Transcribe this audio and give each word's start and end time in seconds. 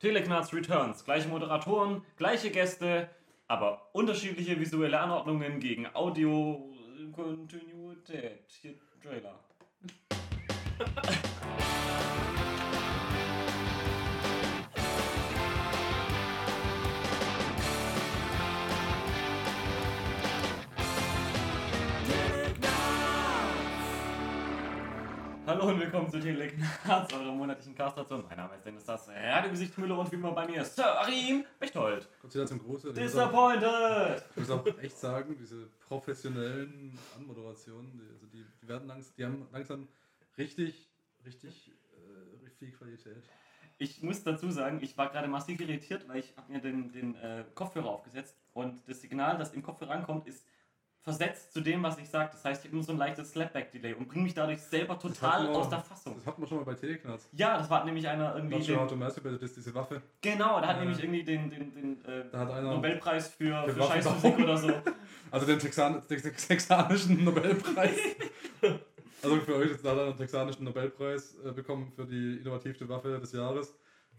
Teleknarz 0.00 0.52
Returns. 0.52 1.04
Gleiche 1.04 1.28
Moderatoren, 1.28 2.02
gleiche 2.16 2.50
Gäste, 2.50 3.08
aber 3.48 3.88
unterschiedliche 3.92 4.58
visuelle 4.60 5.00
Anordnungen 5.00 5.60
gegen 5.60 5.86
Audio-Kontinuität. 5.94 8.44
Hier, 8.60 8.74
Trailer. 9.02 9.38
Hallo 25.56 25.68
und 25.70 25.80
willkommen 25.80 26.10
zu 26.10 26.20
Teleknarz, 26.20 27.10
eurer 27.14 27.32
monatlichen 27.32 27.74
Castation. 27.74 28.22
Mein 28.28 28.36
Name 28.36 28.56
ist 28.56 28.66
Dennis 28.66 28.84
Das 28.84 29.08
Radiogesicht 29.08 29.78
Müller 29.78 29.98
und 29.98 30.12
wie 30.12 30.16
immer 30.16 30.32
bei 30.32 30.46
mir 30.46 30.62
Sir 30.62 31.00
Arim 31.00 31.46
Bechtold. 31.58 32.06
Kommt 32.20 32.34
wieder 32.34 32.46
zum 32.46 32.58
Große. 32.58 32.92
Disappointed! 32.92 34.22
ich 34.32 34.36
muss 34.36 34.50
auch 34.50 34.66
echt 34.82 34.98
sagen, 34.98 35.34
diese 35.40 35.66
professionellen 35.88 36.98
Anmoderationen, 37.16 37.90
die, 37.90 38.06
also 38.12 38.26
die, 38.26 38.44
die 38.62 38.68
werden 38.68 38.86
langsam, 38.86 39.14
die 39.16 39.24
haben 39.24 39.48
langsam 39.50 39.88
richtig, 40.36 40.90
richtig, 41.24 41.70
äh, 41.70 42.44
richtig 42.44 42.58
viel 42.58 42.72
Qualität. 42.72 43.24
Ich 43.78 44.02
muss 44.02 44.22
dazu 44.22 44.50
sagen, 44.50 44.80
ich 44.82 44.98
war 44.98 45.08
gerade 45.08 45.26
massiv 45.26 45.58
irritiert, 45.58 46.06
weil 46.06 46.18
ich 46.18 46.34
habe 46.36 46.52
mir 46.52 46.60
den, 46.60 46.92
den 46.92 47.14
äh, 47.14 47.44
Kopfhörer 47.54 47.88
aufgesetzt 47.88 48.36
und 48.52 48.86
das 48.86 49.00
Signal, 49.00 49.38
das 49.38 49.54
im 49.54 49.62
Kopfhörer 49.62 49.92
ankommt, 49.92 50.26
ist 50.26 50.44
versetzt 51.06 51.52
zu 51.52 51.60
dem, 51.60 51.84
was 51.84 51.96
ich 51.98 52.08
sage. 52.08 52.30
Das 52.32 52.44
heißt, 52.44 52.62
ich 52.62 52.66
habe 52.68 52.74
nur 52.74 52.84
so 52.84 52.90
ein 52.90 52.98
leichtes 52.98 53.30
Slapback-Delay 53.30 53.94
und 53.94 54.08
bringe 54.08 54.24
mich 54.24 54.34
dadurch 54.34 54.60
selber 54.60 54.98
total 54.98 55.46
aus 55.50 55.68
der 55.68 55.78
Fassung. 55.78 56.16
Das 56.16 56.26
hatten 56.26 56.42
wir 56.42 56.48
schon 56.48 56.58
mal 56.58 56.64
bei 56.64 56.74
Teleknarz. 56.74 57.28
Ja, 57.32 57.58
das 57.58 57.70
war 57.70 57.84
nämlich 57.84 58.08
einer 58.08 58.34
irgendwie. 58.34 58.56
Not 58.56 58.64
sure 58.64 58.80
how 58.80 58.88
to 58.88 58.96
masturbate, 58.96 59.40
ist 59.44 59.56
diese 59.56 59.72
Waffe. 59.72 60.02
genau, 60.20 60.60
da 60.60 60.66
hat 60.66 60.78
Ja. 60.78 60.82
nämlich 60.82 60.98
irgendwie 61.00 61.22
den, 61.22 61.48
den, 61.48 61.72
den 61.72 62.04
äh, 62.06 62.24
Da 62.32 62.60
Nobelpreis 62.60 63.28
für, 63.28 63.68
für. 63.68 63.82
Scheißmusik 63.84 64.36
oder 64.40 64.56
so. 64.56 64.72
also 65.30 65.46
den 65.46 65.60
Texan, 65.60 66.02
tex- 66.08 66.22
tex- 66.24 66.48
texanischen 66.48 67.22
Nobelpreis. 67.22 67.96
also 69.22 69.36
für 69.36 69.54
euch, 69.54 69.70
jetzt 69.70 69.84
hat 69.86 69.96
er 69.96 70.06
einen 70.06 70.16
texanischen 70.16 70.64
Nobelpreis 70.64 71.36
äh, 71.44 71.52
bekommen 71.52 71.92
für 71.94 72.04
die 72.04 72.38
innovativste 72.38 72.88
Waffe 72.88 73.20
des 73.20 73.30
Jahres. 73.30 73.70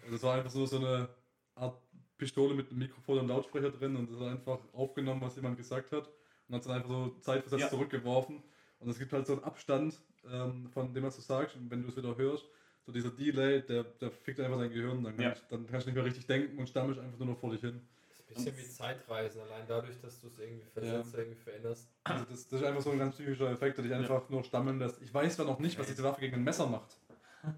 Und 0.06 0.14
das 0.14 0.24
war 0.24 0.36
einfach 0.36 0.52
so, 0.52 0.66
so 0.66 0.78
eine 0.78 1.10
Art 1.56 1.78
Pistole 2.18 2.54
mit 2.56 2.70
einem 2.70 2.80
Mikrofon 2.80 3.20
und 3.20 3.28
Lautsprecher 3.28 3.72
drin 3.72 3.98
und 3.98 4.10
das 4.10 4.22
hat 4.22 4.28
einfach 4.30 4.60
aufgenommen, 4.72 5.20
was 5.20 5.36
jemand 5.36 5.58
gesagt 5.58 5.92
hat 5.92 6.10
und 6.48 6.56
hat 6.56 6.62
es 6.62 6.68
dann 6.68 6.76
einfach 6.78 6.90
so 6.90 7.10
zeitversetzt 7.22 7.64
Ja. 7.64 7.70
zurückgeworfen. 7.70 8.44
Und 8.80 8.90
es 8.90 9.00
gibt 9.00 9.12
halt 9.14 9.26
so 9.26 9.34
einen 9.34 9.44
Abstand, 9.44 10.00
ähm, 10.32 10.70
von 10.70 10.94
dem, 10.94 11.04
was 11.04 11.16
du 11.16 11.22
sagst, 11.22 11.56
und 11.56 11.70
wenn 11.72 11.82
du 11.84 11.90
es 11.90 11.98
wieder 11.98 12.16
hörst, 12.16 12.46
so 12.86 12.92
dieser 12.92 13.10
Delay, 13.10 13.62
der, 13.62 13.84
der 13.84 14.12
fickt 14.12 14.40
einfach 14.40 14.60
dein 14.60 14.70
Gehirn, 14.72 15.04
dann, 15.04 15.16
kann 15.16 15.26
Ja. 15.26 15.32
ich, 15.34 15.42
dann 15.50 15.68
kannst 15.68 15.86
du 15.88 15.90
nicht 15.90 15.96
mehr 15.96 16.06
richtig 16.06 16.26
denken 16.28 16.58
und 16.58 16.68
stammelst 16.70 17.00
einfach 17.02 17.18
nur 17.18 17.30
noch 17.30 17.40
vor 17.40 17.52
dich 17.52 17.62
hin. 17.62 17.82
Das 18.10 18.20
ist 18.20 18.48
ein 18.48 18.54
bisschen 18.54 18.58
wie 18.58 18.70
Zeitreisen, 18.72 19.42
allein 19.42 19.66
dadurch, 19.68 20.00
dass 20.02 20.22
du 20.22 20.28
es 20.28 20.38
irgendwie 20.40 20.66
versetzt, 20.74 21.16
irgendwie 21.16 21.36
veränderst. 21.40 21.90
Also 22.04 22.26
das, 22.26 22.48
das 22.48 22.62
ist 22.62 22.68
einfach 22.68 22.82
so 22.82 22.92
ein 22.92 23.00
ganz 23.00 23.16
psychischer 23.16 23.52
Effekt, 23.52 23.78
der 23.78 23.84
dich 23.86 23.94
einfach 23.94 24.30
nur 24.30 24.44
stammeln 24.44 24.80
lässt. 24.80 25.02
Ich 25.02 25.14
weiß 25.14 25.36
zwar 25.36 25.46
noch 25.46 25.60
nicht, 25.60 25.78
was 25.80 25.88
diese 25.88 26.04
Waffe 26.04 26.22
gegen 26.22 26.36
ein 26.36 26.44
Messer 26.44 26.68
macht. 26.68 26.98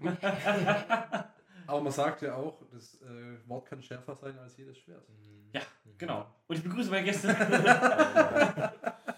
Aber 1.70 1.80
man 1.82 1.92
sagt 1.92 2.22
ja 2.22 2.34
auch, 2.34 2.60
das 2.72 2.94
äh, 3.02 3.48
Wort 3.48 3.66
kann 3.66 3.80
schärfer 3.82 4.14
sein 4.16 4.38
als 4.38 4.56
jedes 4.56 4.76
Schwert. 4.78 5.04
Ja, 5.52 5.62
Genau. 5.98 6.26
Und 6.46 6.56
ich 6.56 6.62
begrüße 6.62 6.90
meine 6.90 7.04
Gäste. 7.04 7.28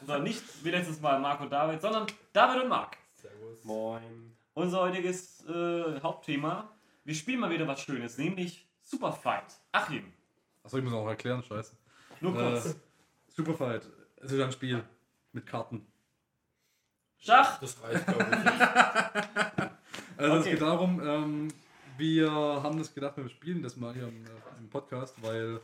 so, 0.06 0.19
nicht 0.19 0.42
wie 0.64 0.70
letztes 0.70 1.00
Mal 1.00 1.19
Marc 1.20 1.41
und 1.41 1.50
David, 1.50 1.81
sondern 1.81 2.06
David 2.33 2.62
und 2.64 2.69
Marc. 2.69 2.97
Servus. 3.14 3.64
Moin. 3.64 4.36
Unser 4.55 4.81
heutiges 4.81 5.44
äh, 5.47 6.00
Hauptthema. 6.00 6.70
Wir 7.05 7.14
spielen 7.14 7.41
mal 7.41 7.50
wieder 7.50 7.67
was 7.67 7.81
Schönes, 7.81 8.19
nämlich 8.19 8.66
Superfight. 8.83 9.44
Achim, 9.72 10.12
Achso, 10.64 10.78
ich 10.78 10.84
muss 10.84 10.92
auch 10.92 11.06
erklären, 11.09 11.42
scheiße. 11.42 11.75
nur 12.20 12.34
kurz. 12.34 12.66
Äh, 12.66 12.75
Superfight. 13.28 13.89
Es 14.16 14.31
ist 14.33 14.41
ein 14.41 14.53
Spiel 14.53 14.84
mit 15.33 15.47
Karten. 15.47 15.87
Schach! 17.19 17.59
Das 17.60 17.81
reicht, 17.82 18.06
glaube 18.06 18.27
ich. 18.31 19.69
Also 20.19 20.34
es 20.37 20.41
Okay. 20.43 20.50
geht 20.53 20.60
darum, 20.62 21.00
ähm, 21.04 21.48
wir 22.03 22.33
haben 22.33 22.79
das 22.79 22.93
gedacht, 22.93 23.17
wir 23.17 23.29
spielen 23.29 23.63
das 23.63 23.77
mal 23.77 23.95
hier 23.95 24.09
im, 24.09 24.25
äh, 24.25 24.59
im 24.59 24.69
Podcast, 24.69 25.15
weil 25.23 25.61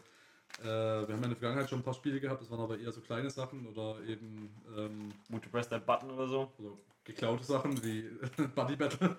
äh, 0.61 0.65
wir 0.65 1.09
haben 1.09 1.25
in 1.25 1.31
der 1.31 1.37
Vergangenheit 1.37 1.69
schon 1.69 1.81
ein 1.81 1.83
paar 1.83 1.95
Spiele 1.95 2.21
gehabt, 2.21 2.41
das 2.41 2.49
waren 2.49 2.61
aber 2.61 2.79
eher 2.79 2.93
so 2.93 3.01
kleine 3.01 3.29
Sachen 3.29 3.67
oder 3.67 4.01
eben 4.07 4.49
ähm, 4.77 5.13
Would 5.31 5.45
you 5.45 5.51
press 5.51 5.69
that 5.69 5.85
button 5.85 6.11
oder 6.13 6.29
so? 6.29 6.53
also 6.57 6.79
geklaute 7.03 7.43
Sachen 7.43 7.83
wie 7.83 8.09
Buddy 8.55 8.77
Battle. 8.77 9.17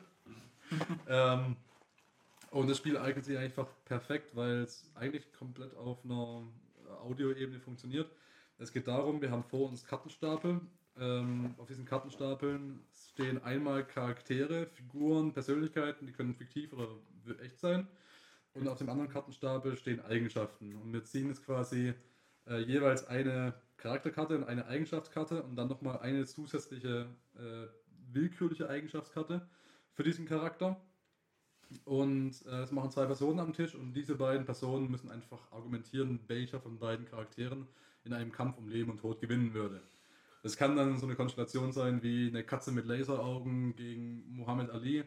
ähm, 1.10 1.58
und 2.52 2.70
das 2.70 2.78
Spiel 2.78 2.98
eignet 2.98 3.26
sich 3.26 3.38
einfach 3.38 3.68
perfekt, 3.84 4.34
weil 4.36 4.62
es 4.62 4.90
eigentlich 4.96 5.32
komplett 5.34 5.76
auf 5.76 6.04
einer 6.06 6.44
Audioebene 7.04 7.60
funktioniert. 7.60 8.10
Es 8.60 8.72
geht 8.72 8.88
darum, 8.88 9.22
wir 9.22 9.30
haben 9.30 9.44
vor 9.44 9.68
uns 9.68 9.86
Kartenstapel. 9.86 10.62
Ähm, 11.00 11.56
auf 11.58 11.68
diesen 11.68 11.86
Kartenstapeln 11.86 12.82
stehen 13.12 13.42
einmal 13.44 13.86
Charaktere, 13.86 14.68
Figuren, 14.68 15.34
Persönlichkeiten, 15.34 16.06
die 16.06 16.12
können 16.12 16.36
fiktiv 16.36 16.74
oder 16.74 16.90
echt 17.42 17.60
sein. 17.60 17.88
Und 18.54 18.68
auf 18.68 18.78
dem 18.78 18.90
anderen 18.90 19.10
Kartenstapel 19.10 19.78
stehen 19.78 20.02
Eigenschaften. 20.02 20.76
Und 20.76 20.92
wir 20.92 21.04
ziehen 21.06 21.28
jetzt 21.28 21.46
quasi 21.46 21.94
äh, 22.48 22.60
jeweils 22.60 23.08
eine 23.08 23.54
Charakterkarte 23.78 24.38
und 24.38 24.44
eine 24.44 24.66
Eigenschaftskarte 24.68 25.44
und 25.44 25.56
dann 25.56 25.70
nochmal 25.70 26.00
eine 26.00 26.26
zusätzliche 26.26 27.08
äh, 27.36 27.68
willkürliche 28.12 28.70
Eigenschaftskarte 28.70 29.48
für 29.94 30.04
diesen 30.04 30.26
Charakter. 30.26 30.82
Und 31.86 32.46
äh, 32.48 32.64
es 32.64 32.72
machen 32.72 32.90
zwei 32.90 33.06
Personen 33.06 33.40
am 33.40 33.54
Tisch 33.54 33.76
und 33.76 33.94
diese 33.94 34.16
beiden 34.16 34.46
Personen 34.46 34.90
müssen 34.90 35.12
einfach 35.12 35.52
argumentieren, 35.52 36.20
welcher 36.28 36.60
von 36.60 36.80
beiden 36.80 37.06
Charakteren 37.06 37.68
in 38.04 38.14
einem 38.14 38.32
Kampf 38.32 38.58
um 38.58 38.68
Leben 38.68 38.92
und 38.92 39.00
Tod 39.00 39.22
gewinnen 39.22 39.54
würde. 39.54 39.82
Das 40.42 40.56
kann 40.56 40.76
dann 40.76 40.98
so 40.98 41.06
eine 41.06 41.16
Konstellation 41.16 41.72
sein 41.72 42.02
wie 42.02 42.28
eine 42.28 42.44
Katze 42.44 42.72
mit 42.72 42.86
Laseraugen 42.86 43.76
gegen 43.76 44.24
Muhammad 44.30 44.70
Ali 44.70 45.04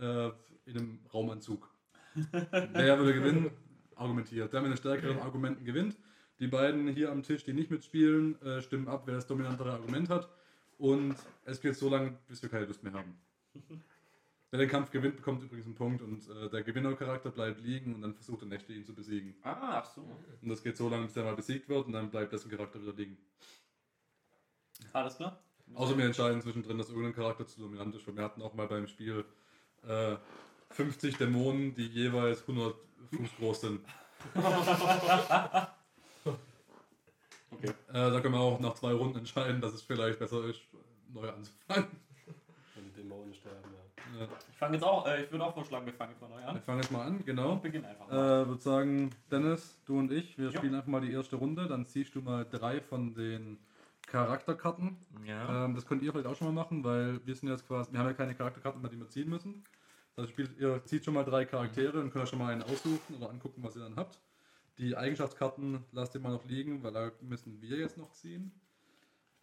äh, 0.00 0.30
in 0.64 0.76
einem 0.76 0.98
Raumanzug. 1.12 1.70
Wer 2.32 2.98
würde 2.98 3.14
gewinnen? 3.14 3.50
Argumentiert. 3.94 4.52
Der 4.52 4.60
mit 4.60 4.70
den 4.70 4.76
stärkeren 4.76 5.20
Argumenten 5.20 5.64
gewinnt. 5.64 5.96
Die 6.40 6.48
beiden 6.48 6.88
hier 6.88 7.12
am 7.12 7.22
Tisch, 7.22 7.44
die 7.44 7.52
nicht 7.52 7.70
mitspielen, 7.70 8.40
äh, 8.42 8.60
stimmen 8.62 8.88
ab, 8.88 9.02
wer 9.06 9.14
das 9.14 9.26
dominantere 9.26 9.72
Argument 9.72 10.08
hat. 10.08 10.28
Und 10.76 11.14
es 11.44 11.60
geht 11.60 11.76
so 11.76 11.88
lange, 11.88 12.18
bis 12.26 12.42
wir 12.42 12.48
keine 12.48 12.66
Lust 12.66 12.82
mehr 12.82 12.92
haben. 12.92 13.16
Wer 14.50 14.58
den 14.58 14.68
Kampf 14.68 14.90
gewinnt, 14.90 15.16
bekommt 15.16 15.42
übrigens 15.42 15.64
einen 15.64 15.76
Punkt 15.76 16.02
und 16.02 16.28
äh, 16.28 16.50
der 16.50 16.62
Gewinnercharakter 16.62 17.30
bleibt 17.30 17.62
liegen 17.62 17.94
und 17.94 18.02
dann 18.02 18.12
versucht 18.12 18.42
der 18.42 18.48
Nächte 18.48 18.74
ihn 18.74 18.84
zu 18.84 18.94
besiegen. 18.94 19.34
Ah, 19.40 19.78
ach 19.78 19.86
so. 19.86 20.02
Und 20.42 20.48
das 20.50 20.62
geht 20.62 20.76
so 20.76 20.90
lange, 20.90 21.06
bis 21.06 21.16
er 21.16 21.24
mal 21.24 21.34
besiegt 21.34 21.70
wird 21.70 21.86
und 21.86 21.92
dann 21.92 22.10
bleibt 22.10 22.34
dessen 22.34 22.50
Charakter 22.50 22.78
wieder 22.82 22.92
liegen. 22.92 23.16
Alles 24.92 25.16
klar? 25.16 25.38
Außer 25.74 25.96
wir 25.96 26.04
entscheiden 26.04 26.40
zwischendrin, 26.42 26.76
dass 26.78 26.88
irgendein 26.90 27.14
Charakter 27.14 27.46
zu 27.46 27.60
dominant 27.60 27.94
ist. 27.94 28.06
weil 28.06 28.16
Wir 28.16 28.24
hatten 28.24 28.42
auch 28.42 28.52
mal 28.54 28.66
beim 28.68 28.86
Spiel 28.86 29.24
äh, 29.86 30.16
50 30.70 31.16
Dämonen, 31.16 31.74
die 31.74 31.86
jeweils 31.86 32.40
100 32.42 32.74
Fuß 33.10 33.30
groß 33.38 33.60
sind. 33.62 33.80
Okay. 37.54 37.68
Äh, 37.68 37.92
da 37.92 38.20
können 38.20 38.34
wir 38.34 38.40
auch 38.40 38.60
nach 38.60 38.74
zwei 38.74 38.92
Runden 38.92 39.18
entscheiden, 39.18 39.60
dass 39.60 39.74
es 39.74 39.82
vielleicht 39.82 40.18
besser 40.18 40.44
ist, 40.46 40.60
neu 41.12 41.28
anzufangen. 41.28 41.86
Und 42.76 42.96
Dämonen 42.96 43.34
sterben, 43.34 43.58
ja. 44.14 44.20
Ja. 44.20 44.28
Ich 44.50 44.56
fange 44.56 44.74
jetzt 44.76 44.84
auch, 44.84 45.06
äh, 45.06 45.24
ich 45.24 45.30
würde 45.30 45.44
auch 45.44 45.52
vorschlagen, 45.54 45.84
wir 45.86 45.92
fangen 45.92 46.14
von 46.18 46.30
neu 46.30 46.38
Wir 46.38 46.48
an. 46.48 46.62
fangen 46.62 46.80
jetzt 46.80 46.90
mal 46.90 47.06
an, 47.06 47.22
genau. 47.24 47.52
Und 47.52 47.62
beginnen 47.62 47.84
einfach 47.84 48.08
Äh, 48.08 48.14
mal. 48.14 48.48
würde 48.48 48.62
sagen, 48.62 49.10
Dennis, 49.30 49.78
du 49.84 49.98
und 49.98 50.10
ich, 50.12 50.38
wir 50.38 50.50
Ja. 50.50 50.56
spielen 50.56 50.74
einfach 50.74 50.88
mal 50.88 51.02
die 51.02 51.12
erste 51.12 51.36
Runde. 51.36 51.66
Dann 51.68 51.86
ziehst 51.86 52.14
du 52.14 52.22
mal 52.22 52.46
drei 52.50 52.80
von 52.80 53.14
den 53.14 53.58
Charakterkarten. 54.12 54.96
ja. 55.24 55.64
Ähm, 55.64 55.74
das 55.74 55.86
könnt 55.86 56.02
ihr 56.02 56.12
vielleicht 56.12 56.26
auch 56.26 56.36
schon 56.36 56.48
mal 56.48 56.62
machen, 56.62 56.84
weil 56.84 57.24
wir 57.26 57.34
sind 57.34 57.48
jetzt 57.48 57.66
quasi, 57.66 57.92
wir 57.92 57.98
haben 57.98 58.06
ja 58.06 58.12
keine 58.12 58.34
Charakterkarten 58.34 58.82
die 58.90 58.98
wir 58.98 59.08
ziehen 59.08 59.28
müssen. 59.28 59.64
Das 60.14 60.24
heißt, 60.24 60.32
spielt, 60.32 60.58
ihr 60.58 60.84
zieht 60.84 61.04
schon 61.04 61.14
mal 61.14 61.24
drei 61.24 61.44
Charaktere 61.46 62.00
und 62.00 62.10
könnt 62.10 62.24
euch 62.24 62.28
schon 62.30 62.38
mal 62.38 62.52
einen 62.52 62.62
aussuchen 62.62 63.16
oder 63.16 63.30
angucken, 63.30 63.62
was 63.62 63.76
ihr 63.76 63.82
dann 63.82 63.96
habt. 63.96 64.18
Die 64.78 64.96
Eigenschaftskarten 64.96 65.84
lasst 65.92 66.14
ihr 66.14 66.20
mal 66.20 66.32
noch 66.32 66.44
liegen, 66.44 66.82
weil 66.82 66.92
da 66.92 67.10
müssen 67.20 67.60
wir 67.60 67.78
jetzt 67.78 67.96
noch 67.96 68.10
ziehen. 68.12 68.52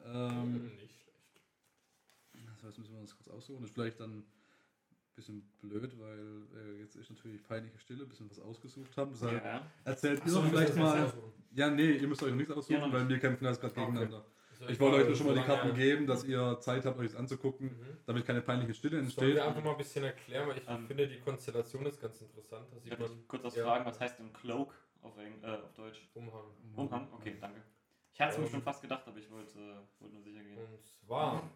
Ähm, 0.03 0.53
Nicht 0.53 0.75
schlecht. 0.75 1.11
das 2.55 2.63
heißt, 2.63 2.77
müssen 2.79 2.93
wir 2.93 3.01
uns 3.01 3.15
kurz 3.15 3.27
aussuchen. 3.29 3.61
Das 3.61 3.69
ist 3.69 3.73
vielleicht 3.73 3.99
dann 3.99 4.19
ein 4.19 4.25
bisschen 5.15 5.41
blöd, 5.61 5.99
weil 5.99 6.43
äh, 6.55 6.79
jetzt 6.79 6.95
ist 6.95 7.09
natürlich 7.09 7.43
peinliche 7.43 7.77
Stille, 7.79 8.03
ein 8.03 8.09
bisschen 8.09 8.29
was 8.29 8.39
ausgesucht 8.39 8.95
haben. 8.97 9.11
Deshalb 9.11 9.43
ja. 9.43 9.61
erzählt 9.83 10.21
ihr 10.25 10.31
doch 10.33 10.47
vielleicht 10.47 10.75
mal. 10.75 11.11
Ja, 11.55 11.69
nee, 11.69 11.91
ihr 11.91 12.07
müsst 12.07 12.21
euch 12.23 12.29
noch 12.29 12.37
nichts 12.37 12.51
aussuchen, 12.51 12.79
Ja, 12.79 12.87
noch 12.87 12.93
weil 12.93 13.09
wir 13.09 13.19
kämpfen 13.19 13.45
jetzt 13.45 13.59
gerade 13.59 13.73
Okay. 13.73 13.85
gegeneinander. 13.85 14.25
Ich 14.67 14.79
wollte 14.79 14.97
euch 14.97 15.07
nur 15.07 15.15
schon 15.15 15.27
mal 15.27 15.33
die 15.35 15.39
so 15.41 15.45
Karten 15.45 15.73
geben, 15.73 16.05
dass 16.07 16.23
ihr 16.25 16.59
Zeit 16.59 16.85
habt, 16.85 16.99
euch 16.99 17.07
das 17.11 17.15
anzugucken, 17.15 17.67
Mhm. 17.67 17.97
damit 18.05 18.25
keine 18.25 18.41
peinliche 18.41 18.73
Stille 18.73 18.95
Sollen 18.95 19.05
entsteht. 19.05 19.35
wir 19.35 19.45
einfach 19.45 19.63
mal 19.63 19.71
ein 19.71 19.77
bisschen 19.77 20.03
erklären, 20.03 20.49
weil 20.49 20.57
ich 20.57 20.67
Ähm, 20.67 20.85
finde, 20.87 21.07
die 21.07 21.19
Konstellation 21.19 21.85
ist 21.85 22.01
ganz 22.01 22.19
interessant. 22.21 22.67
Da 22.73 22.79
sieht 22.79 22.99
man 22.99 23.09
ich 23.11 23.27
kurz 23.27 23.43
was 23.43 23.55
ja. 23.55 23.63
fragen, 23.65 23.85
was 23.85 23.99
heißt 23.99 24.19
denn 24.19 24.33
Cloak 24.33 24.73
auf, 25.01 25.17
Eng 25.17 25.41
äh, 25.43 25.47
auf 25.47 25.73
Deutsch? 25.73 26.09
Umhang. 26.13 26.43
Umhang? 26.75 27.07
Okay, 27.13 27.37
danke. 27.39 27.61
Ich 28.11 28.19
hatte 28.19 28.33
es 28.33 28.37
mir 28.39 28.45
Ähm. 28.45 28.51
schon 28.51 28.61
fast 28.63 28.81
gedacht, 28.81 29.03
aber 29.07 29.17
ich 29.17 29.31
wollte, 29.31 29.57
äh, 29.59 30.01
wollte 30.01 30.15
nur 30.15 30.23
sicher 30.23 30.43
gehen. 30.43 30.57
Und 30.57 30.85
zwar 30.85 31.49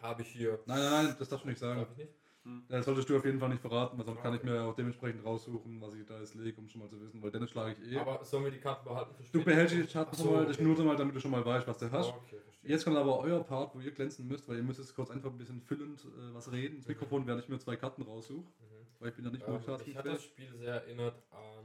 habe 0.00 0.22
ich 0.22 0.28
hier. 0.28 0.58
Nein, 0.66 0.78
nein, 0.78 1.04
nein, 1.06 1.16
das 1.18 1.28
darfst 1.28 1.44
du 1.44 1.48
nicht 1.50 1.58
sagen. 1.60 1.80
Darf 1.80 1.90
ich 1.92 1.98
nicht? 1.98 2.14
Hm. 2.44 2.62
Das 2.68 2.84
solltest 2.84 3.08
du 3.08 3.16
auf 3.16 3.24
jeden 3.24 3.38
Fall 3.40 3.48
nicht 3.48 3.62
verraten, 3.62 3.96
weil 3.98 4.04
sonst 4.04 4.20
kann 4.22 4.34
ich 4.34 4.42
mir 4.42 4.62
auch 4.62 4.74
dementsprechend 4.74 5.24
raussuchen, 5.24 5.80
was 5.80 5.94
ich 5.94 6.04
da 6.04 6.18
jetzt 6.20 6.34
lege, 6.34 6.58
um 6.60 6.68
schon 6.68 6.82
mal 6.82 6.88
zu 6.90 7.00
wissen, 7.00 7.22
weil 7.22 7.30
Dennis 7.30 7.50
schlage 7.50 7.72
ich 7.82 7.92
eh. 7.92 7.98
Aber 7.98 8.22
sollen 8.24 8.44
wir 8.44 8.50
die 8.50 8.58
Karten 8.60 8.84
behalten 8.84 9.14
für 9.14 9.22
du 9.22 9.28
später? 9.28 9.44
behältst 9.44 9.74
die 9.74 9.86
Schatten 9.88 10.10
Ach 10.12 10.18
so, 10.18 10.44
das 10.44 10.56
okay. 10.58 10.62
nur 10.64 10.84
mal, 10.84 10.96
damit 10.96 11.14
du 11.16 11.20
schon 11.20 11.30
mal 11.30 11.44
weißt, 11.44 11.66
was 11.66 11.78
du 11.78 11.90
hast. 11.90 12.08
Oh, 12.12 12.20
okay. 12.26 12.40
Jetzt 12.62 12.84
kommt 12.84 12.96
aber 12.96 13.18
euer 13.20 13.42
Part, 13.44 13.74
wo 13.74 13.80
ihr 13.80 13.90
glänzen 13.92 14.26
müsst, 14.28 14.46
weil 14.48 14.56
ihr 14.56 14.62
müsst 14.62 14.78
jetzt 14.78 14.94
kurz 14.94 15.10
einfach 15.10 15.30
ein 15.30 15.38
bisschen 15.38 15.60
füllend 15.62 16.00
äh, 16.04 16.34
was 16.34 16.50
reden. 16.52 16.76
Ins 16.76 16.86
Mikrofon 16.86 17.26
werde 17.26 17.40
ich 17.40 17.48
mir 17.48 17.58
zwei 17.58 17.76
Karten 17.76 18.02
raussuchen, 18.02 18.44
Mhm. 18.44 18.86
weil 19.00 19.08
ich 19.08 19.14
bin 19.16 19.24
ja 19.24 19.30
nicht 19.30 19.46
Ähm, 19.48 19.60
ich 19.86 19.96
hatte 19.96 20.08
das. 20.10 20.22
Spiel 20.24 20.54
sehr 20.56 20.74
erinnert 20.74 21.14
an. 21.30 21.64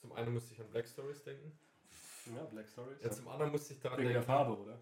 Zum 0.00 0.12
einen 0.12 0.34
musste 0.34 0.54
ich 0.54 0.60
an 0.60 0.68
Black 0.70 0.86
Stories 0.88 1.22
denken. 1.22 1.52
Ja, 2.34 2.42
Black 2.44 2.68
Stories. 2.68 2.98
Ja, 3.02 3.10
zum 3.10 3.28
anderen 3.28 3.52
musste 3.52 3.74
ich 3.74 3.80
daran 3.80 3.98
Wegen 3.98 4.08
der 4.08 4.14
denken. 4.22 4.26
Farbe, 4.26 4.58
oder? 4.58 4.78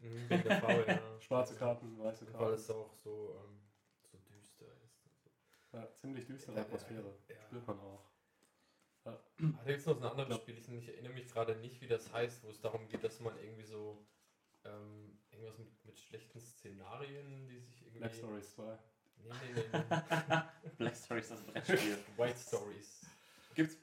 Mhm, 0.00 0.28
wegen 0.28 0.42
der 0.42 0.60
Farbe, 0.60 0.84
ja. 0.86 0.98
Schwarze 1.20 1.54
Karten, 1.54 1.98
weiße 1.98 2.26
Weil 2.26 2.32
Karten. 2.32 2.54
es 2.54 2.70
auch 2.70 2.92
so, 2.94 3.36
ähm. 3.44 3.58
Ja, 5.76 5.92
ziemlich 5.92 6.26
düstere 6.26 6.56
Ja, 6.56 6.62
Atmosphäre. 6.62 7.14
ja. 7.28 7.36
Spürt 7.42 7.66
man 7.66 7.78
auch. 7.80 8.08
Ah, 9.04 9.18
da 9.38 9.64
gibt 9.66 9.80
es 9.80 9.86
noch 9.86 9.98
ein 9.98 10.02
anderes 10.02 10.36
Spiel, 10.38 10.56
ich, 10.56 10.68
ich 10.68 10.88
erinnere 10.88 11.12
mich 11.12 11.28
gerade 11.28 11.54
nicht, 11.56 11.80
wie 11.82 11.86
das 11.86 12.12
heißt, 12.12 12.42
wo 12.44 12.48
es 12.48 12.60
darum 12.62 12.88
geht, 12.88 13.04
dass 13.04 13.20
man 13.20 13.38
irgendwie 13.38 13.62
so 13.64 14.04
ähm, 14.64 15.18
irgendwas 15.30 15.58
mit, 15.58 15.84
mit 15.84 16.00
schlechten 16.00 16.40
Szenarien, 16.40 17.46
die 17.46 17.60
sich 17.60 17.82
irgendwie. 17.82 17.98
Black 18.00 18.14
Stories 18.14 18.54
2. 18.54 18.78
Nee, 19.18 19.28
nee, 19.28 19.52
nee, 19.54 19.62
nee. 19.70 20.70
Black 20.78 20.96
Stories, 20.96 21.28
das 21.28 21.42
Brettspiel. 21.44 21.98
White 22.16 22.38
Stories. 22.38 23.06
Gibt's? 23.54 23.76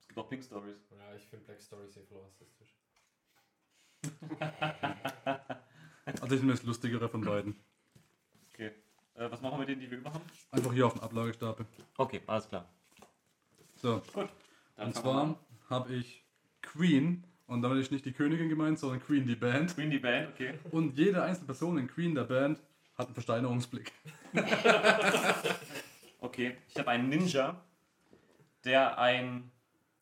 Es 0.00 0.08
gibt 0.08 0.18
auch 0.18 0.28
Pink 0.28 0.42
Stories. 0.42 0.90
Ja, 0.90 1.14
ich 1.14 1.26
finde 1.28 1.44
Black 1.46 1.62
Stories 1.62 1.94
hier 1.94 2.04
voll 2.04 2.20
rassistisch. 2.20 2.76
Also 6.22 6.34
ich 6.34 6.40
nehme 6.40 6.52
das 6.52 6.62
lustigere 6.62 7.06
von 7.10 7.20
beiden. 7.20 7.54
Äh, 9.18 9.30
was 9.30 9.40
machen 9.40 9.54
wir 9.54 9.58
mit 9.60 9.68
denen, 9.68 9.80
die 9.80 9.90
wir 9.90 9.98
über 9.98 10.12
haben? 10.12 10.24
Einfach 10.50 10.72
hier 10.72 10.86
auf 10.86 10.94
den 10.94 11.02
Ablagestapel. 11.02 11.66
Okay, 11.96 12.20
alles 12.26 12.48
klar. 12.48 12.64
So, 13.76 14.02
Gut. 14.12 14.28
Dann 14.76 14.88
und 14.88 14.94
zwar 14.94 15.38
habe 15.68 15.94
ich 15.94 16.24
Queen, 16.62 17.24
und 17.46 17.62
damit 17.62 17.78
ist 17.78 17.90
nicht 17.90 18.04
die 18.04 18.12
Königin 18.12 18.48
gemeint, 18.48 18.78
sondern 18.78 19.00
Queen 19.00 19.26
die 19.26 19.34
Band. 19.34 19.74
Queen 19.74 19.90
die 19.90 19.98
Band, 19.98 20.28
okay. 20.28 20.54
Und 20.70 20.96
jede 20.96 21.22
einzelne 21.22 21.46
Person 21.46 21.78
in 21.78 21.88
Queen 21.88 22.14
der 22.14 22.24
Band 22.24 22.60
hat 22.96 23.06
einen 23.06 23.14
Versteinerungsblick. 23.14 23.92
Okay. 26.20 26.56
Ich 26.68 26.76
habe 26.76 26.90
einen 26.90 27.08
Ninja, 27.08 27.60
der 28.64 28.98
ein 28.98 29.50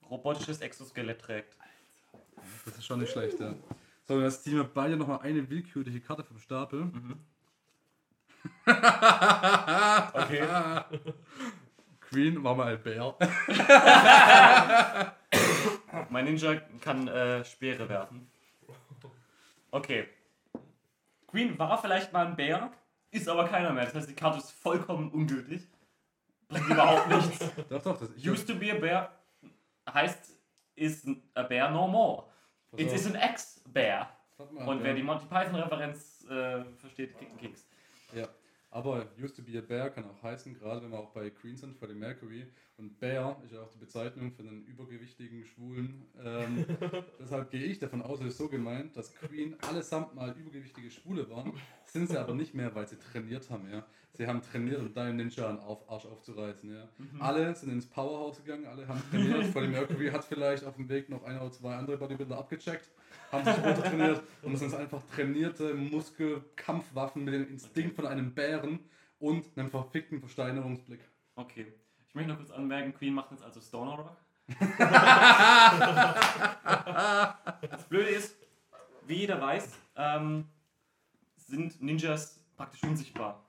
robotisches 0.08 0.60
Exoskelett 0.60 1.20
trägt. 1.20 1.56
Das 2.64 2.78
ist 2.78 2.86
schon 2.86 3.00
nicht 3.00 3.12
schlecht, 3.12 3.38
ja. 3.38 3.54
So, 4.08 4.20
jetzt 4.20 4.44
ziehen 4.44 4.56
wir 4.56 4.64
beide 4.64 4.96
nochmal 4.96 5.20
eine 5.20 5.48
willkürliche 5.50 6.00
Karte 6.00 6.24
vom 6.24 6.38
Stapel. 6.38 6.86
Mhm. 6.86 7.20
Okay. 10.14 10.46
Queen 12.00 12.42
war 12.44 12.54
mal 12.54 12.72
ein 12.74 12.82
Bär. 12.82 13.14
Mein 16.10 16.24
Ninja 16.24 16.54
kann 16.80 17.08
äh, 17.08 17.44
Speere 17.44 17.88
werfen. 17.88 18.30
Okay. 19.70 20.08
Queen 21.26 21.58
war 21.58 21.76
vielleicht 21.78 22.12
mal 22.12 22.26
ein 22.26 22.36
Bär, 22.36 22.70
ist 23.10 23.28
aber 23.28 23.48
keiner 23.48 23.72
mehr. 23.72 23.84
Das 23.84 23.94
heißt, 23.94 24.08
die 24.08 24.14
Karte 24.14 24.38
ist 24.38 24.52
vollkommen 24.52 25.10
ungültig. 25.10 25.66
Bringt 26.48 26.68
überhaupt 26.68 27.08
nichts. 27.08 27.38
Doch, 27.68 27.82
doch, 27.82 27.98
das 27.98 28.10
ich 28.16 28.28
Used 28.28 28.46
to 28.46 28.54
be 28.54 28.72
a 28.72 28.78
bear 28.78 29.10
heißt, 29.92 30.38
is 30.76 31.06
a 31.34 31.42
bear 31.42 31.70
no 31.70 31.88
more. 31.88 32.24
It 32.76 32.92
is 32.92 33.06
an 33.06 33.16
ex-bear. 33.16 34.08
Und 34.38 34.82
wer 34.82 34.94
die 34.94 35.02
Monty 35.02 35.26
Python-Referenz 35.26 36.24
äh, 36.28 36.64
versteht, 36.76 37.16
kriegt 37.16 37.30
einen 37.30 37.40
Keks. 37.40 37.66
Ja, 38.16 38.28
aber 38.70 39.06
used 39.22 39.36
to 39.36 39.42
be 39.42 39.58
a 39.58 39.60
bear 39.60 39.90
kann 39.90 40.04
auch 40.04 40.22
heißen, 40.22 40.54
gerade 40.54 40.82
wenn 40.82 40.90
wir 40.90 40.98
auch 40.98 41.10
bei 41.10 41.28
Queen 41.28 41.56
sind, 41.56 41.76
Freddie 41.76 41.94
Mercury. 41.94 42.46
Und 42.78 42.98
Bear 42.98 43.40
ist 43.44 43.52
ja 43.52 43.62
auch 43.62 43.70
die 43.70 43.78
Bezeichnung 43.78 44.32
für 44.32 44.42
einen 44.42 44.64
übergewichtigen 44.64 45.44
Schwulen. 45.44 46.06
Ähm, 46.22 46.64
deshalb 47.20 47.50
gehe 47.50 47.64
ich 47.64 47.78
davon 47.78 48.00
aus, 48.00 48.20
es 48.20 48.28
ist 48.28 48.38
so 48.38 48.48
gemeint, 48.48 48.96
dass 48.96 49.14
Queen 49.14 49.54
allesamt 49.60 50.14
mal 50.14 50.34
übergewichtige 50.36 50.90
Schwule 50.90 51.28
waren. 51.28 51.52
Sind 51.84 52.08
sie 52.08 52.18
aber 52.18 52.34
nicht 52.34 52.54
mehr, 52.54 52.74
weil 52.74 52.88
sie 52.88 52.98
trainiert 52.98 53.50
haben, 53.50 53.70
ja. 53.70 53.86
Sie 54.16 54.26
haben 54.26 54.40
trainiert, 54.40 54.80
um 54.80 54.94
deinen 54.94 55.16
Ninja 55.16 55.48
einen 55.48 55.58
auf 55.58 55.90
Arsch 55.90 56.06
aufzureißen, 56.06 56.74
ja. 56.74 56.88
Alle 57.18 57.54
sind 57.54 57.70
ins 57.70 57.86
Powerhouse 57.86 58.42
gegangen, 58.42 58.66
alle 58.66 58.88
haben 58.88 59.02
trainiert. 59.10 59.44
Freddie 59.52 59.68
Mercury 59.68 60.08
hat 60.08 60.24
vielleicht 60.24 60.64
auf 60.64 60.76
dem 60.76 60.88
Weg 60.88 61.10
noch 61.10 61.22
ein 61.24 61.38
oder 61.38 61.52
zwei 61.52 61.76
andere 61.76 61.98
Bodybuilder 61.98 62.38
abgecheckt, 62.38 62.90
haben 63.30 63.44
sich 63.44 63.56
runter 63.56 63.82
trainiert 63.82 64.22
und 64.40 64.54
es 64.54 64.60
sind 64.60 64.74
einfach 64.74 65.02
trainierte 65.14 65.74
Muskelkampfwaffen 65.74 67.24
mit 67.24 67.34
dem 67.34 67.50
Instinkt 67.50 67.94
von 67.94 68.06
einem 68.06 68.32
Bären 68.32 68.78
und 69.18 69.44
einem 69.54 69.70
verfickten 69.70 70.20
Versteinerungsblick. 70.20 71.00
Okay. 71.34 71.66
Ich 72.08 72.14
möchte 72.14 72.30
noch 72.30 72.38
kurz 72.38 72.50
anmerken, 72.50 72.94
Queen 72.94 73.12
macht 73.12 73.32
jetzt 73.32 73.42
also 73.42 73.60
Stoner 73.60 73.96
Rock. 73.96 74.16
das 77.68 77.84
Blöde 77.88 78.08
ist, 78.08 78.36
wie 79.06 79.16
jeder 79.16 79.40
weiß, 79.40 79.68
ähm, 79.96 80.46
sind 81.36 81.82
Ninjas 81.82 82.40
praktisch 82.56 82.82
unsichtbar. 82.82 83.45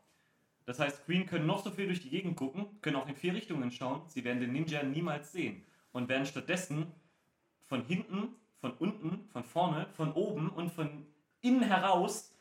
Das 0.68 0.80
heißt, 0.80 1.06
Queen 1.06 1.26
können 1.26 1.46
noch 1.46 1.64
so 1.64 1.72
viel 1.72 1.86
durch 1.88 2.02
die 2.02 2.10
Gegend 2.10 2.36
gucken, 2.36 2.68
können 2.82 2.98
auch 2.98 3.08
in 3.08 3.16
vier 3.16 3.34
Richtungen 3.34 3.72
schauen, 3.72 4.02
sie 4.08 4.26
werden 4.26 4.42
den 4.42 4.52
Ninja 4.52 4.84
niemals 4.84 5.32
sehen 5.32 5.64
und 5.94 6.10
werden 6.10 6.26
stattdessen 6.26 6.92
von 7.62 7.86
hinten, 7.86 8.36
von 8.60 8.74
unten, 8.74 9.30
von 9.30 9.46
vorne, 9.46 9.88
von 9.94 10.12
oben 10.12 10.50
und 10.50 10.70
von 10.70 11.08
innen 11.40 11.64
heraus 11.64 12.36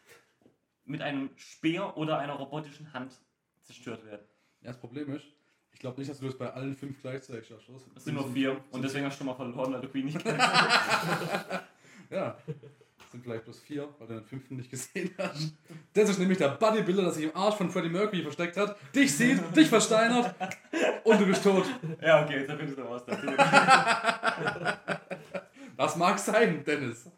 mit 0.85 1.03
einem 1.03 1.31
Speer 1.37 1.97
oder 1.97 2.19
einer 2.19 2.33
robotischen 2.33 2.93
Hand 2.93 3.17
zerstört 3.63 4.05
werden. 4.05 4.27
Ja, 4.61 4.73
das 4.73 4.81
Problem 4.81 5.15
ist, 5.15 5.27
ich 5.71 5.79
glaube 5.79 6.01
nicht, 6.01 6.11
dass 6.11 6.19
du 6.19 6.27
das 6.27 6.37
bei 6.37 6.53
allen 6.53 6.75
fünf 6.75 7.01
gleichzeitig 7.01 7.47
schaffst. 7.47 7.69
Es 7.95 8.03
sind 8.03 8.15
nur 8.15 8.29
vier 8.33 8.61
und 8.73 8.83
deswegen 8.83 9.07
hast 9.07 9.15
du 9.15 9.19
schon 9.19 9.29
mal 9.29 9.35
verloren, 9.35 9.73
weil 9.73 9.83
du 9.83 9.89
Queen 9.89 10.07
nicht 10.07 10.19
kennst. 10.25 10.41
Ja, 12.11 12.39
sind 13.17 13.25
vielleicht 13.25 13.45
bloß 13.45 13.61
vier, 13.61 13.89
weil 13.99 14.07
du 14.09 14.15
den 14.15 14.25
fünften 14.25 14.57
nicht 14.57 14.71
gesehen 14.71 15.15
hast. 15.19 15.55
Das 15.95 16.11
ist 16.11 16.19
nämlich 16.19 16.39
der 16.39 16.49
Bodybuilder, 16.49 17.03
der 17.03 17.13
sich 17.13 17.25
im 17.25 17.35
Arsch 17.35 17.57
von 17.57 17.71
Freddie 17.71 17.89
Mercury 17.89 18.23
versteckt 18.23 18.57
hat, 18.57 18.77
dich 18.95 19.15
sieht, 19.15 19.41
dich 19.57 19.69
versteinert 19.69 20.35
und 21.05 21.21
du 21.21 21.27
bist 21.27 21.43
tot. 21.43 21.65
ja, 22.03 22.23
okay, 22.23 22.41
jetzt 22.41 22.53
findest 22.53 22.79
du 22.79 22.89
was 22.89 23.05
dazu. 23.05 23.27
Das 25.79 25.95
mag 25.95 26.19
sein, 26.19 26.65
Dennis. 26.65 27.11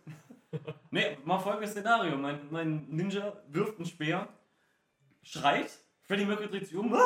nee, 0.90 1.16
mal 1.24 1.38
folgendes 1.38 1.70
Szenario. 1.70 2.16
Mein, 2.16 2.40
mein 2.50 2.88
Ninja 2.88 3.32
wirft 3.46 3.76
einen 3.76 3.86
Speer, 3.86 4.26
schreit, 5.22 5.70
Freddie 6.02 6.24
Mercury 6.24 6.48
dreht 6.48 6.66
sich 6.66 6.76
um, 6.76 6.92
ah, 6.92 6.98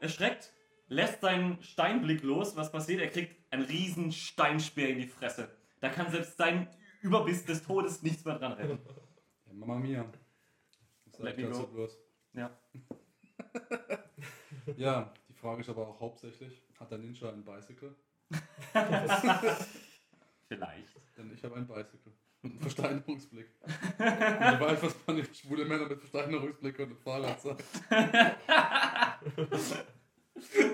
erschreckt, 0.00 0.50
lässt 0.88 1.20
seinen 1.20 1.62
Steinblick 1.62 2.22
los. 2.22 2.56
Was 2.56 2.72
passiert? 2.72 3.02
Er 3.02 3.08
kriegt 3.08 3.36
einen 3.52 3.64
riesen 3.64 4.12
Steinspeer 4.12 4.88
in 4.88 5.00
die 5.00 5.06
Fresse. 5.06 5.50
Da 5.80 5.90
kann 5.90 6.10
selbst 6.10 6.38
sein 6.38 6.68
Überbiss 7.00 7.44
des 7.44 7.62
Todes 7.62 8.02
nichts 8.02 8.24
mehr 8.24 8.38
dran 8.38 8.52
retten. 8.52 8.78
Ja, 9.46 9.52
Mama 9.52 9.76
Mia. 9.76 10.04
Das 11.06 11.20
Let 11.20 11.38
me 11.38 11.50
go. 11.50 11.66
bloß. 11.66 11.98
Ja. 12.34 12.58
Ja, 14.76 15.12
die 15.28 15.32
Frage 15.32 15.62
ist 15.62 15.70
aber 15.70 15.88
auch 15.88 15.98
hauptsächlich, 16.00 16.62
hat 16.78 16.90
der 16.90 16.98
Ninja 16.98 17.30
ein 17.30 17.44
Bicycle? 17.44 17.94
Vielleicht. 20.48 21.00
Denn 21.16 21.32
ich 21.32 21.42
habe 21.42 21.56
ein 21.56 21.66
Bicycle. 21.66 22.12
Und 22.42 22.50
einen 22.52 22.60
Versteinerungsblick. 22.60 23.48
Und 23.62 23.72
ich 23.72 24.60
weiß, 24.60 24.82
was 24.82 24.94
man 25.06 25.16
den 25.16 25.34
schwule 25.34 25.64
Männer 25.64 25.88
mit 25.88 25.98
Versteinerungsblick 25.98 26.78
und 26.78 26.84
einem 26.84 26.98
Fahrrad 26.98 27.40
sagt. 27.40 27.64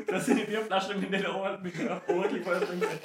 Das 0.07 0.27
sind 0.27 0.41
die 0.41 0.45
Bierflaschen, 0.45 1.03
in 1.03 1.11
der 1.11 1.35
Ober 1.35 1.57
mit 1.57 1.79
der 1.79 1.99
drin 2.01 2.81
sind. 2.81 3.01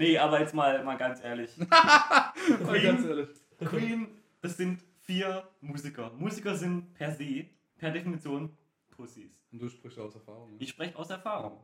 Nee, 0.00 0.16
aber 0.16 0.40
jetzt 0.40 0.54
mal, 0.54 0.82
mal 0.82 0.96
ganz 0.96 1.22
ehrlich. 1.22 1.50
Aber 1.70 2.80
ganz 2.80 3.04
ehrlich. 3.04 3.28
Queen, 3.58 4.08
das 4.40 4.56
sind 4.56 4.82
vier 5.02 5.46
Musiker. 5.60 6.10
Musiker 6.16 6.56
sind 6.56 6.94
per 6.94 7.12
se, 7.12 7.44
per 7.76 7.90
Definition, 7.90 8.56
Pussys. 8.88 9.30
Und 9.52 9.58
du 9.60 9.68
sprichst 9.68 9.98
aus 9.98 10.14
Erfahrung. 10.14 10.52
ne? 10.52 10.56
Ich 10.58 10.70
spreche 10.70 10.96
aus 10.96 11.10
Erfahrung. 11.10 11.60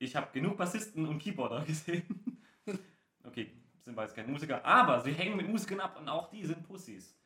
Ich 0.00 0.16
habe 0.16 0.32
genug 0.32 0.56
Bassisten 0.56 1.06
und 1.06 1.20
Keyboarder 1.20 1.64
gesehen. 1.64 2.42
Okay, 3.22 3.52
sind 3.84 3.96
wir 3.96 4.02
jetzt 4.02 4.16
keine 4.16 4.32
Musiker, 4.32 4.64
aber 4.64 5.00
sie 5.02 5.12
hängen 5.12 5.36
mit 5.36 5.48
Musikern 5.48 5.78
ab 5.78 5.96
und 5.96 6.08
auch 6.08 6.28
die 6.28 6.44
sind 6.44 6.66
Pussys. 6.66 7.16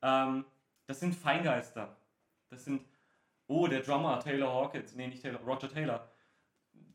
Ähm, 0.00 0.46
das 0.86 1.00
sind 1.00 1.14
Feingeister. 1.14 1.94
Das 2.48 2.64
sind, 2.64 2.80
oh, 3.46 3.66
der 3.66 3.80
Drummer 3.82 4.20
Taylor 4.20 4.50
Hawkins, 4.50 4.94
nee, 4.94 5.06
nicht 5.06 5.20
Taylor, 5.20 5.40
Roger 5.40 5.68
Taylor. 5.68 6.10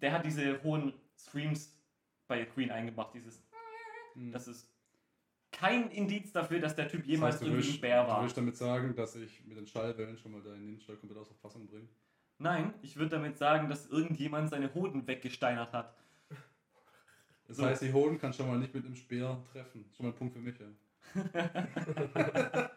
Der 0.02 0.14
hat 0.14 0.26
diese 0.26 0.64
hohen 0.64 0.94
Screams 1.16 1.79
bei 2.30 2.46
Queen 2.46 2.72
eingebracht, 2.72 3.14
dieses, 3.14 3.44
Hm. 4.14 4.32
das 4.32 4.48
ist 4.48 4.72
kein 5.52 5.90
Indiz 5.92 6.32
dafür, 6.32 6.60
dass 6.60 6.76
der 6.76 6.88
Typ 6.88 7.06
jemals 7.06 7.36
das 7.36 7.42
heißt, 7.42 7.52
du 7.52 7.56
irgendwie 7.58 7.78
ein 7.78 7.82
Bär 7.82 8.04
du 8.04 8.10
war. 8.10 8.22
willst 8.22 8.38
damit 8.38 8.56
sagen, 8.56 8.96
dass 8.96 9.16
ich 9.16 9.44
mit 9.46 9.58
den 9.58 9.68
Schallwellen 9.68 10.18
schon 10.18 10.32
mal 10.32 10.42
deinen 10.42 10.66
Ninja 10.68 10.96
komplett 10.96 11.18
außer 11.20 11.34
Fassung 11.42 11.68
bringe? 11.68 11.90
Nein, 12.38 12.74
ich 12.82 12.96
würde 12.96 13.10
damit 13.18 13.38
sagen, 13.38 13.68
dass 13.68 13.88
irgendjemand 13.88 14.50
seine 14.50 14.74
Hoden 14.74 15.06
weggesteinert 15.08 15.74
hat. 15.74 15.94
Das 17.48 17.58
So. 17.58 17.66
heißt, 17.66 17.82
die 17.82 17.92
Hoden 17.92 18.20
kann 18.20 18.32
schon 18.32 18.48
mal 18.48 18.58
nicht 18.60 18.74
mit 18.76 18.86
einem 18.86 18.96
Speer 18.96 19.44
treffen. 19.52 19.84
Schon 19.98 20.06
mal 20.06 20.12
ein 20.12 20.16
Punkt 20.16 20.34
für 20.36 20.40
mich, 20.40 20.56
ja. 20.60 20.68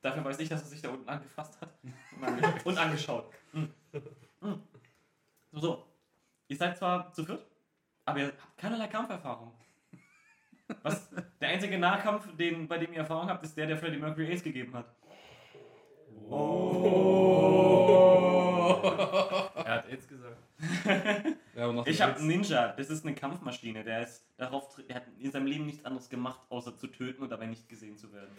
Dafür 0.00 0.24
weiß 0.24 0.38
ich, 0.40 0.48
dass 0.48 0.62
er 0.62 0.68
sich 0.68 0.80
da 0.82 0.90
unten 0.90 1.08
angefasst 1.08 1.60
hat 1.60 1.74
und, 1.82 2.24
ange 2.24 2.54
und 2.64 2.78
angeschaut. 2.78 3.30
Hm. 3.52 3.68
Hm. 4.40 4.62
So. 5.52 5.86
Ihr 6.48 6.56
seid 6.56 6.76
zwar 6.78 7.12
zu 7.12 7.24
viert, 7.24 7.44
aber 8.04 8.18
ihr 8.18 8.26
habt 8.26 8.58
keinerlei 8.58 8.86
Kampferfahrung. 8.86 9.52
Was, 10.82 11.10
der 11.40 11.48
einzige 11.48 11.78
Nahkampf, 11.78 12.34
den, 12.36 12.66
bei 12.66 12.78
dem 12.78 12.92
ihr 12.92 13.00
Erfahrung 13.00 13.28
habt, 13.28 13.44
ist 13.44 13.56
der, 13.56 13.66
der 13.66 13.76
Freddie 13.76 13.98
Mercury 13.98 14.32
Ace 14.32 14.42
gegeben 14.42 14.74
hat. 14.74 14.86
Er 19.64 19.74
hat 19.74 19.88
AIDS 19.88 20.08
gesagt. 20.08 20.38
Ja, 21.54 21.84
Ich 21.84 22.00
habe 22.00 22.16
einen 22.16 22.28
Ninja, 22.28 22.68
das 22.68 22.88
ist 22.88 23.04
eine 23.04 23.14
Kampfmaschine, 23.14 23.84
der 23.84 24.04
ist 24.04 24.24
darauf, 24.38 24.80
er 24.88 24.96
hat 24.96 25.04
in 25.18 25.30
seinem 25.30 25.46
Leben 25.46 25.66
nichts 25.66 25.84
anderes 25.84 26.08
gemacht, 26.08 26.40
außer 26.48 26.74
zu 26.78 26.86
töten 26.86 27.22
und 27.22 27.28
dabei 27.28 27.44
nicht 27.44 27.68
gesehen 27.68 27.98
zu 27.98 28.10
werden. 28.10 28.34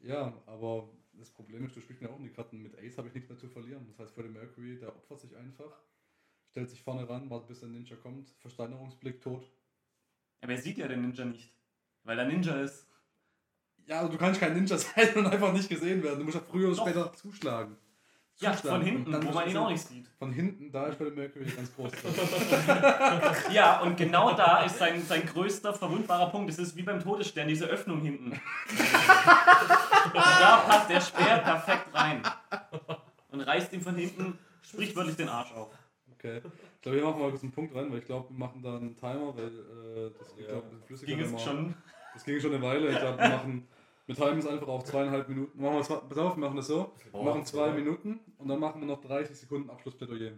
Ja, 0.00 0.32
aber 0.46 0.88
das 1.12 1.30
Problem 1.30 1.64
ist, 1.64 1.76
du 1.76 1.80
spielst 1.80 2.02
mir 2.02 2.10
auch 2.10 2.16
um 2.16 2.24
die 2.24 2.30
Karten. 2.30 2.60
Mit 2.62 2.76
Ace 2.78 2.98
habe 2.98 3.06
ich 3.08 3.14
nichts 3.14 3.28
mehr 3.28 3.38
zu 3.38 3.48
verlieren. 3.48 3.86
Das 3.86 3.98
heißt, 4.00 4.14
Freddie 4.14 4.30
Mercury, 4.30 4.78
der 4.80 4.88
opfert 4.88 5.20
sich 5.20 5.36
einfach, 5.36 5.80
stellt 6.56 6.70
sich 6.70 6.80
vorne 6.80 7.06
ran, 7.06 7.28
wartet 7.28 7.48
bis 7.48 7.60
der 7.60 7.68
Ninja 7.68 7.96
kommt, 7.96 8.30
Versteinerungsblick, 8.38 9.20
tot. 9.20 9.46
Aber 10.40 10.52
er 10.52 10.58
sieht 10.58 10.78
ja 10.78 10.88
den 10.88 11.02
Ninja 11.02 11.26
nicht, 11.26 11.52
weil 12.02 12.18
er 12.18 12.24
Ninja 12.24 12.54
ist. 12.54 12.86
Ja, 13.84 13.98
also 13.98 14.12
du 14.12 14.16
kannst 14.16 14.40
kein 14.40 14.54
Ninja 14.54 14.78
sein 14.78 15.14
und 15.16 15.26
einfach 15.26 15.52
nicht 15.52 15.68
gesehen 15.68 16.02
werden. 16.02 16.20
Du 16.20 16.24
musst 16.24 16.36
ja 16.36 16.40
früher 16.40 16.68
oder 16.68 16.76
später 16.78 17.12
zuschlagen. 17.12 17.76
Ja, 18.38 18.54
Zuschlagen. 18.54 18.78
von 18.78 18.86
hinten, 18.86 19.26
wo 19.26 19.32
man 19.32 19.50
ihn 19.50 19.56
auch 19.58 19.68
nicht 19.68 19.86
sieht. 19.86 20.08
Von 20.18 20.32
hinten, 20.32 20.72
da 20.72 20.86
ist 20.86 20.96
Freddie 20.96 21.16
Mercury 21.16 21.44
ganz 21.44 21.74
groß. 21.74 21.92
Ja, 23.52 23.82
und 23.82 23.98
genau 23.98 24.32
da 24.32 24.64
ist 24.64 24.78
sein, 24.78 25.02
sein 25.02 25.26
größter 25.26 25.74
verwundbarer 25.74 26.30
Punkt. 26.30 26.48
Es 26.48 26.58
ist 26.58 26.74
wie 26.74 26.84
beim 26.84 27.02
Todesstern, 27.02 27.48
diese 27.48 27.66
Öffnung 27.66 28.00
hinten. 28.00 28.32
Und 28.32 28.40
da 30.14 30.64
passt 30.66 30.88
der 30.88 31.02
Speer 31.02 31.36
perfekt 31.36 31.92
rein. 31.92 32.22
Und 33.28 33.42
reißt 33.42 33.74
ihm 33.74 33.82
von 33.82 33.94
hinten 33.94 34.38
sprichwörtlich 34.62 35.16
den 35.16 35.28
Arsch 35.28 35.52
auf. 35.52 35.68
Okay. 36.26 36.40
Ich 36.76 36.82
glaube, 36.82 36.96
wir 36.98 37.04
machen 37.04 37.20
mal 37.20 37.30
kurz 37.30 37.42
einen 37.42 37.52
Punkt 37.52 37.74
rein, 37.74 37.90
weil 37.90 37.98
ich 37.98 38.04
glaube, 38.04 38.28
wir 38.30 38.38
machen 38.38 38.62
da 38.62 38.76
einen 38.76 38.96
Timer, 38.96 39.36
weil 39.36 39.46
äh, 39.46 40.10
das 40.18 40.34
Ja. 40.38 40.46
glaub, 40.48 40.64
ein 40.64 40.70
bisschen 40.70 40.86
flüssiger. 40.86 41.06
Ging 41.06 41.18
wenn 41.18 41.24
es 41.26 41.32
wir- 41.32 41.38
schon. 41.38 41.74
Das 42.14 42.24
ging 42.24 42.40
schon 42.40 42.54
eine 42.54 42.62
Weile. 42.62 42.90
Ich 42.90 42.98
glaube, 42.98 43.18
wir 43.18 43.28
machen. 43.28 43.68
Wir 44.06 44.14
timen 44.14 44.38
es 44.38 44.46
einfach 44.46 44.68
auf 44.68 44.84
zweieinhalb 44.84 45.28
Minuten. 45.28 45.60
Machen 45.60 45.74
wir 45.76 45.82
zwei, 45.82 45.96
pass 45.96 46.18
auf, 46.18 46.36
wir 46.36 46.40
machen 46.40 46.56
das 46.56 46.68
so. 46.68 46.92
Wir 47.12 47.22
machen 47.22 47.44
zwei 47.44 47.72
Minuten 47.72 48.20
und 48.38 48.46
dann 48.48 48.60
machen 48.60 48.80
wir 48.80 48.86
noch 48.86 49.00
30 49.00 49.36
Sekunden 49.36 49.68
Abschlussplädoyer 49.68 50.32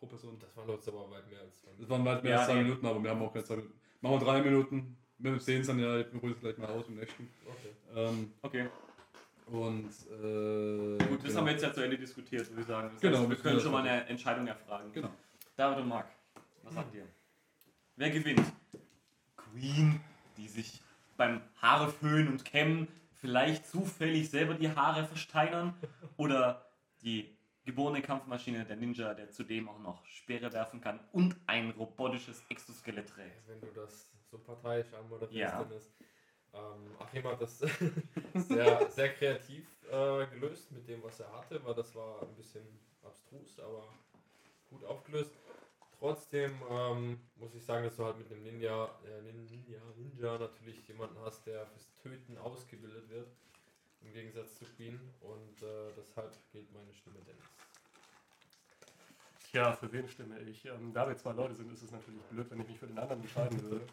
pro 0.00 0.06
Person. 0.06 0.38
Das 0.40 0.56
waren 0.56 0.70
uns 0.70 0.88
aber 0.88 1.10
weit 1.10 1.28
mehr 1.30 1.40
als 1.40 1.56
zwei 1.58 1.70
Das 1.78 1.88
waren 1.90 2.04
weit 2.04 2.22
mehr 2.24 2.32
Ja, 2.32 2.38
als 2.38 2.46
zwei 2.46 2.54
nee. 2.54 2.62
Minuten, 2.62 2.86
aber 2.86 3.02
wir 3.02 3.10
haben 3.10 3.20
auch 3.22 3.32
keine 3.32 3.44
zwei 3.44 3.56
Minuten. 3.56 3.74
Machen 4.00 4.20
wir 4.20 4.24
drei 4.26 4.42
Minuten. 4.42 4.96
Wir 5.18 5.38
sehen 5.38 5.60
es 5.60 5.66
dann 5.66 5.78
ja, 5.78 5.98
ich 6.00 6.06
ruhe 6.20 6.30
es 6.32 6.40
gleich 6.40 6.56
mal 6.58 6.68
aus 6.70 6.88
im 6.88 6.94
nächsten. 6.96 7.28
Okay. 7.46 7.74
Ähm, 7.94 8.32
Okay, 8.42 8.68
und 9.46 9.84
äh, 9.86 10.98
gut, 11.06 11.18
das 11.18 11.22
genau. 11.28 11.36
haben 11.38 11.46
wir 11.46 11.52
jetzt 11.52 11.62
ja 11.62 11.72
zu 11.72 11.82
Ende 11.82 11.98
diskutiert, 11.98 12.48
würde 12.50 12.62
ich 12.62 12.66
sagen. 12.66 12.90
Das 12.92 13.00
Genau, 13.00 13.18
heißt, 13.20 13.28
wir 13.30 13.36
können 13.36 13.60
schon 13.60 13.72
mal 13.72 13.86
eine 13.86 14.06
Entscheidung 14.06 14.46
erfragen. 14.46 14.92
Genau. 14.92 15.10
David 15.56 15.78
und 15.78 15.88
Marc, 15.88 16.06
was 16.62 16.74
sagt 16.74 16.94
ihr? 16.94 17.06
Wer 17.96 18.10
gewinnt? 18.10 18.52
Queen, 19.36 20.00
die 20.36 20.48
sich 20.48 20.80
beim 21.16 21.40
Haare 21.62 21.88
föhnen 21.90 22.28
und 22.28 22.44
kämmen 22.44 22.88
vielleicht 23.12 23.66
zufällig 23.66 24.30
selber 24.30 24.54
die 24.54 24.70
Haare 24.74 25.06
versteinern? 25.06 25.74
Oder 26.16 26.64
die 27.02 27.36
geborene 27.64 28.02
Kampfmaschine 28.02 28.64
der 28.64 28.76
Ninja, 28.76 29.14
der 29.14 29.30
zudem 29.30 29.68
auch 29.68 29.78
noch 29.78 30.04
Speere 30.06 30.52
werfen 30.52 30.80
kann 30.80 31.00
und 31.12 31.36
ein 31.46 31.70
robotisches 31.70 32.42
Exoskelett 32.48 33.08
trägt? 33.10 33.46
Wenn 33.48 33.60
du 33.60 33.68
das 33.74 34.10
so 34.30 34.38
parteiisch 34.38 34.92
anmoderierst, 34.94 35.34
Ja. 35.34 35.62
dann 35.62 35.70
ist. 35.72 35.92
Ähm, 36.54 36.96
Achim 36.98 37.24
hat 37.24 37.40
das 37.40 37.58
sehr, 38.34 38.90
sehr 38.90 39.12
kreativ 39.14 39.66
äh, 39.90 40.26
gelöst 40.28 40.70
mit 40.72 40.88
dem, 40.88 41.02
was 41.02 41.20
er 41.20 41.32
hatte, 41.32 41.64
weil 41.64 41.74
das 41.74 41.94
war 41.94 42.22
ein 42.22 42.34
bisschen 42.36 42.62
abstrus, 43.02 43.58
aber 43.58 43.88
gut 44.70 44.84
aufgelöst. 44.84 45.32
Trotzdem 45.98 46.52
ähm, 46.70 47.18
muss 47.36 47.54
ich 47.54 47.64
sagen, 47.64 47.84
dass 47.84 47.96
du 47.96 48.04
halt 48.04 48.18
mit 48.18 48.30
einem 48.30 48.42
Ninja, 48.42 48.90
äh, 49.04 49.22
Ninja, 49.22 49.80
Ninja 49.96 50.38
natürlich 50.38 50.86
jemanden 50.86 51.18
hast, 51.24 51.46
der 51.46 51.66
fürs 51.66 51.88
Töten 52.02 52.36
ausgebildet 52.38 53.08
wird, 53.08 53.28
im 54.02 54.12
Gegensatz 54.12 54.56
zu 54.56 54.64
Queen. 54.76 55.00
Und 55.20 55.62
äh, 55.62 55.92
deshalb 55.96 56.32
gilt 56.52 56.72
meine 56.72 56.92
Stimme 56.92 57.16
Dennis. 57.26 57.44
Tja, 59.50 59.72
für 59.72 59.90
wen 59.92 60.08
stimme 60.08 60.40
ich? 60.40 60.64
Ähm, 60.66 60.92
da 60.92 61.08
wir 61.08 61.16
zwei 61.16 61.32
Leute 61.32 61.54
sind, 61.54 61.72
ist 61.72 61.82
es 61.82 61.90
natürlich 61.90 62.22
blöd, 62.24 62.50
wenn 62.50 62.60
ich 62.60 62.68
mich 62.68 62.78
für 62.78 62.86
den 62.86 62.98
anderen 62.98 63.22
entscheiden 63.22 63.62
würde. 63.62 63.86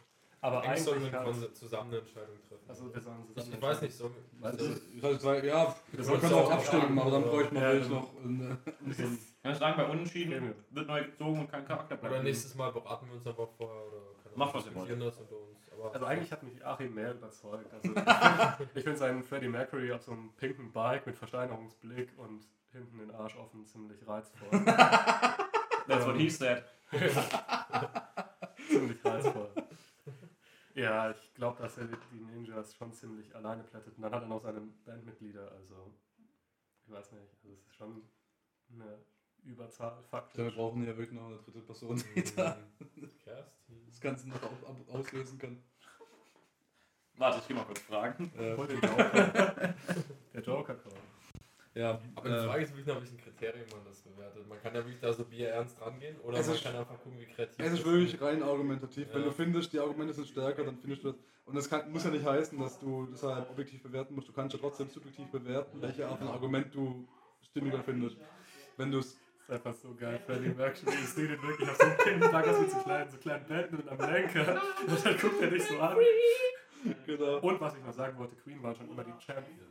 Aber 0.44 0.62
Eigentlich 0.64 0.84
sollen 0.84 0.98
eigentlich 0.98 1.12
wir 1.14 1.20
kann 1.20 1.40
kon- 1.42 1.54
zusammen 1.56 1.90
eine 1.92 2.00
Entscheidung 2.00 2.36
treffen. 2.50 2.66
Also 2.68 2.94
wir 2.94 3.02
sollen 3.02 3.18
ich, 3.30 3.36
zusammen 3.36 3.54
ich 3.56 3.62
weiß 3.62 3.82
nicht, 3.84 3.94
so. 3.96 4.12
Also, 4.42 4.66
ich 4.96 5.04
weiß, 5.04 5.20
zwei, 5.22 5.46
ja, 5.46 5.76
wir 5.92 5.98
Das 5.98 6.08
können 6.08 6.20
sollst 6.22 6.34
auch 6.34 6.52
abstimmen, 6.52 7.00
aber 7.00 7.12
dann 7.12 7.24
bräuchte 7.24 7.54
man 7.54 7.64
dann- 7.64 7.90
noch 7.90 8.08
Kann 9.44 9.52
ich 9.52 9.58
sagen, 9.58 9.78
bei 9.78 9.86
Unentschieden 9.86 10.56
wird 10.72 10.88
neu 10.88 11.04
gezogen 11.04 11.40
und 11.42 11.52
kein 11.52 11.64
Charakter 11.66 11.96
bleibt. 11.96 12.14
Oder 12.14 12.24
nächstes 12.24 12.56
Mal 12.56 12.72
beraten 12.72 13.08
wir 13.08 13.16
uns 13.18 13.28
einfach 13.28 13.48
vorher 13.56 13.82
oder 13.88 14.02
keine 14.24 14.36
Macht, 14.38 14.54
was 14.56 14.66
ihr 14.66 14.72
diskutieren 14.72 15.00
das 15.00 15.18
unter 15.18 15.36
uns. 15.36 15.60
Aber 15.74 15.94
Also 15.94 16.06
eigentlich 16.08 16.32
hat 16.32 16.42
mich 16.44 16.66
Achim 16.66 16.94
mehr 16.96 17.14
überzeugt. 17.14 17.72
Also 17.74 17.94
ich 18.76 18.84
finde 18.84 18.98
seinen 18.98 19.24
Freddie 19.24 19.48
Mercury 19.48 19.92
auf 19.92 20.02
so 20.02 20.12
einem 20.12 20.32
pinken 20.38 20.72
Bike 20.72 21.06
mit 21.06 21.16
Versteinerungsblick 21.18 22.10
und 22.18 22.48
hinten 22.72 22.98
den 22.98 23.12
Arsch 23.12 23.36
offen 23.38 23.66
ziemlich 23.68 24.00
reizvoll. 24.08 24.50
That's 25.88 26.06
what 26.06 26.16
he 26.16 26.30
said. 26.30 26.64
ziemlich 28.68 29.04
reizvoll. 29.06 29.50
Ja, 30.75 31.12
ich 31.12 31.34
glaube, 31.34 31.62
dass 31.62 31.78
er 31.78 31.88
die 31.88 32.20
Ninjas 32.20 32.74
schon 32.75 32.94
ziemlich 32.94 33.36
alleine 33.36 33.63
plättet. 33.63 33.96
Und 33.98 34.04
dann 34.04 34.13
hat 34.13 34.24
er 34.24 34.28
noch 34.28 34.42
seine 34.42 34.62
Bandmitglieder, 34.86 35.51
also 35.51 35.94
ich 36.86 36.92
weiß 36.92 37.12
nicht, 37.12 37.22
also 37.22 37.50
es 37.54 37.60
ist 37.66 37.75
schon 37.75 38.01
eine 38.74 39.00
Überzahl 39.44 39.92
Ja, 39.92 39.98
wir 39.98 40.04
faktisch. 40.04 40.56
brauchen 40.56 40.84
hier 40.84 40.96
wirklich 40.98 41.20
noch 41.20 41.28
eine 41.28 41.38
dritte 41.38 41.62
Person, 41.62 42.01
die 42.16 42.24
da 42.36 42.58
Kerstin. 43.24 43.86
das 43.88 44.00
Ganze 44.00 44.30
noch 44.30 44.42
au- 44.44 44.68
au- 44.68 45.00
auslösen 45.00 45.38
kann. 45.40 45.62
Warte, 47.16 47.40
ich 47.40 47.48
geh 47.48 47.54
mal 47.54 47.66
kurz 47.66 47.80
fragen. 47.82 48.32
Äh. 48.38 48.56
Der 50.34 50.42
Joker 50.42 50.75
kommt. 50.75 50.96
Ja, 51.74 52.01
Aber 52.16 52.30
die 52.30 52.36
äh, 52.36 52.46
Frage 52.48 52.63
ist 52.63 52.70
wirklich 52.75 52.88
nach 52.88 53.01
welchen 53.01 53.18
Kriterien 53.18 53.66
man 53.72 53.80
das 53.86 54.01
bewertet. 54.01 54.48
Man 54.48 54.62
kann 54.62 54.74
ja 54.75 54.80
wirklich 54.82 55.00
da 55.00 55.13
so 55.13 55.24
bierernst 55.25 55.80
rangehen 55.82 56.20
oder 56.22 56.38
Es 56.40 56.48
man 56.48 56.56
ist- 56.56 56.63
kann 56.63 56.75
einfach 56.75 57.00
gucken, 57.01 57.20
wie 57.20 57.25
kreativ 57.25 57.56
Es 57.66 57.74
ist 57.74 57.86
wirklich 57.86 58.22
rein 58.22 58.44
argumentativ. 58.44 59.08
Wenn 59.13 59.22
Ja. 59.22 59.28
du 59.28 59.34
findest, 59.34 59.72
die 59.74 59.80
Argumente 59.80 60.13
sind 60.13 60.28
stärker, 60.28 60.63
dann 60.63 60.78
findest 60.78 61.04
du 61.04 61.12
das. 61.12 61.20
Und 61.46 61.56
das 61.56 61.70
kann, 61.70 61.92
muss 61.92 62.04
ja 62.04 62.12
nicht 62.12 62.25
heißen, 62.25 62.60
dass 62.60 62.80
du 62.80 63.08
deshalb 63.12 63.50
objektiv 63.50 63.82
bewerten 63.84 64.16
musst. 64.16 64.28
Du 64.28 64.34
kannst 64.34 64.54
ja 64.54 64.60
trotzdem 64.60 64.90
subjektiv 64.90 65.28
bewerten, 65.32 65.82
welche 65.82 66.08
Art 66.08 66.20
von 66.20 66.28
Argument 66.28 66.74
du 66.74 67.08
stimmiger 67.50 67.82
findest. 67.84 68.18
Wenn 68.78 68.92
du 68.92 69.00
es. 69.00 69.18
Das 69.48 69.60
ist 69.60 69.66
einfach 69.68 69.82
so 69.82 69.94
geil. 69.96 70.20
Freddie 70.25 70.50
Mercury 70.50 70.96
ist 71.04 71.18
redet 71.18 71.42
wirklich 71.44 71.68
auf 71.70 71.75
so 71.75 71.84
einem 71.84 71.98
Pinkenbag 71.98 72.48
aus 72.48 72.60
mit 72.62 72.72
so 72.72 72.78
kleinen, 72.78 73.10
so 73.10 73.18
kleinen 73.18 73.46
Betten 73.48 73.80
und 73.80 73.90
am 73.90 73.98
Lenker. 74.00 74.62
Und 74.88 75.06
dann 75.06 75.18
guckt 75.18 75.42
er 75.42 75.50
dich 75.50 75.63
so 75.66 75.78
an. 75.80 75.98
Genau. 77.06 77.40
Und 77.40 77.60
was 77.60 77.75
ich 77.75 77.84
noch 77.84 77.94
sagen 77.94 78.18
wollte, 78.18 78.36
Queen 78.38 78.62
waren 78.63 78.75
schon 78.75 78.90
immer 78.90 79.04
die 79.04 79.12
Champions. 79.20 79.71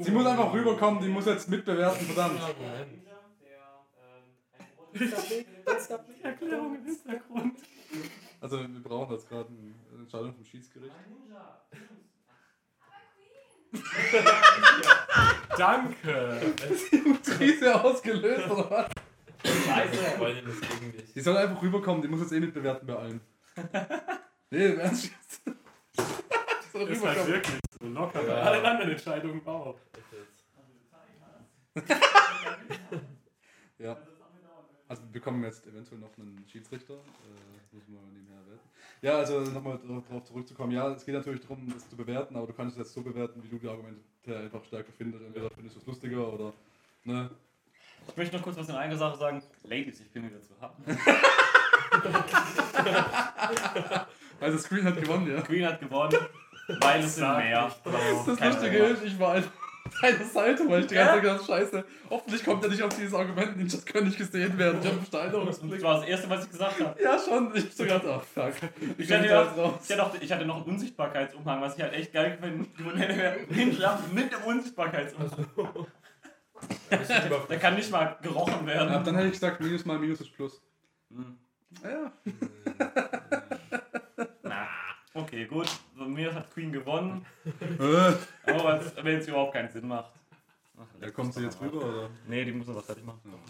Sie 0.00 0.10
muss 0.10 0.26
einfach 0.26 0.52
rüberkommen, 0.52 1.02
die 1.02 1.08
muss 1.08 1.26
jetzt 1.26 1.48
mitbewerten, 1.48 2.06
verdammt. 2.06 2.40
Das 4.92 5.30
ist 5.30 5.90
die 5.90 6.24
Erklärung 6.24 6.76
im 6.76 6.84
Hintergrund. 6.84 7.58
Also, 8.40 8.60
wir 8.60 8.82
brauchen 8.82 9.12
jetzt 9.14 9.28
gerade 9.28 9.48
eine 9.48 10.02
Entscheidung 10.02 10.34
vom 10.34 10.44
Schiedsgericht. 10.44 10.94
Danke. 15.56 16.54
Krise 17.24 17.84
ausgelöst, 17.84 18.50
oder 18.50 18.70
was? 18.70 18.88
Scheiße, 19.44 19.96
Freundin 20.18 20.48
ist 20.48 20.60
gegen 20.60 20.92
dich. 20.92 21.12
Die 21.12 21.20
soll 21.20 21.36
einfach 21.36 21.62
rüberkommen, 21.62 22.02
die 22.02 22.08
muss 22.08 22.20
jetzt 22.20 22.32
eh 22.32 22.40
mitbewerten 22.40 22.86
bei 22.86 22.96
allen. 22.96 23.20
Nee, 24.50 24.66
im 24.66 24.80
Ernst 24.80 25.04
jetzt. 25.04 25.42
Soll 26.72 26.88
Ist 26.88 27.04
halt 27.04 27.26
wirklich 27.26 27.58
so 27.80 27.88
locker 27.88 28.26
Ja. 28.26 28.34
allen 28.42 28.64
anderen 28.64 28.90
Entscheidungen 28.92 29.46
auch. 29.46 29.76
Ja. 33.78 33.96
Also 34.88 35.02
wir 35.04 35.12
bekommen 35.12 35.44
jetzt 35.44 35.66
eventuell 35.66 36.00
noch 36.00 36.10
einen 36.18 36.44
Schiedsrichter. 36.50 36.94
Äh, 36.94 37.74
muss 37.74 37.84
man 37.88 38.12
nebenher 38.12 38.44
werten. 38.46 38.68
Ja, 39.02 39.18
also 39.18 39.40
nochmal 39.40 39.78
darauf 40.08 40.24
zurückzukommen. 40.24 40.72
Ja, 40.72 40.90
es 40.92 41.04
geht 41.06 41.14
natürlich 41.14 41.40
darum, 41.40 41.70
das 41.72 41.88
zu 41.88 41.96
bewerten, 41.96 42.36
aber 42.36 42.46
du 42.48 42.52
kannst 42.52 42.76
es 42.76 42.84
jetzt 42.84 42.94
so 42.94 43.02
bewerten, 43.02 43.42
wie 43.42 43.48
du 43.48 43.58
die 43.58 43.68
Argumente 43.68 44.00
einfach 44.26 44.64
stärker 44.64 44.92
findest. 44.96 45.24
Entweder 45.24 45.48
findest 45.50 45.76
du 45.76 45.80
es 45.80 45.86
lustiger 45.86 46.32
oder. 46.32 46.52
Ne? 47.04 47.30
Ich 48.08 48.16
möchte 48.16 48.36
noch 48.36 48.42
kurz 48.42 48.56
was 48.56 48.68
in 48.68 48.74
einer 48.74 48.96
Sache 48.96 49.16
sagen. 49.16 49.42
Ladies, 49.62 50.00
ich 50.00 50.10
bin 50.10 50.24
wieder 50.28 50.42
zu 50.42 50.54
haben. 50.60 50.82
Also 54.40 54.56
Screen 54.56 54.84
hat 54.84 54.98
gewonnen, 54.98 55.30
ja. 55.30 55.42
Queen 55.42 55.66
hat 55.66 55.80
gewonnen, 55.80 56.16
weil 56.80 57.00
es 57.00 57.16
sind 57.16 57.36
mehr. 57.36 57.70
Das 58.26 58.36
Kein 58.38 58.52
Lustige 58.52 58.76
ist, 58.78 59.04
ich 59.04 59.18
war 59.18 59.32
einfach. 59.34 59.50
seiner 60.00 60.24
Seite, 60.24 60.68
weil 60.68 60.80
ich 60.82 60.86
die 60.86 60.94
ganze 60.94 61.12
Zeit 61.14 61.22
gedacht 61.22 61.46
scheiße, 61.46 61.84
hoffentlich 62.10 62.44
kommt 62.44 62.62
er 62.62 62.70
nicht 62.70 62.82
auf 62.82 62.94
dieses 62.96 63.12
Argument, 63.14 63.56
Ninjas 63.56 63.84
können 63.84 64.06
nicht 64.06 64.18
gesehen 64.18 64.56
werden. 64.56 64.78
Ich 64.80 64.86
habe 64.86 64.96
einen 64.96 64.98
Das 65.00 65.08
Steinerungsblick. 65.08 65.82
war 65.82 65.94
das 66.00 66.04
Erste, 66.08 66.30
was 66.30 66.44
ich 66.44 66.50
gesagt 66.50 66.80
habe. 66.80 67.02
Ja, 67.02 67.18
schon. 67.18 67.50
Ich 67.54 67.64
hab 67.64 67.72
so 67.72 67.82
gedacht, 67.84 68.02
oh 68.06 68.20
fuck. 68.34 68.52
Ich 68.98 69.08
kommt 69.08 69.18
hatte, 69.20 69.26
ja, 69.28 69.42
raus? 69.42 69.80
ich, 69.84 69.90
hatte 69.92 70.02
auch, 70.04 70.14
ich 70.20 70.32
hatte 70.32 70.46
noch 70.46 70.56
einen 70.56 70.64
Unsichtbarkeitsumhang, 70.66 71.60
was 71.60 71.76
ich 71.76 71.82
halt 71.82 71.94
echt 71.94 72.12
geil 72.12 72.38
hätte. 72.96 73.52
Hinschlafen 73.54 74.14
mit 74.14 74.32
dem 74.32 74.42
Unsichtbarkeitsumhang. 74.44 75.46
Über- 77.26 77.46
Der 77.48 77.58
kann 77.58 77.74
nicht 77.74 77.90
mal 77.90 78.16
gerochen 78.22 78.60
Ja, 78.60 78.66
werden. 78.66 79.04
dann 79.04 79.14
hätte 79.16 79.26
ich 79.28 79.32
gesagt, 79.32 79.60
Minus 79.60 79.84
mal 79.86 79.98
Minus 79.98 80.20
ist 80.20 80.32
Plus. 80.34 80.60
Hm. 81.10 81.36
Ja. 81.82 82.12
Okay, 85.14 85.46
gut. 85.46 85.68
Von 85.96 86.12
mir 86.12 86.32
hat 86.34 86.50
Queen 86.52 86.72
gewonnen. 86.72 87.26
Aber 88.46 88.64
was- 88.64 88.96
wenn 88.96 89.18
es 89.18 89.26
überhaupt 89.28 89.52
keinen 89.54 89.68
Sinn 89.68 89.88
macht. 89.88 90.12
Ach, 90.78 90.86
ja, 91.00 91.10
kommt 91.10 91.34
sie 91.34 91.42
jetzt 91.44 91.60
rüber, 91.60 91.84
oder? 91.84 92.10
Nee, 92.26 92.44
die 92.44 92.52
muss 92.52 92.66
noch 92.68 92.76
was 92.76 92.86
fertig 92.86 93.04
machen. 93.04 93.20
Mann. 93.24 93.40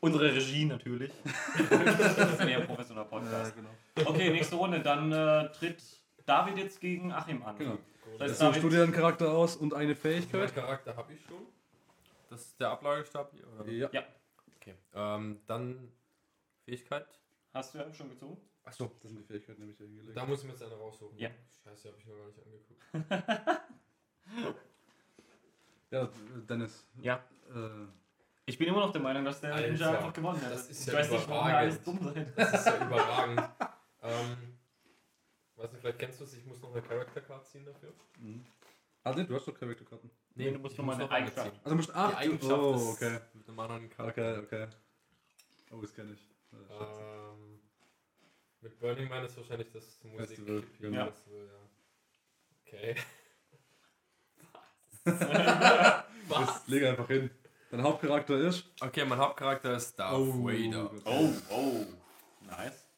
Unsere 0.00 0.34
Regie 0.34 0.66
natürlich. 0.66 1.10
das 1.70 2.32
ist 2.32 2.40
ein 2.40 2.48
eher 2.48 2.60
professioneller 2.60 3.06
Podcast. 3.06 3.54
genau. 3.56 3.70
Okay, 4.10 4.30
nächste 4.30 4.56
Runde. 4.56 4.80
Dann 4.80 5.10
äh, 5.12 5.50
tritt 5.52 5.82
David 6.26 6.58
jetzt 6.58 6.78
gegen 6.80 7.10
Achim 7.12 7.42
an. 7.42 7.56
Genau. 7.56 7.78
Das 8.18 8.32
heißt, 8.32 8.40
So, 8.40 8.50
David, 8.52 8.80
einen 8.80 8.92
Charakter 8.92 9.30
aus 9.32 9.56
und 9.56 9.72
eine 9.72 9.94
Fähigkeit. 9.94 10.54
Charakter 10.54 10.94
habe 10.96 11.12
ich 11.14 11.22
schon. 11.24 11.46
Das 12.28 12.42
ist 12.42 12.60
der 12.60 12.70
Ablagestab 12.70 13.32
hier, 13.32 13.46
oder? 13.58 13.70
Ja. 13.70 14.02
Okay. 14.60 14.74
Ähm, 14.94 15.40
dann 15.46 15.90
Fähigkeit. 16.66 17.06
hast 17.54 17.72
du 17.74 17.78
ja 17.78 17.90
schon 17.94 18.10
gezogen? 18.10 18.36
Achso, 18.64 18.90
das 19.00 19.10
sind 19.10 19.20
die 19.20 19.24
Fähigkeiten, 19.24 19.60
nämlich 19.60 19.76
hier 19.76 19.86
hingelegt. 19.86 20.16
Da 20.16 20.24
muss 20.24 20.40
ich 20.40 20.44
mir 20.46 20.52
jetzt 20.52 20.62
eine 20.62 20.74
raussuchen. 20.74 21.18
Ja. 21.18 21.30
Scheiße, 21.62 21.88
habe 21.88 21.98
ich 21.98 22.06
noch 22.06 22.16
gar 22.16 22.26
nicht 22.26 22.38
angeguckt. 22.44 23.60
Ja, 25.90 26.08
Dennis. 26.48 26.84
Ja. 27.00 27.22
Äh, 27.54 27.86
Ich 28.46 28.58
bin 28.58 28.66
immer 28.68 28.80
noch 28.80 28.90
der 28.90 29.00
Meinung, 29.00 29.24
dass 29.24 29.40
der 29.40 29.54
Alter, 29.54 29.68
Ninja 29.68 29.90
einfach 29.90 30.12
gewonnen 30.12 30.40
hat. 30.42 30.52
das 30.52 30.68
ist 30.70 30.80
ich 30.80 30.92
ja 30.92 30.98
weiß 30.98 31.10
nicht, 31.10 31.28
warum 31.28 31.46
alles 31.54 31.82
dumm 31.82 31.98
seid. 32.02 32.36
Das 32.36 32.52
ist 32.54 32.66
ja 32.66 32.86
überragend. 32.86 33.40
Ähm, 34.02 34.36
weiß 35.56 35.70
nicht, 35.72 35.80
vielleicht 35.80 35.98
kennst 36.00 36.20
du 36.20 36.24
es, 36.24 36.34
ich 36.34 36.44
muss 36.46 36.60
noch 36.60 36.72
eine 36.72 36.82
Character 36.82 37.20
Card 37.20 37.46
ziehen 37.46 37.64
dafür. 37.64 37.92
mhm. 38.18 38.44
Ah, 39.04 39.12
nee, 39.14 39.24
du 39.24 39.34
hast 39.34 39.46
doch 39.46 39.54
Charakterkarten. 39.54 40.10
Nee, 40.34 40.50
du 40.50 40.58
musst 40.58 40.72
ich 40.72 40.78
nur 40.78 40.86
mal 40.86 40.94
eine 40.94 41.10
Eigenschaft. 41.10 41.42
ziehen. 41.52 41.60
Also, 41.62 41.70
du 41.70 41.76
musst 41.76 41.88
Die 41.90 41.94
acht. 41.94 42.16
Eigenschaft 42.16 42.52
oh, 42.52 42.90
okay. 42.94 43.18
mit 43.34 43.48
einem 43.48 43.60
anderen 43.60 43.90
Charakter. 43.90 44.38
Okay, 44.42 44.64
okay. 44.64 44.68
Oh, 45.70 45.80
das 45.82 45.94
kenne 45.94 46.12
ich. 46.14 46.28
Äh. 46.52 46.56
Ähm, 46.56 47.23
mit 48.64 48.80
Burning 48.80 49.08
Man 49.08 49.24
ist 49.24 49.36
wahrscheinlich 49.36 49.70
das 49.70 50.02
Musik 50.02 50.28
Festival, 50.28 50.64
genau. 50.80 50.96
Ja. 50.96 51.06
Festival, 51.06 51.46
ja. 51.46 51.52
Okay. 52.66 52.96
Das 56.28 56.62
leg 56.66 56.84
einfach 56.84 57.06
hin. 57.06 57.30
Dein 57.70 57.82
Hauptcharakter 57.82 58.38
ist. 58.38 58.64
Okay, 58.80 59.04
mein 59.04 59.18
Hauptcharakter 59.18 59.76
ist 59.76 59.98
Darth 59.98 60.14
Oh. 60.14 60.46
Vader. 60.46 60.90
Oh, 61.04 61.30
oh. 61.50 61.84
Nice. 62.40 62.88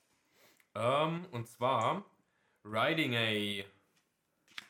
Ähm, 0.77 1.27
und 1.33 1.49
zwar 1.49 2.05
Riding 2.65 3.17
a 3.17 3.65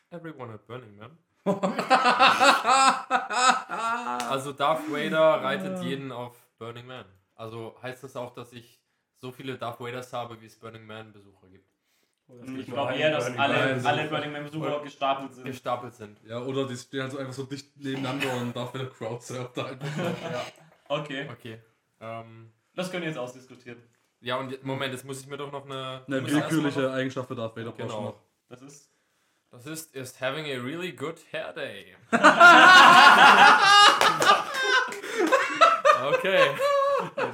Everyone 0.09 0.53
at 0.53 0.65
Burning 0.65 0.97
Man. 0.97 1.15
also 4.29 4.51
Darth 4.53 4.91
Vader 4.91 5.43
reitet 5.43 5.83
jeden 5.83 6.11
auf 6.11 6.35
Burning 6.57 6.87
Man. 6.87 7.05
Also 7.35 7.77
heißt 7.83 8.03
das 8.03 8.15
auch, 8.15 8.33
dass 8.33 8.51
ich 8.51 8.76
so 9.19 9.31
viele 9.31 9.57
Darth 9.57 9.79
Vaders 9.79 10.13
habe, 10.13 10.39
wie 10.41 10.45
es 10.45 10.55
Burning 10.57 10.85
Man 10.85 11.11
Besucher 11.11 11.47
gibt. 11.49 11.67
Ich 12.57 12.65
glaube 12.65 12.93
eher, 12.95 13.11
dass 13.11 13.29
Man. 13.29 13.39
alle, 13.39 13.75
Man. 13.77 13.85
alle 13.85 14.07
Burning 14.09 14.31
Man 14.33 14.43
Besucher 14.43 14.81
gestapelt 14.81 15.33
sind. 15.33 15.45
Gestapelt 15.45 15.95
sind. 15.95 16.19
Ja, 16.25 16.39
oder 16.41 16.67
die 16.67 16.75
stehen 16.75 17.01
halt 17.03 17.11
so 17.11 17.17
einfach 17.17 17.33
so 17.33 17.43
dicht 17.43 17.77
nebeneinander 17.77 18.33
und 18.41 18.55
darf 18.55 18.73
wieder 18.73 18.87
Crowdsurf 18.87 19.53
da 19.53 19.65
einfach 19.65 19.87
so. 19.95 20.01
Ja. 20.03 20.45
Okay, 20.89 21.27
Okay. 21.31 21.59
Ähm, 21.99 22.51
das 22.75 22.91
können 22.91 23.01
wir 23.03 23.09
jetzt 23.09 23.17
ausdiskutieren. 23.17 23.81
ja, 24.19 24.35
und 24.37 24.63
Moment, 24.63 24.93
jetzt 24.93 25.03
muss 25.05 25.19
ich 25.21 25.27
mir 25.27 25.37
doch 25.37 25.51
noch 25.51 25.65
eine. 25.65 26.03
Eine 26.05 26.25
willkürliche 26.29 26.91
Eigenschaft 26.91 27.27
für 27.27 27.35
Darth 27.35 27.55
Vader 27.55 27.71
brauchst 27.71 27.79
du 27.81 27.87
Genau. 27.87 28.01
noch. 28.03 28.21
Das 28.49 28.61
ist. 28.61 28.91
Das 29.49 29.65
ist 29.65 29.95
is 29.95 30.19
having 30.21 30.45
a 30.45 30.61
really 30.61 30.91
good 30.91 31.15
hair 31.31 31.53
day. 31.53 31.95
okay. 36.13 36.49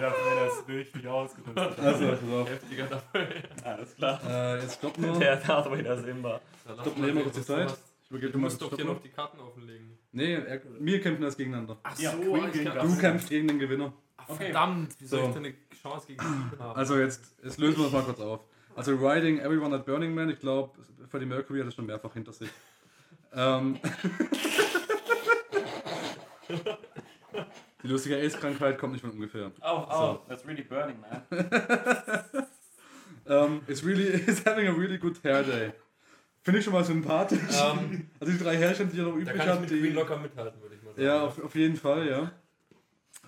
Darf 0.03 0.15
mir 0.17 0.45
das 0.45 0.67
richtig 0.67 1.07
ausgerüstet. 1.07 1.79
Also, 1.79 2.07
pass 2.07 2.19
auf. 2.33 2.49
Heftiger 2.49 2.87
dafür. 2.87 3.27
Alles 3.63 3.95
klar. 3.95 4.19
Äh, 4.29 4.59
jetzt 4.61 4.75
stopp 4.75 4.97
nur. 4.97 5.17
Der 5.17 5.37
Darth 5.37 5.71
Vader 5.71 5.97
Simba. 5.97 6.41
Stopp, 6.81 6.97
nehmen 6.97 7.15
wir 7.15 7.23
kurz 7.23 7.35
die 7.35 7.41
Zeit. 7.43 7.73
Ich 8.03 8.09
übergebe 8.09 8.33
Du 8.33 8.37
musst 8.39 8.61
doch 8.61 8.75
hier 8.75 8.83
noch 8.83 9.01
die 9.01 9.07
Karten 9.09 9.39
offenlegen. 9.39 9.97
Nee, 10.11 10.33
er, 10.33 10.61
wir 10.79 10.99
kämpfen 11.01 11.21
das 11.21 11.37
gegeneinander. 11.37 11.77
Ach 11.83 11.97
Ja, 11.97 12.11
Queen 12.11 12.51
gegen 12.51 12.65
Du 12.65 12.97
kämpfst 12.99 13.29
gegen 13.29 13.47
den 13.47 13.59
Gewinner. 13.59 13.93
Ach, 14.17 14.27
Okay. 14.29 14.51
Verdammt, 14.51 14.99
wie 14.99 15.05
soll 15.05 15.19
So. 15.21 15.27
ich 15.27 15.33
denn 15.33 15.45
eine 15.45 15.55
Chance 15.81 16.07
gegen 16.07 16.19
die 16.21 16.59
haben? 16.59 16.75
Also 16.77 16.97
jetzt, 16.97 17.35
jetzt 17.43 17.57
lösen 17.59 17.77
wir 17.77 17.83
das 17.85 17.93
mal 17.93 18.03
kurz 18.03 18.19
auf. 18.19 18.41
Also 18.75 18.95
Riding 18.95 19.39
Everyone 19.39 19.73
at 19.75 19.85
Burning 19.85 20.13
Man, 20.13 20.29
ich 20.29 20.39
glaube, 20.39 20.71
Freddie 21.09 21.25
Mercury 21.25 21.59
hat 21.59 21.67
das 21.67 21.75
schon 21.75 21.85
mehrfach 21.85 22.13
hinter 22.13 22.31
sich. 22.33 22.49
ähm, 23.33 23.79
die 27.83 27.87
lustige 27.87 28.15
AIDS-Krankheit 28.15 28.77
kommt 28.77 28.93
nicht 28.93 29.01
von 29.01 29.11
ungefähr. 29.11 29.51
Oh, 29.61 29.85
oh, 29.89 30.19
that's 30.27 30.45
really 30.47 30.63
burning, 30.63 30.97
man. 30.99 31.23
Ähm, 33.25 33.61
it's 33.67 33.83
really, 33.83 34.07
it's 34.27 34.45
having 34.45 34.67
a 34.67 34.71
really 34.71 34.97
good 34.97 35.17
hair 35.23 35.43
day. 35.43 35.73
Finde 36.41 36.59
ich 36.59 36.65
schon 36.65 36.73
mal 36.73 36.83
sympathisch. 36.83 37.39
Ähm, 37.51 38.09
Also 38.19 38.33
die 38.33 38.39
drei 38.39 38.57
Herrchen, 38.57 38.91
die 38.91 38.97
ihr 38.97 39.03
noch 39.03 39.13
da 39.13 39.19
übrig 39.19 39.37
kann 39.37 39.55
ich 39.55 39.61
mit 39.61 39.69
die... 39.69 39.79
Queen 39.79 39.95
locker 39.95 40.17
mithalten, 40.17 40.61
würde 40.61 40.75
ich 40.75 40.83
mal 40.83 40.91
sagen. 40.91 41.03
Ja, 41.03 41.23
auf, 41.23 41.41
auf 41.41 41.55
jeden 41.55 41.77
Fall, 41.77 42.07
ja. 42.07 42.31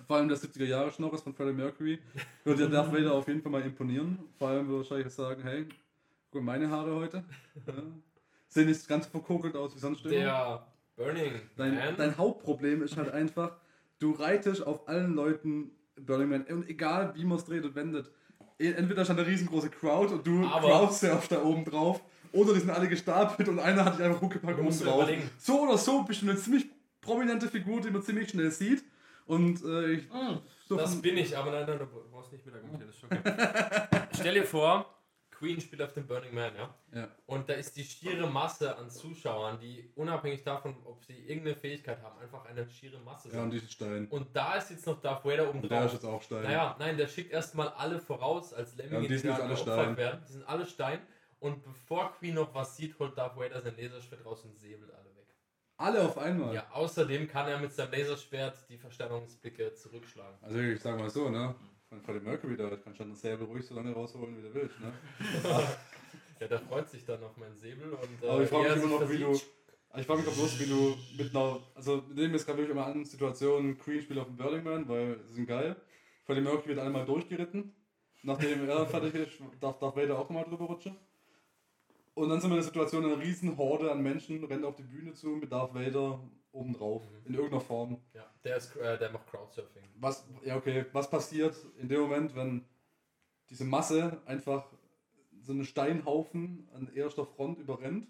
Vor 0.06 0.16
allem 0.16 0.28
der 0.28 0.36
70er 0.36 0.64
Jahre 0.64 0.92
Schnorres 0.92 1.22
von 1.22 1.34
Freddie 1.34 1.54
Mercury 1.54 1.98
würde 2.44 2.64
ja 2.64 2.68
Darth 2.68 2.92
Vader 2.92 3.14
auf 3.14 3.26
jeden 3.26 3.42
Fall 3.42 3.50
mal 3.50 3.62
imponieren. 3.62 4.18
Vor 4.38 4.48
allem 4.48 4.68
würde 4.68 4.80
wahrscheinlich 4.80 5.12
sagen, 5.12 5.42
hey, 5.42 5.66
guck 6.30 6.42
mal 6.42 6.58
meine 6.58 6.70
Haare 6.70 6.94
heute. 6.94 7.24
Ja. 7.66 7.72
Sehen 8.48 8.68
nicht 8.68 8.86
ganz 8.86 9.06
verkokelt 9.06 9.56
aus 9.56 9.74
wie 9.74 9.80
sonst. 9.80 10.04
Der 10.04 10.64
Burning 10.94 11.32
Dein, 11.56 11.96
dein 11.96 12.16
Hauptproblem 12.16 12.82
ist 12.82 12.96
halt 12.96 13.10
einfach, 13.10 13.56
du 13.98 14.12
reitest 14.12 14.66
auf 14.66 14.88
allen 14.88 15.14
Leuten 15.14 15.70
Burning 16.00 16.28
Man. 16.28 16.42
Und 16.44 16.68
egal 16.68 17.12
wie 17.14 17.24
man 17.24 17.38
es 17.38 17.44
dreht 17.44 17.64
und 17.64 17.74
wendet. 17.74 18.10
E- 18.58 18.72
Entweder 18.72 19.04
stand 19.04 19.18
eine 19.20 19.28
riesengroße 19.28 19.70
Crowd 19.70 20.12
und 20.14 20.26
du 20.26 20.42
crowdsurfst 20.48 21.32
da 21.32 21.42
oben 21.42 21.64
drauf. 21.64 22.00
Oder 22.32 22.52
die 22.54 22.60
sind 22.60 22.70
alle 22.70 22.88
gestapelt 22.88 23.48
und 23.48 23.58
einer 23.58 23.84
hat 23.84 23.98
dich 23.98 24.04
einfach 24.04 24.20
Huckepack 24.20 24.56
Du 24.56 24.62
oben 24.62 24.78
drauf. 24.78 24.94
überlegen. 25.02 25.30
So 25.38 25.62
oder 25.62 25.78
so 25.78 26.02
bist 26.02 26.22
du 26.22 26.26
eine 26.28 26.36
ziemlich 26.36 26.66
prominente 27.00 27.48
Figur, 27.48 27.80
die 27.80 27.90
man 27.90 28.02
ziemlich 28.02 28.28
schnell 28.30 28.50
sieht. 28.50 28.84
Und 29.26 29.64
äh, 29.64 29.92
ich, 29.92 30.08
so 30.68 30.76
Das 30.76 31.00
bin 31.00 31.16
ich, 31.16 31.36
aber 31.36 31.50
nein, 31.50 31.64
nein, 31.66 31.78
du 31.78 31.86
brauchst 32.12 32.32
nicht 32.32 32.44
mit 32.46 32.54
argumentieren, 32.54 32.88
das 32.88 32.96
ist 32.96 33.00
schon 33.00 33.10
okay. 33.18 34.06
Stell 34.20 34.34
dir 34.34 34.44
vor, 34.44 34.95
Queen 35.46 35.60
spielt 35.60 35.80
auf 35.82 35.92
dem 35.92 36.06
Burning 36.06 36.34
Man, 36.34 36.52
ja? 36.56 36.74
Ja. 36.92 37.08
Und 37.26 37.48
da 37.48 37.54
ist 37.54 37.76
die 37.76 37.84
schiere 37.84 38.26
Masse 38.26 38.76
an 38.76 38.90
Zuschauern, 38.90 39.60
die 39.60 39.92
unabhängig 39.94 40.42
davon, 40.42 40.74
ob 40.84 41.04
sie 41.04 41.14
irgendeine 41.14 41.54
Fähigkeit 41.54 42.02
haben, 42.02 42.18
einfach 42.18 42.44
eine 42.46 42.68
schiere 42.68 42.98
Masse 42.98 43.28
ja, 43.32 43.42
und 43.42 43.50
sind. 43.52 43.60
die 43.60 43.64
ist 43.64 43.72
Stein. 43.72 44.08
Und 44.08 44.34
da 44.34 44.54
ist 44.56 44.70
jetzt 44.70 44.86
noch 44.86 45.00
Darth 45.00 45.24
Vader 45.24 45.48
oben 45.48 45.62
ist 45.62 45.70
drauf. 45.70 45.92
jetzt 45.92 46.04
auch 46.04 46.20
Stein. 46.22 46.42
Naja, 46.42 46.74
nein, 46.80 46.96
der 46.96 47.06
schickt 47.06 47.30
erstmal 47.30 47.68
alle 47.68 48.00
voraus 48.00 48.52
als 48.52 48.76
Ja, 48.76 48.82
Lemminge, 48.84 49.02
und 49.02 49.10
die 49.10 49.18
sind 49.18 49.30
alle 49.30 49.56
Stein. 49.56 49.96
werden. 49.96 50.22
Die 50.26 50.32
sind 50.32 50.48
alle 50.48 50.66
Stein. 50.66 50.98
Und 51.38 51.62
bevor 51.62 52.12
Queen 52.18 52.34
noch 52.34 52.52
was 52.54 52.76
sieht, 52.76 52.98
holt 52.98 53.16
Darth 53.16 53.36
Vader 53.36 53.60
sein 53.60 53.76
Laserschwert 53.76 54.24
raus 54.24 54.42
und 54.44 54.58
säbelt 54.58 54.90
alle 54.92 55.14
weg. 55.14 55.28
Alle 55.76 56.02
auf 56.02 56.18
einmal. 56.18 56.54
Ja, 56.54 56.66
außerdem 56.72 57.28
kann 57.28 57.46
er 57.46 57.58
mit 57.58 57.72
seinem 57.72 57.92
Laserschwert 57.92 58.68
die 58.68 58.78
Verstärkungsblicke 58.78 59.74
zurückschlagen. 59.74 60.38
Also 60.42 60.58
ich 60.58 60.80
sag 60.80 60.98
mal 60.98 61.10
so, 61.10 61.28
ne? 61.28 61.54
Von 61.88 62.02
Freddie 62.02 62.20
Mercury 62.20 62.56
da 62.56 62.68
kannst 62.76 62.98
du 62.98 63.04
dann 63.04 63.10
das 63.10 63.20
Säbel 63.20 63.46
ruhig 63.46 63.64
so 63.64 63.74
lange 63.74 63.92
rausholen, 63.92 64.36
wie 64.36 64.42
du 64.42 64.54
willst, 64.54 64.80
ne? 64.80 64.92
Ja, 66.40 66.48
der 66.48 66.60
freut 66.60 66.90
sich 66.90 67.04
dann 67.04 67.22
auf 67.24 67.36
meinen 67.38 67.56
Säbel 67.56 67.92
und 67.94 68.22
äh, 68.22 68.28
Aber 68.28 68.42
ich 68.42 68.48
frage 68.50 68.74
mich 68.74 68.84
immer 68.84 69.00
noch, 69.00 69.10
wie 69.10 69.18
du. 69.18 69.32
ich 69.32 70.06
frage 70.06 70.20
mich 70.20 70.28
auch 70.28 70.34
bloß, 70.34 70.60
wie 70.60 70.66
du 70.66 70.96
mit 71.16 71.34
einer. 71.34 71.60
Also, 71.74 72.06
wir 72.08 72.14
nehmen 72.14 72.34
jetzt 72.34 72.44
gerade 72.44 72.58
wirklich 72.58 72.76
immer 72.76 72.86
an, 72.86 73.04
Situationen 73.06 73.78
Queen 73.78 74.02
spielt 74.02 74.18
auf 74.18 74.26
dem 74.26 74.36
Burning 74.36 74.62
Man, 74.62 74.86
weil 74.86 75.18
sie 75.24 75.34
sind 75.34 75.46
geil. 75.46 75.76
Freddie 76.24 76.42
Mercury 76.42 76.68
wird 76.68 76.80
einmal 76.80 77.06
durchgeritten. 77.06 77.72
Nachdem 78.22 78.68
er 78.68 78.86
fertig 78.86 79.14
ist, 79.14 79.40
darf 79.60 79.78
Darth 79.78 79.96
Vader 79.96 80.18
auch 80.18 80.28
mal 80.28 80.44
drüber 80.44 80.64
rutschen. 80.66 80.96
Und 82.14 82.28
dann 82.28 82.40
sind 82.40 82.50
wir 82.50 82.56
in 82.56 82.62
der 82.62 82.64
Situation, 82.64 83.04
eine 83.04 83.18
riesen 83.18 83.56
Horde 83.56 83.92
an 83.92 84.02
Menschen 84.02 84.42
rennt 84.44 84.64
auf 84.64 84.74
die 84.74 84.82
Bühne 84.82 85.14
zu 85.14 85.28
mit 85.28 85.52
Darth 85.52 85.74
Vader 85.74 86.20
oben 86.50 86.72
drauf. 86.72 87.02
Mhm. 87.08 87.26
In 87.26 87.34
irgendeiner 87.34 87.60
Form. 87.60 87.98
Ja, 88.14 88.26
der, 88.46 88.56
ist, 88.56 88.76
äh, 88.76 88.96
der 88.98 89.10
macht 89.10 89.26
Crowdsurfing. 89.28 89.82
Was, 89.96 90.26
ja, 90.44 90.56
okay, 90.56 90.86
was 90.92 91.10
passiert 91.10 91.54
in 91.78 91.88
dem 91.88 92.00
Moment, 92.00 92.34
wenn 92.34 92.64
diese 93.50 93.64
Masse 93.64 94.20
einfach 94.24 94.66
so 95.40 95.52
einen 95.52 95.64
Steinhaufen 95.64 96.68
an 96.74 96.92
erster 96.94 97.26
Front 97.26 97.58
überrennt 97.58 98.08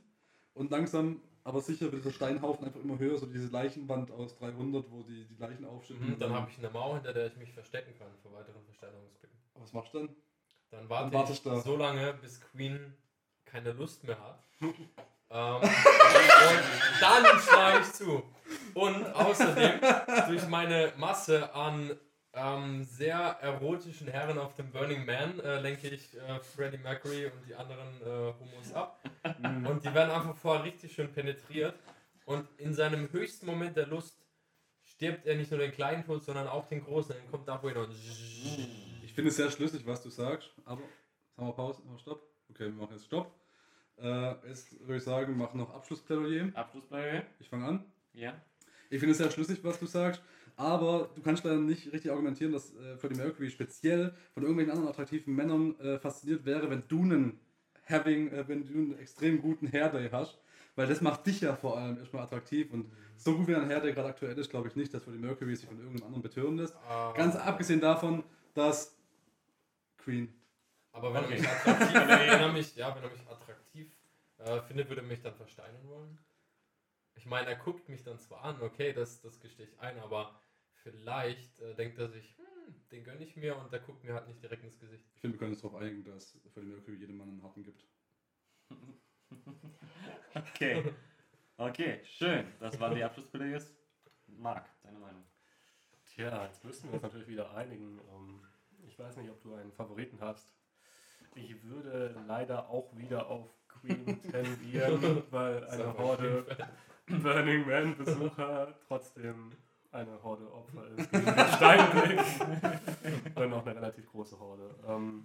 und 0.55 0.71
langsam, 0.71 1.21
aber 1.45 1.61
sicher 1.61 1.91
wird 1.93 2.05
der 2.05 2.11
Steinhaufen 2.11 2.67
einfach 2.67 2.81
immer 2.81 2.99
höher, 2.99 3.17
so 3.17 3.27
diese 3.27 3.49
Leichenwand 3.49 4.11
aus 4.11 4.37
300, 4.39 4.91
wo 4.91 5.03
die, 5.03 5.25
die 5.25 5.37
Leichen 5.37 5.65
aufschütten. 5.65 6.11
Mhm, 6.11 6.19
dann 6.19 6.33
habe 6.33 6.51
ich 6.51 6.59
eine 6.59 6.71
Mauer, 6.71 6.97
hinter 6.97 7.13
der 7.13 7.27
ich 7.27 7.37
mich 7.37 7.53
verstecken 7.53 7.95
kann 7.99 8.09
vor 8.23 8.33
weiteren 8.33 8.63
Versteinerungsblicken. 8.65 9.37
Was 9.55 9.73
machst 9.73 9.95
du 9.95 9.99
denn? 10.01 10.17
Dann 10.71 10.89
warte 10.89 11.11
Dann 11.11 11.21
wartest 11.21 11.47
ich 11.47 11.53
du. 11.53 11.61
so 11.61 11.77
lange, 11.77 12.15
bis 12.15 12.41
Queen 12.41 12.95
keine 13.45 13.73
Lust 13.73 14.05
mehr 14.05 14.19
hat. 14.21 14.45
Ähm, 15.31 15.61
und 15.63 17.01
dann 17.01 17.25
schlage 17.41 17.81
ich 17.81 17.93
zu. 17.93 18.23
Und 18.75 19.07
außerdem, 19.15 19.81
durch 20.29 20.47
meine 20.49 20.93
Masse 20.97 21.55
an 21.55 21.97
ähm, 22.33 22.85
sehr 22.85 23.17
erotischen 23.41 24.09
Herren 24.09 24.39
auf 24.39 24.55
dem 24.55 24.71
Burning 24.71 25.07
Man 25.07 25.41
äh, 25.41 25.59
lenke 25.61 25.89
ich 25.89 26.15
äh, 26.17 26.39
Freddie 26.41 26.79
Mercury 26.79 27.27
und 27.27 27.47
die 27.49 27.55
anderen 27.55 27.89
äh, 28.03 28.35
Homos 28.39 28.73
ab. 28.75 29.01
Und 29.25 29.83
die 29.83 29.95
werden 29.95 30.11
einfach 30.11 30.37
vorher 30.37 30.65
richtig 30.65 30.93
schön 30.93 31.11
penetriert. 31.11 31.75
Und 32.27 32.47
in 32.59 32.75
seinem 32.75 33.11
höchsten 33.11 33.47
Moment 33.47 33.77
der 33.77 33.87
Lust 33.87 34.19
stirbt 34.83 35.27
er 35.27 35.37
nicht 35.37 35.51
nur 35.51 35.61
den 35.61 35.73
kleinen 35.73 36.05
Tod, 36.05 36.25
sondern 36.25 36.47
auch 36.47 36.67
den 36.67 36.85
großen. 36.85 37.15
Dann 37.17 37.31
kommt 37.31 37.49
da 37.49 37.63
wohin 37.63 37.77
und. 37.79 37.91
Ich 39.03 39.13
finde 39.15 39.31
es 39.31 39.37
sehr 39.37 39.51
schlüssig, 39.51 39.87
was 39.87 40.03
du 40.03 40.11
sagst, 40.11 40.51
aber 40.65 40.83
sagen 41.37 41.49
wir 41.49 41.53
Pause, 41.53 41.83
oh, 41.91 41.97
Stopp. 41.97 42.23
Okay, 42.51 42.67
wir 42.67 42.73
machen 42.73 42.95
jetzt 42.95 43.07
Stopp. 43.07 43.33
Äh, 44.01 44.35
jetzt 44.49 44.79
würde 44.81 44.97
ich 44.97 45.05
sagen, 45.05 45.37
mach 45.37 45.55
noch 45.55 45.75
Abschlussplädoyer. 45.75 46.51
Abschlussball. 46.55 47.25
Ich 47.41 47.49
fange 47.49 47.67
an. 47.67 47.85
Ja. 48.13 48.35
Ich 48.91 48.99
finde 48.99 49.13
es 49.13 49.19
sehr 49.19 49.31
schlüssig, 49.31 49.61
was 49.63 49.79
du 49.81 49.87
sagst, 49.87 50.23
aber 50.57 51.11
du 51.15 51.23
kannst 51.23 51.45
leider 51.45 51.59
nicht 51.59 51.93
richtig 51.93 52.11
argumentieren, 52.11 52.53
dass 52.53 52.75
äh, 52.75 52.97
Freddie 52.97 53.17
Mercury 53.17 53.51
speziell 53.51 54.15
von 54.33 54.43
irgendwelchen 54.43 54.73
anderen 54.73 54.91
attraktiven 54.91 55.35
Männern 55.35 55.79
äh, 55.81 55.99
fasziniert 55.99 56.45
wäre, 56.45 56.71
wenn 56.71 56.85
du 56.89 57.03
einen 57.03 57.41
having, 57.89 58.29
äh, 58.29 58.49
wenn 58.49 58.65
du 58.65 58.73
einen 58.73 58.99
extrem 58.99 59.41
guten 59.41 59.71
Hairday 59.71 60.09
hast, 60.11 60.39
weil 60.77 60.87
das 60.87 61.01
macht 61.01 61.27
dich 61.27 61.41
ja 61.41 61.57
vor 61.57 61.79
allem 61.79 61.99
erstmal 61.99 62.23
attraktiv 62.23 62.73
und 62.73 62.87
so 63.17 63.37
gut 63.37 63.49
wie 63.49 63.55
ein 63.55 63.69
Hairday 63.69 63.93
gerade 63.93 64.09
aktuell 64.09 64.39
ist, 64.39 64.51
glaube 64.51 64.69
ich 64.69 64.77
nicht, 64.77 64.93
dass 64.95 65.05
Freddie 65.05 65.19
Mercury 65.19 65.57
sich 65.57 65.69
von 65.69 65.79
irgendeinem 65.79 66.07
anderen 66.07 66.23
betören 66.23 66.57
lässt. 66.57 66.75
Ah. 66.89 67.13
Ganz 67.15 67.35
abgesehen 67.35 67.81
davon, 67.81 68.23
dass 68.55 68.97
Queen. 69.99 70.33
Aber 70.97 71.13
wenn, 71.13 71.25
Okay. 71.25 71.35
er 71.35 71.41
mich 71.41 71.49
attraktiv, 71.49 71.95
wenn, 72.09 72.41
er 72.41 72.53
mich, 72.53 72.77
ja, 72.77 72.95
wenn 72.97 73.03
er 73.03 73.11
mich 73.11 73.29
attraktiv 73.29 73.97
äh, 74.39 74.61
findet, 74.63 74.89
würde 74.89 75.03
er 75.03 75.07
mich 75.07 75.21
dann 75.21 75.35
versteinern 75.35 75.87
wollen. 75.89 76.19
Ich 77.15 77.27
meine, 77.27 77.49
er 77.49 77.57
guckt 77.57 77.89
mich 77.89 78.03
dann 78.03 78.19
zwar 78.19 78.43
an, 78.45 78.61
okay, 78.63 78.93
das, 78.93 79.21
das 79.21 79.39
gestehe 79.41 79.67
ich 79.67 79.79
ein, 79.81 79.99
aber 80.01 80.41
vielleicht 80.83 81.61
äh, 81.61 81.75
denkt 81.75 81.99
er 81.99 82.09
sich, 82.09 82.37
hm, 82.39 82.75
den 82.91 83.05
gönne 83.05 83.25
ich 83.25 83.37
mir 83.37 83.57
und 83.57 83.71
der 83.73 83.81
guckt 83.81 84.05
mir 84.05 84.15
halt 84.15 84.27
nicht 84.27 84.43
direkt 84.43 84.65
ins 84.65 84.79
Gesicht. 84.79 85.05
Ich 85.15 85.21
finde, 85.21 85.35
wir 85.35 85.39
können 85.39 85.53
uns 85.53 85.61
darauf 85.63 85.81
einigen, 85.81 86.03
dass 86.05 86.39
Freddie 86.55 86.69
Mercury 86.69 86.97
jedem 86.97 87.17
Mann 87.19 87.29
einen 87.29 87.43
Harten 87.43 87.63
gibt. 87.63 87.87
Okay. 90.35 90.93
Okay, 91.57 92.01
schön. 92.05 92.47
Das 92.61 92.79
waren 92.79 92.95
die 92.95 93.03
Abschlussplädoyers. 93.03 93.75
Marc, 94.27 94.69
deine 94.83 94.99
Meinung. 94.99 95.25
Tja, 96.05 96.45
jetzt 96.45 96.63
müssten 96.65 96.89
wir 96.89 96.95
uns 96.95 97.03
natürlich 97.03 97.29
wieder 97.29 97.55
einigen. 97.55 97.99
Ähm, 98.15 98.43
Ich 98.87 98.99
weiß 98.99 99.17
nicht, 99.17 99.31
ob 99.31 99.41
du 99.43 99.55
einen 99.55 99.73
Favoriten 99.73 100.21
hast. 100.21 100.53
Ich 101.37 101.63
würde 101.65 102.15
leider 102.27 102.69
auch 102.69 102.97
wieder 102.97 103.29
auf 103.29 103.49
Queen 103.69 104.21
tendieren, 104.31 105.23
weil 105.31 105.65
eine 105.69 105.97
Horde 105.97 106.45
Burning 107.07 107.67
Man 107.67 107.97
Besucher 107.97 108.75
trotzdem 108.89 109.51
eine 109.93 110.23
Horde 110.23 110.51
Opfer 110.53 110.89
ist 110.97 111.09
Steinblick. 111.57 112.21
Oder 113.37 113.47
noch 113.47 113.65
eine 113.67 113.77
relativ 113.77 114.11
große 114.11 114.39
Horde. 114.39 114.75
Ähm, 114.89 115.25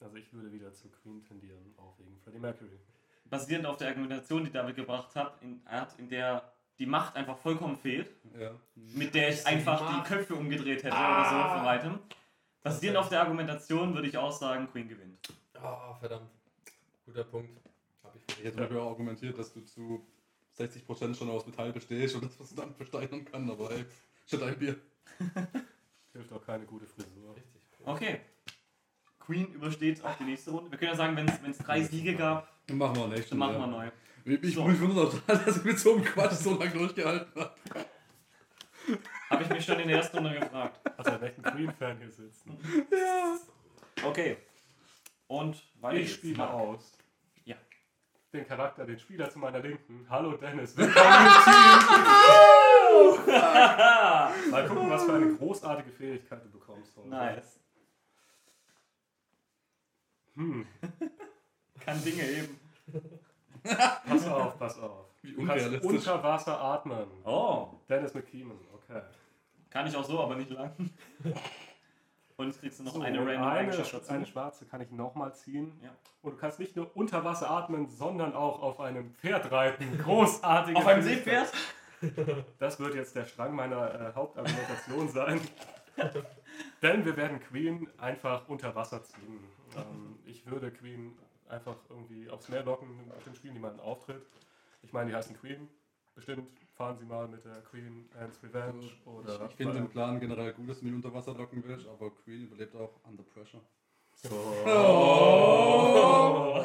Also 0.00 0.16
ich 0.16 0.32
würde 0.32 0.50
wieder 0.52 0.72
zu 0.72 0.90
Queen 0.90 1.22
tendieren, 1.24 1.74
auch 1.78 1.96
wegen 1.98 2.18
Freddie 2.18 2.38
Mercury. 2.40 2.80
Basierend 3.26 3.66
auf 3.66 3.76
der 3.76 3.88
Argumentation, 3.88 4.44
die 4.44 4.50
David 4.50 4.76
gebracht 4.76 5.14
hat, 5.14 5.40
in 5.42 5.62
Art, 5.66 5.96
in 5.98 6.08
der 6.08 6.42
die 6.78 6.86
Macht 6.86 7.14
einfach 7.16 7.36
vollkommen 7.38 7.76
fehlt, 7.76 8.10
Ja. 8.38 8.50
mit 8.74 9.14
der 9.14 9.28
ich 9.30 9.46
einfach 9.46 10.02
die. 10.02 10.08
Köpfe 10.08 10.34
umgedreht 10.34 10.82
hätte 10.82 10.94
oder 10.96 10.98
Ah. 11.06 11.48
so 11.52 11.56
von 11.58 11.64
weitem. 11.66 11.98
Basierend 12.62 12.98
auf 12.98 13.08
der 13.08 13.20
Argumentation 13.20 13.94
würde 13.94 14.08
ich 14.08 14.16
auch 14.18 14.32
sagen, 14.32 14.66
Queen 14.72 14.88
gewinnt. 14.88 15.32
Ah, 15.62 15.94
verdammt. 15.98 16.30
Guter 17.06 17.24
Punkt. 17.24 17.60
Hab 18.02 18.14
ich 18.16 18.22
Ich 18.26 18.34
vergessen. 18.34 18.44
hätte 18.44 18.52
zum 18.56 18.60
Beispiel 18.62 18.78
auch 18.78 18.90
argumentiert, 18.90 19.38
dass 19.38 19.52
du 19.52 19.60
zu 19.60 20.06
60% 20.58 21.14
schon 21.16 21.30
aus 21.30 21.46
Metall 21.46 21.72
bestehst 21.72 22.14
und 22.14 22.24
das 22.24 22.38
was 22.38 22.54
dann 22.54 22.74
versteinern 22.74 23.24
kann, 23.24 23.50
aber 23.50 23.70
hey, 23.70 23.84
shit 24.26 24.42
ein 24.42 24.58
Bier. 24.58 24.76
Hilft 26.12 26.32
auch 26.32 26.44
keine 26.44 26.64
gute 26.66 26.86
Frisur. 26.86 27.34
Richtig. 27.36 27.62
Okay. 27.84 28.20
Queen 29.18 29.52
übersteht 29.54 30.04
auch 30.04 30.16
die 30.18 30.24
nächste 30.24 30.50
Runde. 30.50 30.70
Wir 30.70 30.78
können 30.78 30.90
ja 30.90 30.96
sagen, 30.96 31.16
wenn 31.16 31.50
es 31.50 31.58
drei 31.58 31.82
Siege 31.82 32.14
gab, 32.16 32.48
Dann 32.66 32.76
machen 32.78 32.96
wir 32.96 33.06
nächstes 33.06 33.30
dann 33.30 33.38
machen 33.38 33.58
wir 33.58 33.66
neu. 33.66 33.90
Ich, 34.24 34.54
So. 34.54 34.62
auch 34.62 34.68
total, 35.10 35.44
dass 35.44 35.56
ich 35.58 35.64
mit 35.64 35.78
so 35.78 35.94
einem 35.94 36.04
Quatsch 36.04 36.32
so 36.34 36.56
lange 36.56 36.70
durchgehalten 36.72 37.40
habe. 37.40 37.54
Habe 39.30 39.42
ich 39.44 39.48
mich 39.48 39.64
schon 39.64 39.78
in 39.80 39.88
der 39.88 39.98
ersten 39.98 40.18
Runde 40.18 40.38
gefragt. 40.38 40.80
Hast 40.98 41.06
du 41.08 41.12
einen 41.12 41.22
echten 41.22 41.42
Queen-Fan 41.42 41.98
hier 41.98 42.10
sitzen? 42.10 42.58
Ja. 42.90 43.38
Okay. 44.04 44.36
Und 45.32 45.64
weiter 45.80 45.96
Ich 45.96 46.12
spiele 46.12 46.36
Marc. 46.36 46.52
aus. 46.52 46.92
Ja. 47.46 47.56
Den 48.34 48.46
Charakter, 48.46 48.84
den 48.84 48.98
Spieler 48.98 49.30
zu 49.30 49.38
meiner 49.38 49.60
Linken. 49.60 50.04
Hallo 50.10 50.36
Dennis, 50.36 50.76
willkommen 50.76 51.06
im 51.06 51.32
Team. 53.16 53.32
Mal 54.50 54.68
gucken, 54.68 54.90
was 54.90 55.04
für 55.06 55.14
eine 55.14 55.34
großartige 55.34 55.90
Fähigkeit 55.90 56.44
du 56.44 56.50
bekommst 56.50 56.94
heute. 56.98 57.08
nice. 57.08 57.60
Hm, 60.34 60.66
Kann 61.80 62.04
Dinge 62.04 62.22
heben. 62.24 62.60
pass 64.06 64.28
auf, 64.28 64.58
pass 64.58 64.78
auf. 64.80 65.06
Wie 65.22 65.32
Du 65.32 65.46
kannst 65.46 65.82
unter 65.82 66.22
Wasser 66.22 66.60
atmen. 66.60 67.06
Oh. 67.24 67.68
Dennis 67.88 68.12
McKeeman, 68.12 68.58
okay. 68.74 69.00
Kann 69.70 69.86
ich 69.86 69.96
auch 69.96 70.04
so, 70.04 70.20
aber 70.20 70.36
nicht 70.36 70.50
lang. 70.50 70.90
Und 72.42 72.48
jetzt 72.48 72.60
kriegst 72.60 72.80
du 72.80 72.84
noch 72.84 72.94
So, 72.94 73.00
eine 73.00 73.18
random 73.18 73.44
eine, 73.44 73.70
dazu. 73.70 74.00
eine 74.08 74.26
schwarze 74.26 74.66
kann 74.66 74.80
ich 74.80 74.90
nochmal 74.90 75.34
ziehen. 75.34 75.72
Ja. 75.82 75.90
Und 76.22 76.32
du 76.32 76.36
kannst 76.36 76.58
nicht 76.58 76.74
nur 76.76 76.90
unter 76.96 77.24
Wasser 77.24 77.50
atmen, 77.50 77.88
sondern 77.88 78.34
auch 78.34 78.60
auf 78.62 78.80
einem 78.80 79.14
Pferd 79.14 79.50
reiten. 79.52 79.98
Großartige 80.02 80.76
Auf 80.76 80.86
einem. 80.86 81.02
Seepferd? 81.02 81.52
Das 82.58 82.80
wird 82.80 82.96
jetzt 82.96 83.14
der 83.14 83.24
Strang 83.26 83.54
meiner 83.54 83.94
äh, 83.94 84.12
Hauptargumentation 84.14 85.08
sein. 85.08 85.40
Denn 86.82 87.04
wir 87.04 87.16
werden 87.16 87.38
Queen 87.40 87.88
einfach 87.98 88.48
unter 88.48 88.74
Wasser 88.74 89.04
ziehen. 89.04 89.38
Ähm, 89.76 90.18
ich 90.26 90.44
würde 90.46 90.72
Queen 90.72 91.16
einfach 91.48 91.76
irgendwie 91.88 92.28
aufs 92.28 92.48
Meer 92.48 92.64
locken, 92.64 92.88
bestimmt 93.14 93.36
spielen 93.36 93.54
die 93.54 93.60
mal 93.60 93.70
einen 93.70 93.80
Auftritt. 93.80 94.26
Ich 94.82 94.92
meine, 94.92 95.10
die 95.10 95.16
heißen 95.16 95.38
Queen. 95.38 95.68
Bestimmt 96.14 96.48
fahren 96.74 96.96
sie 96.98 97.04
mal 97.04 97.28
mit 97.28 97.44
der 97.44 97.60
Queen 97.62 98.08
Anne's 98.18 98.42
Revenge 98.42 98.90
oder. 99.04 99.44
Ich, 99.44 99.50
ich 99.50 99.56
finde 99.56 99.74
den 99.74 99.88
Plan 99.88 100.20
generell 100.20 100.52
gut, 100.52 100.68
dass 100.68 100.80
du 100.80 100.84
mich 100.84 100.94
unter 100.94 101.12
Wasser 101.14 101.34
locken 101.34 101.62
willst, 101.64 101.86
aber 101.86 102.10
Queen 102.10 102.42
überlebt 102.42 102.74
auch 102.76 103.00
under 103.04 103.22
pressure. 103.22 103.62
So. 104.14 104.28
Oh. 104.66 106.64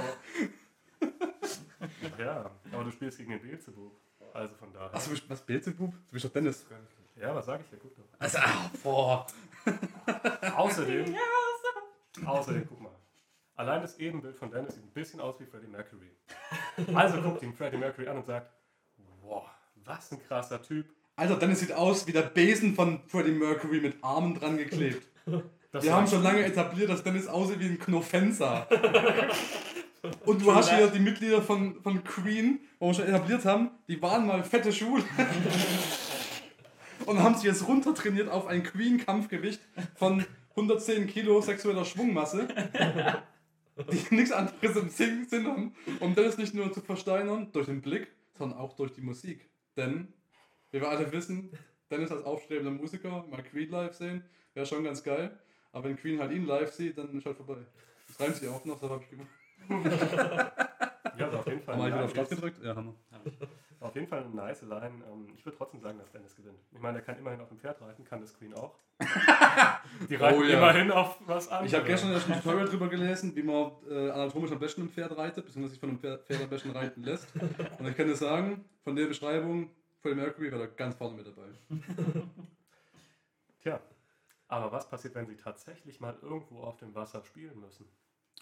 Ja, 2.17 2.51
aber 2.71 2.83
du 2.83 2.91
spielst 2.91 3.17
gegen 3.17 3.31
den 3.31 3.41
Beelzebub. 3.41 3.91
Also 4.33 4.55
von 4.55 4.73
daher. 4.73 4.93
Achso, 4.93 5.11
was 5.27 5.41
Beelzebub? 5.41 5.91
Du 5.91 6.11
bist 6.11 6.25
doch 6.25 6.31
Dennis. 6.31 6.65
Ja, 7.15 7.33
was 7.33 7.45
sag 7.45 7.61
ich 7.61 7.69
dir? 7.69 7.77
Guck 7.77 7.95
doch. 7.95 8.03
Also, 8.19 8.37
ah, 8.39 8.69
boah. 8.83 9.27
Außerdem, 10.55 11.15
außerdem, 12.25 12.67
guck 12.67 12.79
mal. 12.79 12.95
Allein 13.55 13.81
das 13.81 13.97
Ebenbild 13.97 14.37
von 14.37 14.51
Dennis 14.51 14.75
sieht 14.75 14.83
ein 14.83 14.91
bisschen 14.91 15.19
aus 15.19 15.39
wie 15.39 15.45
Freddie 15.45 15.67
Mercury. 15.67 16.11
Also 16.93 17.21
guckt 17.21 17.41
ihn 17.41 17.53
Freddie 17.53 17.77
Mercury 17.77 18.07
an 18.07 18.17
und 18.17 18.25
sagt, 18.25 18.53
wow, 19.27 19.43
was 19.85 20.11
ein 20.11 20.19
krasser 20.27 20.61
Typ. 20.61 20.85
Alter, 21.15 21.35
Dennis 21.35 21.59
sieht 21.59 21.73
aus 21.73 22.07
wie 22.07 22.11
der 22.11 22.23
Besen 22.23 22.75
von 22.75 23.01
Freddie 23.07 23.31
Mercury 23.31 23.81
mit 23.81 24.03
Armen 24.03 24.35
dran 24.35 24.57
geklebt. 24.57 25.07
Das 25.69 25.83
Wir 25.83 25.93
haben 25.93 26.07
schon 26.07 26.23
lange 26.23 26.45
etabliert, 26.45 26.89
dass 26.89 27.03
Dennis 27.03 27.27
aussieht 27.27 27.59
wie 27.59 27.65
ein 27.65 27.77
Knofenser. 27.77 28.67
Und 30.25 30.41
du 30.41 30.55
hast 30.55 30.71
wieder 30.71 30.87
die 30.87 30.99
Mitglieder 30.99 31.41
von, 31.41 31.81
von 31.81 32.03
Queen, 32.05 32.61
wo 32.79 32.87
wir 32.87 32.93
schon 32.93 33.05
etabliert 33.05 33.43
haben, 33.43 33.71
die 33.89 34.01
waren 34.01 34.25
mal 34.25 34.43
fette 34.45 34.71
Schwule. 34.71 35.03
Und 37.05 37.19
haben 37.21 37.35
sich 37.35 37.43
jetzt 37.43 37.67
runtertrainiert 37.67 38.29
auf 38.29 38.47
ein 38.47 38.63
Queen-Kampfgewicht 38.63 39.59
von 39.95 40.25
110 40.51 41.05
Kilo 41.07 41.41
sexueller 41.41 41.83
Schwungmasse, 41.83 42.47
die 43.91 44.15
nichts 44.15 44.31
anderes 44.31 44.75
im 44.77 44.89
Sinn 44.89 45.47
haben, 45.47 45.75
um 45.99 46.15
Dennis 46.15 46.37
nicht 46.37 46.53
nur 46.53 46.71
zu 46.71 46.79
versteinern 46.79 47.49
durch 47.51 47.67
den 47.67 47.81
Blick, 47.81 48.07
sondern 48.37 48.59
auch 48.59 48.73
durch 48.73 48.93
die 48.93 49.01
Musik. 49.01 49.49
Denn, 49.75 50.13
wie 50.71 50.81
wir 50.81 50.89
alle 50.89 51.11
wissen, 51.11 51.51
Dennis 51.89 52.11
als 52.11 52.23
aufstrebender 52.23 52.71
Musiker 52.71 53.25
mal 53.27 53.43
Queen 53.43 53.69
live 53.69 53.93
sehen, 53.93 54.23
wäre 54.53 54.65
schon 54.65 54.83
ganz 54.83 55.03
geil. 55.03 55.37
Aber 55.71 55.89
wenn 55.89 55.97
Queen 55.97 56.19
halt 56.19 56.31
ihn 56.31 56.45
live 56.45 56.71
sieht, 56.71 56.97
dann 56.97 57.15
ist 57.17 57.25
halt 57.25 57.37
vorbei. 57.37 57.57
Das 58.07 58.19
reimt 58.19 58.35
sich 58.35 58.49
auch 58.49 58.63
noch, 58.65 58.79
das 58.79 58.89
habe 58.89 59.03
ich 59.03 59.09
gemacht. 59.09 59.29
Ja, 61.17 61.29
auf 61.31 61.47
jeden 61.47 61.61
Fall. 61.61 61.77
Haben 61.77 61.93
wir 61.93 62.05
auf 62.05 62.11
Start 62.11 62.29
gedrückt? 62.29 62.63
Ja, 62.63 62.75
Hammer. 62.75 62.95
Auf 63.79 63.93
jeden 63.95 64.07
Fall 64.07 64.23
eine 64.23 64.33
nice 64.33 64.63
Line. 64.63 65.03
Ähm, 65.11 65.27
Ich 65.37 65.45
würde 65.45 65.57
trotzdem 65.57 65.79
sagen, 65.81 65.99
dass 65.99 66.09
Dennis 66.11 66.35
gewinnt. 66.35 66.57
Ich 66.71 66.79
meine, 66.79 66.97
er 66.99 67.03
kann 67.03 67.17
immerhin 67.17 67.39
auf 67.41 67.49
dem 67.49 67.59
Pferd 67.59 67.79
reiten, 67.81 68.03
kann 68.03 68.21
das 68.21 68.33
Queen 68.37 68.53
auch. 68.55 68.75
Die 70.09 70.15
reiten 70.15 70.39
Oh 70.39 70.43
ja. 70.43 70.57
immerhin 70.57 70.91
auf 70.91 71.17
was 71.27 71.47
an. 71.49 71.65
Ich 71.65 71.73
habe 71.75 71.85
gestern 71.85 72.13
ein 72.15 72.21
Tutorial 72.21 72.67
drüber 72.67 72.87
gelesen, 72.89 73.35
wie 73.35 73.43
man 73.43 73.71
äh, 73.89 74.09
anatomisch 74.09 74.51
am 74.51 74.59
besten 74.59 74.83
ein 74.83 74.89
Pferd 74.89 75.15
reitet, 75.15 75.45
beziehungsweise 75.45 75.71
sich 75.73 75.79
von 75.79 75.89
einem 75.89 75.99
Pferd, 75.99 76.25
Pferd 76.25 76.41
am 76.41 76.49
besten 76.49 76.71
reiten 76.71 77.03
lässt. 77.03 77.27
Und 77.79 77.87
ich 77.87 77.95
kann 77.95 78.07
dir 78.07 78.15
sagen, 78.15 78.65
von 78.83 78.95
der 78.95 79.05
Beschreibung, 79.05 79.69
Freddie 80.01 80.15
Mercury 80.15 80.51
war 80.51 80.59
da 80.59 80.65
ganz 80.67 80.95
vorne 80.95 81.15
mit 81.15 81.27
dabei. 81.27 81.47
Tja, 83.61 83.79
aber 84.47 84.71
was 84.71 84.89
passiert, 84.89 85.15
wenn 85.15 85.25
sie 85.27 85.35
tatsächlich 85.35 85.99
mal 85.99 86.15
irgendwo 86.21 86.61
auf 86.61 86.77
dem 86.77 86.95
Wasser 86.95 87.23
spielen 87.23 87.59
müssen? 87.59 87.87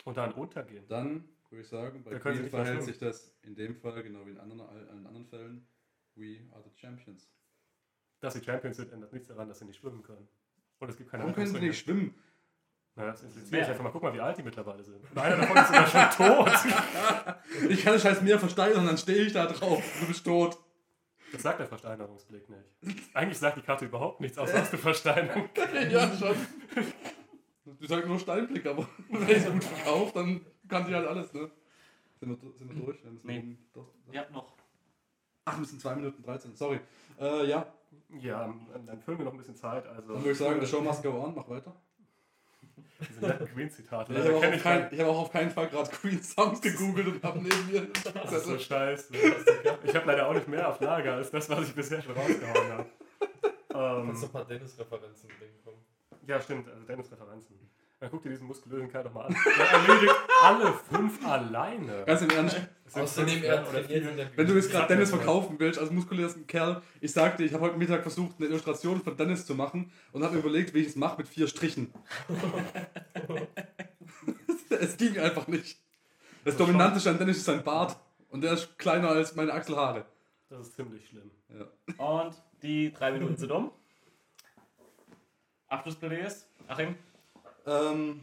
Und 0.03 0.17
dann 0.17 0.33
untergehen? 0.33 0.85
Dann 0.87 1.25
würde 1.55 1.63
ich 1.63 1.69
sagen. 1.69 2.03
Bei 2.03 2.11
Da 2.11 2.19
Queen 2.19 2.49
verhält 2.49 2.83
sich 2.83 2.97
das 2.97 3.35
in 3.41 3.55
dem 3.55 3.75
Fall, 3.75 4.03
genau 4.03 4.25
wie 4.25 4.31
in 4.31 4.37
anderen, 4.37 4.61
allen 4.61 5.07
anderen 5.07 5.25
Fällen, 5.25 5.67
we 6.15 6.41
are 6.51 6.63
the 6.63 6.71
champions. 6.75 7.29
Dass 8.19 8.33
sie 8.33 8.43
Champions 8.43 8.77
sind, 8.77 8.91
ändert 8.91 9.13
nichts 9.13 9.27
daran, 9.27 9.47
dass 9.47 9.59
sie 9.59 9.65
nicht 9.65 9.79
schwimmen 9.79 10.03
können. 10.03 10.27
Und 10.79 10.89
es 10.89 10.97
gibt 10.97 11.09
keine 11.09 11.23
Warum 11.23 11.35
können 11.35 11.47
sie 11.47 11.59
nicht 11.59 11.79
schwimmen? 11.79 12.15
Naja, 12.95 13.11
das 13.11 13.23
impliziert 13.23 13.51
Wer? 13.51 13.61
ich 13.61 13.69
einfach 13.69 13.83
mal. 13.83 13.91
Guck 13.91 14.03
mal, 14.03 14.13
wie 14.13 14.21
alt 14.21 14.37
die 14.37 14.43
mittlerweile 14.43 14.83
sind. 14.83 14.95
Und 14.95 15.17
einer 15.17 15.37
davon 15.37 15.57
ist 15.57 15.67
sogar 15.67 15.87
schon 15.87 16.27
tot. 16.27 16.51
Ich 17.69 17.83
kann 17.83 17.93
das 17.93 18.01
scheiß 18.01 18.21
Meer 18.21 18.39
versteigern, 18.39 18.85
dann 18.85 18.97
stehe 18.97 19.23
ich 19.23 19.33
da 19.33 19.45
drauf. 19.45 19.83
Du 19.99 20.07
bist 20.07 20.25
tot. 20.25 20.57
Das 21.31 21.41
sagt 21.41 21.59
der 21.59 21.67
Versteinerungsblick 21.67 22.47
nicht. 22.49 23.15
Eigentlich 23.15 23.37
sagt 23.37 23.57
die 23.57 23.61
Karte 23.61 23.85
überhaupt 23.85 24.21
nichts, 24.21 24.37
außer 24.37 24.59
hast 24.59 24.73
du 24.73 24.77
Versteinerung. 24.77 25.49
ja, 25.89 26.15
schon. 26.15 26.35
Du 27.65 27.87
sagst 27.87 28.07
nur 28.07 28.19
Steinblick, 28.19 28.65
aber 28.65 28.87
wenn 29.09 29.29
ich 29.29 29.37
es 29.37 29.51
gut 29.51 29.63
verkaufe, 29.63 30.13
dann 30.13 30.45
kann 30.67 30.86
die 30.88 30.93
halt 30.95 31.08
alles, 31.08 31.34
ne? 31.34 31.49
Sind 32.19 32.30
wir, 32.41 32.51
sind 32.58 32.73
wir 32.75 32.84
durch? 32.86 33.04
Wir 33.04 33.12
müssen 33.12 33.28
Nee. 33.28 33.38
eben- 33.38 33.58
doch, 33.73 33.86
doch. 34.06 34.13
Ihr 34.13 34.19
habt 34.21 34.32
noch. 34.32 34.54
Ach, 35.45 35.58
wir 35.60 35.65
sind 35.65 35.80
2 35.82 35.95
Minuten 35.95 36.23
13, 36.23 36.56
sorry. 36.56 36.80
Äh, 37.19 37.45
ja, 37.47 37.65
Ja, 38.19 38.54
dann 38.86 38.99
füllen 39.01 39.17
wir 39.19 39.25
noch 39.25 39.32
ein 39.34 39.38
bisschen 39.38 39.56
Zeit. 39.56 39.86
Also, 39.88 40.13
dann 40.13 40.17
würde 40.21 40.32
ich 40.32 40.38
sagen, 40.38 40.60
the 40.60 40.67
show 40.67 40.82
must 40.82 41.01
go 41.04 41.10
on, 41.23 41.34
mach 41.36 41.47
weiter. 41.49 41.73
Diese 43.10 43.19
netten 43.21 43.47
Queen-Zitate. 43.47 44.12
Ich 44.13 44.19
habe 44.19 44.28
leider 44.30 44.38
auch, 44.38 44.43
auf 44.49 44.54
ich 44.56 44.63
kein, 44.63 44.93
ich 44.93 44.99
hab 44.99 45.08
auch 45.08 45.17
auf 45.19 45.32
keinen 45.32 45.51
Fall 45.51 45.67
gerade 45.69 45.89
Queen 45.91 46.21
Sounds 46.21 46.62
gegoogelt 46.62 47.08
und 47.08 47.23
habe 47.23 47.39
neben 47.39 47.67
mir. 47.71 47.88
Das 48.13 48.32
ist 48.34 48.45
so 48.45 48.58
scheiße. 48.58 49.13
Ich 49.84 49.95
habe 49.95 50.06
leider 50.08 50.28
auch 50.28 50.34
nicht 50.34 50.47
mehr 50.47 50.67
auf 50.69 50.80
Lager 50.82 51.13
als 51.15 51.32
das, 51.32 51.49
was 51.49 51.67
ich 51.69 51.75
bisher 51.75 52.01
schon 52.01 52.13
rausgehauen 52.15 52.71
habe. 52.71 52.86
Kannst 53.69 54.21
du 54.23 54.25
Ähm, 54.28 54.30
ein 54.30 54.32
paar 54.32 54.45
Dennis-Referenzen 54.45 55.30
bringen, 55.38 55.60
komm. 55.63 55.73
ja, 56.28 56.39
stimmt, 56.41 56.67
also 56.69 56.84
Dennis 56.86 57.12
Referenzen. 57.12 57.60
Dann 57.99 58.12
guck 58.12 58.23
dir 58.23 58.29
diesen 58.29 58.47
muskulösen 58.47 58.89
Kerl 58.89 59.05
doch 59.05 59.13
mal 59.13 59.25
an. 59.25 59.36
Er 59.60 59.71
erledigt 59.71 60.15
alle 60.43 60.73
fünf 60.73 61.25
alleine. 61.25 62.03
Ganz 62.05 62.21
im 62.21 62.29
Ernst, 62.29 62.58
Außerdem, 62.93 63.43
er 63.43 63.63
der 63.63 64.38
wenn 64.38 64.47
du 64.47 64.53
jetzt 64.53 64.69
gerade 64.69 64.88
Dennis 64.88 65.10
das 65.10 65.17
verkaufen 65.17 65.60
willst, 65.60 65.79
als 65.79 65.91
muskulösen 65.91 66.45
Kerl, 66.45 66.81
ich 67.01 67.12
sagte, 67.12 67.43
ich 67.43 67.53
habe 67.53 67.63
heute 67.63 67.77
Mittag 67.77 68.03
versucht, 68.03 68.36
eine 68.38 68.47
Illustration 68.47 69.01
von 69.01 69.17
Dennis 69.17 69.45
zu 69.45 69.55
machen 69.55 69.91
und 70.12 70.23
habe 70.23 70.36
mir 70.36 70.41
überlegt, 70.41 70.73
wie 70.73 70.79
ich 70.79 70.88
es 70.88 70.95
mache 70.95 71.17
mit 71.17 71.27
vier 71.27 71.47
Strichen. 71.47 71.93
es 74.69 74.97
ging 74.97 75.17
einfach 75.17 75.47
nicht. 75.47 75.79
Das 76.43 76.58
Dominanteste 76.58 77.10
an 77.10 77.17
Dennis 77.17 77.38
ist 77.38 77.45
sein 77.45 77.63
Bart 77.63 77.97
und 78.29 78.41
der 78.41 78.53
ist 78.53 78.77
kleiner 78.77 79.10
als 79.10 79.36
meine 79.36 79.53
Achselhaare. 79.53 80.05
Das 80.49 80.67
ist 80.67 80.75
ziemlich 80.75 81.08
schlimm. 81.08 81.31
Ja. 81.49 81.65
Und 81.97 82.36
die 82.62 82.93
drei 82.93 83.13
Minuten 83.13 83.36
sind 83.36 83.51
um. 83.51 83.71
Abschlussplädoyers. 85.67 86.47
Achim. 86.67 86.95
Ähm, 87.65 88.21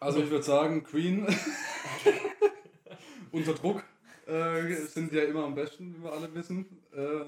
also 0.00 0.20
ich 0.22 0.30
würde 0.30 0.44
sagen, 0.44 0.84
Queen 0.84 1.26
unter 3.32 3.54
Druck 3.54 3.82
äh, 4.26 4.72
sind 4.74 5.12
ja 5.12 5.24
immer 5.24 5.44
am 5.44 5.54
besten, 5.54 5.94
wie 5.96 6.02
wir 6.02 6.12
alle 6.12 6.32
wissen. 6.34 6.66
Äh, 6.92 7.24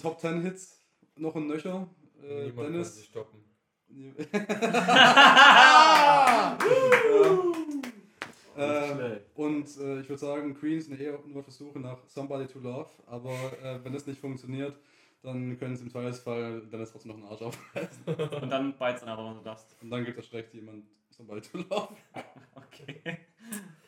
Top 0.00 0.20
10 0.20 0.42
Hits, 0.42 0.80
noch 1.16 1.34
ein 1.36 1.46
Nöcher. 1.46 1.88
Äh, 2.22 2.46
Niemand 2.46 2.56
kann 2.56 2.72
Dennis. 2.72 2.96
sich 2.96 3.06
stoppen. 3.06 3.44
äh, 8.56 8.94
Schlecht. 8.94 9.22
und 9.34 9.64
äh, 9.78 10.00
ich 10.00 10.08
würde 10.08 10.18
sagen, 10.18 10.54
Queen 10.54 10.80
sind 10.80 11.00
eher 11.00 11.18
nur 11.26 11.40
auf 11.40 11.44
der 11.46 11.54
Suche 11.54 11.80
nach 11.80 11.98
Somebody 12.06 12.46
to 12.46 12.60
Love, 12.60 12.88
aber 13.06 13.32
äh, 13.64 13.80
wenn 13.82 13.92
das 13.92 14.06
nicht 14.06 14.20
funktioniert, 14.20 14.76
dann 15.22 15.58
können 15.58 15.76
sie 15.76 15.84
im 15.84 15.90
Zweifelsfall 15.90 16.62
Dennis 16.66 16.92
trotzdem 16.92 17.12
noch 17.12 17.18
einen 17.18 17.26
Arsch 17.26 17.42
auf. 17.42 17.58
Und 18.42 18.50
dann 18.50 18.76
beißt 18.76 19.04
aber, 19.04 19.26
wenn 19.26 19.36
du 19.36 19.42
darfst. 19.42 19.76
Und 19.82 19.90
dann 19.90 20.04
gibt 20.04 20.18
es 20.18 20.26
schlecht 20.26 20.54
jemand 20.54 20.84
Somebody 21.10 21.42
to 21.42 21.58
Love. 21.58 21.94
Okay. 22.54 23.18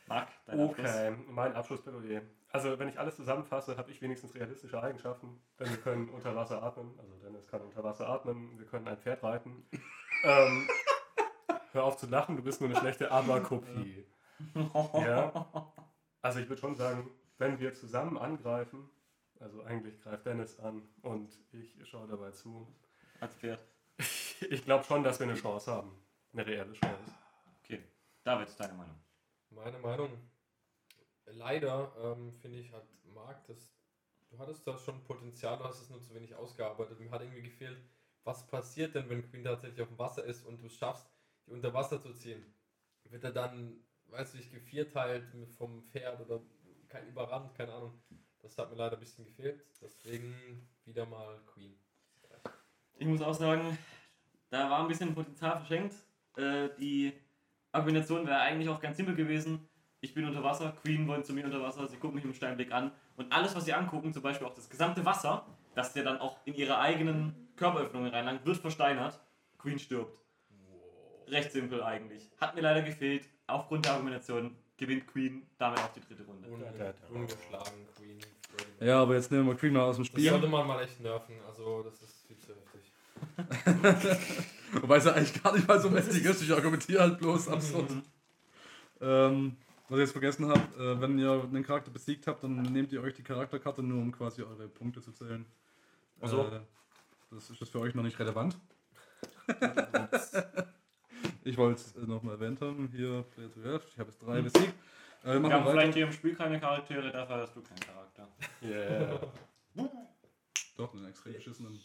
Marc, 0.07 0.29
dein 0.47 0.61
Abschluss. 0.61 0.88
Okay, 0.88 1.16
mein 1.29 1.55
Abschlussplädoyer. 1.55 2.23
Also, 2.51 2.79
wenn 2.79 2.88
ich 2.88 2.99
alles 2.99 3.16
zusammenfasse, 3.16 3.79
habe 3.79 3.90
ich 3.90 4.03
wenigstens 4.03 4.35
realistische 4.35 4.83
Eigenschaften. 4.83 5.40
Denn 5.59 5.71
wir 5.71 5.79
können 5.79 6.09
unter 6.14 6.37
Wasser 6.37 6.62
atmen. 6.62 6.92
Also, 6.99 7.14
Dennis 7.16 7.47
kann 7.47 7.62
unter 7.62 7.83
Wasser 7.83 8.09
atmen. 8.09 8.59
Wir 8.59 8.66
können 8.66 8.87
ein 8.88 8.99
Pferd 8.99 9.23
reiten. 9.23 9.64
ähm, 10.25 10.68
hör 11.73 11.85
auf 11.85 11.97
zu 11.97 12.07
lachen, 12.07 12.37
du 12.37 12.42
bist 12.42 12.61
nur 12.61 12.68
eine 12.68 12.79
schlechte 12.79 13.11
Aber-Kopie. 13.11 14.07
Ja. 14.95 15.47
Also, 16.21 16.40
ich 16.40 16.49
würde 16.49 16.61
schon 16.61 16.75
sagen, 16.75 17.09
wenn 17.38 17.61
wir 17.61 17.73
zusammen 17.75 18.18
angreifen, 18.18 18.90
also 19.62 19.75
eigentlich 19.75 20.01
greift 20.01 20.27
Dennis 20.27 20.59
an 20.61 20.83
und 21.03 21.33
ich 21.53 21.88
schaue 21.88 22.07
dabei 22.09 22.31
zu. 22.31 22.66
Als 23.20 23.35
Pferd. 23.35 23.61
Ich 24.51 24.64
glaube 24.64 24.83
schon, 24.83 25.05
dass 25.05 25.20
wir 25.20 25.29
eine 25.29 25.37
Chance 25.37 25.70
haben. 25.70 25.92
Eine 26.33 26.44
reelle 26.44 26.72
Chance. 26.72 27.14
Okay. 27.62 27.81
David, 28.25 28.48
deine 28.59 28.72
Meinung. 28.72 28.96
Meine 29.51 29.79
Meinung, 29.79 30.11
leider 31.27 31.92
ähm, 31.96 32.33
finde 32.40 32.59
ich, 32.59 32.72
hat 32.72 32.85
Marc 33.05 33.46
das, 33.46 33.72
du 34.31 34.38
hattest 34.40 34.66
da 34.66 34.77
schon 34.77 35.05
Potenzial, 35.05 35.59
du 35.59 35.64
hast 35.64 35.81
es 35.81 35.90
nur 35.90 36.03
zu 36.03 36.12
wenig 36.12 36.35
ausgearbeitet. 36.35 36.98
Mir 36.98 37.12
hat 37.12 37.20
irgendwie 37.20 37.42
gefehlt, 37.42 37.79
was 38.25 38.44
passiert 38.48 38.96
denn, 38.96 39.09
wenn 39.09 39.22
Queen 39.31 39.44
tatsächlich 39.44 39.81
auf 39.81 39.88
dem 39.88 39.98
Wasser 40.01 40.25
ist 40.25 40.44
und 40.44 40.61
du 40.61 40.66
es 40.66 40.77
schaffst, 40.77 41.07
die 41.46 41.53
unter 41.53 41.72
Wasser 41.72 42.03
zu 42.03 42.12
ziehen? 42.12 42.44
Wird 43.05 43.22
er 43.22 43.33
dann, 43.33 43.77
weißt 44.07 44.35
du, 44.35 44.38
nicht 44.38 44.51
gevierteilt 44.51 45.25
vom 45.57 45.85
Pferd 45.85 46.20
oder 46.20 46.42
kein 46.88 47.07
überrannt, 47.07 47.55
keine 47.55 47.75
Ahnung. 47.75 48.03
Das 48.42 48.59
hat 48.59 48.70
mir 48.70 48.76
leider 48.76 48.96
ein 48.96 49.00
bisschen 49.00 49.24
gefehlt, 49.24 49.64
deswegen 49.81 50.35
wieder 50.85 51.07
mal 51.07 51.38
Queen. 51.46 51.74
Ich 52.98 53.07
muss 53.07 53.22
auch 53.22 53.35
sagen, 53.35 53.78
da 54.50 54.68
war 54.68 54.81
ein 54.81 54.88
bisschen 54.88 55.14
Potenzial 55.14 55.59
verschenkt. 55.59 55.94
Äh, 56.37 56.68
die 56.78 57.12
Argumentation 57.70 58.26
wäre 58.26 58.40
eigentlich 58.40 58.68
auch 58.68 58.81
ganz 58.81 58.96
simpel 58.96 59.14
gewesen. 59.14 59.68
Ich 60.00 60.12
bin 60.12 60.26
unter 60.26 60.42
Wasser, 60.42 60.72
Queen 60.83 61.07
wollen 61.07 61.24
zu 61.24 61.33
mir 61.33 61.44
unter 61.44 61.62
Wasser, 61.62 61.87
sie 61.87 61.96
gucken 61.96 62.16
mich 62.16 62.24
im 62.24 62.35
Steinblick 62.35 62.72
an. 62.72 62.90
Und 63.16 63.33
alles, 63.33 63.55
was 63.55 63.64
sie 63.64 63.72
angucken, 63.72 64.12
zum 64.12 64.22
Beispiel 64.22 64.46
auch 64.46 64.55
das 64.55 64.68
gesamte 64.68 65.05
Wasser, 65.05 65.46
das 65.74 65.92
der 65.92 66.02
dann 66.02 66.18
auch 66.18 66.44
in 66.44 66.55
ihre 66.55 66.78
eigenen 66.78 67.48
Körperöffnungen 67.57 68.11
reinlangt, 68.11 68.44
wird 68.44 68.57
versteinert. 68.57 69.20
Queen 69.59 69.78
stirbt. 69.78 70.18
Recht 71.28 71.52
simpel 71.52 71.83
eigentlich. 71.83 72.31
Hat 72.40 72.57
mir 72.57 72.62
leider 72.62 72.83
gefehlt. 72.83 73.28
Aufgrund 73.46 73.85
der 73.85 73.92
Argumentation 73.92 74.57
gewinnt 74.77 75.07
Queen 75.07 75.47
damit 75.59 75.79
auch 75.79 75.93
die 75.93 76.01
dritte 76.01 76.25
Runde. 76.25 76.49
Ungeschlagen, 77.11 77.87
Queen. 77.97 78.19
Ja, 78.81 79.01
aber 79.03 79.15
jetzt 79.15 79.31
nehmen 79.31 79.47
wir 79.47 79.55
Queen 79.55 79.73
mal 79.73 79.83
aus 79.83 79.97
dem 79.97 80.05
Das 80.05 80.09
Spiel. 80.13 80.31
sollte 80.31 80.49
man 80.49 80.67
mal 80.67 80.83
echt 80.83 81.01
nerven, 81.01 81.35
also 81.49 81.83
das 81.83 82.03
ist 82.03 82.27
viel 82.27 82.37
zu 82.39 82.53
heftig. 82.55 82.93
Wobei 84.83 84.97
es 84.97 85.05
ja 85.05 85.13
eigentlich 85.13 85.43
gar 85.43 85.55
nicht 85.55 85.67
mal 85.69 85.81
so 85.81 85.89
mächtig 85.91 86.25
ist. 86.25 86.43
Ich 86.43 86.53
argumentiere 86.53 87.01
halt 87.03 87.19
bloß 87.19 87.49
absurd. 87.49 87.91
ähm, 89.01 89.57
was 89.89 89.99
ich 89.99 90.03
jetzt 90.05 90.13
vergessen 90.13 90.49
habe, 90.49 90.61
äh, 90.83 91.01
wenn 91.01 91.19
ihr 91.19 91.31
einen 91.31 91.63
Charakter 91.65 91.91
besiegt 91.91 92.27
habt, 92.27 92.43
dann 92.43 92.63
nehmt 92.63 92.93
ihr 92.93 93.03
euch 93.03 93.15
die 93.15 93.23
Charakterkarte 93.23 93.83
nur, 93.83 94.01
um 94.01 94.11
quasi 94.13 94.43
eure 94.43 94.69
Punkte 94.69 95.01
zu 95.03 95.13
zählen. 95.13 95.47
Ach 96.21 96.29
so. 96.29 96.47
Äh, 96.47 96.61
das 97.31 97.49
ist 97.51 97.61
das 97.61 97.69
für 97.69 97.81
euch 97.81 97.95
noch 97.95 98.03
nicht 98.03 98.19
relevant. 98.19 98.59
ich 101.45 101.57
wollte 101.57 101.81
es 101.81 101.97
äh, 101.97 102.01
nochmal 102.07 102.35
erwähnt 102.35 102.61
haben. 102.61 102.89
Hier, 102.95 103.23
Player 103.35 103.53
to 103.53 103.61
Earth. 103.65 103.85
ich 103.89 103.99
habe 103.99 104.11
jetzt 104.11 104.23
drei 104.23 104.41
besiegt. 104.43 104.75
Äh, 105.25 105.41
Wir 105.41 105.53
haben 105.53 105.67
vielleicht 105.71 105.95
hier 105.95 106.07
im 106.07 106.13
Spiel 106.13 106.35
keine 106.35 106.59
Charaktere, 106.59 107.11
dafür 107.13 107.37
hast 107.37 107.55
du 107.55 107.63
keinen 107.63 107.81
Charakter. 107.81 108.29
Yeah. 108.63 109.21
Doch, 110.77 110.95
einen 110.95 111.07
extrem 111.07 111.35
beschissenen. 111.35 111.79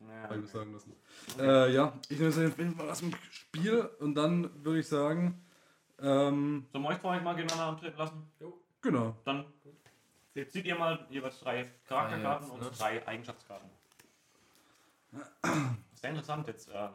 Ja, 0.00 0.36
mir 0.36 0.46
sagen 0.46 0.72
lassen. 0.72 0.94
Äh, 1.38 1.72
ja, 1.72 1.92
ich 2.08 2.18
nehme 2.18 2.30
jetzt 2.30 2.76
mal 2.76 2.88
aus 2.88 3.00
dem 3.00 3.12
Spiel 3.30 3.80
und 3.98 4.14
dann 4.14 4.64
würde 4.64 4.78
ich 4.80 4.88
sagen, 4.88 5.44
ähm, 6.00 6.66
Sollen 6.72 6.84
wir 6.84 6.90
euch 6.90 6.98
vorher 6.98 7.20
mal 7.20 7.34
gegeneinander 7.34 7.72
antreten 7.72 7.98
lassen? 7.98 8.30
genau. 8.80 9.16
Dann 9.24 9.44
zieht 10.48 10.64
ihr 10.66 10.78
mal 10.78 11.04
jeweils 11.10 11.40
drei 11.40 11.68
Charakterkarten 11.88 12.46
Drei 12.48 12.54
und 12.54 12.62
jetzt, 12.62 12.72
ne? 12.72 12.78
drei 12.78 13.08
Eigenschaftskarten. 13.08 13.68
Sehr 15.94 16.10
interessant 16.10 16.46
jetzt. 16.46 16.68
Äh, 16.68 16.88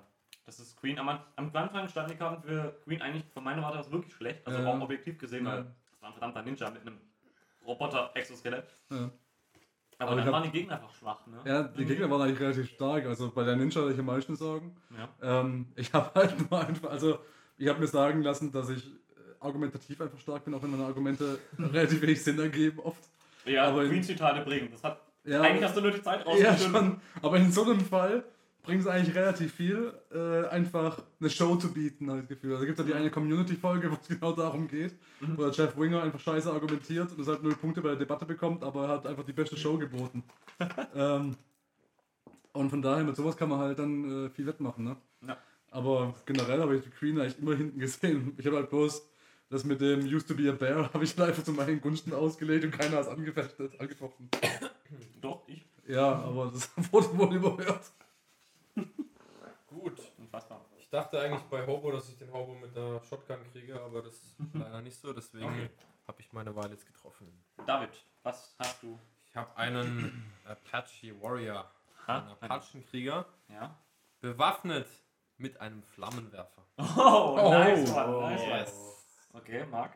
das 0.46 0.60
ist 0.60 0.76
Queen. 0.80 0.98
Am, 1.00 1.08
am 1.10 1.52
Anfang 1.54 1.88
standen 1.88 2.12
die 2.12 2.18
Karten 2.18 2.42
für 2.44 2.76
Queen 2.84 3.02
eigentlich 3.02 3.24
von 3.34 3.44
meiner 3.44 3.62
Warte 3.62 3.80
aus 3.80 3.92
wirklich 3.92 4.14
schlecht. 4.14 4.46
Also 4.46 4.60
Ja. 4.60 4.68
auch 4.74 4.80
objektiv 4.82 5.18
gesehen, 5.18 5.46
Ja. 5.46 5.52
weil 5.54 5.64
das 5.64 6.02
war 6.02 6.10
ein 6.10 6.14
verdammter 6.14 6.42
Ninja 6.44 6.70
mit 6.70 6.82
einem 6.82 6.98
Roboter-Exoskelett. 7.66 8.66
Ja. 8.90 9.10
Aber, 10.00 10.12
Aber 10.12 10.16
dann 10.18 10.26
hab- 10.26 10.34
waren 10.34 10.44
die 10.44 10.50
Gegner 10.52 10.76
einfach 10.76 10.94
schwach. 10.94 11.26
Ne? 11.28 11.40
Ja, 11.46 11.64
die 11.64 11.86
Gegner 11.86 12.10
waren 12.10 12.22
eigentlich 12.24 12.40
relativ 12.40 12.70
stark. 12.72 13.06
Also 13.06 13.32
bei 13.32 13.44
der 13.44 13.56
Ninja 13.56 13.82
hatte 13.82 13.94
ich 13.94 14.00
am 14.00 14.06
meisten 14.06 14.36
Sorgen. 14.36 14.76
Ja. 14.98 15.40
Ähm, 15.42 15.68
ich 15.76 15.94
habe 15.94 16.12
halt 16.16 16.50
nur 16.52 16.60
einfach, 16.60 16.90
also 16.90 17.20
ich 17.58 17.68
habe 17.70 17.80
mir 17.80 17.88
sagen 17.88 18.22
lassen, 18.24 18.52
dass 18.52 18.70
ich 18.70 18.86
äh, 18.88 18.92
argumentativ 19.40 20.02
einfach 20.02 20.20
stark 20.20 20.44
bin, 20.44 20.54
auch 20.56 20.64
wenn 20.64 20.72
meine 20.72 20.86
Argumente 20.86 21.40
relativ 21.60 22.02
wenig 22.02 22.22
Sinn 22.24 22.40
ergeben 22.40 22.80
oft. 22.80 23.02
Ja, 23.46 23.66
Aber 23.68 23.84
in- 23.84 23.92
Queens 23.92 24.08
Zitate 24.08 24.42
bringen. 24.44 24.70
Das 24.72 24.84
hat, 24.84 25.00
Ja, 25.24 25.42
eigentlich 25.42 25.64
hast 25.64 25.78
du 25.78 25.82
nur 25.82 25.92
die 25.92 26.02
Zeit 26.02 26.26
ja 26.26 26.26
rausgefunden. 26.26 26.72
schon. 26.74 27.02
Aber 27.22 27.38
in 27.38 27.52
so 27.52 27.64
einem 27.64 27.80
Fall 27.82 28.24
bringt 28.64 28.82
es 28.82 28.88
eigentlich 28.88 29.16
relativ 29.16 29.54
viel, 29.54 29.94
äh, 30.14 30.48
einfach 30.48 31.02
eine 31.20 31.30
Show 31.30 31.56
zu 31.58 31.72
bieten, 31.74 32.10
habe 32.10 32.20
ich 32.20 32.28
das 32.28 32.30
Gefühl. 32.38 32.54
Also 32.54 32.66
gibt 32.66 32.80
es 32.80 32.86
ja 32.86 32.92
die 32.94 32.98
eine 32.98 33.12
Community-Folge, 33.12 33.92
wo 33.92 33.96
es 34.02 34.08
genau 34.08 34.32
darum 34.32 34.68
geht, 34.68 34.94
Mhm. 35.20 35.38
wo 35.38 35.44
der 35.44 35.52
Jeff 35.52 35.78
Winger 35.78 36.02
einfach 36.02 36.20
scheiße 36.20 36.52
argumentiert 36.52 37.12
und 37.12 37.20
deshalb 37.20 37.44
null 37.44 37.56
Punkte 37.56 37.82
bei 37.82 37.90
der 37.90 37.98
Debatte 37.98 38.26
bekommt, 38.26 38.64
aber 38.64 38.84
er 38.84 38.90
hat 38.90 39.06
einfach 39.08 39.24
die 39.26 39.34
beste 39.34 39.56
Show 39.58 39.78
geboten. 39.78 40.24
ähm, 40.96 41.36
und 42.54 42.70
von 42.70 42.82
daher, 42.82 43.04
mit 43.04 43.16
sowas 43.16 43.36
kann 43.38 43.50
man 43.50 43.60
halt 43.60 43.80
dann 43.80 44.26
äh, 44.26 44.30
viel 44.30 44.46
wettmachen, 44.46 44.84
ne? 44.86 44.98
Ja. 45.28 45.38
Aber 45.72 46.14
generell 46.26 46.62
habe 46.62 46.76
ich 46.78 46.84
die 46.84 46.90
Queen 46.92 47.20
eigentlich 47.20 47.40
immer 47.40 47.56
hinten 47.56 47.80
gesehen. 47.80 48.34
Ich 48.38 48.46
habe 48.46 48.58
halt 48.58 48.70
bloß 48.70 49.02
Das 49.50 49.64
mit 49.66 49.82
dem 49.82 50.02
Used 50.06 50.28
to 50.28 50.36
be 50.36 50.50
a 50.50 50.54
Bear 50.54 50.90
habe 50.94 51.04
ich 51.04 51.20
einfach 51.20 51.44
zu 51.44 51.52
meinen 51.52 51.82
Gunsten 51.82 52.14
ausgelegt 52.14 52.64
und 52.66 52.72
keiner 52.72 52.98
hat 52.98 53.08
es 53.08 53.80
angefochten. 53.80 54.30
Doch, 55.22 55.44
ich. 55.48 55.66
Ja, 55.88 56.14
aber 56.14 56.52
das 56.54 56.70
wurde 56.92 57.18
wohl 57.18 57.36
überhört. 57.36 57.92
Gut. 59.68 60.00
Unfassbar. 60.20 60.62
Ich 60.78 60.90
dachte 60.90 61.20
eigentlich 61.20 61.42
bei 61.44 61.66
Hobo, 61.66 61.92
dass 61.92 62.08
ich 62.10 62.18
den 62.18 62.32
Hobo 62.32 62.54
mit 62.54 62.78
einer 62.78 63.02
Shotgun 63.04 63.38
kriege, 63.52 63.82
aber 63.82 64.04
das 64.04 64.14
ist 64.16 64.36
leider 64.54 64.82
nicht 64.82 65.00
so, 65.00 65.12
deswegen 65.14 65.46
Okay. 65.46 65.70
habe 66.08 66.22
ich 66.22 66.32
meine 66.32 66.56
Wahl 66.56 66.70
jetzt 66.70 66.86
getroffen. 66.86 67.28
David, 67.66 67.90
was 68.22 68.56
hast 68.60 68.84
du? 68.84 69.00
Ich 69.26 69.36
habe 69.36 69.56
einen 69.58 70.32
Apache 70.46 71.20
Warrior, 71.22 71.70
Ha? 72.08 72.20
einen 72.20 72.28
Apachenkrieger, 72.30 73.26
Ja. 73.50 73.76
bewaffnet 74.22 74.88
mit 75.38 75.60
einem 75.60 75.82
Flammenwerfer. 75.84 76.62
Oh, 76.78 77.36
nice 77.52 77.92
Oh, 77.92 77.98
one, 77.98 78.20
nice 78.30 78.42
yes. 78.46 78.74
one. 79.32 79.42
Okay, 79.42 79.66
Marc. 79.66 79.94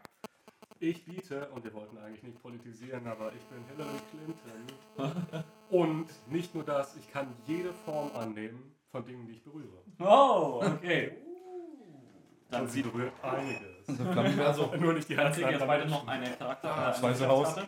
Ich 0.80 1.06
biete, 1.06 1.50
und 1.50 1.64
wir 1.64 1.74
wollten 1.74 1.98
eigentlich 1.98 2.24
nicht 2.24 2.42
politisieren, 2.42 3.08
aber 3.08 3.32
ich 3.34 3.42
bin 3.46 3.64
Hillary 3.66 4.00
Clinton. 4.12 5.44
und 5.70 6.08
nicht 6.30 6.54
nur 6.54 6.64
das, 6.64 6.96
ich 6.98 7.12
kann 7.12 7.34
jede 7.46 7.74
Form 7.74 8.16
annehmen 8.16 8.76
von 8.92 9.06
Dingen, 9.06 9.26
die 9.26 9.34
ich 9.34 9.44
berühre. 9.44 9.84
Oh, 10.00 10.62
okay. 10.64 11.18
Dann 12.50 12.62
und 12.62 12.68
sie 12.70 12.82
sieht 12.82 12.92
berührt 12.92 13.12
einiges. 13.22 14.40
Also, 14.40 14.76
nur 14.78 14.94
nicht 14.94 15.10
die 15.10 15.16
Dann 15.16 15.34
kriegen 15.34 15.50
jetzt 15.50 15.60
Herzen. 15.60 15.68
beide 15.68 15.90
noch 15.90 16.08
eine 16.08 16.30
Charakter. 16.32 16.74
Ah, 16.74 16.92
äh. 16.92 17.66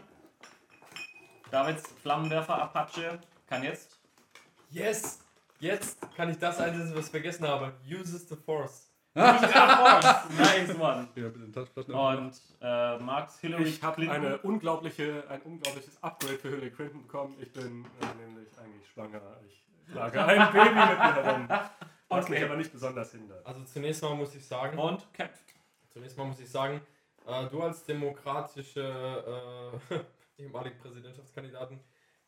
Davids 1.52 1.84
Flammenwerfer 2.02 2.62
Apache 2.62 3.19
kann 3.48 3.63
jetzt. 3.63 4.00
yes! 4.69 5.19
Jetzt 5.60 6.00
kann 6.15 6.30
ich 6.30 6.38
das 6.38 6.58
einsetzen, 6.60 6.95
was 6.95 7.06
ich 7.06 7.12
vergessen 7.12 7.45
habe. 7.45 7.74
Uses 7.86 8.30
the 8.30 8.38
Force. 8.38 8.88
nice 10.38 10.75
one. 10.79 11.08
Ja. 11.15 11.27
Und 12.13 12.34
äh, 12.62 12.97
Marks 12.99 13.39
Hillary 13.39 13.63
Ich 13.63 13.84
habe 13.84 13.95
Clinton. 13.95 14.15
eine 14.15 14.38
unglaubliche, 14.39 15.23
ein 15.29 15.41
unglaubliches 15.41 16.01
Upgrade 16.03 16.38
für 16.38 16.49
Hillary 16.49 16.71
Clinton 16.71 17.01
bekommen. 17.03 17.36
Ich 17.39 17.51
bin 17.51 17.86
äh, 18.01 18.25
nämlich 18.25 18.47
eigentlich 18.58 18.88
schwanger. 18.89 19.21
Ich 19.47 19.63
trage 19.93 20.23
ein 20.25 20.51
Baby 20.53 20.69
mit 20.69 20.75
mir 20.75 21.15
herum. 21.23 21.47
Was 22.10 22.27
mich 22.29 22.39
Okay. 22.39 22.45
aber 22.45 22.55
nicht 22.58 22.71
besonders 22.71 23.12
hindert. 23.12 23.45
Also 23.45 23.63
zunächst 23.65 24.01
mal 24.01 24.15
muss 24.15 24.34
ich 24.36 24.45
sagen, 24.45 24.77
Und 24.79 25.12
kämpft. 25.13 25.43
zunächst 25.89 26.17
mal 26.17 26.25
muss 26.25 26.39
ich 26.39 26.49
sagen, 26.49 26.82
äh, 27.27 27.45
du 27.47 27.62
als 27.62 27.84
demokratische 27.86 28.82
äh, 29.91 30.41
ehemalige 30.41 30.75
Präsidentschaftskandidaten 30.77 31.79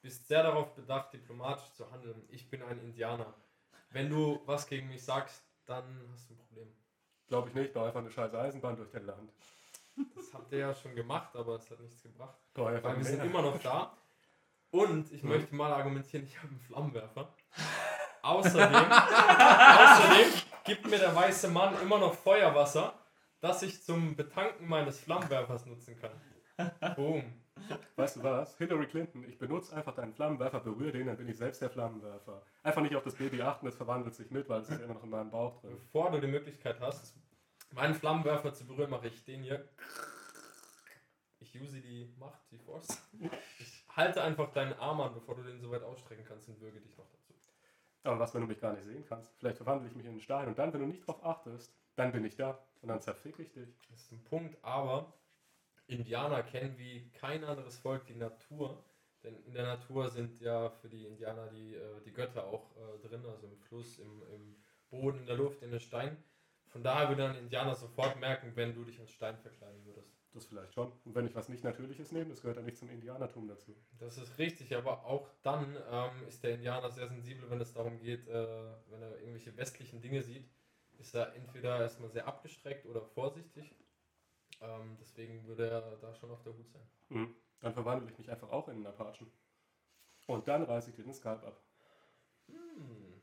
bist 0.01 0.27
sehr 0.27 0.43
darauf 0.43 0.73
bedacht, 0.75 1.13
diplomatisch 1.13 1.71
zu 1.73 1.89
handeln. 1.91 2.23
Ich 2.30 2.49
bin 2.49 2.62
ein 2.63 2.80
Indianer. 2.80 3.34
Wenn 3.91 4.10
du 4.10 4.41
was 4.45 4.67
gegen 4.67 4.88
mich 4.88 5.04
sagst, 5.04 5.43
dann 5.65 5.84
hast 6.12 6.30
du 6.30 6.34
ein 6.34 6.38
Problem. 6.38 6.67
Glaube 7.32 7.48
ich 7.48 7.56
nicht, 7.56 7.74
baue 7.74 7.88
einfach 7.88 8.02
eine 8.02 8.12
scheiß 8.12 8.34
Eisenbahn 8.34 8.76
durch 8.76 8.89
dein 8.91 9.06
Land. 9.06 9.32
Das 10.15 10.34
habt 10.34 10.52
ihr 10.52 10.58
ja 10.58 10.76
schon 10.76 10.94
gemacht, 10.94 11.34
aber 11.34 11.56
es 11.56 11.72
hat 11.72 11.80
nichts 11.80 12.04
gebracht. 12.04 12.36
Weil 12.56 12.98
wir 12.98 13.06
sind 13.06 13.24
immer 13.24 13.41
noch 13.41 13.58
da. 13.62 13.94
Und 14.72 15.10
ich 15.13 15.24
Mhm. 15.24 15.30
möchte 15.30 15.56
mal 15.56 15.72
argumentieren, 15.72 16.26
ich 16.26 16.38
habe 16.38 16.50
einen 16.50 16.60
Flammenwerfer. 16.60 17.34
Außerdem, 18.22 18.91
außerdem 18.91 20.41
gibt 20.65 20.88
mir 20.89 21.00
der 21.00 21.15
weiße 21.15 21.48
Mann 21.48 21.82
immer 21.82 22.00
noch 22.00 22.13
Feuerwasser, 22.15 22.94
das 23.39 23.63
ich 23.63 23.82
zum 23.82 24.13
Betanken 24.17 24.67
meines 24.67 25.00
Flammenwerfers 25.00 25.65
nutzen 25.67 25.98
kann. 26.02 26.12
Boom. 26.98 27.40
Weißt 27.95 28.17
du 28.17 28.24
was? 28.24 28.58
Hillary 28.58 28.88
Clinton, 28.88 29.24
ich 29.28 29.38
benutze 29.38 29.76
einfach 29.76 29.93
deinen 29.95 30.13
Flammenwerfer, 30.13 30.60
berühre 30.60 30.91
den, 30.91 31.08
dann 31.08 31.17
bin 31.17 31.28
ich 31.28 31.38
selbst 31.38 31.62
der 31.62 31.69
Flammenwerfer. 31.69 32.41
Einfach 32.63 32.82
nicht 32.82 32.95
auf 32.95 33.04
das 33.04 33.15
Baby 33.15 33.41
achten, 33.41 33.67
es 33.67 33.76
verwandelt 33.76 34.15
sich 34.15 34.32
mit, 34.32 34.47
weil 34.50 34.62
es 34.62 34.69
ist 34.69 34.82
immer 34.82 34.93
noch 34.95 35.04
in 35.04 35.10
meinem 35.10 35.32
Bauch 35.32 35.60
drin. 35.62 35.71
Bevor 35.71 36.12
du 36.12 36.19
die 36.19 36.28
Möglichkeit 36.28 36.80
hast, 36.80 37.15
meinen 37.71 37.93
Flammenwerfer 37.93 38.54
zu 38.54 38.65
berühren, 38.65 38.89
mache 38.89 39.08
ich 39.08 39.24
den 39.24 39.43
hier. 39.43 39.67
Ich 41.39 41.60
use 41.60 41.82
die 41.82 42.13
Macht, 42.17 42.39
die 42.52 42.58
Force. 42.58 43.02
Ich 43.60 43.86
halte 43.95 44.21
einfach 44.21 44.52
deinen 44.54 44.74
Arm 44.74 45.02
an, 45.02 45.13
bevor 45.13 45.36
du 45.36 45.43
den 45.43 45.60
so 45.60 45.71
weit 45.71 45.84
ausstrecken 45.84 46.24
kannst 46.26 46.47
und 46.50 46.62
würge 46.62 46.80
dich 46.80 46.97
noch 46.97 47.08
dazu. 47.10 47.34
Aber 48.04 48.19
was, 48.19 48.34
wenn 48.34 48.41
du 48.41 48.47
mich 48.47 48.60
gar 48.60 48.74
nicht 48.74 48.84
sehen 48.84 49.06
kannst? 49.08 49.32
Vielleicht 49.38 49.58
verwandle 49.58 49.88
ich 49.88 49.95
mich 49.95 50.06
in 50.06 50.12
einen 50.12 50.21
Stein 50.21 50.47
und 50.47 50.58
dann, 50.58 50.74
wenn 50.74 50.82
du 50.82 50.88
nicht 50.88 51.06
drauf 51.06 51.24
achtest, 51.24 51.74
dann 51.95 52.12
bin 52.12 52.26
ich 52.26 52.36
da 52.36 52.58
und 52.82 52.89
dann 52.89 53.02
zerfick 53.02 53.38
ich 53.39 53.52
dich. 53.52 53.69
Das 53.89 54.02
ist 54.02 54.12
ein 54.12 54.24
Punkt, 54.24 54.58
aber 54.63 55.13
Indianer 55.91 56.43
kennen 56.43 56.77
wie 56.77 57.10
kein 57.12 57.43
anderes 57.43 57.77
Volk 57.77 58.06
die 58.06 58.15
Natur. 58.15 58.84
Denn 59.23 59.36
in 59.45 59.54
der 59.54 59.65
Natur 59.65 60.10
sind 60.10 60.39
ja 60.39 60.69
für 60.69 60.89
die 60.89 61.06
Indianer 61.06 61.47
die, 61.47 61.75
äh, 61.75 62.01
die 62.06 62.12
Götter 62.12 62.45
auch 62.47 62.75
äh, 62.75 63.08
drin, 63.08 63.23
also 63.25 63.47
im 63.47 63.58
Fluss, 63.60 63.99
im, 63.99 64.23
im 64.34 64.56
Boden, 64.89 65.19
in 65.19 65.25
der 65.27 65.36
Luft, 65.36 65.62
in 65.62 65.71
den 65.71 65.80
Steinen. 65.80 66.17
Von 66.67 66.84
daher 66.84 67.10
würde 67.10 67.27
ein 67.27 67.36
Indianer 67.36 67.75
sofort 67.75 68.19
merken, 68.19 68.54
wenn 68.56 68.73
du 68.73 68.84
dich 68.84 68.99
als 68.99 69.12
Stein 69.12 69.38
verkleiden 69.38 69.86
würdest. 69.86 70.10
Das 70.34 70.45
vielleicht 70.45 70.73
schon. 70.73 70.91
Und 71.04 71.13
wenn 71.13 71.27
ich 71.27 71.36
was 71.36 71.49
nicht 71.49 71.63
Natürliches 71.63 72.13
nehme, 72.13 72.30
das 72.30 72.41
gehört 72.41 72.58
ja 72.58 72.63
nicht 72.63 72.77
zum 72.77 72.89
Indianertum 72.89 73.49
dazu. 73.49 73.75
Das 73.99 74.17
ist 74.17 74.38
richtig, 74.38 74.73
aber 74.75 75.06
auch 75.06 75.27
dann 75.43 75.75
ähm, 75.91 76.27
ist 76.27 76.41
der 76.43 76.56
Indianer 76.56 76.89
sehr 76.89 77.10
sensibel, 77.10 77.49
wenn 77.49 77.60
es 77.60 77.73
darum 77.73 77.99
geht, 77.99 78.27
äh, 78.30 78.47
wenn 78.89 79.01
er 79.01 79.19
irgendwelche 79.19 79.56
westlichen 79.58 80.01
Dinge 80.01 80.23
sieht, 80.23 80.49
ist 80.99 81.15
er 81.15 81.36
entweder 81.36 81.82
erstmal 81.82 82.10
sehr 82.10 82.27
abgestreckt 82.27 82.86
oder 82.86 83.01
vorsichtig. 83.01 83.75
Ähm, 84.62 84.97
deswegen 85.00 85.45
würde 85.45 85.69
er 85.69 85.97
da 85.97 86.13
schon 86.15 86.32
auf 86.32 86.43
der 86.43 86.54
Hut 86.54 86.69
sein. 86.69 86.88
Mhm. 87.10 87.36
Dann 87.60 87.74
verwandle 87.74 88.10
ich 88.12 88.17
mich 88.17 88.30
einfach 88.30 88.50
auch 88.50 88.67
in 88.67 88.78
einen 88.78 88.88
Apachen. 88.88 89.32
Und 90.28 90.47
dann 90.47 90.63
reiße 90.63 90.91
ich 90.91 90.95
dir 90.95 91.04
den 91.04 91.13
Skalp 91.13 91.43
ab. 91.43 91.62
Hm. 92.47 93.21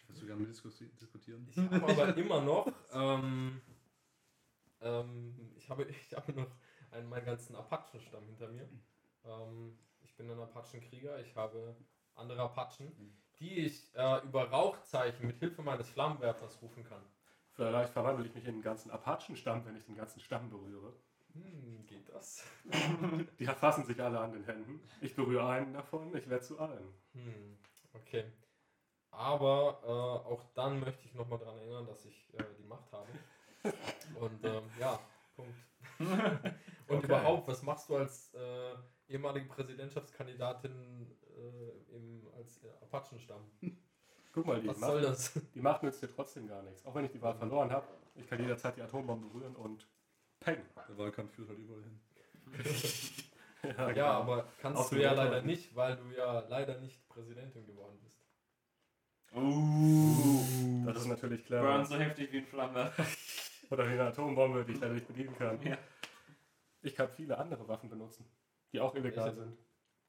Ich 0.00 0.08
würde 0.08 0.20
sogar 0.20 0.36
mit 0.36 0.48
diskutieren. 0.50 1.46
Ich 1.50 1.58
habe 1.58 1.82
aber 1.82 2.16
immer 2.16 2.40
noch, 2.40 2.70
ähm, 2.92 3.60
ähm, 4.80 5.52
ich, 5.56 5.68
habe, 5.70 5.84
ich 5.84 6.14
habe 6.14 6.32
noch 6.32 6.50
einen, 6.90 7.08
meinen 7.08 7.26
ganzen 7.26 7.56
Apachenstamm 7.56 8.24
hinter 8.26 8.48
mir. 8.48 8.68
Ähm, 9.24 9.78
ich 10.02 10.14
bin 10.16 10.30
ein 10.30 10.38
Apachenkrieger, 10.38 11.18
ich 11.20 11.34
habe 11.34 11.76
andere 12.14 12.42
Apachen, 12.42 12.92
die 13.40 13.66
ich 13.66 13.94
äh, 13.94 14.22
über 14.24 14.50
Rauchzeichen 14.50 15.26
mit 15.26 15.38
Hilfe 15.38 15.62
meines 15.62 15.88
Flammenwerfers 15.88 16.60
rufen 16.62 16.84
kann. 16.84 17.02
Vielleicht 17.54 17.92
verwandle 17.92 18.26
ich 18.26 18.34
mich 18.34 18.44
in 18.44 18.54
einen 18.54 18.62
ganzen 18.62 18.90
Apachenstamm, 18.90 19.64
wenn 19.64 19.76
ich 19.76 19.84
den 19.84 19.96
ganzen 19.96 20.20
Stamm 20.20 20.50
berühre. 20.50 20.92
Hm, 21.32 21.86
geht 21.86 22.08
das? 22.08 22.44
Die 23.38 23.46
fassen 23.46 23.84
sich 23.84 24.00
alle 24.00 24.18
an 24.18 24.32
den 24.32 24.44
Händen. 24.44 24.80
Ich 25.00 25.14
berühre 25.14 25.48
einen 25.48 25.72
davon, 25.72 26.14
ich 26.16 26.28
werde 26.28 26.44
zu 26.44 26.58
allen. 26.58 26.94
Hm, 27.12 27.58
okay. 27.92 28.24
Aber 29.10 29.80
äh, 29.84 30.28
auch 30.28 30.42
dann 30.54 30.80
möchte 30.80 31.06
ich 31.06 31.14
nochmal 31.14 31.38
daran 31.38 31.58
erinnern, 31.58 31.86
dass 31.86 32.04
ich 32.04 32.34
äh, 32.34 32.42
die 32.58 32.64
Macht 32.64 32.92
habe. 32.92 33.08
Und 34.20 34.44
ähm, 34.44 34.64
ja, 34.78 34.98
Punkt. 35.36 35.54
Und 36.86 36.98
Okay. 36.98 37.06
überhaupt, 37.06 37.48
was 37.48 37.62
machst 37.62 37.88
du 37.88 37.96
als 37.96 38.34
äh, 38.34 38.74
ehemalige 39.08 39.46
Präsidentschaftskandidatin 39.46 41.16
äh, 41.36 41.94
im, 41.96 42.28
als 42.36 42.60
Apachenstamm? 42.82 43.50
Guck 44.34 44.46
mal, 44.46 44.60
die 44.60 44.68
Was 44.68 44.78
Macht, 44.78 44.90
soll 44.90 45.00
das? 45.02 45.32
die 45.54 45.60
Macht 45.60 45.82
nützt 45.84 46.02
dir 46.02 46.08
trotzdem 46.10 46.48
gar 46.48 46.62
nichts. 46.62 46.84
Auch 46.84 46.94
wenn 46.94 47.04
ich 47.04 47.12
die 47.12 47.22
Wahl 47.22 47.34
verloren 47.36 47.70
habe, 47.70 47.86
ich 48.16 48.26
kann 48.28 48.40
jederzeit 48.40 48.76
die 48.76 48.82
Atombombe 48.82 49.28
berühren 49.28 49.54
und 49.56 49.86
peng. 50.40 50.58
Der 50.88 50.98
Wahlkampf 50.98 51.32
führt 51.34 51.48
halt 51.48 51.58
überall 51.58 51.82
hin. 51.82 52.00
Ja, 53.62 53.70
Ja, 53.70 53.92
genau. 53.92 54.06
aber 54.08 54.48
kannst 54.60 54.78
Aus 54.78 54.90
du 54.90 55.00
ja 55.00 55.14
leider 55.14 55.40
nicht, 55.40 55.74
weil 55.74 55.96
du 55.96 56.10
ja 56.14 56.40
leider 56.50 56.78
nicht 56.80 57.08
Präsidentin 57.08 57.64
geworden 57.64 57.98
bist. 58.02 58.20
Uh. 59.34 60.84
Das 60.86 60.98
ist 60.98 61.06
natürlich 61.06 61.46
Burn 61.48 61.62
clever. 61.62 61.84
so 61.86 61.96
heftig 61.96 62.30
wie 62.32 62.38
ein 62.38 62.46
Flammenwerfer. 62.46 63.06
Oder 63.70 63.86
wie 63.88 63.92
eine 63.92 64.04
Atombombe, 64.08 64.66
die 64.66 64.72
ich 64.72 64.80
leider 64.80 64.92
nicht 64.92 65.06
bedienen 65.08 65.34
kann. 65.38 65.60
Ja. 65.62 65.78
Ich 66.82 66.94
kann 66.94 67.08
viele 67.08 67.38
andere 67.38 67.66
Waffen 67.66 67.88
benutzen, 67.88 68.26
die 68.72 68.80
auch 68.80 68.94
illegal 68.94 69.24
Welche? 69.34 69.40
sind. 69.40 69.58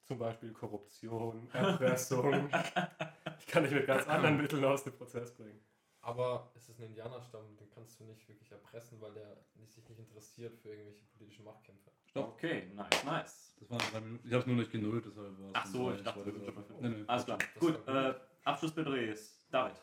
Zum 0.06 0.20
Beispiel 0.20 0.54
Korruption, 0.54 1.50
Erpressung. 1.52 2.48
ich 3.40 3.48
kann 3.48 3.64
dich 3.64 3.74
mit 3.74 3.88
ganz 3.88 4.08
anderen 4.08 4.38
Mitteln 4.38 4.64
aus 4.64 4.84
dem 4.84 4.94
Prozess 4.94 5.34
bringen. 5.34 5.60
Aber 6.02 6.52
es 6.56 6.70
ist 6.70 6.80
ein 6.80 6.86
Indianerstamm, 6.86 7.58
den 7.58 7.68
kannst 7.72 8.00
du 8.00 8.04
nicht 8.04 8.28
wirklich 8.30 8.52
erpressen, 8.52 9.02
weil 9.02 9.14
der 9.14 9.38
sich 9.68 9.90
nicht 9.90 10.00
interessiert 10.00 10.56
für 10.60 10.70
irgendwelche 10.70 11.04
politischen 11.18 11.46
Machtkämpfe. 11.46 11.90
Okay, 12.14 12.72
nice, 12.76 13.04
nice. 13.04 13.56
Das 13.60 13.70
waren 13.72 13.82
drei 13.92 14.02
Minuten. 14.02 14.28
Ich 14.28 14.32
habe 14.32 14.42
es 14.42 14.48
nur 14.48 14.56
nicht 14.58 14.72
genullt, 14.72 15.06
deshalb 15.06 15.40
war 15.40 15.48
es 15.48 15.56
Ach 15.56 15.66
so, 15.66 15.92
ich 15.92 16.04
dachte, 16.04 16.20
wollte 16.20 16.34
wir 16.34 16.46
sind 16.46 16.54
schon 16.54 16.82
bei 16.82 16.90
Nee, 16.90 16.96
nee. 16.96 17.04
Alles 17.08 17.26
klar. 17.26 17.38
Das 17.40 17.60
Gut, 17.60 17.88
äh, 17.88 18.14
Abschlussbedreh 18.44 19.12
ist 19.12 19.48
David. 19.52 19.82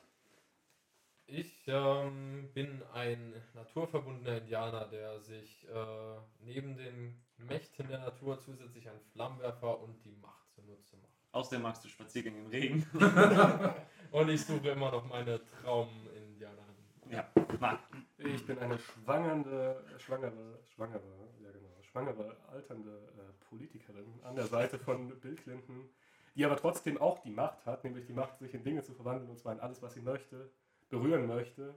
Ich 1.26 1.64
ähm, 1.66 2.50
bin 2.54 2.82
ein 2.92 3.34
naturverbundener 3.54 4.38
Indianer, 4.38 4.86
der 4.86 5.20
sich 5.20 5.66
äh, 5.68 6.16
neben 6.40 6.76
den 6.76 7.20
Mächten 7.42 7.88
der 7.88 8.00
Natur 8.00 8.38
zusätzlich 8.40 8.88
einen 8.88 9.00
Flammenwerfer 9.12 9.80
und 9.80 10.04
die 10.04 10.16
Macht 10.20 10.50
zunutze 10.50 10.96
macht. 10.96 11.12
Außerdem 11.32 11.62
magst 11.62 11.84
du 11.84 11.88
Spaziergänge 11.88 12.38
im 12.38 12.46
Regen. 12.48 12.86
Und 14.10 14.28
ich 14.28 14.44
suche 14.44 14.68
immer 14.68 14.92
noch 14.92 15.08
meine 15.08 15.40
Traum-Indianerin. 15.46 16.76
ja, 17.08 17.26
Marc. 17.58 17.80
Ich 18.18 18.46
bin 18.46 18.58
eine 18.58 18.78
schwangere, 18.78 19.82
schwangere, 19.96 20.60
schwangere, 20.66 21.30
ja 21.42 21.50
genau, 21.50 21.70
schwangere, 21.80 22.36
alternde 22.48 22.90
äh, 23.16 23.46
Politikerin 23.48 24.20
an 24.22 24.36
der 24.36 24.46
Seite 24.46 24.78
von 24.78 25.18
Bill 25.20 25.36
Clinton, 25.36 25.88
die 26.34 26.44
aber 26.44 26.56
trotzdem 26.56 26.98
auch 26.98 27.20
die 27.20 27.30
Macht 27.30 27.64
hat, 27.64 27.84
nämlich 27.84 28.04
die 28.04 28.12
Macht, 28.12 28.38
sich 28.38 28.52
in 28.52 28.62
Dinge 28.62 28.82
zu 28.82 28.92
verwandeln, 28.92 29.30
und 29.30 29.38
zwar 29.38 29.54
in 29.54 29.60
alles, 29.60 29.80
was 29.80 29.94
sie 29.94 30.02
möchte, 30.02 30.50
berühren 30.90 31.26
möchte. 31.26 31.74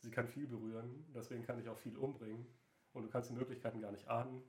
Sie 0.00 0.10
kann 0.10 0.28
viel 0.28 0.46
berühren, 0.46 1.10
deswegen 1.14 1.44
kann 1.44 1.58
ich 1.58 1.70
auch 1.70 1.78
viel 1.78 1.96
umbringen. 1.96 2.46
Und 2.92 3.04
du 3.04 3.08
kannst 3.08 3.30
die 3.30 3.34
Möglichkeiten 3.34 3.80
gar 3.80 3.92
nicht 3.92 4.08
ahnen 4.08 4.42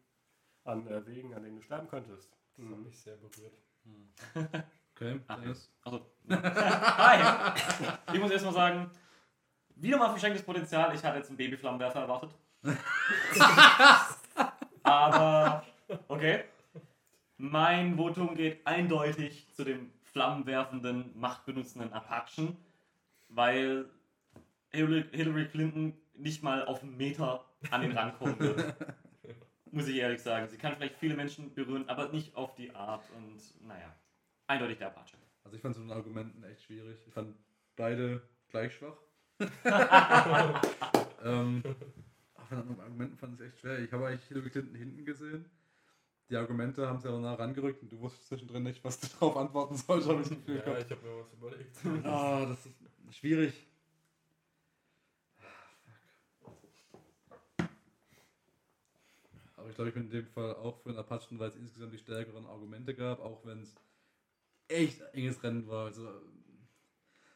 an 0.65 0.87
äh, 0.87 1.05
Wegen, 1.07 1.33
an 1.33 1.43
denen 1.43 1.55
du 1.57 1.61
sterben 1.61 1.87
könntest. 1.87 2.29
Das 2.57 2.65
hat 2.65 2.77
Mhm. 2.77 2.83
mich 2.83 2.99
sehr 2.99 3.15
berührt. 3.17 3.57
Okay, 4.95 5.19
Ah, 5.27 5.37
Dennis. 5.37 5.71
Also, 5.83 6.05
hi. 6.29 7.51
Ich 8.13 8.19
muss 8.19 8.29
erstmal 8.29 8.53
sagen, 8.53 8.91
wieder 9.75 9.97
mal 9.97 10.09
verschenktes 10.11 10.45
Potenzial. 10.45 10.93
Ich 10.93 11.03
hatte 11.03 11.17
jetzt 11.17 11.29
einen 11.29 11.37
Babyflammenwerfer 11.37 12.01
erwartet. 12.01 12.29
Aber, 14.83 15.63
okay. 16.07 16.43
Mein 17.37 17.97
Votum 17.97 18.35
geht 18.35 18.65
eindeutig 18.67 19.47
zu 19.53 19.63
dem 19.63 19.91
flammenwerfenden, 20.03 21.11
machtbenutzenden 21.19 21.91
Apachen, 21.91 22.55
weil 23.29 23.89
Hillary 24.69 25.05
Hillary 25.11 25.47
Clinton 25.47 25.97
nicht 26.13 26.43
mal 26.43 26.65
auf 26.65 26.83
einen 26.83 26.95
Meter 26.97 27.43
an 27.71 27.81
den 27.81 27.97
Rand 27.97 28.17
kommen 28.19 28.39
wird. 28.39 28.75
Muss 29.73 29.87
ich 29.87 29.95
ehrlich 29.95 30.21
sagen. 30.21 30.47
Sie 30.49 30.57
kann 30.57 30.75
vielleicht 30.75 30.97
viele 30.97 31.15
Menschen 31.15 31.51
berühren, 31.55 31.89
aber 31.89 32.09
nicht 32.09 32.35
auf 32.35 32.53
die 32.53 32.69
Art. 32.75 33.03
Und 33.17 33.39
naja, 33.67 33.91
eindeutig 34.45 34.77
der 34.77 34.87
Apache. 34.87 35.17
Also 35.43 35.55
ich 35.55 35.63
fand 35.63 35.73
so 35.73 35.81
den 35.81 35.91
Argumenten 35.91 36.43
echt 36.43 36.61
schwierig. 36.61 36.99
Ich 37.07 37.13
fand 37.13 37.35
beide 37.75 38.21
gleich 38.49 38.75
schwach. 38.75 38.97
ähm, 41.23 41.63
Argumenten 42.51 43.17
fand 43.17 43.33
ich 43.33 43.39
es 43.39 43.47
echt 43.47 43.59
schwer. 43.61 43.79
Ich 43.79 43.91
habe 43.91 44.05
eigentlich 44.07 44.27
Hillary 44.27 44.51
Clinton 44.51 44.75
hinten 44.75 45.05
gesehen. 45.05 45.49
Die 46.29 46.35
Argumente 46.35 46.87
haben 46.87 46.99
sie 46.99 47.07
aber 47.07 47.19
nah 47.19 47.33
rangerückt 47.33 47.81
und 47.81 47.91
du 47.91 47.99
wusstest 47.99 48.27
zwischendrin 48.27 48.61
nicht, 48.63 48.83
was 48.83 48.99
du 48.99 49.07
darauf 49.19 49.35
antworten 49.37 49.75
sollst, 49.75 50.07
habe 50.07 50.21
ich 50.21 50.29
das 50.29 50.37
Gefühl 50.37 50.57
Ja, 50.57 50.65
gehabt. 50.65 50.85
ich 50.85 50.91
habe 50.91 51.07
mir 51.07 51.19
was 51.19 51.33
überlegt. 51.33 52.05
Ah, 52.05 52.45
das 52.45 52.65
ist 52.67 53.17
schwierig. 53.17 53.53
Aber 59.63 59.69
ich 59.69 59.75
glaube, 59.75 59.89
ich 59.89 59.93
bin 59.93 60.03
in 60.03 60.09
dem 60.09 60.27
Fall 60.27 60.55
auch 60.55 60.77
für 60.81 60.89
den 60.89 60.97
Apachen, 60.97 61.39
weil 61.39 61.47
es 61.47 61.55
insgesamt 61.55 61.93
die 61.93 61.97
stärkeren 61.97 62.45
Argumente 62.47 62.93
gab, 62.93 63.21
auch 63.21 63.45
wenn 63.45 63.61
es 63.61 63.73
echt 64.67 64.99
enges 65.13 65.41
Rennen 65.41 65.69
war. 65.69 65.85
Also, 65.85 66.05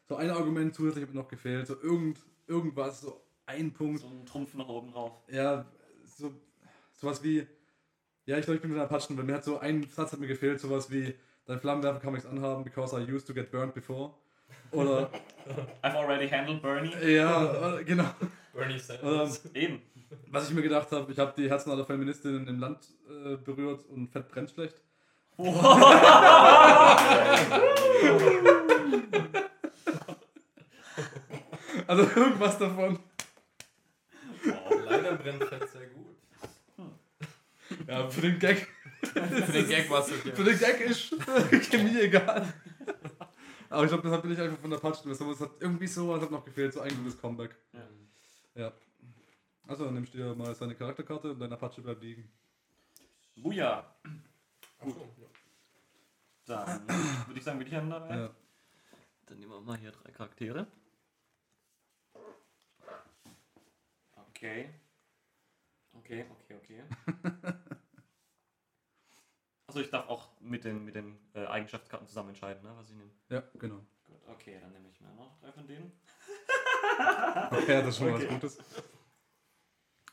so 0.10 0.18
ein 0.18 0.30
Argument 0.30 0.76
zusätzlich 0.76 1.04
hat 1.06 1.14
mir 1.14 1.22
noch 1.22 1.30
gefehlt, 1.30 1.68
so 1.68 1.82
irgend, 1.82 2.20
irgendwas, 2.46 3.00
so 3.00 3.22
ein 3.46 3.72
Punkt. 3.72 4.02
So 4.02 4.08
ein 4.08 4.26
Trumpf 4.26 4.56
nach 4.56 4.68
oben 4.68 4.92
drauf. 4.92 5.14
Ja, 5.30 5.66
so 6.04 6.34
sowas 6.92 7.24
wie, 7.24 7.48
ja, 8.26 8.38
ich 8.38 8.44
glaube, 8.44 8.56
ich 8.56 8.62
bin 8.62 8.72
mit 8.72 8.78
den 8.78 8.84
Apachen, 8.84 9.18
weil 9.18 9.24
mir 9.24 9.36
hat 9.36 9.46
so 9.46 9.60
ein 9.60 9.88
Satz 9.88 10.12
hat 10.12 10.20
mir 10.20 10.28
gefehlt, 10.28 10.60
sowas 10.60 10.92
wie, 10.92 11.16
dein 11.46 11.62
Flammenwerfer 11.62 12.00
kann 12.00 12.12
man 12.12 12.16
nichts 12.16 12.30
anhaben, 12.30 12.66
because 12.66 12.94
I 12.94 13.10
used 13.10 13.26
to 13.28 13.34
get 13.34 13.52
burned 13.52 13.74
before. 13.74 14.14
Oder, 14.72 15.10
I've 15.82 15.96
already 15.96 16.28
handled 16.28 16.62
Bernie. 16.62 16.92
ja, 17.06 17.80
genau. 17.84 18.10
Bernie 18.54 18.80
Sanders. 18.80 19.46
Eben. 19.54 19.82
Was 20.30 20.50
ich 20.50 20.56
mir 20.56 20.62
gedacht 20.62 20.92
habe, 20.92 21.12
ich 21.12 21.20
habe 21.20 21.34
die 21.38 21.50
Herzen 21.50 21.72
aller 21.72 21.86
Feministinnen 21.86 22.48
im 22.48 22.60
Land 22.60 22.80
äh, 23.10 23.36
berührt 23.38 23.86
und 23.90 24.08
Fett 24.10 24.28
brennt 24.30 24.52
schlecht. 24.52 24.76
Also 31.88 32.04
irgendwas 32.04 32.58
davon. 32.58 33.00
Leider 34.86 35.16
brennt 35.16 35.44
Fett 35.46 35.70
sehr 35.70 35.88
gut. 35.88 36.18
Ja, 37.88 38.10
für 38.10 38.22
den 38.22 38.40
Gag, 38.40 38.68
Für 39.02 39.52
den 39.52 39.68
Gag 39.68 39.90
war 39.90 40.02
es 40.02 40.12
okay. 40.12 40.32
für 40.34 40.44
den 40.44 40.58
Gag 40.58 40.82
ist 40.82 41.16
Chemie 41.70 42.00
egal. 42.00 42.54
Aber 43.70 43.84
ich 43.84 43.90
glaube, 43.90 44.04
deshalb 44.04 44.22
bin 44.22 44.32
ich 44.32 44.40
einfach 44.40 44.60
von 44.60 44.70
der 44.70 44.78
Patschen. 44.78 45.12
Es 45.12 45.20
hat 45.20 45.52
irgendwie 45.60 45.88
sowas 45.88 46.22
hat 46.22 46.32
noch 46.32 46.44
gefehlt, 46.44 46.74
so 46.74 46.82
ein 46.82 46.96
gutes 46.98 47.20
Comeback. 47.20 47.56
Ja. 48.56 48.66
Also, 48.66 48.76
dann 49.68 49.94
nimmst 49.94 50.14
du 50.14 50.18
dir 50.18 50.36
mal 50.36 50.54
seine 50.56 50.76
Charakterkarte 50.76 51.32
und 51.32 51.40
dein 51.40 51.52
Apache 51.54 51.82
bleibt 51.82 52.02
liegen. 52.02 52.32
Buja. 53.36 53.96
Ja. 56.48 56.66
Dann 56.66 56.88
würde 57.28 57.38
ich 57.38 57.44
sagen, 57.44 57.60
bin 57.60 57.68
ich 57.68 57.76
an 57.76 57.90
dabei. 57.90 58.16
Ja. 58.16 58.36
Dann 59.26 59.40
nehmen 59.40 59.52
wir 59.52 59.62
mal 59.62 59.78
hier 59.78 59.92
drei 59.92 60.12
Charaktere. 60.12 60.68
Okay. 64.30 64.70
Okay, 65.94 66.26
okay, 66.30 66.56
okay. 66.56 66.84
Also 69.70 69.82
ich 69.82 69.90
darf 69.90 70.08
auch 70.08 70.30
mit 70.40 70.64
den, 70.64 70.86
mit 70.86 70.96
den 70.96 71.20
äh, 71.34 71.46
Eigenschaftskarten 71.46 72.08
zusammen 72.08 72.30
entscheiden, 72.30 72.64
ne, 72.64 72.74
was 72.78 72.90
ich 72.90 72.96
nehme. 72.96 73.12
Ja, 73.28 73.44
genau. 73.60 73.86
Gut, 74.06 74.22
okay, 74.30 74.58
dann 74.62 74.72
nehme 74.72 74.88
ich 74.88 75.02
mir 75.02 75.14
noch 75.14 75.38
drei 75.42 75.52
von 75.52 75.68
denen. 75.68 75.92
Okay, 77.52 77.82
das 77.82 77.90
ist 77.90 77.98
schon 77.98 78.12
mal 78.12 78.16
Okay. 78.16 78.26
was 78.28 78.34
Gutes. 78.34 78.58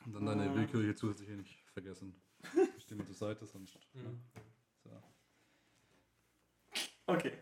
Und 0.06 0.12
dann 0.14 0.26
deine 0.26 0.48
Mhm. 0.50 0.54
willkürliche 0.56 0.94
zusätzliche 0.94 1.32
nicht 1.32 1.58
vergessen. 1.72 2.14
Ich 2.76 2.82
stehe 2.84 2.98
mal 2.98 3.06
zur 3.06 3.14
Seite, 3.14 3.46
sonst. 3.46 3.78
Mhm. 3.94 4.20
So. 4.84 4.90
Okay. 7.06 7.32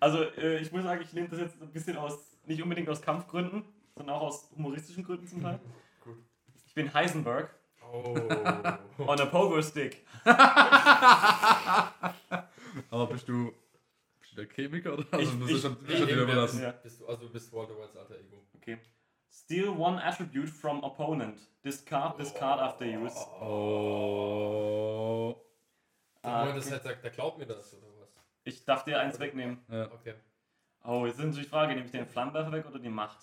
Also 0.00 0.22
äh, 0.22 0.58
ich 0.60 0.72
muss 0.72 0.82
sagen, 0.82 1.02
ich 1.02 1.12
nehme 1.12 1.28
das 1.28 1.38
jetzt 1.40 1.60
ein 1.62 1.70
bisschen 1.72 1.96
aus, 1.96 2.36
nicht 2.46 2.60
unbedingt 2.62 2.88
aus 2.88 3.00
Kampfgründen, 3.02 3.64
sondern 3.94 4.16
auch 4.16 4.22
aus 4.22 4.50
humoristischen 4.56 5.04
Gründen 5.04 5.26
zum 5.28 5.42
Teil. 5.42 5.60
Gut. 6.04 6.16
Ich 6.66 6.74
bin 6.74 6.92
Heisenberg 6.92 7.54
Oh. 7.92 8.14
on 8.98 9.20
a 9.20 9.26
Pogo 9.26 9.60
Stick. 9.62 10.04
Aber 12.90 13.06
bist 13.08 13.28
du, 13.28 13.52
bist 14.20 14.32
du 14.32 14.36
der 14.36 14.46
Chemiker 14.48 14.92
oder? 14.94 15.06
Also, 15.12 15.32
Ich- 15.32 15.38
das 15.40 15.48
ich- 15.50 15.56
ist 15.56 15.62
schon, 15.62 15.76
ich- 15.88 15.98
schon 15.98 16.06
wer 16.08 16.22
überlassen. 16.22 16.56
bist, 16.58 16.62
Ja. 16.62 16.70
bist 16.72 17.00
du, 17.00 17.06
also 17.06 17.26
du 17.26 17.32
bist 17.32 17.52
Walter 17.52 17.76
Whites 17.78 17.96
alter 17.96 18.18
Ego. 18.18 18.44
Okay. 18.54 18.78
Steal 19.30 19.68
one 19.68 20.02
attribute 20.02 20.48
from 20.48 20.82
opponent. 20.82 21.38
Discard 21.64 22.16
this 22.18 22.34
card 22.34 22.60
after 22.60 22.84
use. 22.84 23.14
Oh. 23.40 24.60
Ah, 26.22 26.46
das 26.52 26.70
hat 26.70 26.82
gesagt, 26.82 27.04
der 27.04 27.10
glaubt 27.12 27.38
mir 27.38 27.46
das 27.46 27.72
oder 27.74 27.86
was? 28.00 28.08
Ich 28.44 28.64
darf 28.64 28.84
dir 28.84 28.98
eins 28.98 29.20
wegnehmen. 29.20 29.64
Ja. 29.68 29.90
Okay. 29.92 30.14
Oh, 30.84 31.06
jetzt 31.06 31.18
ist 31.18 31.24
natürlich 31.24 31.46
die 31.46 31.50
Frage, 31.50 31.74
nehme 31.74 31.86
ich 31.86 31.92
den 31.92 32.06
Flammenwerfer 32.06 32.52
weg 32.52 32.66
oder 32.66 32.78
die 32.78 32.88
Macht? 32.88 33.18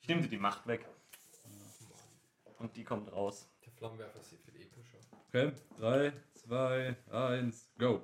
Ich 0.00 0.08
nehme 0.08 0.22
dir 0.22 0.28
die 0.28 0.38
Macht 0.38 0.66
weg. 0.66 0.86
Und 2.58 2.74
die 2.76 2.84
kommt 2.84 3.12
raus. 3.12 3.48
Der 3.66 3.72
Flammenwerfer 3.72 4.20
ist 4.20 4.30
hier 4.30 4.38
viel 4.38 4.54
epischer. 4.62 4.98
Okay, 5.28 5.52
3, 5.78 6.12
2, 6.34 6.96
1, 7.10 7.72
go. 7.78 8.02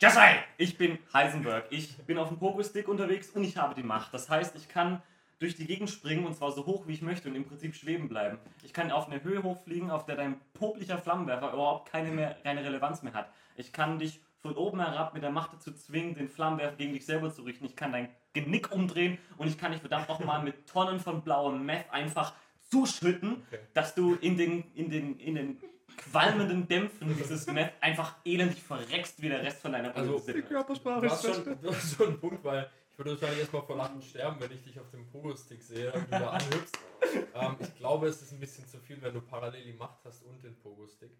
Jesse! 0.00 0.20
Ich 0.56 0.78
bin 0.78 0.98
Heisenberg. 1.12 1.66
Ich 1.70 1.96
bin 2.06 2.18
auf 2.18 2.28
dem 2.28 2.38
Pogo-Stick 2.38 2.88
unterwegs 2.88 3.30
und 3.30 3.44
ich 3.44 3.56
habe 3.56 3.74
die 3.74 3.82
Macht. 3.82 4.14
Das 4.14 4.30
heißt, 4.30 4.56
ich 4.56 4.68
kann 4.68 5.02
durch 5.38 5.54
die 5.54 5.66
Gegend 5.66 5.88
springen 5.90 6.26
und 6.26 6.34
zwar 6.34 6.50
so 6.52 6.66
hoch 6.66 6.86
wie 6.86 6.92
ich 6.94 7.02
möchte 7.02 7.28
und 7.28 7.34
im 7.36 7.44
Prinzip 7.44 7.74
schweben 7.74 8.08
bleiben. 8.08 8.38
Ich 8.64 8.72
kann 8.72 8.90
auf 8.90 9.08
eine 9.08 9.22
Höhe 9.22 9.42
hochfliegen, 9.42 9.90
auf 9.90 10.04
der 10.04 10.16
dein 10.16 10.40
poplicher 10.54 10.98
Flammenwerfer 10.98 11.52
überhaupt 11.52 11.90
keine, 11.90 12.10
mehr, 12.10 12.36
keine 12.42 12.64
Relevanz 12.64 13.02
mehr 13.02 13.14
hat. 13.14 13.30
Ich 13.56 13.72
kann 13.72 13.98
dich 13.98 14.20
von 14.40 14.56
oben 14.56 14.80
herab 14.80 15.14
mit 15.14 15.22
der 15.22 15.30
Macht 15.30 15.52
dazu 15.52 15.72
zwingen, 15.72 16.14
den 16.14 16.28
Flammenwerfer 16.28 16.76
gegen 16.76 16.92
dich 16.92 17.06
selber 17.06 17.32
zu 17.32 17.42
richten. 17.42 17.64
Ich 17.66 17.76
kann 17.76 17.92
dein 17.92 18.08
Genick 18.32 18.72
umdrehen 18.72 19.18
und 19.36 19.48
ich 19.48 19.58
kann 19.58 19.72
dich 19.72 19.80
verdammt 19.80 20.08
nochmal 20.08 20.42
mit 20.42 20.66
Tonnen 20.68 21.00
von 21.00 21.22
blauem 21.22 21.64
Meth 21.64 21.86
einfach 21.92 22.32
zuschütten, 22.70 23.42
Okay. 23.48 23.60
dass 23.74 23.94
du 23.94 24.14
in 24.16 24.36
den, 24.36 24.64
in 24.74 24.90
den, 24.90 25.18
in 25.18 25.34
den 25.36 25.58
qualmenden 25.96 26.68
Dämpfen 26.68 27.16
dieses 27.16 27.46
Meth 27.46 27.72
einfach 27.80 28.14
elendig 28.24 28.62
verreckst 28.62 29.20
wie 29.22 29.28
der 29.28 29.42
Rest 29.42 29.60
von 29.62 29.72
deiner 29.72 29.94
Also, 29.96 30.14
Besinnung. 30.14 30.42
Körpersprache 30.48 31.10
hast, 31.10 31.24
schon, 31.24 31.60
du 31.60 31.68
hast 31.74 31.96
schon 31.96 32.06
einen 32.08 32.20
Punkt, 32.20 32.44
weil 32.44 32.68
ich 32.98 33.04
würde 33.04 33.12
wahrscheinlich 33.12 33.40
erstmal 33.42 33.62
vor 33.62 33.76
Lachen 33.76 34.02
sterben, 34.02 34.40
wenn 34.40 34.50
ich 34.50 34.62
dich 34.64 34.80
auf 34.80 34.90
dem 34.90 35.06
Pogo-Stick 35.06 35.62
sehe 35.62 35.92
und 35.92 36.06
du 36.06 36.10
da 36.18 36.30
anhüpfst. 36.30 36.78
ähm, 37.34 37.56
ich 37.60 37.76
glaube, 37.76 38.08
es 38.08 38.20
ist 38.20 38.32
ein 38.32 38.40
bisschen 38.40 38.66
zu 38.66 38.80
viel, 38.80 39.00
wenn 39.00 39.14
du 39.14 39.20
parallel 39.20 39.62
die 39.62 39.72
Macht 39.72 40.00
hast 40.04 40.24
und 40.24 40.42
den 40.42 40.58
Pogo-Stick. 40.58 41.12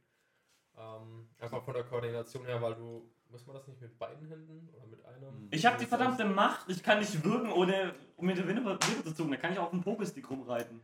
Ähm, 0.77 1.29
einfach 1.39 1.63
von 1.63 1.75
der 1.75 1.85
Koordination 1.85 2.45
her, 2.47 2.61
weil 2.61 2.75
du. 2.75 3.09
Muss 3.31 3.47
man 3.47 3.55
das 3.57 3.69
nicht 3.69 3.81
mit 3.81 3.97
beiden 3.99 4.27
Händen 4.27 4.71
oder 4.75 4.87
mit 4.87 5.05
einem? 5.05 5.49
Ich 5.51 5.67
habe 5.67 5.79
die 5.79 5.85
verdammte 5.85 6.25
Macht, 6.25 6.69
ich 6.69 6.83
kann 6.83 6.99
nicht 6.99 7.23
wirken, 7.23 7.53
ohne 7.53 7.95
um 8.17 8.27
mir 8.27 8.35
die 8.35 8.49
Wimper 8.49 8.81
zu 8.81 9.15
zucken. 9.15 9.31
Da 9.31 9.37
kann 9.37 9.53
ich 9.53 9.59
auch 9.59 9.65
auf 9.65 9.71
dem 9.71 9.83
Pokestick 9.83 10.29
rumreiten. 10.31 10.81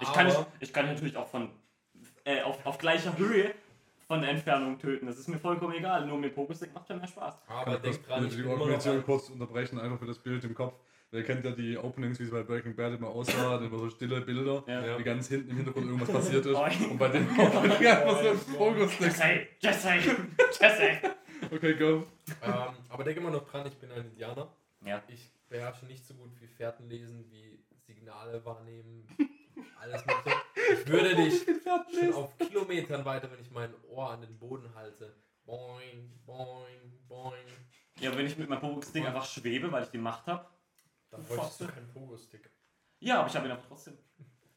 Ich 0.00 0.10
kann, 0.12 0.28
Aber- 0.28 0.38
nicht, 0.38 0.48
ich 0.60 0.72
kann 0.72 0.86
natürlich 0.86 1.16
auch 1.16 1.26
von 1.28 1.50
äh, 2.24 2.40
auf, 2.42 2.64
auf 2.64 2.78
gleicher 2.78 3.18
Höhe 3.18 3.52
von 4.08 4.20
der 4.22 4.30
Entfernung 4.30 4.78
töten. 4.78 5.06
Das 5.06 5.18
ist 5.18 5.28
mir 5.28 5.38
vollkommen 5.38 5.74
egal. 5.74 6.06
Nur 6.06 6.18
mit 6.18 6.34
Pokestick 6.34 6.74
macht 6.74 6.88
ja 6.88 6.96
mehr 6.96 7.06
Spaß. 7.06 7.38
Aber 7.46 7.74
ich 7.76 7.80
denk 7.82 7.94
kurz 7.96 8.06
dran, 8.08 8.26
ich 8.26 8.34
die 8.82 8.88
ein- 8.90 9.04
kurz 9.04 9.28
unterbrechen, 9.30 9.78
einfach 9.78 9.98
für 9.98 10.06
das 10.06 10.18
Bild 10.18 10.42
im 10.44 10.54
Kopf. 10.54 10.74
Wer 11.10 11.22
kennt 11.24 11.44
ja 11.44 11.52
die 11.52 11.76
Openings, 11.78 12.18
wie 12.18 12.24
es 12.24 12.30
bei 12.30 12.42
Breaking 12.42 12.74
Bad 12.74 12.94
immer 12.98 13.08
aussah, 13.08 13.58
immer 13.64 13.78
so 13.78 13.88
stille 13.90 14.20
Bilder, 14.22 14.62
Ja. 14.66 14.98
wie 14.98 15.02
ganz 15.04 15.28
hinten 15.28 15.50
im 15.50 15.56
Hintergrund 15.58 15.86
irgendwas 15.86 16.10
passiert 16.10 16.44
ist. 16.44 16.56
Und 16.90 16.98
bei 16.98 17.08
dem 17.08 17.26
Opening 17.38 17.86
einfach 17.86 18.22
so 18.22 18.28
ein 18.30 18.38
Fokus 18.38 18.98
Jesse! 18.98 19.46
Jesse! 19.60 19.88
Jesse! 20.60 20.90
Okay, 21.50 21.74
go. 21.76 22.04
Ähm, 22.42 22.52
aber 22.90 23.04
denk 23.04 23.16
immer 23.18 23.30
noch 23.30 23.48
dran, 23.48 23.66
ich 23.66 23.74
bin 23.76 23.90
ein 23.92 24.04
Indianer. 24.06 24.48
Ja. 24.84 25.02
Ich 25.08 25.30
beherrsche 25.48 25.86
nicht 25.86 26.04
so 26.06 26.14
gut 26.14 26.30
wie 26.40 26.46
Fährten 26.46 26.88
lesen, 26.90 27.24
wie 27.30 27.58
Signale 27.86 28.44
wahrnehmen, 28.44 29.06
alles 29.80 30.04
mögliche. 30.06 30.36
Ich 30.72 30.86
würde 30.88 31.14
dich 31.16 31.44
schon 31.98 32.14
auf 32.14 32.36
Kilometern 32.38 33.04
weiter, 33.04 33.30
wenn 33.30 33.40
ich 33.40 33.50
mein 33.50 33.72
Ohr 33.88 34.10
an 34.10 34.20
den 34.20 34.38
Boden 34.38 34.74
halte. 34.74 35.14
Boing, 35.44 36.10
boing, 36.26 37.06
boing. 37.08 37.32
Ja, 38.00 38.14
wenn 38.16 38.26
ich 38.26 38.36
mit 38.36 38.48
meinem 38.48 38.60
Pokestick 38.60 39.06
einfach 39.06 39.24
schwebe, 39.24 39.72
weil 39.72 39.82
ich 39.84 39.90
die 39.90 39.98
Macht 39.98 40.26
habe. 40.26 40.46
Dann 41.10 41.22
Du 41.26 41.34
bräuchtest 41.34 41.60
du 41.62 41.66
keinen 41.68 41.88
Pogo-Stick. 41.88 42.50
Ja, 43.00 43.20
aber 43.20 43.28
ich 43.28 43.34
habe 43.36 43.46
ihn 43.46 43.52
einfach 43.52 43.66
trotzdem. 43.66 43.96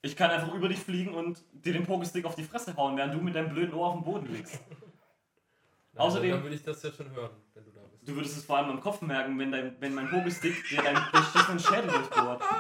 Ich 0.01 0.15
kann 0.15 0.31
einfach 0.31 0.53
über 0.53 0.67
dich 0.67 0.79
fliegen 0.79 1.13
und 1.13 1.43
dir 1.53 1.73
den 1.73 1.85
Pokestick 1.85 2.25
auf 2.25 2.35
die 2.35 2.43
Fresse 2.43 2.75
hauen, 2.75 2.97
während 2.97 3.13
du 3.13 3.19
mit 3.19 3.35
deinem 3.35 3.49
blöden 3.49 3.73
Ohr 3.73 3.87
auf 3.87 3.93
dem 3.95 4.03
Boden 4.03 4.25
liegst. 4.33 4.59
Na, 5.93 6.01
Außerdem- 6.01 6.31
Dann 6.31 6.43
würde 6.43 6.55
ich 6.55 6.63
das 6.63 6.81
ja 6.83 6.91
schon 6.91 7.09
hören, 7.11 7.31
wenn 7.53 7.65
du 7.65 7.71
da 7.71 7.81
bist. 7.81 8.07
Du 8.07 8.15
würdest 8.15 8.37
es 8.37 8.45
vor 8.45 8.57
allem 8.57 8.69
im 8.71 8.79
Kopf 8.81 9.01
merken, 9.01 9.37
wenn, 9.39 9.51
dein, 9.51 9.79
wenn 9.79 9.93
mein 9.93 10.09
Pokestick 10.09 10.67
dir 10.69 10.81
deinen 10.81 11.01
beschissenen 11.11 11.59
Schädel 11.59 11.87
durchbohrt. 11.91 12.41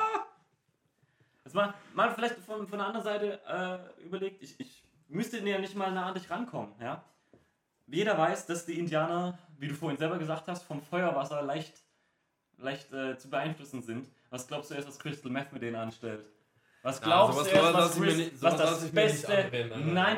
Jetzt 1.51 1.55
mal, 1.55 1.73
mal 1.93 2.15
vielleicht 2.15 2.35
von, 2.35 2.65
von 2.65 2.77
der 2.79 2.87
anderen 2.87 3.03
Seite 3.03 3.41
äh, 3.45 4.05
überlegt, 4.05 4.41
ich, 4.41 4.57
ich 4.57 4.85
müsste 5.09 5.37
ja 5.39 5.59
nicht 5.59 5.75
mal 5.75 5.91
nah 5.91 6.05
an 6.05 6.13
dich 6.13 6.29
rankommen, 6.29 6.73
ja? 6.79 7.03
Jeder 7.87 8.17
weiß, 8.17 8.45
dass 8.45 8.65
die 8.65 8.79
Indianer, 8.79 9.37
wie 9.57 9.67
du 9.67 9.73
vorhin 9.73 9.97
selber 9.97 10.17
gesagt 10.17 10.47
hast, 10.47 10.63
vom 10.63 10.81
Feuerwasser 10.81 11.41
leicht, 11.41 11.73
leicht 12.57 12.93
äh, 12.93 13.17
zu 13.17 13.29
beeinflussen 13.29 13.81
sind. 13.81 14.09
Was 14.29 14.47
glaubst 14.47 14.71
du 14.71 14.75
erst, 14.75 14.87
was 14.87 14.97
Crystal 14.97 15.29
Meth 15.29 15.51
mit 15.51 15.61
denen 15.61 15.75
anstellt? 15.75 16.25
Was 16.83 16.99
glaubst 16.99 17.37
sowas 17.37 17.49
du 17.51 17.55
erst, 17.57 17.73
was, 17.75 17.95
ich 17.95 18.01
Chris, 18.01 18.17
nicht- 18.17 18.41
was 18.41 18.55
das 18.57 18.83
ich 18.85 18.91
beste 18.91 19.37
anreden, 19.37 19.71
Alter. 19.73 20.15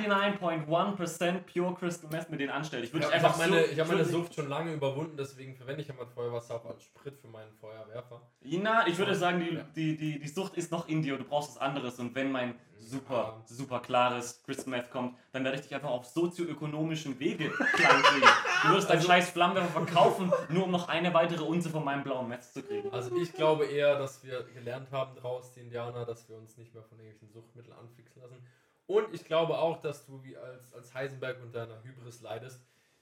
99.1% 0.57 1.39
Pure 1.51 1.73
Crystal 1.75 2.09
Meth 2.09 2.29
mit 2.29 2.39
denen 2.39 2.51
anstellt? 2.51 2.85
Ich 2.85 2.93
würde 2.93 3.05
Ich 3.07 3.13
habe 3.13 3.25
einfach 3.25 3.37
meine, 3.37 3.65
ich 3.65 3.79
hab 3.79 3.87
meine 3.89 4.05
Sucht 4.05 4.33
schon 4.33 4.47
lange 4.47 4.73
überwunden, 4.73 5.17
deswegen 5.17 5.55
verwende 5.55 5.81
ich 5.81 5.87
ja 5.89 5.93
mein 5.97 6.07
Feuerwasser 6.07 6.55
auch 6.55 6.65
als 6.65 6.83
Sprit 6.83 7.17
für 7.19 7.27
meinen 7.27 7.51
Feuerwerfer. 7.59 8.21
Na, 8.41 8.87
ich 8.87 8.97
würde 8.97 9.13
sagen, 9.15 9.39
die, 9.41 9.55
Ja. 9.55 9.63
die, 9.75 9.97
die, 9.97 10.19
die 10.19 10.27
Sucht 10.27 10.55
ist 10.55 10.71
noch 10.71 10.87
in 10.87 11.01
dir, 11.01 11.17
du 11.17 11.25
brauchst 11.25 11.49
was 11.55 11.57
anderes. 11.57 11.99
Und 11.99 12.15
wenn 12.15 12.31
mein 12.31 12.55
super, 12.89 13.41
super 13.45 13.79
klares 13.79 14.41
Crystal 14.43 14.69
Meth 14.69 14.89
kommt, 14.91 15.17
dann 15.31 15.43
werde 15.43 15.57
ich 15.57 15.63
dich 15.63 15.73
einfach 15.75 15.89
auf 15.89 16.05
sozioökonomischen 16.05 17.19
Wege 17.19 17.49
klein 17.49 18.01
kriegen. 18.03 18.27
Du 18.63 18.69
wirst 18.75 18.89
deinen 18.89 18.97
Also- 18.97 19.07
scheiß 19.07 19.29
Flammenwerfer 19.31 19.71
verkaufen, 19.85 20.31
nur 20.49 20.65
um 20.65 20.71
noch 20.71 20.87
eine 20.89 21.13
weitere 21.13 21.43
Unze 21.43 21.69
von 21.69 21.83
meinem 21.83 22.03
blauen 22.03 22.27
Meth 22.27 22.43
zu 22.43 22.61
kriegen. 22.63 22.91
Also 22.91 23.15
ich 23.15 23.33
glaube 23.33 23.65
eher, 23.65 23.97
dass 23.97 24.23
wir 24.23 24.43
gelernt 24.53 24.91
haben 24.91 25.15
draus, 25.15 25.53
die 25.53 25.61
Indianer, 25.61 26.05
dass 26.05 26.27
wir 26.29 26.35
uns 26.37 26.57
nicht 26.57 26.73
mehr 26.73 26.83
von 26.83 26.99
irgendwelchen 26.99 27.31
Suchtmitteln 27.31 27.75
anfixen 27.77 28.21
lassen. 28.21 28.45
Und 28.85 29.13
ich 29.13 29.23
glaube 29.25 29.57
auch, 29.57 29.81
dass 29.81 30.05
du 30.05 30.23
wie 30.23 30.35
als, 30.37 30.73
als 30.73 30.93
Heisenberg 30.93 31.41
unter 31.41 31.63
einer 31.63 31.81
Hybris 31.83 32.21
leidest, 32.21 32.61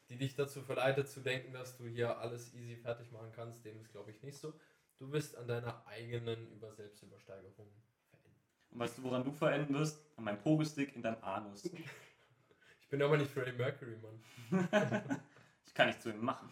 die 0.10 0.18
dich 0.18 0.36
dazu 0.36 0.62
verleitet 0.62 1.10
zu 1.10 1.22
denken, 1.22 1.54
dass 1.54 1.78
du 1.78 1.86
hier 1.86 2.20
alles 2.20 2.54
easy 2.54 2.76
fertig 2.76 3.12
machen 3.12 3.32
kannst. 3.36 3.66
Dem 3.66 3.80
ist 3.80 3.92
glaube 3.92 4.12
ich 4.12 4.22
nicht 4.24 4.38
so. 4.38 4.54
Du 5.00 5.12
wirst 5.12 5.36
an 5.38 5.48
deiner 5.48 5.84
eigenen 5.88 6.52
Über 6.52 6.72
Selbstübersteigerung. 6.72 7.68
Und 8.72 8.80
weißt 8.80 8.98
du, 8.98 9.04
woran 9.04 9.24
du 9.24 9.32
verenden 9.32 9.74
wirst? 9.74 10.02
An 10.18 10.24
meinem 10.24 10.40
Pogestick 10.40 10.96
in 10.96 11.02
deinem 11.02 11.22
Anus. 11.24 11.66
Ich 11.66 12.88
bin 12.90 13.02
aber 13.02 13.18
nicht 13.18 13.32
Freddie 13.32 13.54
Mercury, 13.54 13.98
Mann. 13.98 14.70
Ich 15.66 15.76
kann 15.76 15.88
nicht 15.88 16.02
zu 16.02 16.10
ihm 16.10 16.22
machen. 16.22 16.50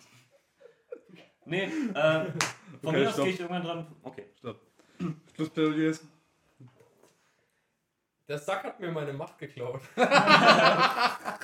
Nee, 1.43 1.63
äh, 1.63 2.31
von 2.31 2.35
Okay, 2.83 2.99
mir 2.99 3.09
aus 3.09 3.15
gehe 3.17 3.27
ich 3.27 3.39
irgendwann 3.41 3.63
dran. 3.63 3.95
Okay. 4.01 4.27
Stopp. 4.37 4.61
Schlussplädoyers. 5.35 6.05
Der 8.29 8.37
Sack 8.37 8.63
hat 8.63 8.79
mir 8.79 8.91
meine 8.91 9.11
Macht 9.11 9.39
geklaut. 9.39 9.81
das 9.95 11.39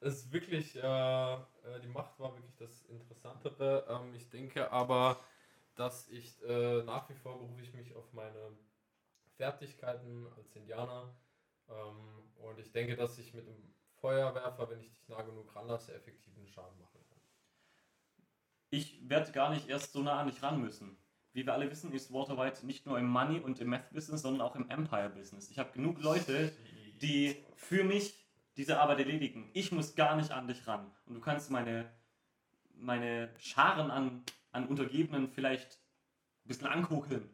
ist 0.00 0.32
wirklich, 0.32 0.74
äh, 0.74 1.34
äh, 1.34 1.38
die 1.84 1.88
Macht 1.88 2.18
war 2.18 2.32
wirklich 2.34 2.56
das 2.56 2.82
Interessantere. 2.86 3.86
Ähm, 3.88 4.14
ich 4.14 4.28
denke 4.30 4.72
aber, 4.72 5.20
dass 5.74 6.08
ich 6.08 6.42
äh, 6.42 6.82
nach 6.82 7.08
wie 7.10 7.14
vor 7.14 7.38
berufe 7.38 7.62
ich 7.62 7.74
mich 7.74 7.94
auf 7.94 8.12
meine 8.12 8.56
Fertigkeiten 9.36 10.26
als 10.36 10.54
Indianer. 10.54 11.14
Ähm, 11.68 12.30
und 12.36 12.58
ich 12.58 12.72
denke, 12.72 12.96
dass 12.96 13.18
ich 13.18 13.34
mit 13.34 13.46
dem 13.46 13.74
Feuerwerfer, 14.00 14.68
wenn 14.70 14.80
ich 14.80 14.90
dich 14.90 15.08
nah 15.08 15.22
genug 15.22 15.54
ranlasse, 15.54 15.94
effektiven 15.94 16.46
Schaden 16.48 16.78
machen 16.78 17.00
kann. 17.08 17.20
Ich 18.70 19.08
werde 19.08 19.32
gar 19.32 19.50
nicht 19.50 19.68
erst 19.68 19.92
so 19.92 20.02
nah 20.02 20.20
an 20.20 20.28
dich 20.28 20.42
ran 20.42 20.60
müssen. 20.60 20.96
Wie 21.32 21.44
wir 21.44 21.52
alle 21.52 21.70
wissen, 21.70 21.92
ist 21.92 22.12
Walter 22.12 22.38
White 22.38 22.64
nicht 22.64 22.86
nur 22.86 22.98
im 22.98 23.06
Money- 23.06 23.40
und 23.40 23.60
im 23.60 23.68
Meth-Business, 23.68 24.22
sondern 24.22 24.40
auch 24.40 24.56
im 24.56 24.70
Empire-Business. 24.70 25.50
Ich 25.50 25.58
habe 25.58 25.72
genug 25.72 26.00
Leute, 26.00 26.52
die 27.02 27.44
für 27.56 27.84
mich 27.84 28.26
diese 28.56 28.80
Arbeit 28.80 29.00
erledigen. 29.00 29.50
Ich 29.52 29.70
muss 29.70 29.94
gar 29.94 30.16
nicht 30.16 30.30
an 30.30 30.48
dich 30.48 30.66
ran. 30.66 30.90
Und 31.04 31.14
du 31.14 31.20
kannst 31.20 31.50
meine, 31.50 31.92
meine 32.74 33.34
Scharen 33.38 33.90
an, 33.90 34.24
an 34.50 34.66
Untergebenen 34.66 35.28
vielleicht 35.28 35.78
ein 36.44 36.48
bisschen 36.48 36.66
ankugeln. 36.66 37.28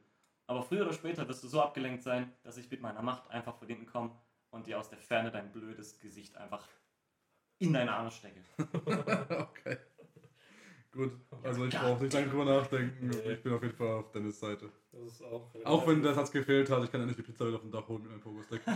Aber 0.53 0.63
früher 0.63 0.83
oder 0.83 0.93
später 0.93 1.27
wirst 1.27 1.43
du 1.45 1.49
so 1.49 1.63
abgelenkt 1.63 2.03
sein, 2.03 2.31
dass 2.43 2.59
ich 2.59 2.71
mit 2.71 2.83
meiner 2.83 3.01
Macht 3.01 3.31
einfach 3.31 3.57
von 3.57 3.67
hinten 3.67 3.87
komme 3.87 4.11
und 4.51 4.67
dir 4.67 4.79
aus 4.79 4.91
der 4.91 4.99
Ferne 4.99 5.31
dein 5.31 5.51
blödes 5.51 5.99
Gesicht 5.99 6.37
einfach 6.37 6.69
in 7.59 7.73
deine 7.73 7.91
Arme 7.91 8.11
stecke. 8.11 8.43
okay. 8.59 9.79
Gut, 10.93 11.13
also 11.43 11.65
ich 11.65 11.75
brauche 11.75 12.03
nicht 12.03 12.13
lange 12.13 12.27
drüber 12.29 12.45
nachdenken. 12.45 13.09
Nee. 13.09 13.33
Ich 13.33 13.43
bin 13.43 13.55
auf 13.55 13.63
jeden 13.63 13.75
Fall 13.75 13.93
auf 13.93 14.13
Dennis 14.13 14.39
Seite. 14.39 14.69
Das 14.93 15.05
ist 15.05 15.23
auch. 15.23 15.49
Auch 15.65 15.87
wenn 15.87 16.03
der 16.03 16.13
Satz 16.13 16.31
gefehlt 16.31 16.69
hat, 16.69 16.85
ich 16.85 16.93
kann 16.93 17.01
endlich 17.01 17.17
die 17.17 17.23
Pizza 17.23 17.49
wieder 17.49 17.59
vom 17.59 17.71
Dach 17.71 17.89
holen 17.89 18.03
mit 18.03 18.11
meinem 18.11 18.21
Pogostick. 18.21 18.61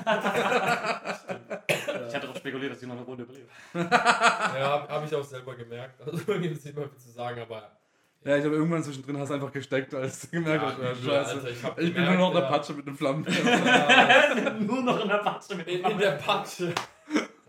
Ich 2.09 2.14
hatte 2.14 2.27
darauf 2.27 2.37
spekuliert, 2.37 2.72
dass 2.72 2.81
ich 2.81 2.89
noch 2.89 2.97
eine 2.97 3.05
Runde 3.05 3.24
überlebe. 3.24 3.49
Ja, 3.74 4.61
habe 4.62 4.89
hab 4.89 5.05
ich 5.05 5.14
auch 5.14 5.24
selber 5.24 5.55
gemerkt. 5.57 6.01
Also 6.01 6.18
gibt 6.24 6.57
es 6.57 6.64
nicht 6.64 6.77
mehr 6.77 6.89
viel 6.89 6.99
zu 6.99 7.11
sagen, 7.11 7.41
aber. 7.41 7.79
Ja, 8.24 8.36
ich 8.36 8.44
habe 8.44 8.56
irgendwann 8.56 8.82
zwischendrin 8.82 9.18
hast 9.18 9.28
du 9.28 9.34
einfach 9.34 9.52
gesteckt, 9.52 9.94
als 9.94 10.22
du 10.22 10.28
gemerkt 10.28 10.64
hast, 10.64 10.78
ja, 10.80 10.94
scheiße. 10.94 11.34
Alter, 11.34 11.50
ich, 11.50 11.88
Ich 11.88 11.94
bin 11.94 12.04
nur 12.04 12.14
noch 12.14 12.30
eine 12.32 12.40
ja, 12.40 12.50
Patsche 12.50 12.72
mit 12.72 12.86
einem 12.86 12.96
Flammen. 12.96 13.24
Nur 14.66 14.82
noch 14.82 15.00
in 15.00 15.08
der 15.08 15.18
Patsche 15.18 15.54
mit 15.54 15.68
In, 15.68 15.84
in 15.84 15.98
der 15.98 16.12
Patsche. 16.12 16.74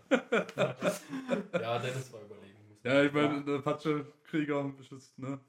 ja, 0.10 1.78
Dennis 1.78 2.12
war 2.12 2.20
überlegen. 2.22 2.56
ja, 2.84 3.02
ich 3.02 3.12
meine, 3.12 3.44
der 3.44 3.58
Patsche-Krieger 3.58 4.72
ist 4.80 4.92
jetzt, 4.92 5.18
ne? 5.18 5.40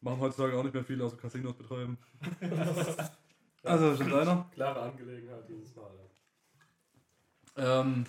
Machen 0.00 0.20
heutzutage 0.20 0.56
auch 0.56 0.62
nicht 0.62 0.74
mehr 0.74 0.84
viel 0.84 1.02
außer 1.02 1.16
Casinos 1.16 1.54
betreiben. 1.54 1.98
Also, 3.64 3.96
schon 3.96 4.10
deiner? 4.10 4.48
Klare 4.54 4.82
Angelegenheit 4.82 5.48
dieses 5.48 5.74
Mal. 5.74 5.90
Ähm, 7.56 8.04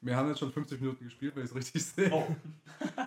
wir 0.00 0.16
haben 0.16 0.28
jetzt 0.28 0.38
schon 0.38 0.52
50 0.52 0.80
Minuten 0.80 1.04
gespielt, 1.04 1.34
wenn 1.36 1.44
ich 1.44 1.50
es 1.50 1.56
richtig 1.56 1.84
sehe. 1.84 2.10
Oh. 2.12 2.26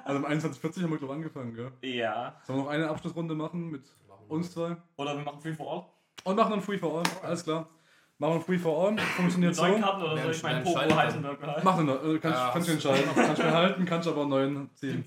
Also 0.06 0.20
um 0.20 0.26
21.40 0.26 0.82
haben 0.84 0.92
wir, 0.92 0.98
glaube 0.98 1.06
ich, 1.06 1.12
angefangen, 1.12 1.54
gell? 1.54 1.72
Ja. 1.82 2.36
Sollen 2.46 2.60
wir 2.60 2.64
noch 2.64 2.70
eine 2.72 2.90
Abschlussrunde 2.90 3.36
machen 3.36 3.70
mit 3.70 3.84
Machen 4.08 4.26
wir. 4.28 4.32
uns 4.38 4.52
zwei? 4.52 4.76
Oder 4.98 5.16
wir 5.18 5.24
machen 5.24 5.40
Free 5.40 5.54
for 5.54 5.72
All. 5.72 5.86
Und 6.24 6.36
machen 6.36 6.54
einen 6.54 6.62
Free 6.64 6.78
for 6.80 6.98
All, 7.00 7.04
alles 7.24 7.44
klar. 7.44 7.70
Machen 8.18 8.34
einen 8.34 8.42
Free 8.44 8.58
for 8.58 8.88
All, 8.90 8.98
funktioniert 8.98 9.52
Mit 9.52 9.56
so. 9.56 9.68
neuen 9.68 9.82
Karten 9.82 10.02
oder 10.04 10.18
soll 10.22 10.32
ich 10.32 10.44
meinen 10.44 10.64
Popo 10.64 10.80
behalten? 10.88 11.26
Mach 11.64 11.78
eine, 11.78 11.92
äh, 11.94 12.20
kannst, 12.20 12.40
Ja. 12.40 12.50
kannst 12.52 12.68
du 12.68 12.72
entscheiden. 12.74 13.10
kannst 13.14 13.40
du 13.40 13.44
behalten, 13.44 13.86
kannst 13.86 14.08
aber 14.08 14.22
einen 14.22 14.30
neuen 14.30 14.70
ziehen. 14.76 15.06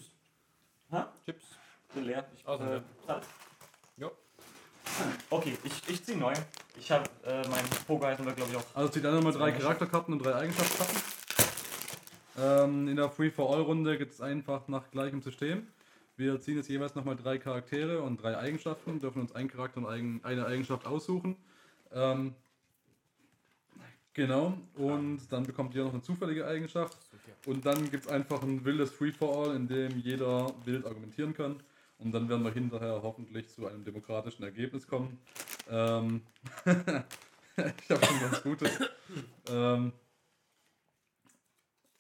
Chips. 1.27 1.45
Bin 1.95 2.05
leer. 2.05 2.25
Ich, 2.37 2.47
Also, 2.47 2.65
äh, 2.65 2.75
ja. 2.77 2.83
Zeit. 3.07 3.23
Jo. 3.97 4.11
Okay, 5.31 5.57
ich, 5.65 5.89
ich 5.89 6.05
ziehe 6.05 6.17
neu. 6.19 6.33
Ich 6.79 6.91
habe 6.93 7.05
äh, 7.25 7.47
meinen 7.49 7.69
Pogo 7.87 8.07
Heisenberg, 8.07 8.37
glaube 8.37 8.51
ich, 8.53 8.57
auch. 8.57 8.65
Also 8.75 8.89
zieht 8.91 9.05
einer 9.05 9.21
mal 9.21 9.33
drei. 9.33 9.53
Charakterkarten 9.53 10.15
und 10.15 10.25
drei 10.25 10.35
Eigenschaftskarten. 10.35 10.97
Ähm, 12.39 12.89
in 12.89 12.97
der 12.97 13.11
Free 13.11 13.31
for 13.31 13.55
All 13.55 13.63
Runde 13.63 13.99
geht 13.99 14.11
es 14.11 14.21
einfach 14.21 14.69
nach 14.69 14.91
gleichem 14.91 15.23
System. 15.23 15.67
Wir 16.17 16.41
ziehen 16.41 16.57
jetzt 16.57 16.69
jeweils 16.69 16.95
nochmal 16.95 17.17
drei 17.17 17.39
Charaktere 17.39 18.03
und 18.03 18.23
drei 18.23 18.37
Eigenschaften, 18.37 19.01
dürfen 19.01 19.23
uns 19.23 19.35
einen 19.35 19.49
Charakter 19.49 19.79
und 19.79 20.25
eine 20.25 20.47
Eigenschaft 20.47 20.87
aussuchen. 20.87 21.37
Ähm, 21.93 22.35
genau, 24.13 24.59
und 24.75 25.21
dann 25.31 25.45
bekommt 25.45 25.75
ihr 25.75 25.85
noch 25.85 25.93
eine 25.93 26.03
zufällige 26.03 26.47
Eigenschaft. 26.47 26.99
Und 27.47 27.67
dann 27.67 27.91
gibt 27.91 28.05
es 28.05 28.11
einfach 28.11 28.43
ein 28.43 28.65
wildes 28.65 28.91
Free 28.91 29.13
for 29.13 29.37
All, 29.37 29.57
in 29.57 29.67
dem 29.67 29.99
jeder 29.99 30.55
wild 30.65 30.87
argumentieren 30.87 31.35
kann. 31.35 31.63
Und 31.99 32.13
dann 32.13 32.29
werden 32.29 32.45
wir 32.45 32.53
hinterher 32.53 33.01
hoffentlich 33.03 33.49
zu 33.49 33.67
einem 33.67 33.85
demokratischen 33.85 34.43
Ergebnis 34.43 34.87
kommen. 34.87 35.19
Ähm, 35.71 36.23
ich 36.67 37.91
habe 37.91 38.07
schon 38.07 38.21
ganz 38.21 38.43
Gutes. 38.43 38.71
ähm, 39.49 39.93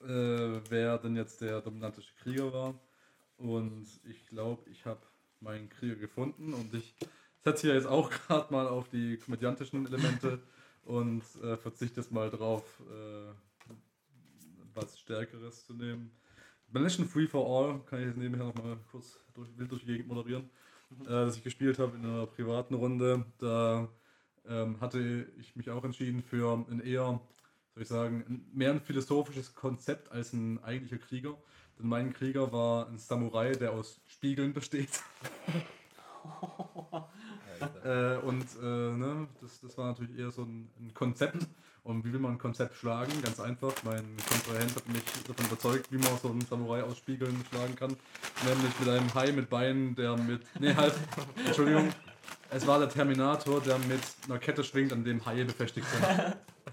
äh, 0.05 0.61
wer 0.69 0.99
denn 0.99 1.17
jetzt 1.17 1.41
der 1.41 1.61
dominantische 1.61 2.15
Krieger 2.23 2.53
war. 2.53 2.75
Und 3.37 3.87
ich 4.05 4.27
glaube, 4.27 4.69
ich 4.71 4.87
habe 4.87 5.01
meinen 5.41 5.69
Krieger 5.69 5.97
gefunden 5.97 6.55
und 6.55 6.73
ich 6.75 6.95
setze 7.43 7.67
hier 7.67 7.75
jetzt 7.75 7.87
auch 7.87 8.11
gerade 8.27 8.53
mal 8.53 8.69
auf 8.69 8.89
die 8.89 9.17
komödiantischen 9.19 9.87
Elemente 9.87 10.41
und 10.85 11.23
äh, 11.43 11.57
verzichte 11.57 12.01
jetzt 12.01 12.13
mal 12.13 12.31
drauf, 12.31 12.81
äh, 12.89 13.33
was 14.75 14.99
Stärkeres 14.99 15.67
zu 15.67 15.75
nehmen. 15.75 16.13
Mansion 16.71 17.07
Free 17.07 17.27
for 17.27 17.47
All 17.47 17.81
kann 17.85 18.01
ich 18.01 18.07
jetzt 18.07 18.17
nebenher 18.17 18.47
noch 18.47 18.55
mal 18.55 18.79
kurz 18.91 19.19
durch, 19.35 19.49
wild 19.59 19.71
durch 19.71 19.83
die 19.83 19.89
Gegend 19.89 20.09
moderieren, 20.09 20.49
äh, 21.03 21.05
das 21.05 21.37
ich 21.37 21.45
gespielt 21.45 21.79
habe 21.79 21.97
in 21.97 22.05
einer 22.05 22.27
privaten 22.27 22.75
Runde. 22.75 23.27
Da 23.39 23.89
ähm, 24.47 24.81
hatte 24.81 25.27
ich 25.39 25.55
mich 25.55 25.71
auch 25.71 25.85
entschieden 25.85 26.23
für 26.23 26.65
ein 26.71 26.81
eher, 26.81 27.21
soll 27.75 27.83
ich 27.83 27.89
sagen, 27.89 28.47
mehr 28.53 28.71
ein 28.71 28.81
philosophisches 28.81 29.55
Konzept 29.55 30.11
als 30.13 30.33
ein 30.33 30.63
eigentlicher 30.63 30.99
Krieger. 30.99 31.37
Denn 31.79 31.89
mein 31.89 32.13
Krieger 32.13 32.53
war 32.53 32.89
ein 32.89 32.99
Samurai, 32.99 33.53
der 33.53 33.73
aus 33.73 34.01
Spiegeln 34.07 34.53
besteht. 34.53 35.01
Äh, 37.85 38.17
und 38.17 38.45
äh, 38.61 38.65
ne, 38.65 39.29
das, 39.41 39.61
das 39.61 39.79
war 39.79 39.87
natürlich 39.87 40.19
eher 40.19 40.31
so 40.31 40.43
ein, 40.43 40.69
ein 40.81 40.93
Konzept. 40.95 41.47
Und 41.85 42.05
wie 42.05 42.13
will 42.13 42.21
man 42.21 42.33
ein 42.33 42.39
Konzept 42.39 42.77
schlagen? 42.77 43.13
Ganz 43.23 43.41
einfach. 43.41 43.73
Mein 43.85 44.17
Kontrahent 44.29 44.77
hat 44.77 44.89
mich 44.89 45.03
davon 45.27 45.47
überzeugt, 45.47 45.93
wie 45.93 45.99
man 45.99 46.17
so 46.21 46.31
einen 46.31 46.41
Samurai 46.43 46.83
aus 46.83 46.99
Spiegeln 46.99 47.45
schlagen 47.49 47.75
kann. 47.75 47.97
Nämlich 48.47 48.79
mit 48.79 48.89
einem 48.89 49.15
Hai 49.15 49.33
mit 49.33 49.51
Beinen, 49.51 49.95
der 49.95 50.17
mit. 50.17 50.43
Nee, 50.59 50.75
halt. 50.75 50.95
Entschuldigung. 51.47 51.93
Es 52.51 52.67
war 52.67 52.79
der 52.79 52.89
Terminator, 52.89 53.61
der 53.61 53.79
mit 53.79 54.01
einer 54.27 54.39
Kette 54.39 54.63
schwingt, 54.63 54.93
an 54.93 55.05
dem 55.05 55.25
Haie 55.25 55.45
befestigt 55.45 55.87
sind. 55.89 56.05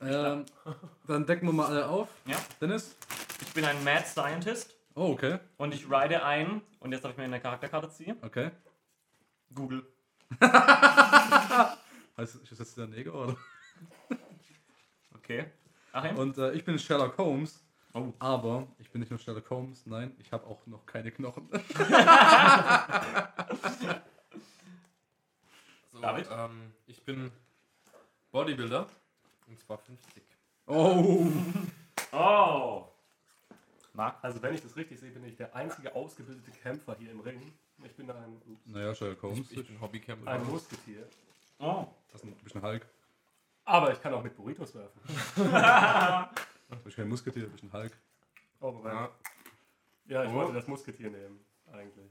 Ähm, 0.00 0.44
dann 1.06 1.26
decken 1.26 1.46
wir 1.46 1.52
mal 1.52 1.66
alle 1.66 1.86
auf. 1.88 2.08
Ja. 2.26 2.36
Dennis? 2.60 2.96
Ich 3.40 3.52
bin 3.52 3.64
ein 3.64 3.82
Mad 3.84 4.04
Scientist 4.06 4.74
Oh, 4.94 5.12
okay. 5.12 5.38
und 5.56 5.72
ich 5.72 5.88
ride 5.90 6.22
ein, 6.24 6.60
und 6.80 6.92
jetzt 6.92 7.02
darf 7.04 7.12
ich 7.12 7.18
mir 7.18 7.24
eine 7.24 7.40
Charakterkarte 7.40 7.88
ziehen. 7.90 8.16
Okay. 8.22 8.50
Google. 9.54 9.86
Heißt, 10.40 12.34
ist 12.36 12.52
das 12.52 12.58
jetzt 12.58 12.76
der 12.76 12.86
Neger, 12.88 13.14
oder? 13.14 13.36
Okay. 15.16 15.46
Achim? 15.92 16.16
Und 16.18 16.36
äh, 16.38 16.52
ich 16.52 16.64
bin 16.64 16.78
Sherlock 16.78 17.16
Holmes. 17.18 17.62
Oh. 17.94 18.12
Aber 18.18 18.66
ich 18.78 18.90
bin 18.90 19.00
nicht 19.00 19.10
nur 19.10 19.18
Sherlock 19.18 19.48
Holmes, 19.50 19.86
nein, 19.86 20.14
ich 20.18 20.32
habe 20.32 20.46
auch 20.46 20.66
noch 20.66 20.84
keine 20.86 21.10
Knochen. 21.12 21.48
So, 25.92 26.00
David? 26.00 26.26
Ähm, 26.30 26.72
ich 26.86 27.04
bin 27.04 27.30
Bodybuilder. 28.30 28.88
Und 29.52 29.60
zwar 29.60 29.76
50. 29.78 30.22
Oh. 30.66 31.26
Oh! 32.12 32.86
Marc? 33.92 34.16
Also 34.22 34.40
wenn 34.42 34.54
ich 34.54 34.62
das 34.62 34.74
richtig 34.76 34.98
sehe, 34.98 35.10
bin 35.10 35.24
ich 35.24 35.36
der 35.36 35.54
einzige 35.54 35.94
ausgebildete 35.94 36.50
Kämpfer 36.52 36.96
hier 36.98 37.10
im 37.10 37.20
Ring. 37.20 37.52
Ich 37.84 37.94
bin 37.94 38.10
ein, 38.10 38.40
Naja, 38.64 38.94
Sherlock 38.94 39.22
Holmes. 39.22 39.50
Ich, 39.50 39.58
ich 39.58 39.66
bin 39.66 39.78
Hobbycamper. 39.80 40.30
ein 40.30 40.46
Musketier. 40.46 41.06
Oh. 41.58 41.84
Das 42.10 42.22
ist 42.22 42.28
ein 42.28 42.34
bisschen 42.36 42.62
Hulk. 42.62 42.86
Aber 43.66 43.92
ich 43.92 44.00
kann 44.00 44.14
auch 44.14 44.22
mit 44.22 44.34
Burritos 44.36 44.74
werfen. 44.74 45.00
Du 46.70 46.76
bist 46.78 46.96
kein 46.96 47.06
Musketier, 47.10 47.42
du 47.42 47.50
bist 47.50 47.64
ein 47.64 47.72
Hulk. 47.74 47.92
Oh, 48.60 48.70
Moment. 48.72 48.94
Ja. 48.94 49.10
Ja, 50.06 50.24
ich 50.24 50.30
Oh. 50.30 50.34
wollte 50.34 50.54
das 50.54 50.66
Musketier 50.66 51.10
nehmen, 51.10 51.38
eigentlich. 51.70 52.10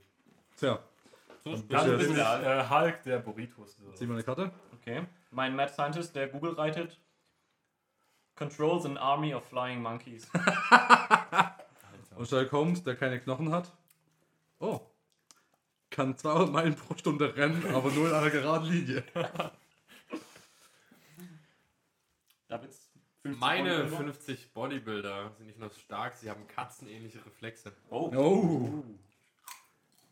Tja, 0.55 0.77
So 1.43 1.55
Dann 1.55 1.97
bin 1.97 1.97
du 1.97 2.13
ich 2.13 2.17
äh, 2.19 2.69
Hulk, 2.69 3.01
der 3.01 3.17
Burritos 3.19 3.75
zieh 3.75 3.81
wird. 3.83 4.01
mal 4.01 4.13
eine 4.13 4.23
Karte. 4.23 4.51
Okay. 4.79 5.01
Mein 5.31 5.55
Mad 5.55 5.73
Scientist, 5.73 6.15
der 6.15 6.27
Google 6.27 6.53
reitet, 6.53 6.99
controls 8.41 8.85
an 8.85 8.97
army 8.97 9.33
of 9.33 9.43
flying 9.43 9.81
monkeys. 9.81 10.27
Und 12.15 12.27
Sherlock 12.27 12.51
Holmes, 12.51 12.83
der 12.83 12.95
keine 12.95 13.19
Knochen 13.19 13.51
hat. 13.51 13.71
Oh. 14.59 14.81
Kann 15.91 16.17
200 16.17 16.51
Meilen 16.51 16.75
pro 16.75 16.95
Stunde 16.97 17.35
rennen, 17.35 17.63
aber 17.73 17.91
nur 17.91 18.09
in 18.09 18.15
einer 18.15 18.31
geraden 18.31 18.67
Linie. 18.67 19.03
Davids 22.47 22.89
50 23.21 23.39
Meine 23.39 23.75
Euro. 23.75 23.97
50 23.97 24.53
Bodybuilder 24.53 25.31
sind 25.37 25.45
nicht 25.47 25.59
nur 25.59 25.69
stark, 25.69 26.15
sie 26.15 26.29
haben 26.29 26.47
katzenähnliche 26.47 27.23
Reflexe. 27.25 27.71
Oh. 27.89 28.11
Oh. 28.15 28.83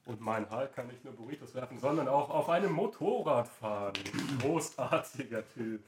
Und 0.05 0.21
mein 0.21 0.49
Hulk 0.51 0.73
kann 0.75 0.87
nicht 0.87 1.03
nur 1.03 1.13
Burritos 1.13 1.55
werfen, 1.55 1.79
sondern 1.79 2.07
auch 2.07 2.29
auf 2.29 2.49
einem 2.49 2.73
Motorrad 2.73 3.47
fahren. 3.47 3.93
Großartiger 4.41 5.43
Typ. 5.53 5.83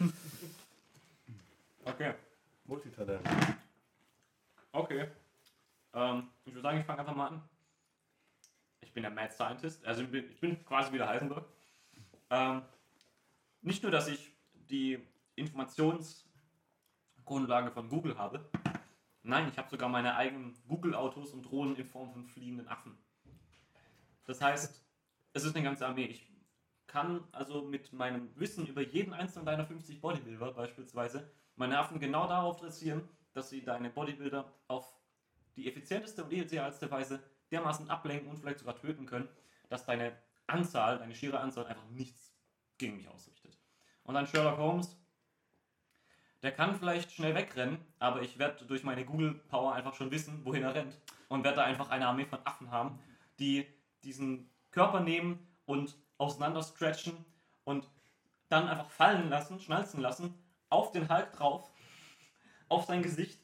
Okay. 1.88 2.14
Multitalent. 2.66 3.26
Okay. 4.72 5.08
Ähm, 5.94 6.28
ich 6.44 6.52
würde 6.52 6.60
sagen, 6.60 6.80
ich 6.80 6.84
fange 6.84 7.00
einfach 7.00 7.16
mal 7.16 7.28
an. 7.28 7.40
Ich 8.82 8.92
bin 8.92 9.02
der 9.02 9.10
Mad 9.10 9.32
Scientist, 9.32 9.86
also 9.86 10.02
ich 10.02 10.10
bin, 10.10 10.30
ich 10.30 10.38
bin 10.38 10.62
quasi 10.66 10.92
wie 10.92 10.98
der 10.98 11.08
Heisenberg. 11.08 11.46
Ähm, 12.28 12.60
nicht 13.62 13.82
nur, 13.82 13.90
dass 13.90 14.08
ich 14.08 14.34
die 14.52 14.98
Informationsgrundlage 15.36 17.70
von 17.70 17.88
Google 17.88 18.18
habe, 18.18 18.46
nein, 19.22 19.48
ich 19.48 19.56
habe 19.56 19.70
sogar 19.70 19.88
meine 19.88 20.14
eigenen 20.14 20.58
Google-Autos 20.68 21.32
und 21.32 21.44
Drohnen 21.44 21.74
in 21.76 21.86
Form 21.86 22.12
von 22.12 22.26
fliegenden 22.26 22.68
Affen. 22.68 22.98
Das 24.26 24.42
heißt, 24.42 24.84
es 25.32 25.44
ist 25.44 25.56
eine 25.56 25.64
ganze 25.64 25.86
Armee. 25.86 26.04
Ich 26.04 26.30
kann 26.86 27.24
also 27.32 27.62
mit 27.62 27.94
meinem 27.94 28.28
Wissen 28.38 28.66
über 28.66 28.82
jeden 28.82 29.14
einzelnen 29.14 29.46
deiner 29.46 29.64
50 29.64 30.02
Bodybuilder 30.02 30.52
beispielsweise 30.52 31.32
meine 31.58 31.78
Affen 31.78 32.00
genau 32.00 32.26
darauf 32.26 32.56
dressieren, 32.56 33.08
dass 33.32 33.50
sie 33.50 33.62
deine 33.62 33.90
Bodybuilder 33.90 34.52
auf 34.68 34.92
die 35.56 35.68
effizienteste 35.68 36.24
und 36.24 36.32
idealste 36.32 36.90
Weise 36.90 37.22
dermaßen 37.50 37.90
ablenken 37.90 38.28
und 38.28 38.38
vielleicht 38.38 38.60
sogar 38.60 38.76
töten 38.76 39.06
können, 39.06 39.28
dass 39.68 39.84
deine 39.84 40.16
Anzahl, 40.46 40.98
deine 40.98 41.14
schiere 41.14 41.40
Anzahl 41.40 41.66
einfach 41.66 41.88
nichts 41.90 42.32
gegen 42.78 42.96
mich 42.96 43.08
ausrichtet. 43.08 43.58
Und 44.04 44.16
ein 44.16 44.26
Sherlock 44.26 44.58
Holmes, 44.58 44.96
der 46.42 46.52
kann 46.52 46.76
vielleicht 46.76 47.12
schnell 47.12 47.34
wegrennen, 47.34 47.78
aber 47.98 48.22
ich 48.22 48.38
werde 48.38 48.64
durch 48.64 48.84
meine 48.84 49.04
Google 49.04 49.34
Power 49.34 49.74
einfach 49.74 49.94
schon 49.94 50.10
wissen, 50.10 50.44
wohin 50.44 50.62
er 50.62 50.74
rennt. 50.74 50.96
Und 51.28 51.44
werde 51.44 51.56
da 51.56 51.64
einfach 51.64 51.90
eine 51.90 52.06
Armee 52.06 52.24
von 52.24 52.38
Affen 52.44 52.70
haben, 52.70 52.98
die 53.38 53.66
diesen 54.04 54.48
Körper 54.70 55.00
nehmen 55.00 55.46
und 55.66 55.96
auseinander 56.16 56.62
stretchen 56.62 57.24
und 57.64 57.88
dann 58.48 58.68
einfach 58.68 58.88
fallen 58.88 59.28
lassen, 59.28 59.60
schnalzen 59.60 60.00
lassen, 60.00 60.34
auf 60.70 60.92
den 60.92 61.08
Hulk 61.08 61.32
drauf, 61.32 61.70
auf 62.68 62.84
sein 62.84 63.02
Gesicht, 63.02 63.40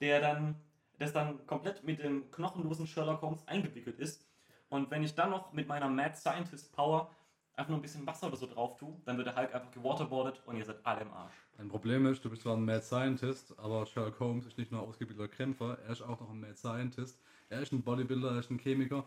der 0.00 0.20
dann, 0.20 0.56
das 0.98 1.12
dann 1.12 1.46
komplett 1.46 1.84
mit 1.84 2.02
dem 2.02 2.30
knochenlosen 2.30 2.86
Sherlock 2.86 3.22
Holmes 3.22 3.46
eingewickelt 3.46 3.98
ist. 3.98 4.26
Und 4.68 4.90
wenn 4.90 5.02
ich 5.02 5.14
dann 5.14 5.30
noch 5.30 5.52
mit 5.52 5.68
meiner 5.68 5.88
Mad 5.88 6.16
Scientist 6.16 6.72
Power 6.72 7.10
einfach 7.54 7.68
nur 7.68 7.78
ein 7.78 7.82
bisschen 7.82 8.06
Wasser 8.06 8.28
oder 8.28 8.36
so 8.36 8.46
drauf 8.46 8.76
tue, 8.76 8.96
dann 9.04 9.16
wird 9.18 9.26
der 9.26 9.36
Hulk 9.36 9.54
einfach 9.54 9.70
gewaterboardet 9.70 10.42
und 10.46 10.56
ihr 10.56 10.64
seid 10.64 10.84
alle 10.84 11.02
im 11.02 11.12
Arsch. 11.12 11.34
Ein 11.58 11.68
Problem 11.68 12.06
ist, 12.06 12.24
du 12.24 12.30
bist 12.30 12.42
zwar 12.42 12.56
ein 12.56 12.64
Mad 12.64 12.82
Scientist, 12.82 13.58
aber 13.58 13.84
Sherlock 13.86 14.18
Holmes 14.20 14.46
ist 14.46 14.56
nicht 14.56 14.72
nur 14.72 14.80
ausgebildeter 14.80 15.28
Kämpfer, 15.28 15.78
er 15.84 15.90
ist 15.90 16.02
auch 16.02 16.20
noch 16.20 16.30
ein 16.30 16.40
Mad 16.40 16.56
Scientist. 16.56 17.20
Er 17.52 17.62
ist 17.62 17.72
ein 17.72 17.82
Bodybuilder, 17.82 18.30
er 18.32 18.38
ist 18.40 18.50
ein 18.50 18.58
Chemiker. 18.58 19.04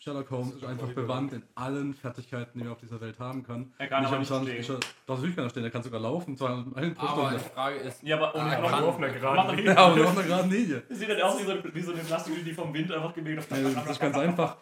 Sherlock 0.00 0.30
Holmes 0.30 0.54
ist 0.56 0.64
einfach 0.64 0.82
Bodybuilder. 0.86 1.02
bewandt 1.02 1.32
in 1.34 1.42
allen 1.54 1.94
Fertigkeiten, 1.94 2.58
die 2.58 2.64
man 2.64 2.72
auf 2.72 2.80
dieser 2.80 3.00
Welt 3.00 3.18
haben 3.18 3.42
kann. 3.44 3.72
Er 3.78 3.86
kann 3.88 4.04
aber 4.04 4.18
nicht 4.18 4.26
stehen. 4.28 4.46
ist 4.56 4.70
er, 4.70 4.80
doch, 5.06 5.16
natürlich 5.16 5.36
kann 5.36 5.44
er 5.44 5.50
stehen, 5.50 5.64
er 5.64 5.70
kann 5.70 5.82
sogar 5.82 6.00
laufen, 6.00 6.36
200 6.36 6.74
Meilen 6.74 6.94
pro 6.94 7.06
Aber 7.06 7.22
die 7.22 7.38
Stunde. 7.38 7.54
Frage 7.54 7.76
ist, 7.76 8.02
Ja, 8.02 8.16
aber 8.16 8.34
ohne 8.34 8.58
Ah, 8.58 8.80
auf 8.80 8.96
einer 8.96 9.10
geraden 9.10 9.56
Linie. 9.56 9.72
Ja, 9.74 9.76
aber 9.78 9.96
nur 9.96 10.06
auf 10.06 10.16
einer 10.18 10.26
geraden 10.26 10.50
Linie. 10.50 10.82
Das 10.88 10.98
sieht 11.00 11.08
halt 11.08 11.22
aus 11.22 11.38
wie 11.40 11.44
so, 11.44 11.74
wie 11.74 11.80
so 11.82 11.92
eine 11.92 12.02
Plastik, 12.02 12.44
die 12.44 12.52
vom 12.52 12.72
Wind 12.74 12.90
einfach 12.90 13.14
gemäht 13.14 13.38
Ja, 13.50 13.56
das 13.70 13.90
ist 13.90 14.00
ganz 14.00 14.16
einfach. 14.16 14.56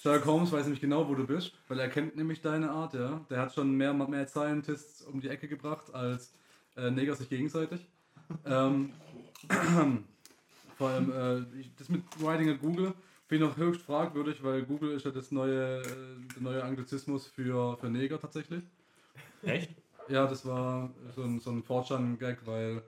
Sherlock 0.00 0.24
Holmes 0.26 0.52
weiß 0.52 0.62
nämlich 0.64 0.80
genau, 0.80 1.08
wo 1.08 1.14
du 1.14 1.26
bist, 1.26 1.52
weil 1.68 1.80
er 1.80 1.88
kennt 1.88 2.16
nämlich 2.16 2.40
deine 2.40 2.70
Art, 2.70 2.94
ja. 2.94 3.20
Der 3.28 3.40
hat 3.40 3.52
schon 3.54 3.72
mehr 3.74 3.92
Mad 3.92 4.28
Scientists 4.28 5.02
um 5.02 5.20
die 5.20 5.28
Ecke 5.28 5.48
gebracht 5.48 5.92
als 5.94 6.32
äh, 6.76 6.90
Neger 6.90 7.14
sich 7.16 7.28
gegenseitig. 7.28 7.86
ähm, 8.46 8.92
vor 10.78 10.90
allem, 10.90 11.10
äh, 11.10 11.64
das 11.76 11.88
mit 11.88 12.02
Writing 12.22 12.48
at 12.48 12.60
Google 12.60 12.94
finde 13.26 13.44
ich 13.44 13.50
noch 13.50 13.56
höchst 13.58 13.82
fragwürdig, 13.82 14.42
weil 14.42 14.62
Google 14.62 14.92
ist 14.92 15.04
ja 15.04 15.10
das 15.10 15.32
neue, 15.32 15.82
äh, 15.82 15.84
der 16.34 16.42
neue 16.42 16.64
Anglizismus 16.64 17.26
für, 17.26 17.76
für 17.76 17.90
Neger 17.90 18.20
tatsächlich. 18.20 18.62
Echt? 19.42 19.70
Ja, 20.08 20.26
das 20.26 20.46
war 20.46 20.90
so 21.14 21.22
ein, 21.22 21.40
so 21.40 21.50
ein 21.50 21.62
4chan-Gag, 21.62 22.46
weil 22.46 22.82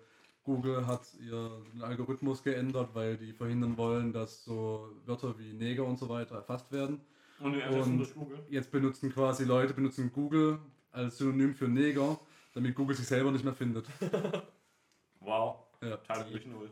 Google 0.45 0.86
hat 0.86 1.03
ihren 1.20 1.82
Algorithmus 1.82 2.43
geändert, 2.43 2.91
weil 2.95 3.16
die 3.16 3.32
verhindern 3.32 3.76
wollen, 3.76 4.12
dass 4.12 4.45
so 4.45 4.88
Wörter 5.05 5.38
wie 5.38 5.53
Neger 5.53 5.84
und 5.84 5.99
so 5.99 6.09
weiter 6.09 6.36
erfasst 6.36 6.72
werden. 6.72 7.01
Und 7.41 7.57
Und-. 7.57 8.09
Jetzt 8.49 8.70
benutzen 8.70 9.12
quasi 9.12 9.45
Leute 9.45 9.74
benutzen 9.74 10.11
Google 10.12 10.59
als 10.93 11.18
Synonym 11.18 11.55
für 11.55 11.68
Neger, 11.68 12.18
damit 12.55 12.74
Google 12.74 12.97
sich 12.97 13.07
selber 13.07 13.32
nicht 13.32 13.45
mehr 13.45 13.55
findet. 13.55 13.86
Wow. 15.22 15.57
Ja, 15.82 15.99
Teile 15.99 16.30
durch 16.30 16.47
Null. 16.47 16.70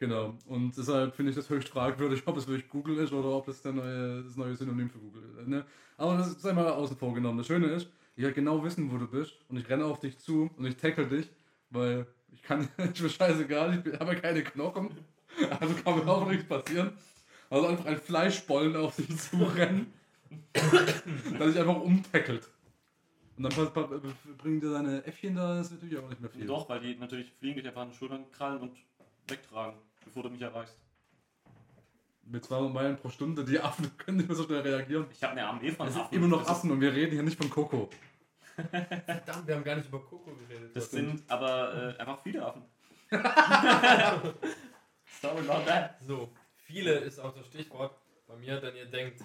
Genau. 0.00 0.36
Und 0.46 0.76
deshalb 0.76 1.14
finde 1.14 1.30
ich 1.30 1.36
das 1.36 1.48
höchst 1.48 1.68
fragwürdig, 1.68 2.22
ob 2.26 2.36
es 2.36 2.48
wirklich 2.48 2.68
Google 2.68 2.98
ist 2.98 3.12
oder 3.12 3.28
ob 3.28 3.46
das 3.46 3.62
der 3.62 3.72
neue, 3.72 4.24
das 4.24 4.36
neue 4.36 4.56
Synonym 4.56 4.90
für 4.90 4.98
Google 4.98 5.22
ist. 5.22 5.46
Ne? 5.46 5.64
Aber 5.96 6.16
das 6.16 6.28
ist 6.28 6.44
einmal 6.44 6.66
außen 6.66 6.96
vor 6.96 7.14
genommen. 7.14 7.38
Das 7.38 7.46
Schöne 7.46 7.68
ist, 7.68 7.88
ich 8.16 8.22
werde 8.24 8.34
genau 8.34 8.64
wissen, 8.64 8.90
wo 8.90 8.98
du 8.98 9.06
bist 9.06 9.38
und 9.48 9.58
ich 9.58 9.68
renne 9.68 9.84
auf 9.84 10.00
dich 10.00 10.18
zu 10.18 10.50
und 10.56 10.66
ich 10.66 10.76
tackle 10.76 11.06
dich, 11.06 11.30
weil 11.70 12.06
ich 12.32 12.42
kann, 12.42 12.68
ist 12.78 13.00
mir 13.00 13.08
scheißegal, 13.08 13.82
ich 13.86 14.00
habe 14.00 14.14
ja 14.14 14.20
keine 14.20 14.42
Knochen, 14.42 14.90
also 15.60 15.74
kann 15.74 15.98
mir 15.98 16.08
auch 16.10 16.28
nichts 16.28 16.46
passieren. 16.46 16.92
Also 17.48 17.66
einfach 17.66 17.86
ein 17.86 17.98
Fleischbollen 17.98 18.76
auf 18.76 18.96
dich 18.96 19.16
zurennen, 19.18 19.92
dass 20.52 21.50
ich 21.54 21.58
einfach 21.58 21.80
umtackelt. 21.80 22.48
Und 23.36 23.56
dann 23.56 24.14
bringen 24.36 24.60
dir 24.60 24.70
deine 24.70 25.04
Äffchen 25.04 25.34
da, 25.34 25.56
das 25.56 25.68
ist 25.68 25.72
natürlich 25.72 25.98
auch 25.98 26.08
nicht 26.08 26.20
mehr 26.20 26.30
viel. 26.30 26.46
Doch, 26.46 26.68
weil 26.68 26.80
die 26.80 26.94
natürlich 26.94 27.32
fliegen 27.32 27.56
dich 27.56 27.66
einfach 27.66 27.82
an 27.82 27.88
den 27.88 27.94
Schultern 27.94 28.30
krallen 28.30 28.60
und 28.60 28.76
wegtragen, 29.28 29.78
bevor 30.04 30.22
du 30.24 30.30
mich 30.30 30.42
erreichst. 30.42 30.76
Mit 32.24 32.44
200 32.44 32.72
Meilen 32.72 32.96
pro 32.96 33.08
Stunde, 33.08 33.44
die 33.44 33.58
Affen 33.60 33.90
können 33.98 34.18
nicht 34.18 34.28
mehr 34.28 34.36
so 34.36 34.44
schnell 34.44 34.60
reagieren. 34.60 35.06
Ich 35.12 35.22
habe 35.22 35.32
eine 35.32 35.46
Armee 35.46 35.72
von 35.72 35.88
Es 35.88 35.94
sind 35.94 36.02
Affen. 36.02 36.14
immer 36.14 36.28
noch 36.28 36.40
das 36.40 36.48
Affen 36.48 36.70
und 36.70 36.80
wir 36.80 36.92
reden 36.92 37.12
hier 37.12 37.22
nicht 37.22 37.36
von 37.38 37.50
Coco. 37.50 37.88
verdammt, 38.54 39.46
wir 39.46 39.54
haben 39.56 39.64
gar 39.64 39.76
nicht 39.76 39.88
über 39.88 40.00
Coco 40.00 40.32
geredet. 40.34 40.74
Das 40.76 40.90
sind 40.90 41.22
aber 41.28 41.94
äh, 41.96 42.00
einfach 42.00 42.20
viele 42.22 42.44
Affen. 42.44 42.62
Sorry 45.20 45.40
about 45.48 45.64
that. 45.66 45.96
So, 46.06 46.30
viele 46.56 46.92
ist 46.94 47.18
auch 47.18 47.34
das 47.34 47.46
Stichwort 47.46 47.94
bei 48.28 48.36
mir, 48.36 48.60
denn 48.60 48.76
ihr 48.76 48.86
denkt, 48.86 49.22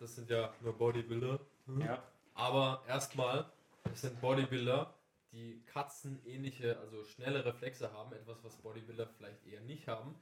das 0.00 0.14
sind 0.16 0.30
ja 0.30 0.52
nur 0.62 0.72
Bodybuilder. 0.72 1.38
Ja. 1.80 2.02
Aber 2.34 2.82
erstmal, 2.88 3.44
es 3.92 4.00
sind 4.00 4.20
Bodybuilder, 4.20 4.94
die 5.32 5.62
katzenähnliche, 5.66 6.78
also 6.80 7.04
schnelle 7.04 7.44
Reflexe 7.44 7.92
haben, 7.92 8.12
etwas, 8.12 8.42
was 8.44 8.56
Bodybuilder 8.56 9.06
vielleicht 9.06 9.46
eher 9.46 9.60
nicht 9.60 9.88
haben. 9.88 10.14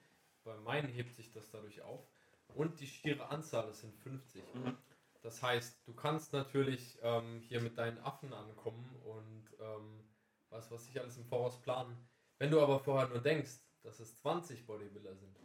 Bei 0.44 0.56
meinen 0.58 0.88
hebt 0.88 1.14
sich 1.14 1.32
das 1.32 1.50
dadurch 1.50 1.82
auf. 1.82 2.06
und 2.54 2.80
die 2.80 2.86
schiere 2.86 3.28
Anzahl, 3.28 3.66
das 3.66 3.80
sind 3.80 3.94
50. 3.96 4.42
Mhm. 4.54 4.76
Das 5.22 5.42
heißt, 5.42 5.80
du 5.86 5.92
kannst 5.92 6.32
natürlich 6.32 6.98
ähm, 7.02 7.40
hier 7.40 7.60
mit 7.60 7.76
deinen 7.78 7.98
Affen 7.98 8.32
ankommen 8.32 8.88
und 9.04 9.44
ähm, 9.60 10.04
was, 10.50 10.70
was 10.70 10.88
ich 10.88 11.00
alles 11.00 11.16
im 11.16 11.24
Voraus 11.26 11.60
planen. 11.60 11.96
Wenn 12.38 12.50
du 12.50 12.60
aber 12.60 12.78
vorher 12.78 13.08
nur 13.08 13.20
denkst, 13.20 13.58
dass 13.82 13.98
es 13.98 14.16
20 14.18 14.66
Bodybuilder 14.66 15.16
sind, 15.16 15.36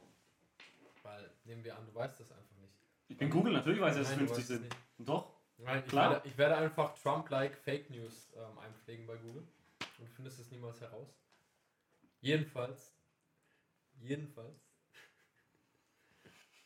weil 1.03 1.31
nehmen 1.45 1.63
wir 1.63 1.77
an, 1.77 1.85
du 1.85 1.95
weißt 1.95 2.19
das 2.19 2.31
einfach 2.31 2.57
nicht. 2.57 2.75
Ich 3.07 3.17
bin 3.17 3.29
Google, 3.29 3.53
natürlich 3.53 3.81
weiß 3.81 3.95
ich, 3.95 4.01
dass 4.03 4.11
es 4.11 4.17
Nein, 4.17 4.27
du 4.27 4.33
50 4.33 4.37
weißt 4.37 4.51
es 4.51 4.69
sind. 4.69 4.75
Doch. 4.99 5.30
Nein, 5.63 5.83
ich 5.85 5.93
werde, 5.93 6.21
ich 6.27 6.37
werde 6.37 6.57
einfach 6.57 6.93
Trump-like 6.95 7.55
Fake 7.57 7.89
News 7.89 8.31
ähm, 8.35 8.57
einpflegen 8.59 9.05
bei 9.05 9.15
Google 9.17 9.47
und 9.99 10.09
du 10.09 10.13
findest 10.15 10.39
es 10.39 10.49
niemals 10.51 10.81
heraus. 10.81 11.07
Jedenfalls, 12.21 12.95
jedenfalls, 13.99 14.59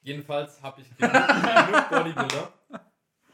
jedenfalls 0.01 0.61
habe 0.61 0.81
ich 0.81 0.97
genug, 0.97 1.13
genug 1.13 1.89
Bodybuilder, 1.89 2.53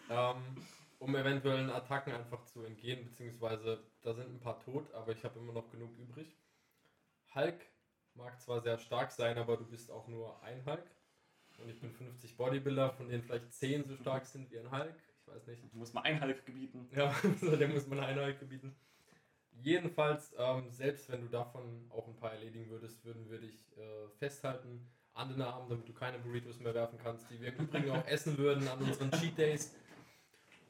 ähm, 0.10 0.66
um 1.00 1.16
eventuellen 1.16 1.70
Attacken 1.70 2.14
einfach 2.14 2.44
zu 2.46 2.64
entgehen, 2.64 3.04
beziehungsweise 3.06 3.84
da 4.02 4.14
sind 4.14 4.34
ein 4.34 4.40
paar 4.40 4.60
tot, 4.60 4.92
aber 4.94 5.12
ich 5.12 5.24
habe 5.24 5.40
immer 5.40 5.54
noch 5.54 5.70
genug 5.72 5.96
übrig. 5.98 6.36
Hulk 7.36 7.60
mag 8.16 8.42
zwar 8.42 8.62
sehr 8.62 8.78
stark 8.78 9.12
sein, 9.12 9.38
aber 9.38 9.58
du 9.58 9.66
bist 9.66 9.92
auch 9.92 10.08
nur 10.08 10.42
ein 10.44 10.66
Hulk. 10.66 10.90
Und 11.58 11.70
ich 11.70 11.80
bin 11.80 11.92
50 11.92 12.38
Bodybuilder, 12.38 12.92
von 12.92 13.08
denen 13.08 13.24
vielleicht 13.24 13.54
10 13.54 13.86
so 13.86 13.96
stark 13.96 14.26
sind 14.26 14.50
wie 14.52 14.60
ein 14.60 14.72
Hulk. 14.72 14.96
Weiß 15.34 15.48
nicht. 15.48 15.64
Du 15.74 15.78
musst 15.78 15.94
mal 15.94 16.02
Einhalt 16.02 16.46
gebieten. 16.46 16.88
Ja, 16.96 17.14
der 17.42 17.68
muss 17.68 17.88
man 17.88 18.00
Einheit 18.00 18.40
gebieten. 18.40 18.76
Jedenfalls, 19.64 20.34
ähm, 20.38 20.70
selbst 20.72 21.10
wenn 21.12 21.22
du 21.22 21.28
davon 21.28 21.90
auch 21.92 22.08
ein 22.08 22.16
paar 22.16 22.34
erledigen 22.34 22.70
würdest, 22.70 23.04
würden 23.06 23.30
wir 23.30 23.40
dich 23.40 23.66
äh, 23.78 24.10
festhalten 24.18 24.88
an 25.14 25.30
den 25.30 25.42
Armen, 25.42 25.70
damit 25.70 25.88
du 25.88 25.94
keine 25.94 26.18
Burritos 26.20 26.60
mehr 26.60 26.74
werfen 26.74 26.98
kannst, 27.04 27.30
die 27.30 27.40
wir 27.40 27.50
im 27.50 27.66
Übrigen 27.66 27.92
auch 27.92 28.06
essen 28.08 28.38
würden 28.38 28.68
an 28.68 28.80
unseren 28.80 29.12
Cheat 29.12 29.38
Days. 29.38 29.76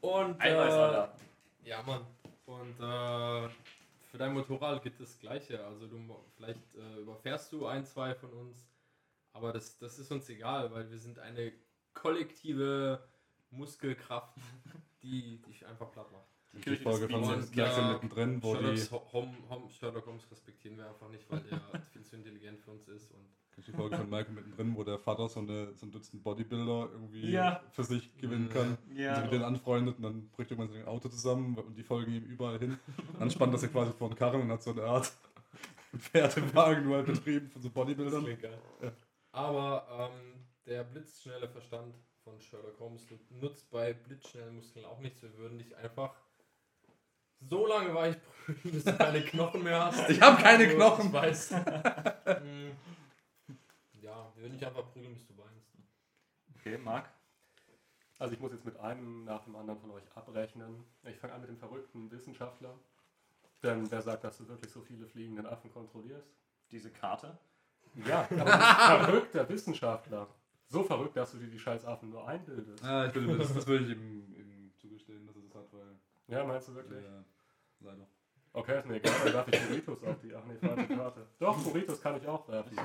Und 0.02 0.44
äh, 0.44 0.50
Alter. 0.50 1.16
ja, 1.64 1.82
Mann. 1.84 2.06
Und 2.46 2.80
äh, 2.80 3.50
für 4.10 4.18
dein 4.18 4.34
Motorrad 4.34 4.84
gibt 4.84 5.00
es 5.00 5.12
das 5.12 5.20
Gleiche. 5.20 5.64
Also 5.66 5.88
du 5.88 5.98
vielleicht 6.36 6.76
äh, 6.76 7.02
überfährst 7.02 7.52
du 7.54 7.66
ein, 7.68 7.86
zwei 7.86 8.14
von 8.16 8.32
uns, 8.32 8.68
aber 9.32 9.54
das, 9.54 9.78
das 9.78 10.00
ist 10.00 10.12
uns 10.12 10.28
egal, 10.30 10.72
weil 10.74 10.90
wir 10.90 10.98
sind 10.98 11.20
eine 11.20 11.54
kollektive 11.94 13.02
Muskelkraft, 13.52 14.38
die 15.04 15.42
dich 15.42 15.66
einfach 15.66 15.92
platt 15.92 16.12
macht. 16.12 16.26
Die 16.54 16.60
Kirche 16.60 16.84
Folge 16.84 17.08
von 17.08 17.22
gleich 17.52 17.72
so 17.74 17.82
Ja, 17.82 17.94
mittendrin, 17.94 18.44
wo 18.44 18.56
die, 18.56 18.62
Sherlock's 18.78 18.92
Hom 19.14 19.34
Hom 19.50 19.70
Sherlock 19.70 20.06
Holmes 20.06 20.30
respektieren 20.30 20.78
wir 20.78 20.90
einfach 20.90 21.08
nicht, 21.10 21.30
weil 21.32 21.40
der 21.42 21.62
viel 21.94 22.04
zu 22.04 22.16
intelligent 22.18 22.60
für 22.60 22.72
uns 22.72 22.88
ist. 22.90 23.12
Und 23.12 23.26
die 23.68 23.72
Folge 23.72 23.96
von 23.98 24.10
Michael 24.10 24.34
mittendrin, 24.34 24.76
wo 24.76 24.84
der 24.84 24.98
Vater 24.98 25.30
so, 25.30 25.40
eine, 25.40 25.74
so 25.76 25.86
ein 25.86 25.92
Dutzend 25.92 26.24
Bodybuilder 26.24 26.90
irgendwie 26.94 27.30
Ja. 27.32 27.62
für 27.72 27.84
sich 27.84 28.18
gewinnen 28.18 28.50
kann. 28.50 28.78
Ja. 28.94 29.10
Und 29.10 29.16
sich 29.16 29.24
mit 29.26 29.34
denen 29.34 29.44
anfreundet 29.46 29.98
und 29.98 30.04
dann 30.04 30.30
bricht 30.30 30.52
irgendwann 30.52 30.74
sein 30.74 30.86
Auto 30.88 31.10
zusammen 31.10 31.56
und 31.58 31.76
die 31.78 31.84
folgen 31.84 32.12
ihm 32.14 32.24
überall 32.26 32.60
hin. 32.60 32.78
Dann 33.20 33.30
spannt 33.30 33.54
er 33.54 33.60
sich 33.60 33.72
quasi 33.72 33.92
vor 33.94 34.10
den 34.10 34.18
Karren 34.18 34.42
und 34.42 34.52
hat 34.52 34.64
so 34.64 34.72
eine 34.72 34.84
Art 34.84 35.12
Pferd 35.98 36.36
im 36.38 36.54
Wagen 36.56 36.86
nur 36.86 36.98
halt 36.98 37.06
betrieben 37.08 37.50
von 37.50 37.62
so 37.62 37.70
Bodybuildern. 37.70 38.24
klingt 38.24 38.42
geil. 38.42 38.60
Aber 39.32 40.12
ähm, 40.12 40.46
der 40.66 40.84
blitzschnelle 40.84 41.48
Verstand 41.48 41.94
von 42.24 42.40
Sherlock 42.42 42.80
Holmes 42.80 43.06
nutzt 43.30 43.70
bei 43.72 43.94
blitzschnellen 43.94 44.56
Muskeln 44.56 44.86
auch 44.86 45.00
nichts. 45.00 45.22
Wir 45.22 45.36
würden 45.38 45.58
dich 45.58 45.76
einfach 45.76 46.14
so 47.40 47.66
lange 47.66 47.94
weich 47.96 48.16
prügeln, 48.46 48.74
bis 48.76 48.84
du 48.84 48.96
keine 48.98 49.22
Knochen 49.24 49.64
mehr 49.64 49.86
hast. 49.86 49.98
Ich 50.10 50.22
hab 50.22 50.40
keine 50.40 50.68
Du- 50.68 50.76
Knochen. 50.76 51.08
Ich 51.08 51.14
weiß. 51.14 51.52
Mm. 52.42 52.72
ja, 54.02 54.32
wir 54.36 54.44
würden 54.44 54.54
dich 54.54 54.66
einfach 54.66 54.90
prügeln, 54.92 55.14
bis 55.14 55.26
du 55.28 55.38
weinst. 55.38 55.68
Okay, 56.56 56.78
Marc. 56.78 57.10
Also 58.20 58.34
ich 58.36 58.40
muss 58.40 58.52
jetzt 58.52 58.66
mit 58.66 58.78
einem 58.80 59.26
nach 59.26 59.44
dem 59.44 59.56
anderen 59.56 59.80
von 59.80 59.92
euch 59.92 60.04
abrechnen. 60.16 60.84
Ich 61.04 61.18
fange 61.18 61.34
an 61.34 61.42
mit 61.42 61.50
dem 61.50 61.58
verrückten 61.58 62.10
Wissenschaftler. 62.12 62.78
Denn 63.64 63.90
wer 63.92 64.02
sagt, 64.02 64.24
dass 64.24 64.38
du 64.38 64.48
wirklich 64.48 64.72
so 64.72 64.82
viele 64.82 65.08
fliegenden 65.08 65.46
Affen 65.48 65.72
kontrollierst? 65.72 66.30
Diese 66.72 66.92
Karte. 66.92 67.38
Ja, 68.06 68.28
aber 68.32 69.00
ein 69.00 69.06
verrückter 69.06 69.50
Wissenschaftler. 69.50 70.28
So 70.72 70.84
verrückt, 70.84 71.18
dass 71.18 71.34
du 71.34 71.38
dir 71.38 71.48
die 71.48 71.60
scheiß 71.60 71.84
Affen 71.86 72.10
nur 72.12 72.26
einbildest. 72.26 72.82
Ah, 72.84 73.06
ich 73.08 73.14
würde, 73.14 73.38
das, 73.38 73.54
das 73.54 73.68
würde 73.68 73.84
ich 73.86 73.92
ihm, 73.92 74.34
ihm 74.36 74.72
zugestehen, 74.78 75.28
dass 75.28 75.36
er 75.36 75.42
das 75.42 75.54
hat, 75.54 75.74
weil. 75.74 76.00
Ja, 76.28 76.46
meinst 76.46 76.70
du 76.70 76.76
wirklich? 76.76 77.04
Ja, 77.04 77.24
leider. 77.82 78.08
Okay, 78.54 78.80
ist 78.80 78.86
mir 78.86 78.96
egal, 78.96 79.14
dann 79.24 79.34
werfe 79.34 79.52
ich 79.52 79.68
Burritos 79.68 80.04
auf 80.04 80.20
die. 80.22 80.34
Ach 80.34 80.44
nee, 80.46 80.56
falsche 80.56 80.96
Karte. 80.96 81.28
Doch, 81.40 81.58
Burritos 81.62 82.02
kann 82.02 82.16
ich 82.18 82.28
auch 82.28 82.48
werfen. 82.48 82.78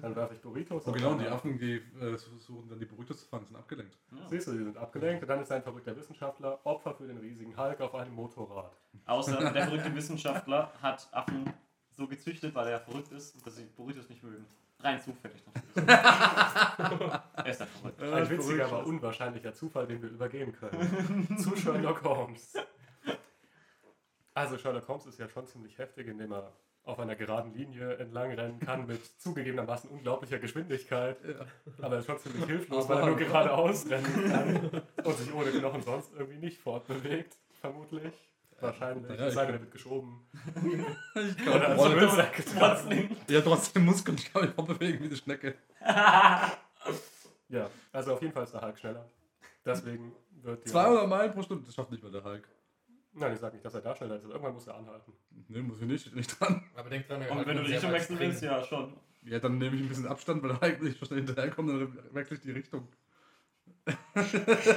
Dann 0.00 0.16
werfe 0.16 0.34
ich 0.34 0.40
Burritos 0.40 0.86
Oh, 0.86 0.90
auf 0.90 0.96
genau, 0.96 1.10
und 1.12 1.18
die 1.18 1.24
die 1.24 1.30
Affen, 1.30 1.58
die 1.58 1.74
äh, 1.74 2.16
versuchen 2.16 2.68
dann 2.68 2.78
die 2.78 2.86
Burritos 2.86 3.20
zu 3.20 3.26
fangen, 3.26 3.46
sind 3.46 3.56
abgelenkt. 3.56 3.96
Ja. 4.12 4.28
Siehst 4.28 4.46
du, 4.48 4.52
die 4.52 4.64
sind 4.64 4.76
abgelenkt. 4.76 5.22
Und 5.22 5.28
dann 5.28 5.40
ist 5.40 5.50
ein 5.50 5.62
verrückter 5.62 5.96
Wissenschaftler 5.96 6.60
Opfer 6.64 6.94
für 6.94 7.06
den 7.06 7.18
riesigen 7.18 7.56
Hulk 7.56 7.80
auf 7.80 7.94
einem 7.94 8.14
Motorrad. 8.14 8.76
Außer 9.06 9.52
der 9.52 9.64
verrückte 9.64 9.94
Wissenschaftler 9.94 10.72
hat 10.80 11.08
Affen 11.12 11.52
so 11.90 12.08
gezüchtet, 12.08 12.54
weil 12.54 12.68
er 12.68 12.80
verrückt 12.80 13.12
ist, 13.12 13.44
dass 13.46 13.56
sie 13.56 13.64
Burritos 13.64 14.08
nicht 14.08 14.22
mögen. 14.22 14.46
Rein 14.82 15.00
zufällig 15.00 15.42
er 15.74 17.46
ist 17.46 17.60
ja 17.60 17.66
verrückt. 17.66 18.02
Ein 18.02 18.30
witziger, 18.30 18.66
aber 18.66 18.86
unwahrscheinlicher 18.86 19.54
Zufall, 19.54 19.86
den 19.86 20.02
wir 20.02 20.10
übergehen 20.10 20.52
können. 20.52 21.38
Zu 21.38 21.56
Sherlock 21.56 22.04
Holmes. 22.04 22.54
Also 24.34 24.58
Sherlock 24.58 24.86
Holmes 24.88 25.06
ist 25.06 25.18
ja 25.18 25.28
schon 25.28 25.46
ziemlich 25.46 25.78
heftig, 25.78 26.08
indem 26.08 26.32
er 26.32 26.52
auf 26.84 26.98
einer 26.98 27.14
geraden 27.14 27.54
Linie 27.54 27.96
entlang 27.96 28.32
rennen 28.32 28.58
kann 28.58 28.86
mit 28.86 29.04
zugegebenermaßen 29.20 29.88
unglaublicher 29.88 30.38
Geschwindigkeit. 30.38 31.16
Aber 31.80 31.94
er 31.94 32.00
ist 32.00 32.06
schon 32.06 32.18
ziemlich 32.18 32.44
hilflos, 32.44 32.88
weil 32.88 32.98
er 32.98 33.06
nur 33.06 33.16
geradeaus 33.16 33.88
rennen 33.88 34.30
kann 34.30 34.82
und 35.04 35.16
sich 35.16 35.32
ohne 35.32 35.50
Knochen 35.50 35.82
sonst 35.82 36.12
irgendwie 36.12 36.38
nicht 36.38 36.58
fortbewegt, 36.58 37.36
vermutlich. 37.60 38.31
Wahrscheinlich. 38.62 39.18
Ja, 39.18 39.26
Es 39.26 39.34
sei 39.34 39.40
ich- 39.42 39.46
denn, 39.46 39.54
er 39.56 39.60
wird 39.60 39.72
geschoben. 39.72 40.26
Ich 41.14 41.46
Oder 41.48 41.68
als 41.68 41.78
Rolle- 41.80 41.96
Müllsack 41.96 42.32
getragen. 42.36 43.16
Ja, 43.28 43.40
trotzdem 43.40 43.84
Muskeln, 43.84 44.16
ich 44.18 44.32
kann 44.32 44.42
mich 44.42 44.52
vorbewegen 44.52 45.00
wie 45.00 45.06
eine 45.06 45.16
Schnecke. 45.16 45.54
Ja, 47.48 47.70
also 47.92 48.14
auf 48.14 48.22
jeden 48.22 48.32
Fall 48.32 48.44
ist 48.44 48.54
der 48.54 48.62
Hulk 48.62 48.78
schneller. 48.78 49.08
Deswegen 49.64 50.12
wird 50.42 50.64
die 50.64 50.70
200 50.70 51.08
Meilen 51.08 51.32
pro 51.32 51.42
Stunde, 51.42 51.64
das 51.66 51.74
schafft 51.74 51.90
nicht 51.90 52.02
mal 52.02 52.10
der 52.10 52.24
Hulk. 52.24 52.48
Nein, 53.14 53.34
ich 53.34 53.38
sag 53.40 53.52
nicht, 53.52 53.64
dass 53.64 53.74
er 53.74 53.82
da 53.82 53.94
schneller 53.94 54.16
ist. 54.16 54.24
aber 54.24 54.32
Irgendwann 54.34 54.54
muss 54.54 54.66
er 54.66 54.74
anhalten. 54.76 55.12
Ne, 55.48 55.60
muss 55.62 55.80
ich 55.80 55.86
nicht, 55.86 56.14
nicht 56.16 56.40
dran. 56.40 56.64
Aber 56.74 56.88
denk 56.88 57.06
dran, 57.06 57.20
Und 57.28 57.46
wenn 57.46 57.56
du 57.58 57.62
die 57.64 57.72
Richtung 57.74 57.92
wechseln 57.92 58.18
willst, 58.18 58.42
ja 58.42 58.62
schon. 58.64 58.96
Ja, 59.24 59.38
dann 59.38 59.58
nehme 59.58 59.76
ich 59.76 59.82
ein 59.82 59.88
bisschen 59.88 60.06
Abstand, 60.08 60.42
weil 60.42 60.50
der 60.50 60.60
Hulk 60.60 60.82
nicht 60.82 60.98
so 60.98 61.04
schnell 61.06 61.18
hinterherkommt, 61.18 61.68
dann 61.68 61.98
wechsle 62.14 62.36
ich 62.36 62.42
die 62.42 62.52
Richtung. 62.52 62.88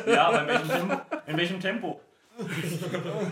Ja, 0.08 0.28
aber 0.28 0.42
in 0.42 0.48
welchem, 0.48 1.02
in 1.28 1.38
welchem 1.38 1.60
Tempo? 1.60 2.02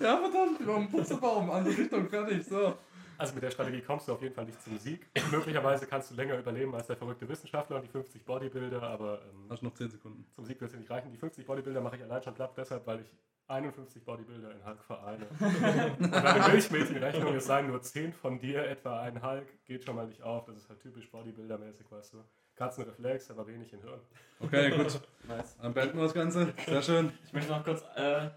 Ja, 0.00 0.16
verdammt, 0.16 0.60
über 0.60 0.74
den 0.74 0.88
Putzebaum, 0.88 1.50
andere 1.50 1.76
Richtung, 1.76 2.08
fertig, 2.08 2.46
so. 2.46 2.74
Also 3.18 3.34
mit 3.34 3.42
der 3.42 3.50
Strategie 3.50 3.80
kommst 3.80 4.06
du 4.06 4.12
auf 4.12 4.22
jeden 4.22 4.34
Fall 4.34 4.44
nicht 4.44 4.62
zum 4.62 4.78
Sieg. 4.78 5.06
Möglicherweise 5.32 5.86
kannst 5.86 6.10
du 6.10 6.14
länger 6.14 6.38
überleben 6.38 6.72
als 6.74 6.86
der 6.86 6.96
verrückte 6.96 7.28
Wissenschaftler 7.28 7.76
und 7.76 7.82
die 7.82 7.88
50 7.88 8.24
Bodybuilder, 8.24 8.80
aber 8.80 9.20
ähm, 9.22 9.50
Hast 9.50 9.62
noch 9.62 9.74
10 9.74 9.90
Sekunden. 9.90 10.24
zum 10.34 10.44
Sieg 10.44 10.60
wird 10.60 10.70
es 10.70 10.78
nicht 10.78 10.88
reichen. 10.88 11.10
Die 11.10 11.18
50 11.18 11.44
Bodybuilder 11.44 11.80
mache 11.80 11.96
ich 11.96 12.02
allein 12.04 12.22
schon 12.22 12.34
platt, 12.34 12.52
deshalb, 12.56 12.86
weil 12.86 13.00
ich 13.00 13.12
51 13.48 14.04
Bodybuilder 14.04 14.52
in 14.52 14.64
Hulk 14.64 14.84
vereine. 14.84 15.26
und 15.98 16.14
eine 16.14 16.48
Milchmädchenrechnung, 16.48 17.34
es 17.34 17.46
seien 17.46 17.66
nur 17.66 17.82
10 17.82 18.12
von 18.12 18.38
dir, 18.38 18.64
etwa 18.64 19.00
ein 19.00 19.20
Hulk, 19.20 19.64
geht 19.64 19.84
schon 19.84 19.96
mal 19.96 20.06
nicht 20.06 20.22
auf. 20.22 20.44
Das 20.44 20.56
ist 20.56 20.68
halt 20.68 20.80
typisch 20.80 21.10
Bodybuilder-mäßig, 21.10 21.90
weißt 21.90 22.14
du. 22.14 22.18
Katzenreflex, 22.58 23.30
aber 23.30 23.46
wenig 23.46 23.72
in 23.72 23.80
Hirn. 23.80 24.00
Okay, 24.40 24.70
gut. 24.76 25.00
Nice. 25.28 25.56
Dann 25.60 25.74
beenden 25.74 25.98
wir 25.98 26.04
das 26.04 26.14
Ganze. 26.14 26.54
Sehr 26.66 26.82
schön. 26.82 27.12
Ich 27.26 27.32
möchte 27.34 27.50
noch 27.50 27.62
kurz 27.62 27.82
äh, 27.96 28.30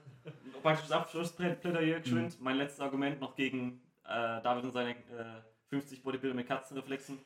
praktisch 0.61 0.89
das 0.89 0.91
Abschlussplädoyer 0.91 2.01
geschwind. 2.01 2.39
Mein 2.41 2.57
letztes 2.57 2.81
Argument 2.81 3.21
noch 3.21 3.33
gegen 3.33 3.81
äh, 4.03 4.41
David 4.41 4.65
und 4.65 4.73
seine 4.73 4.91
äh, 4.91 5.41
50 5.69 6.03
Bodybuilder 6.03 6.35
mit 6.35 6.47
Katzenreflexen, 6.47 7.17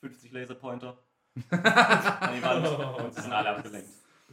50 0.00 0.32
Laserpointer. 0.32 0.96
Und 1.34 3.14
sie 3.14 3.22
sind 3.22 3.32
alle 3.32 3.50
abgelenkt. 3.50 3.88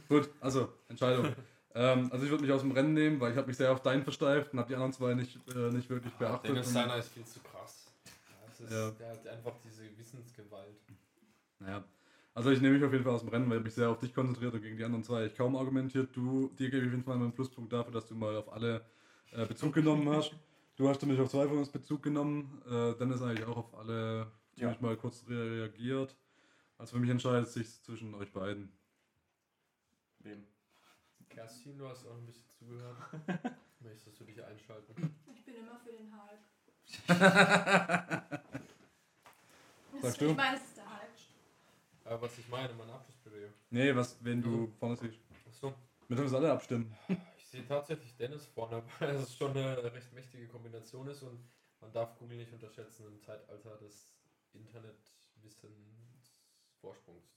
Gut, 0.08 0.30
also, 0.40 0.72
Entscheidung. 0.88 1.34
ähm, 1.74 2.08
also 2.12 2.24
ich 2.24 2.30
würde 2.30 2.44
mich 2.44 2.52
aus 2.52 2.60
dem 2.60 2.70
Rennen 2.70 2.94
nehmen, 2.94 3.20
weil 3.20 3.32
ich 3.32 3.36
habe 3.36 3.48
mich 3.48 3.56
sehr 3.56 3.72
auf 3.72 3.82
deinen 3.82 4.04
versteift 4.04 4.52
und 4.52 4.60
habe 4.60 4.68
die 4.68 4.74
anderen 4.74 4.92
zwei 4.92 5.14
nicht, 5.14 5.36
äh, 5.54 5.70
nicht 5.70 5.90
wirklich 5.90 6.14
beachtet. 6.14 6.50
Dennis 6.50 6.70
Steiner 6.70 6.96
ist 6.96 7.12
viel 7.12 7.24
zu 7.24 7.40
krass. 7.40 7.92
Ja, 8.30 8.64
ist, 8.64 8.72
Ja. 8.72 8.90
Der 8.92 9.08
hat 9.10 9.26
einfach 9.26 9.54
diese 9.64 9.82
Wissensgewalt. 9.98 10.76
Naja. 11.62 11.84
Also 12.34 12.50
ich 12.50 12.60
nehme 12.60 12.74
mich 12.76 12.84
auf 12.84 12.92
jeden 12.92 13.04
Fall 13.04 13.12
aus 13.12 13.20
dem 13.20 13.28
Rennen, 13.28 13.48
weil 13.50 13.58
ich 13.58 13.64
mich 13.64 13.74
sehr 13.74 13.90
auf 13.90 13.98
dich 13.98 14.14
konzentriert 14.14 14.54
und 14.54 14.62
gegen 14.62 14.76
die 14.76 14.84
anderen 14.84 15.04
zwei 15.04 15.26
ich 15.26 15.34
kaum 15.34 15.54
argumentiert. 15.54 16.16
Du, 16.16 16.48
dir 16.58 16.70
gebe 16.70 16.78
ich 16.78 16.86
auf 16.86 16.92
jeden 16.92 17.04
Fall 17.04 17.16
mal 17.16 17.24
einen 17.24 17.34
Pluspunkt 17.34 17.72
dafür, 17.72 17.92
dass 17.92 18.06
du 18.06 18.14
mal 18.14 18.34
auf 18.36 18.50
alle 18.52 18.84
äh, 19.32 19.46
Bezug 19.46 19.74
genommen 19.74 20.08
hast. 20.08 20.34
Du 20.76 20.88
hast 20.88 21.02
nämlich 21.02 21.20
auf 21.20 21.30
zwei 21.30 21.46
von 21.46 21.58
uns 21.58 21.68
Bezug 21.68 22.02
genommen. 22.02 22.62
Äh, 22.66 22.94
Dennis 22.94 23.20
eigentlich 23.20 23.46
auch 23.46 23.58
auf 23.58 23.74
alle 23.74 24.32
ziemlich 24.54 24.80
mal 24.80 24.96
kurz 24.96 25.24
reagiert. 25.28 26.16
Also 26.78 26.94
für 26.94 27.00
mich 27.00 27.10
entscheidet 27.10 27.48
es 27.48 27.54
sich 27.54 27.82
zwischen 27.82 28.14
euch 28.14 28.32
beiden. 28.32 28.72
Wem? 30.20 30.46
Kerstin, 31.28 31.76
du 31.78 31.86
hast 31.86 32.06
auch 32.06 32.16
ein 32.16 32.26
bisschen 32.26 32.48
zugehört. 32.58 32.96
Möchtest 33.80 34.18
du 34.18 34.24
dich 34.24 34.42
einschalten? 34.42 35.14
Ich 35.34 35.44
bin 35.44 35.56
immer 35.56 35.78
für 35.78 35.92
den 35.92 36.10
Hulk. 36.12 36.40
Sagst 40.00 40.20
ich 40.20 40.28
du? 40.28 40.34
meine, 40.34 40.56
es 40.56 40.71
Hulk. 42.12 42.18
äh, 42.18 42.22
was 42.22 42.38
ich 42.38 42.48
meine, 42.48 42.72
mein 42.74 42.90
Abschlussplädoyer. 42.90 43.50
Nee, 43.70 43.94
was, 43.94 44.16
wenn 44.24 44.42
du 44.42 44.68
vorne 44.78 44.96
siehst. 44.96 45.18
Achso. 45.48 45.74
Wir 46.08 46.16
müssen 46.16 46.36
alle 46.36 46.52
abstimmen. 46.52 46.94
Ich 47.36 47.46
sehe 47.58 47.66
tatsächlich 47.68 48.16
Dennis 48.16 48.46
vorne, 48.46 48.82
weil 48.98 49.14
es 49.16 49.36
schon 49.36 49.50
eine 49.50 49.84
recht 49.92 50.10
mächtige 50.14 50.48
Kombination 50.48 51.06
ist 51.08 51.22
und 51.22 51.38
man 51.80 51.92
darf 51.92 52.16
Google 52.18 52.38
nicht 52.38 52.50
unterschätzen 52.50 53.06
im 53.06 53.20
Zeitalter 53.20 53.76
des 53.76 54.10
Internetwissensvorsprungs. 54.54 57.36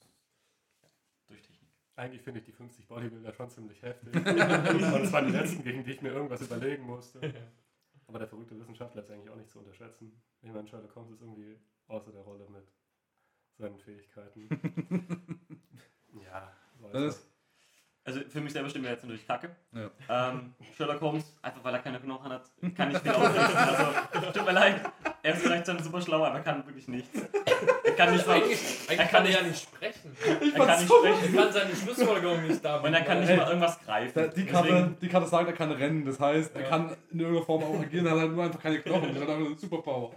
Durch 1.28 1.42
Technik. 1.42 1.70
Eigentlich 1.98 2.22
finde 2.22 2.40
ich 2.40 2.46
die 2.46 2.54
50 2.54 2.88
Bodybuilder 2.88 3.34
schon 3.34 3.50
ziemlich 3.50 3.82
heftig. 3.82 4.16
Und 4.26 4.26
das 4.26 5.12
waren 5.12 5.28
die 5.28 5.34
letzten, 5.34 5.64
gegen 5.64 5.84
die 5.84 5.92
ich 5.92 6.02
mir 6.02 6.14
irgendwas 6.14 6.42
überlegen 6.42 6.84
musste. 6.84 7.34
Aber 8.08 8.20
der 8.20 8.28
verrückte 8.30 8.58
Wissenschaftler 8.58 9.02
ist 9.02 9.12
eigentlich 9.12 9.30
auch 9.30 9.36
nicht 9.36 9.50
zu 9.50 9.60
unterschätzen. 9.60 10.14
Ich 10.42 10.52
meine, 10.52 10.66
Sherlock 10.68 10.96
Holmes 10.96 11.12
ist 11.12 11.22
irgendwie 11.22 11.60
außer 11.88 12.12
der 12.12 12.22
Rolle 12.22 12.48
mit 12.50 12.68
seinen 13.58 13.80
Fähigkeiten. 13.80 14.50
ja, 16.24 16.52
weiß 16.82 16.92
Das 16.94 17.04
ist, 17.16 17.28
Also 18.04 18.20
für 18.30 18.42
mich 18.42 18.54
selber 18.54 18.70
stimmt 18.70 18.86
er 18.86 18.92
jetzt 18.94 19.04
natürlich 19.04 19.26
Kacke. 19.28 19.56
Ja. 19.74 20.30
Ähm, 20.32 20.54
Sherlock 20.76 21.02
Holmes, 21.02 21.36
einfach 21.42 21.64
weil 21.64 21.74
er 21.74 21.80
keine 21.80 22.00
Knochen 22.00 22.32
hat, 22.32 22.44
kann 22.76 22.90
nicht 22.90 23.02
viel 23.02 23.12
ausrichten. 23.12 23.58
Also, 23.58 24.32
tut 24.32 24.46
mir 24.46 24.52
leid, 24.52 24.82
er 25.24 25.34
ist 25.34 25.42
vielleicht 25.42 25.68
dann 25.68 25.82
super 25.82 26.02
schlau, 26.02 26.24
aber 26.24 26.38
er 26.38 26.44
kann 26.44 26.66
wirklich 26.66 26.88
nichts. 26.88 27.10
Er 27.84 27.92
kann 27.94 28.14
nicht 28.14 28.28
mal, 28.28 28.42
Er 28.42 28.96
kann 28.98 29.08
kann 29.08 29.22
er 29.26 29.30
nicht- 29.30 29.40
ja 29.40 29.48
nicht 29.48 29.64
sprechen. 29.64 30.16
er 30.26 30.66
kann 30.66 30.80
nicht 30.82 30.92
Er 30.92 30.98
sprechen 31.16 31.36
kann 31.36 31.52
seine 31.54 31.76
Schlussfolgerung 31.76 32.48
nicht 32.48 32.64
da 32.64 32.78
und 32.82 32.94
er 32.94 33.02
kann 33.04 33.20
nicht 33.22 33.30
Hey, 33.30 33.38
mal 33.38 33.48
irgendwas 33.48 33.80
greifen. 33.80 34.12
da- 34.14 34.28
die, 34.28 34.46
Karte, 34.46 34.68
Deswegen, 34.68 34.98
die 35.02 35.08
Karte 35.08 35.28
sagt, 35.28 35.48
er 35.48 35.54
kann 35.54 35.72
rennen. 35.72 36.06
Das 36.06 36.20
heißt, 36.20 36.54
er 36.56 36.62
Ja. 36.62 36.68
kann 36.70 36.96
in 37.12 37.20
irgendeiner 37.22 37.46
Form 37.46 37.64
auch 37.64 37.80
agieren, 37.80 38.06
er 38.06 38.12
hat 38.12 38.20
halt 38.20 38.32
nur 38.34 38.44
einfach 38.44 38.62
keine 38.62 38.80
Knochen. 38.82 39.16
Er 39.16 39.22
hat 39.22 39.30
einfach 39.30 39.46
eine 39.48 39.58
Superpower. 39.58 40.12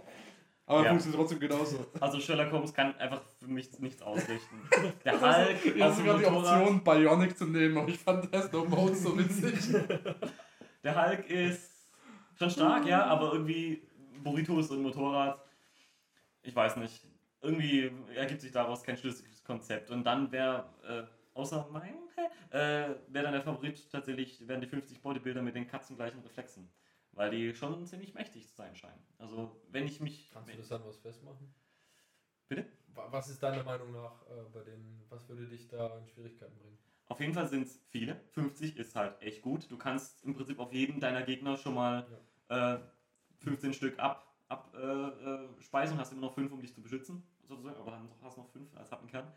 Aber 0.69 0.79
er 0.81 0.83
Ja. 0.85 0.89
funktioniert 0.91 1.19
trotzdem 1.19 1.39
genauso. 1.39 1.85
also 1.99 2.19
Sherlock 2.19 2.51
Holmes 2.51 2.71
kann 2.71 2.95
einfach 2.97 3.21
für 3.39 3.47
mich 3.47 3.79
nichts 3.79 4.03
ausrichten. 4.03 4.61
Der 5.03 5.15
Ich 5.15 5.21
Hulk 5.21 5.31
hatte 5.31 5.85
auf 5.85 5.95
dem 5.97 6.05
sogar 6.05 6.17
die 6.19 6.25
Option, 6.27 6.83
Bionic 6.83 7.35
zu 7.37 7.45
nehmen, 7.47 7.75
aber 7.79 7.87
ich 7.89 7.97
fand 7.97 8.31
Tesla 8.31 8.63
Mode 8.63 8.95
so 8.95 9.17
witzig. 9.17 9.73
der 10.83 11.07
Hulk 11.07 11.27
ist 11.27 11.89
schon 12.37 12.51
stark, 12.51 12.85
ja, 12.85 13.03
aber 13.05 13.33
irgendwie 13.33 13.81
Burrito 14.23 14.59
ist 14.59 14.71
ein 14.71 14.83
Motorrad. 14.83 15.43
Ich 16.43 16.55
weiß 16.55 16.77
nicht. 16.77 17.03
Irgendwie 17.41 17.91
ergibt 18.15 18.41
sich 18.41 18.51
daraus 18.51 18.83
kein 18.83 18.95
schlüssiges 18.95 19.43
Konzept. 19.43 19.89
Und 19.89 20.03
dann 20.03 20.31
wäre, 20.31 20.65
äh, 20.87 21.03
außer 21.33 21.67
mein, 21.71 21.95
äh, 22.51 22.89
wäre 23.07 23.23
dann 23.23 23.31
der 23.33 23.41
Favorit 23.41 23.89
tatsächlich, 23.91 24.47
wären 24.47 24.61
die 24.61 24.67
50 24.67 25.01
Bodybuilder 25.01 25.41
mit 25.41 25.55
den 25.55 25.65
katzengleichen 25.67 26.21
Reflexen. 26.21 26.69
Weil 27.13 27.31
die 27.31 27.53
schon 27.53 27.85
ziemlich 27.85 28.13
mächtig 28.13 28.47
zu 28.47 28.55
sein 28.55 28.75
scheinen. 28.75 29.01
Also, 29.17 29.61
wenn 29.71 29.85
ich 29.85 29.99
mich. 29.99 30.29
Kannst 30.31 30.53
du 30.53 30.57
das 30.57 30.71
an 30.71 30.85
was 30.85 30.97
festmachen? 30.97 31.53
Bitte? 32.47 32.65
Wa- 32.93 33.07
Was 33.11 33.29
ist 33.29 33.41
deiner 33.43 33.63
Meinung 33.63 33.91
nach 33.91 34.21
äh, 34.27 34.43
bei 34.53 34.63
den, 34.63 35.01
was 35.09 35.27
würde 35.29 35.47
dich 35.47 35.67
da 35.67 35.97
in 35.97 36.07
Schwierigkeiten 36.07 36.57
bringen? 36.57 36.77
Auf 37.07 37.19
jeden 37.19 37.33
Fall 37.33 37.47
sind 37.47 37.63
es 37.63 37.79
viele. 37.89 38.21
50 38.31 38.77
ist 38.77 38.95
halt 38.95 39.21
echt 39.21 39.41
gut. 39.41 39.69
Du 39.71 39.77
kannst 39.77 40.23
im 40.23 40.35
Prinzip 40.35 40.59
auf 40.59 40.71
jeden 40.73 40.99
deiner 40.99 41.23
Gegner 41.23 41.57
schon 41.57 41.73
mal 41.73 42.05
äh, 42.49 42.77
15 43.39 43.73
Stück 43.73 43.97
ab, 43.99 44.25
ab 44.47 44.73
äh, 44.75 44.79
äh, 44.79 45.49
hast 45.71 46.11
immer 46.11 46.21
noch 46.21 46.33
5, 46.35 46.51
um 46.51 46.61
dich 46.61 46.73
zu 46.73 46.81
beschützen. 46.81 47.23
Sozusagen. 47.47 47.77
Aber 47.77 47.91
dann 47.91 48.09
hast 48.21 48.37
noch 48.37 48.47
5 48.51 48.75
als 48.77 48.91
Happenkern. 48.91 49.31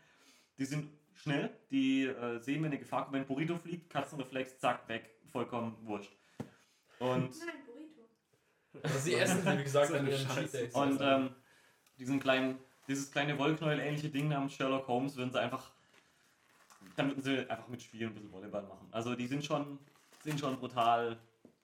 Die 0.59 0.65
sind 0.65 0.89
schnell, 1.13 1.49
die 1.71 2.05
äh, 2.05 2.39
sehen, 2.39 2.61
wenn 2.61 2.71
eine 2.71 2.79
Gefahr 2.79 3.03
kommt. 3.03 3.13
Wenn 3.13 3.21
ein 3.21 3.27
Burrito 3.27 3.57
fliegt, 3.57 3.89
Katzenreflex, 3.89 4.59
zack, 4.59 4.87
weg. 4.87 5.09
Vollkommen 5.31 5.75
wurscht. 5.81 6.15
Und, 7.03 7.39
Nein, 7.39 7.55
Burrito. 7.65 8.83
Also 8.83 8.99
sie 8.99 9.15
essen, 9.15 9.59
wie 9.59 9.63
gesagt, 9.63 9.87
So 9.89 9.93
an 9.95 9.99
eine 9.99 10.11
ihren 10.11 10.27
Scheiße. 10.27 10.41
Cheat 10.41 10.53
Days. 10.53 10.75
und 10.75 10.99
ähm, 11.01 11.35
diesen 11.99 12.19
kleinen, 12.19 12.57
dieses 12.87 13.11
kleine 13.11 13.37
Wollknäuel-ähnliche 13.37 14.09
Ding 14.09 14.29
namens 14.29 14.53
Sherlock 14.53 14.87
Holmes 14.87 15.15
würden 15.15 15.31
sie 15.31 15.39
einfach, 15.39 15.71
damit 16.95 17.23
sie 17.23 17.49
einfach 17.49 17.67
mitspielen 17.67 18.07
und 18.07 18.13
ein 18.13 18.15
bisschen 18.15 18.31
Volleyball 18.31 18.63
machen. 18.63 18.87
Also 18.91 19.15
die 19.15 19.27
sind 19.27 19.43
schon, 19.43 19.79
sind 20.23 20.39
schon 20.39 20.57
brutal 20.57 21.17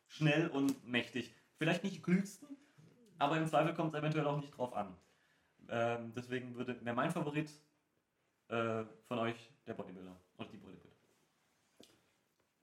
schnell 0.08 0.48
und 0.50 0.86
mächtig. 0.88 1.34
Vielleicht 1.58 1.84
nicht 1.84 1.96
die 1.98 2.02
klügsten, 2.02 2.48
aber 3.18 3.38
im 3.38 3.48
Zweifel 3.48 3.74
kommt 3.74 3.94
es 3.94 4.00
eventuell 4.00 4.26
auch 4.26 4.38
nicht 4.38 4.56
drauf 4.58 4.74
an. 4.74 4.96
Ähm, 5.70 6.14
deswegen 6.16 6.56
würde 6.56 6.84
wäre 6.84 6.96
mein 6.96 7.12
Favorit 7.12 7.50
äh, 8.48 8.84
von 9.08 9.20
euch 9.20 9.52
der 9.68 9.74
Bodybuilder 9.76 10.16
und 10.38 10.52
die 10.52 10.58
Bodybuilder. 10.58 10.96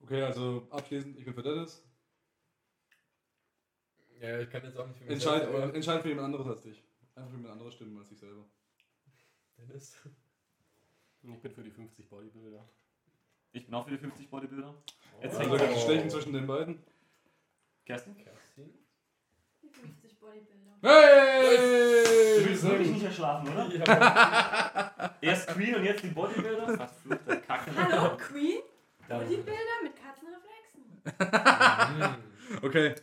Okay, 0.00 0.22
also 0.22 0.66
abschließend, 0.70 1.18
ich 1.18 1.24
bin 1.24 1.34
für 1.34 1.42
Dennis. 1.42 1.84
Ja, 4.20 4.40
ich 4.40 4.50
kann 4.50 4.62
jetzt 4.64 4.76
auch 4.78 4.86
nicht 4.86 4.98
für 4.98 5.04
mich 5.04 5.12
Entscheid, 5.14 5.42
selbst, 5.42 5.54
aber- 5.62 5.74
entscheid 5.74 6.02
für 6.02 6.08
jemand 6.08 6.26
anderes 6.26 6.46
als 6.46 6.62
dich. 6.62 6.82
Einfach 7.14 7.30
für 7.30 7.36
jemand 7.36 7.52
anderes 7.52 7.74
stimmen 7.74 7.98
als 7.98 8.10
ich 8.10 8.18
selber. 8.18 8.44
Dennis. 9.58 9.96
Ich 11.22 11.40
bin 11.42 11.50
für 11.52 11.62
die 11.62 11.70
50 11.70 12.08
Bodybuilder. 12.08 12.68
Ich 13.52 13.64
bin 13.64 13.74
auch 13.74 13.84
für 13.84 13.90
die 13.90 13.98
50 13.98 14.28
Bodybuilder. 14.30 14.74
Jetzt 15.22 15.36
Also 15.38 15.50
hängt- 15.50 15.60
ganz 15.60 15.80
Stechen 15.82 16.10
zwischen 16.10 16.32
den 16.32 16.46
beiden. 16.46 16.82
Kerstin? 17.84 18.16
Kerstin? 18.16 18.72
Die 19.62 19.68
50 19.68 20.18
Bodybuilder. 20.20 20.76
Hey! 20.82 21.56
Du 22.42 22.48
willst 22.48 22.62
wirklich 22.64 22.90
nicht 22.90 23.04
erschlafen, 23.04 23.48
oder? 23.48 23.66
Ja. 23.74 25.16
Erst 25.20 25.48
Queen 25.48 25.74
und 25.74 25.84
jetzt 25.84 26.02
die 26.04 26.08
Bodybuilder? 26.08 26.78
Was 26.78 26.92
flucht 27.00 27.46
Kacke. 27.46 27.74
Hallo, 27.74 28.16
Queen? 28.18 28.60
Bodybuilder 29.08 29.82
mit 29.82 29.92
Katzenreflexen. 29.96 30.84
Hm. 32.58 32.62
Okay. 32.62 32.94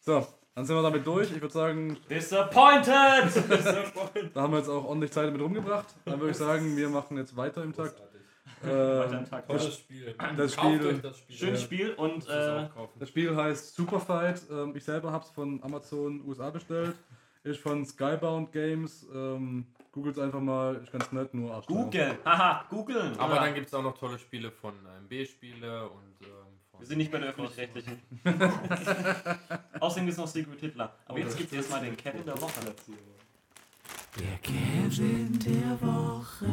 So, 0.00 0.26
dann 0.56 0.64
sind 0.64 0.74
wir 0.74 0.82
damit 0.82 1.06
durch. 1.06 1.30
Ich 1.30 1.40
würde 1.40 1.52
sagen, 1.54 1.96
Disappointed! 2.10 2.90
da 4.34 4.42
haben 4.42 4.52
wir 4.52 4.58
jetzt 4.58 4.68
auch 4.68 4.84
ordentlich 4.84 5.12
Zeit 5.12 5.30
mit 5.32 5.40
rumgebracht. 5.40 5.86
Dann 6.04 6.18
würde 6.18 6.32
ich 6.32 6.36
sagen, 6.36 6.76
wir 6.76 6.88
machen 6.88 7.16
jetzt 7.18 7.36
weiter 7.36 7.62
im 7.62 7.72
Takt. 7.72 7.94
Großartig. 7.96 8.16
Weiter 8.62 9.18
im 9.18 9.24
Äh, 9.24 9.28
Takt. 9.28 9.46
Tolles 9.48 9.74
Spiel. 9.76 10.14
Das 10.36 10.52
Spiel- 10.54 11.00
das 11.02 11.18
Spiel. 11.18 11.36
Schönes. 11.36 11.62
Spiel 11.62 11.90
und 11.94 12.28
äh, 12.28 12.68
das 12.98 13.08
Spiel 13.08 13.36
heißt 13.36 13.74
Superfight. 13.76 14.42
Ähm, 14.50 14.74
ich 14.74 14.82
selber 14.84 15.12
habe 15.12 15.24
es 15.24 15.30
von 15.30 15.62
Amazon 15.62 16.22
USA 16.26 16.50
bestellt. 16.50 16.94
Ist 17.44 17.60
von 17.60 17.84
Skybound 17.84 18.50
Games. 18.52 19.06
Ähm, 19.14 19.66
Googelt 19.92 20.18
einfach 20.18 20.40
mal, 20.40 20.74
ist 20.76 20.92
ganz 20.92 21.10
nett, 21.12 21.32
nur 21.32 21.54
Arsch. 21.54 21.66
Google. 21.66 22.18
Haha, 22.24 22.64
googeln. 22.68 23.18
Aber 23.18 23.36
Ja. 23.36 23.44
dann 23.44 23.54
gibt 23.54 23.68
es 23.68 23.72
auch 23.74 23.82
noch 23.82 23.96
tolle 23.96 24.18
Spiele 24.18 24.50
von 24.50 24.74
AMB-Spiele 24.84 25.84
und 25.88 26.26
ähm, 26.26 26.28
von 26.28 26.45
Wir 26.78 26.86
sind 26.86 26.98
nicht 26.98 27.10
bei 27.10 27.18
der 27.18 27.30
öffentlich-rechtlichen. 27.30 28.00
Außerdem 29.80 30.08
ist 30.08 30.18
noch 30.18 30.28
Secret 30.28 30.60
Hitler. 30.60 30.94
Aber 31.06 31.18
jetzt 31.18 31.36
gibt 31.36 31.50
es 31.50 31.58
erstmal 31.58 31.80
den 31.80 31.96
Kevin 31.96 32.24
der 32.24 32.40
Woche. 32.40 32.60
Der 34.18 34.38
Kevin 34.42 35.38
der 35.38 35.80
Woche. 35.80 36.46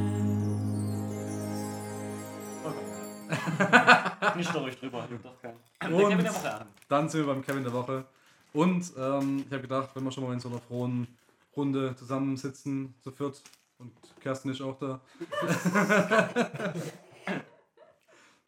Nicht 4.37 4.55
ruhig 4.55 4.79
drüber, 4.79 5.07
juckt 5.09 5.25
doch 5.25 5.41
keinen. 5.41 5.59
Der 5.81 5.89
Kevin 5.89 6.23
der 6.23 6.33
Woche. 6.33 6.65
Dann 6.87 7.09
sind 7.09 7.25
wir 7.25 7.33
beim 7.33 7.43
Kevin 7.43 7.63
der 7.63 7.73
Woche. 7.73 8.05
Und 8.53 8.93
ähm, 8.97 9.43
ich 9.45 9.51
habe 9.51 9.61
gedacht, 9.61 9.89
wenn 9.93 10.03
wir 10.03 10.11
schon 10.11 10.23
mal 10.23 10.33
in 10.33 10.39
so 10.39 10.49
einer 10.49 10.59
frohen 10.59 11.07
Runde 11.55 11.95
zusammensitzen, 11.95 12.93
zu 13.03 13.11
viert, 13.11 13.41
und 13.79 13.91
Kerstin 14.21 14.51
ist 14.51 14.61
auch 14.61 14.77
da, 14.79 15.01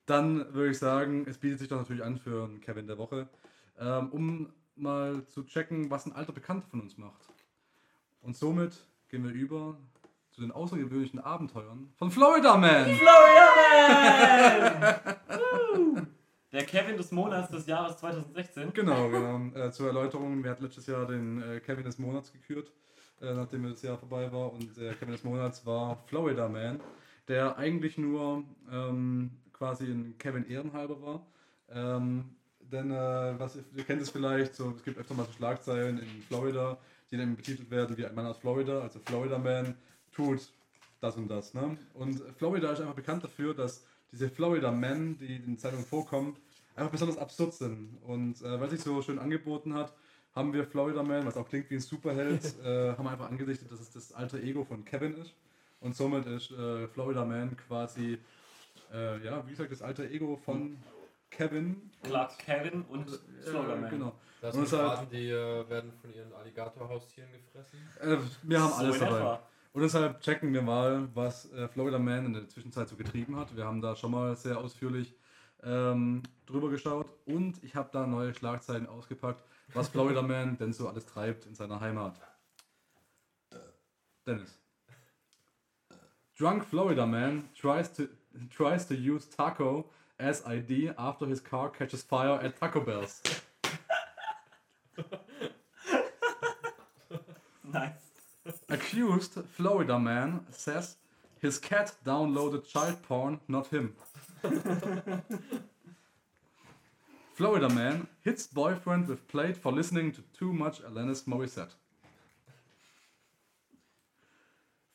dann 0.06 0.53
würde 0.53 0.72
ich 0.72 0.80
sagen, 0.80 1.26
es 1.28 1.38
bietet 1.38 1.60
sich 1.60 1.68
doch 1.68 1.78
natürlich 1.78 2.03
an 2.03 2.18
für 2.18 2.45
einen 2.45 2.62
Kevin 2.62 2.88
der 2.88 2.97
Woche, 2.97 3.28
ähm, 3.80 4.10
um 4.12 4.53
mal 4.76 5.26
zu 5.28 5.43
checken, 5.43 5.89
was 5.89 6.06
ein 6.06 6.14
alter 6.14 6.34
Bekannter 6.34 6.68
von 6.68 6.82
uns 6.82 6.97
macht. 6.97 7.28
Und 8.22 8.36
somit 8.36 8.86
gehen 9.10 9.24
wir 9.24 9.32
über 9.32 9.78
zu 10.32 10.41
den 10.41 10.51
außergewöhnlichen 10.51 11.20
Abenteuern 11.20 11.93
von 11.95 12.12
Florida 12.12 12.58
Man. 12.58 12.95
Florian! 12.95 14.16
Woo! 15.30 16.01
Der 16.51 16.64
Kevin 16.64 16.95
des 16.95 17.12
Monats 17.12 17.49
des 17.49 17.66
Jahres 17.68 17.97
2016. 17.97 18.72
Genau, 18.74 19.10
genau. 19.10 19.41
Äh, 19.56 19.72
zur 19.72 19.88
Erläuterung, 19.88 20.41
wir 20.41 20.51
hatten 20.51 20.64
letztes 20.64 20.88
Jahr 20.88 21.06
den 21.06 21.41
äh, 21.41 21.60
Kevin 21.60 21.84
des 21.84 21.99
Monats 21.99 22.32
gekürt, 22.32 22.72
äh, 23.22 23.34
nachdem 23.34 23.70
das 23.70 23.82
Jahr 23.82 23.97
vorbei 23.97 24.32
war. 24.32 24.53
Und 24.53 24.78
der 24.78 24.93
Kevin 24.93 25.12
des 25.12 25.26
Monats 25.26 25.66
war 25.66 25.97
Florida 26.08 26.47
Man, 26.47 26.80
der 27.28 27.58
eigentlich 27.58 27.97
nur 27.97 28.45
ähm, 28.72 29.32
quasi 29.58 29.86
ein 29.86 30.16
Kevin 30.18 30.47
Ehrenhalber 30.49 31.01
war. 31.01 31.26
Ähm, 31.70 32.26
denn, 32.60 32.91
äh, 32.91 33.39
was, 33.39 33.58
ihr 33.76 33.84
kennt 33.84 34.01
es 34.01 34.10
vielleicht, 34.10 34.56
so, 34.56 34.72
es 34.76 34.84
gibt 34.84 34.97
öfter 34.97 35.14
mal 35.14 35.26
so 35.26 35.32
Schlagzeilen 35.34 35.99
in 35.99 36.24
Florida, 36.28 36.78
die 37.12 37.18
dann 37.18 37.36
betitelt 37.36 37.70
werden 37.72 37.95
wie 37.97 38.06
ein 38.06 38.16
Mann 38.16 38.26
aus 38.26 38.38
Florida, 38.38 38.82
also 38.82 38.99
Florida 39.06 39.38
Man 39.38 39.76
tut 40.12 40.51
das 40.99 41.16
und 41.16 41.28
das. 41.28 41.53
Ne? 41.53 41.78
Und 41.93 42.22
Florida 42.38 42.72
ist 42.72 42.82
einfach 42.82 42.95
bekannt 42.95 43.24
dafür, 43.24 43.53
dass 43.53 43.86
diese 44.12 44.30
Florida 44.30 44.72
Men, 44.72 45.18
die 45.18 45.36
in 45.36 45.45
den 45.45 45.58
Zeitungen 45.58 45.86
vorkommen, 45.86 46.36
einfach 46.76 46.91
besonders 46.91 47.18
absurd 47.18 47.53
sind. 47.53 47.97
Und 48.03 48.41
äh, 48.41 48.60
weil 48.60 48.70
sich 48.70 48.82
so 48.82 49.01
schön 49.01 49.20
angeboten 49.20 49.74
hat, 49.74 49.93
haben 50.34 50.53
wir 50.53 50.66
Florida 50.66 51.03
Man, 51.03 51.26
was 51.26 51.38
auch 51.38 51.47
klingt 51.47 51.70
wie 51.70 51.76
ein 51.76 51.82
Superheld, 51.82 52.41
äh, 52.66 52.93
haben 52.93 53.08
einfach 53.08 53.30
angedichtet, 53.30 53.72
dass 53.72 53.80
es 53.80 53.91
das 53.91 54.12
alter 54.12 54.39
Ego 54.39 54.64
von 54.64 54.84
Kevin 54.84 55.16
ist. 55.16 55.34
Und 55.80 55.95
somit 55.95 56.26
ist 56.26 56.51
äh, 56.51 56.88
Florida 56.88 57.26
Man 57.26 57.56
quasi, 57.58 58.18
äh, 58.93 59.23
ja, 59.23 59.45
wie 59.45 59.51
gesagt, 59.51 59.71
das 59.71 59.81
alter 59.81 60.03
Ego 60.05 60.36
von 60.38 60.77
Kevin. 61.29 61.91
Clark 62.03 62.38
Kevin 62.39 62.83
und 62.83 63.07
Äh, 63.09 63.41
Florida 63.49 63.75
Man. 63.75 63.89
Genau. 63.89 64.13
Das 64.41 64.55
Und 64.55 64.67
sind 64.67 64.79
Raten, 64.79 65.09
die 65.09 65.29
äh, 65.29 65.69
werden 65.69 65.91
von 66.01 66.13
ihren 66.13 66.31
Alligatorhaustieren 66.33 67.31
gefressen. 67.31 67.79
Äh, 67.99 68.17
wir 68.43 68.61
haben 68.61 68.69
So 68.71 68.75
alles 68.75 68.99
dabei. 68.99 69.17
etwa. 69.17 69.49
Und 69.73 69.81
deshalb 69.81 70.21
checken 70.21 70.53
wir 70.53 70.61
mal, 70.61 71.09
was 71.13 71.51
äh, 71.51 71.67
Florida 71.67 71.99
Man 71.99 72.27
in 72.27 72.33
der 72.33 72.47
Zwischenzeit 72.47 72.88
so 72.88 72.95
getrieben 72.95 73.36
hat. 73.38 73.55
Wir 73.55 73.65
haben 73.65 73.81
da 73.81 73.95
schon 73.95 74.11
mal 74.11 74.36
sehr 74.36 74.57
ausführlich 74.57 75.13
ähm, 75.63 76.23
drüber 76.45 76.69
geschaut 76.69 77.07
und 77.25 77.61
ich 77.63 77.75
habe 77.75 77.89
da 77.91 78.05
neue 78.07 78.33
Schlagzeilen 78.33 78.88
ausgepackt, 78.88 79.43
was 79.73 79.89
Florida 79.89 80.21
Man 80.21 80.57
denn 80.57 80.71
so 80.73 80.88
alles 80.88 81.05
treibt 81.05 81.45
in 81.45 81.55
seiner 81.55 81.79
Heimat. 81.81 82.21
Dennis. 84.25 84.59
Drunk 86.38 86.65
Florida 86.65 87.05
Man 87.05 87.49
tries 87.59 87.91
to 87.93 88.03
tries 88.49 88.86
to 88.86 88.95
use 88.95 89.25
taco 89.25 89.86
as 90.19 90.43
ID 90.45 90.91
after 90.97 91.25
his 91.25 91.39
car 91.39 91.69
catches 91.69 92.01
fire 92.03 92.39
at 92.41 92.59
Taco 92.59 92.81
Bell's. 92.81 93.21
Nice. 97.73 97.91
Accused 98.69 99.33
Florida 99.49 99.99
man 99.99 100.45
says 100.51 100.95
his 101.41 101.57
cat 101.57 101.93
downloaded 102.05 102.67
child 102.67 103.01
porn, 103.03 103.41
not 103.47 103.67
him. 103.67 103.95
Florida 107.33 107.67
man 107.69 108.07
hits 108.21 108.47
boyfriend 108.47 109.07
with 109.07 109.27
plate 109.27 109.57
for 109.57 109.71
listening 109.73 110.13
to 110.13 110.23
too 110.38 110.53
much 110.53 110.81
Alanis 110.83 111.25
Morissette. 111.25 111.73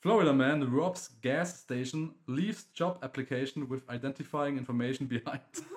Florida 0.01 0.33
man 0.33 0.73
robs 0.73 1.11
gas 1.21 1.61
station, 1.61 2.15
leaves 2.27 2.65
job 2.73 2.99
application 3.03 3.69
with 3.69 3.83
identifying 3.91 4.57
information 4.57 5.07
behind. 5.07 5.41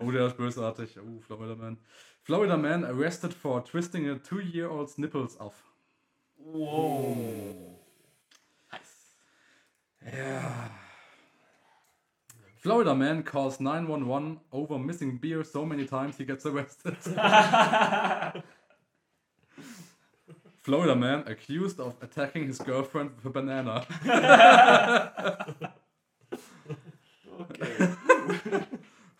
oh, 0.00 0.10
der 0.10 0.26
ist 0.26 0.38
bösartig. 0.38 0.96
Oh, 0.98 1.20
Florida 1.20 1.54
man. 1.54 1.76
Florida 2.22 2.56
man 2.56 2.84
arrested 2.84 3.34
for 3.34 3.62
twisting 3.62 4.08
a 4.08 4.18
two-year-old's 4.18 4.96
nipples 4.96 5.36
off. 5.38 5.62
Wow. 6.38 7.16
Nice. 8.72 9.14
Yeah. 10.02 10.68
Florida 12.56 12.94
man 12.94 13.22
calls 13.22 13.60
911 13.60 14.40
over 14.52 14.78
missing 14.78 15.18
beer 15.18 15.44
so 15.44 15.66
many 15.66 15.84
times 15.84 16.16
he 16.16 16.24
gets 16.24 16.46
arrested. 16.46 16.96
Florida 20.62 20.94
man 20.94 21.24
accused 21.26 21.80
of 21.80 21.94
attacking 22.02 22.46
his 22.46 22.58
girlfriend 22.58 23.12
with 23.16 23.24
a 23.24 23.30
banana. 23.30 23.86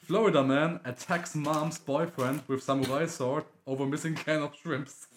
Florida 0.03 0.43
man 0.43 0.80
attacks 0.84 1.34
mom's 1.34 1.78
boyfriend 1.78 2.43
with 2.47 2.62
samurai 2.62 3.07
sword 3.07 3.45
over 3.66 3.86
missing 3.86 4.14
can 4.14 4.43
of 4.43 4.55
shrimps. 4.57 5.07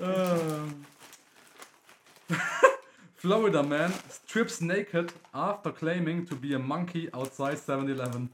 Um, 0.00 0.84
Florida 3.16 3.62
man 3.62 3.92
strips 4.08 4.60
naked 4.60 5.12
after 5.32 5.70
claiming 5.70 6.26
to 6.26 6.34
be 6.34 6.54
a 6.54 6.58
monkey 6.58 7.08
outside 7.14 7.56
7-Eleven. 7.56 8.28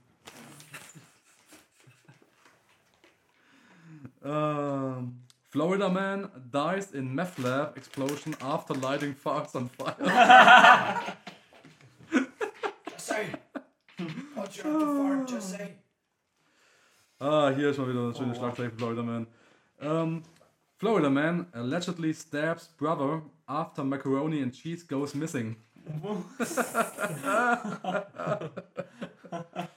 Um, 4.23 5.23
Florida 5.51 5.89
man 5.89 6.31
dies 6.51 6.93
in 6.93 7.15
meth 7.15 7.39
lab 7.39 7.77
explosion 7.77 8.35
after 8.41 8.75
lighting 8.75 9.15
farts 9.15 9.57
on 9.57 9.69
fire. 9.69 11.17
Just 12.89 13.07
say. 13.07 13.27
Watch 14.37 14.59
your 14.59 14.97
fart, 14.97 15.29
just 15.29 15.51
say. 15.51 15.75
Ah, 17.19 17.51
hier 17.51 17.71
ist 17.71 17.79
mal 17.79 17.89
wieder 17.89 18.01
eine 18.01 18.15
schöne 18.15 18.35
Schlagzeile 18.35 18.71
von 18.71 18.79
Florida 18.79 19.03
Man. 19.03 19.27
Um, 19.81 20.23
Florida 20.77 21.11
Man 21.11 21.47
allegedly 21.53 22.15
stabs 22.15 22.69
brother 22.69 23.23
after 23.49 23.83
macaroni 23.83 24.43
and 24.43 24.53
cheese 24.53 24.87
goes 24.87 25.15
missing. 25.15 25.57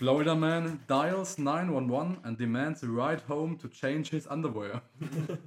Florida 0.00 0.34
Man 0.34 0.80
dials 0.86 1.36
911 1.36 2.20
and 2.24 2.38
demands 2.38 2.82
a 2.82 2.86
ride 2.86 3.20
home 3.28 3.58
to 3.58 3.68
change 3.68 4.08
his 4.08 4.26
underwear. 4.26 4.80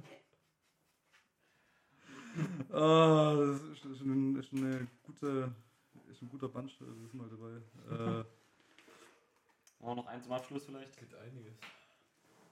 ah, 2.72 3.34
das 3.34 3.60
ist, 3.62 3.84
ist, 3.84 4.02
ein, 4.02 4.36
ist, 4.36 4.52
eine 4.52 4.86
gute, 5.02 5.52
ist 6.08 6.22
ein 6.22 6.28
guter 6.28 6.46
Bunch, 6.46 6.78
da 6.78 6.84
sind 6.84 7.14
wir 7.14 7.26
dabei. 7.26 8.20
Äh, 8.20 8.24
Oh, 9.80 9.94
noch 9.96 10.06
eins 10.06 10.22
zum 10.22 10.32
Abschluss 10.32 10.64
vielleicht. 10.66 10.96
Gibt 10.98 11.16
einiges. 11.16 11.58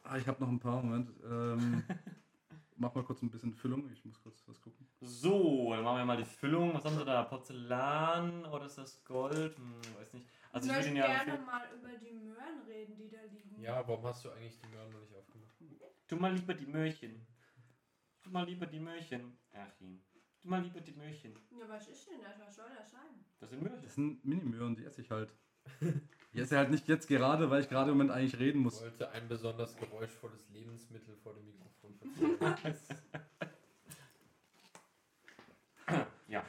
Ah, 0.03 0.18
ich 0.18 0.26
habe 0.26 0.42
noch 0.42 0.48
ein 0.48 0.59
paar, 0.59 0.82
Moment. 0.82 1.09
Ähm, 1.24 1.84
mach 2.76 2.92
mal 2.96 3.05
kurz 3.05 3.22
ein 3.22 3.30
bisschen 3.30 3.55
Füllung, 3.55 3.88
ich 3.92 4.05
muss 4.05 4.20
kurz 4.20 4.42
was 4.48 4.61
gucken. 4.61 4.88
So, 5.00 5.72
dann 5.72 5.84
machen 5.84 5.98
wir 5.98 6.05
mal 6.05 6.16
die 6.16 6.24
Füllung. 6.24 6.74
Was 6.74 6.84
haben 6.84 6.98
sie 6.98 7.05
da? 7.05 7.22
Porzellan 7.22 8.44
oder 8.46 8.66
ist 8.66 8.76
das 8.76 9.05
Gold? 9.05 9.57
Hm, 9.57 9.80
weiß 9.98 10.14
nicht. 10.14 10.26
Also 10.53 10.70
ich 10.70 10.72
ich 10.72 10.84
würde 10.84 10.88
ihn 10.90 10.96
ja. 10.96 11.24
gerne 11.24 11.42
mal 11.44 11.62
über 11.74 11.88
die 11.96 12.12
Möhren 12.12 12.61
reden, 12.66 12.96
die 12.96 13.09
da 13.11 13.22
liegen. 13.22 13.61
Ja, 13.62 13.86
warum 13.88 14.05
hast 14.05 14.24
du 14.24 14.30
eigentlich 14.30 14.59
die 14.61 14.68
Möhren 14.68 14.92
noch 14.92 15.00
nicht 15.00 15.14
aufgemacht? 15.14 15.55
Tu 16.07 16.16
mal 16.16 16.34
lieber 16.34 16.55
die 16.55 16.66
Möhrchen. 16.66 17.26
Tu 18.22 18.30
mal 18.30 18.44
lieber 18.46 18.66
die 18.66 18.78
Möhrchen. 18.80 19.38
Achim. 19.53 20.03
Tu 20.42 20.48
mal 20.48 20.61
lieber 20.62 20.80
die 20.80 20.92
Möhrchen. 20.92 21.32
Ja, 21.59 21.68
was 21.68 21.88
ist 21.88 22.07
denn 22.09 22.20
das? 22.20 22.38
Was 22.38 22.57
soll 22.57 22.70
das 22.76 22.90
sein? 22.90 23.24
Das 23.40 23.50
sind 23.50 23.62
Möhrchen. 23.62 23.82
Das 23.82 23.94
sind 23.94 24.24
Minimöhren, 24.24 24.76
die 24.76 24.84
esse 24.84 25.00
ich 25.00 25.11
halt. 25.11 25.34
Ich 26.32 26.40
esse 26.40 26.57
halt 26.59 26.70
nicht 26.70 26.88
jetzt 26.88 27.07
gerade, 27.09 27.48
weil 27.50 27.62
ich 27.62 27.68
gerade 27.68 27.90
im 27.92 27.96
Moment 27.98 28.11
eigentlich 28.11 28.38
reden 28.38 28.59
Ich 28.59 28.64
muss. 28.64 28.80
wollte 28.82 29.11
ein 29.11 29.28
besonders 29.28 29.76
geräuschvolles 29.76 30.48
Lebensmittel 30.50 31.16
vor 31.16 31.34
dem 31.34 31.44
Mikrofon 31.46 31.94
verzehren. 32.57 33.00
Ja. 36.28 36.44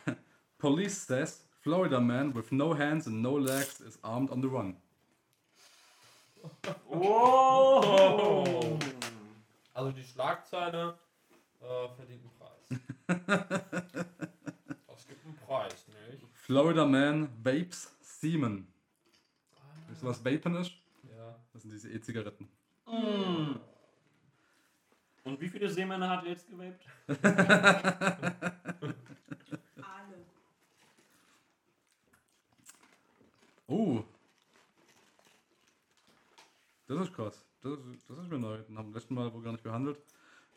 Police 0.58 1.06
says 1.06 1.48
Florida 1.64 2.02
man 2.02 2.34
with 2.34 2.52
no 2.52 2.74
hands 2.74 3.08
and 3.08 3.22
no 3.22 3.38
legs 3.38 3.80
is 3.80 3.98
armed 4.04 4.30
on 4.32 4.42
the 4.42 4.50
run. 4.50 4.76
Oh! 6.92 8.78
Also 9.74 9.92
die 9.94 10.04
Schlagzeile 10.04 10.98
äh, 11.62 11.88
verdient 11.96 12.22
einen 12.22 12.32
Preis. 12.38 12.68
Es 14.94 15.08
gibt 15.08 15.26
einen 15.26 15.38
Preis, 15.38 15.86
nicht? 15.88 16.24
Florida 16.34 16.86
man 16.86 17.30
vapes 17.42 17.96
semen. 18.02 18.68
Weißt 19.88 20.04
du, 20.04 20.08
was 20.08 20.26
Vapen 20.26 20.56
ist? 20.56 20.74
Ja. 21.04 21.34
Das 21.54 21.62
sind 21.62 21.72
diese 21.72 21.90
E-Zigaretten. 21.90 22.50
Mm. 22.88 23.56
Und 25.24 25.40
wie 25.40 25.48
viele 25.48 25.70
Seemänner 25.70 26.10
hat 26.10 26.26
er 26.26 26.32
jetzt 26.32 26.50
gewabt? 26.50 26.86
Oh. 33.74 34.04
Das 36.88 37.02
ist 37.02 37.14
krass. 37.14 37.44
Das 37.64 37.72
ist, 37.72 38.08
das 38.08 38.20
ist 38.20 38.30
mir 38.30 38.38
neu. 38.38 38.58
Den 38.58 38.78
haben 38.78 38.90
wir 38.90 39.00
letzten 39.00 39.16
Mal 39.16 39.34
wohl 39.34 39.42
gar 39.42 39.52
nicht 39.52 39.64
behandelt. 39.64 39.98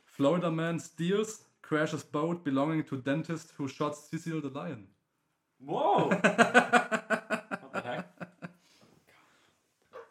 Florida 0.04 0.50
man 0.50 0.78
steals, 0.78 1.46
crashes 1.62 2.04
boat 2.04 2.44
belonging 2.44 2.84
to 2.84 2.96
dentist 2.96 3.54
who 3.58 3.68
shot 3.68 3.96
Cecil 3.96 4.42
the 4.42 4.48
Lion. 4.48 4.86
Wow! 5.60 6.10
What 6.10 7.72
the 7.72 7.80
heck? 7.80 8.04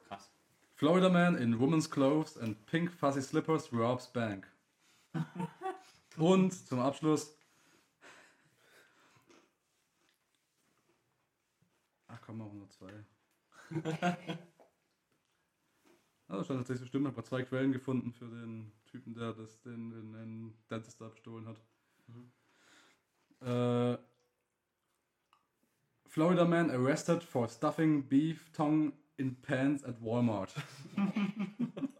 Krass. 0.07 0.29
Florida 0.73 1.09
man 1.09 1.35
in 1.35 1.59
woman's 1.59 1.87
clothes 1.87 2.37
and 2.37 2.55
pink 2.65 2.89
fuzzy 2.91 3.21
slippers 3.21 3.71
robs 3.71 4.07
bank. 4.07 4.47
Und 6.17 6.53
zum 6.53 6.79
Abschluss. 6.79 7.35
Machen 12.33 12.53
wir 12.53 12.59
nur 12.59 12.69
zwei. 12.69 12.91
Also 16.27 16.43
scheint 16.43 16.59
tatsächlich 16.59 16.79
so 16.79 16.85
stimmt. 16.87 17.07
Ich 17.07 17.13
habe 17.13 17.23
zwei 17.23 17.43
Quellen 17.43 17.71
gefunden 17.71 18.11
für 18.13 18.27
den 18.27 18.71
Typen, 18.85 19.13
der 19.13 19.33
das 19.33 19.61
den, 19.61 19.91
den, 19.91 20.13
den 20.13 20.53
Dentist 20.69 20.99
da 20.99 21.09
bestohlen 21.09 21.47
hat. 21.47 21.61
Äh, 23.41 23.97
Florida 26.07 26.45
man 26.45 26.71
arrested 26.71 27.23
for 27.23 27.47
stuffing 27.47 28.07
beef 28.07 28.51
tongue 28.53 28.93
in 29.17 29.39
pants 29.41 29.83
at 29.83 30.01
Walmart. 30.01 30.55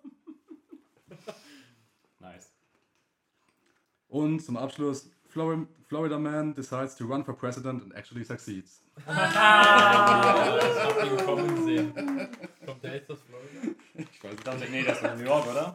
Nice. 2.19 2.53
Und 4.07 4.39
zum 4.39 4.57
Abschluss, 4.57 5.11
Flori- 5.35 5.67
Florida 5.89 6.17
man 6.17 6.53
decides 6.53 6.95
to 6.95 7.05
run 7.05 7.21
for 7.25 7.33
president 7.35 7.83
and 7.83 7.93
actually 7.93 8.23
succeeds. 8.23 8.81
Das 9.05 9.35
hab 9.35 11.03
ich 11.03 11.25
kommen 11.25 11.65
sehen. 11.65 11.93
Kommt 12.65 12.81
der 12.83 12.95
jetzt 12.95 13.11
aus 13.11 13.19
Florida? 13.23 13.75
Ich 13.95 14.23
weiß 14.23 14.33
Ich 14.33 14.39
dachte, 14.43 14.65
nee, 14.71 14.83
das 14.83 15.01
ist 15.01 15.03
in 15.11 15.17
New 15.19 15.25
York, 15.25 15.45
oder? 15.51 15.73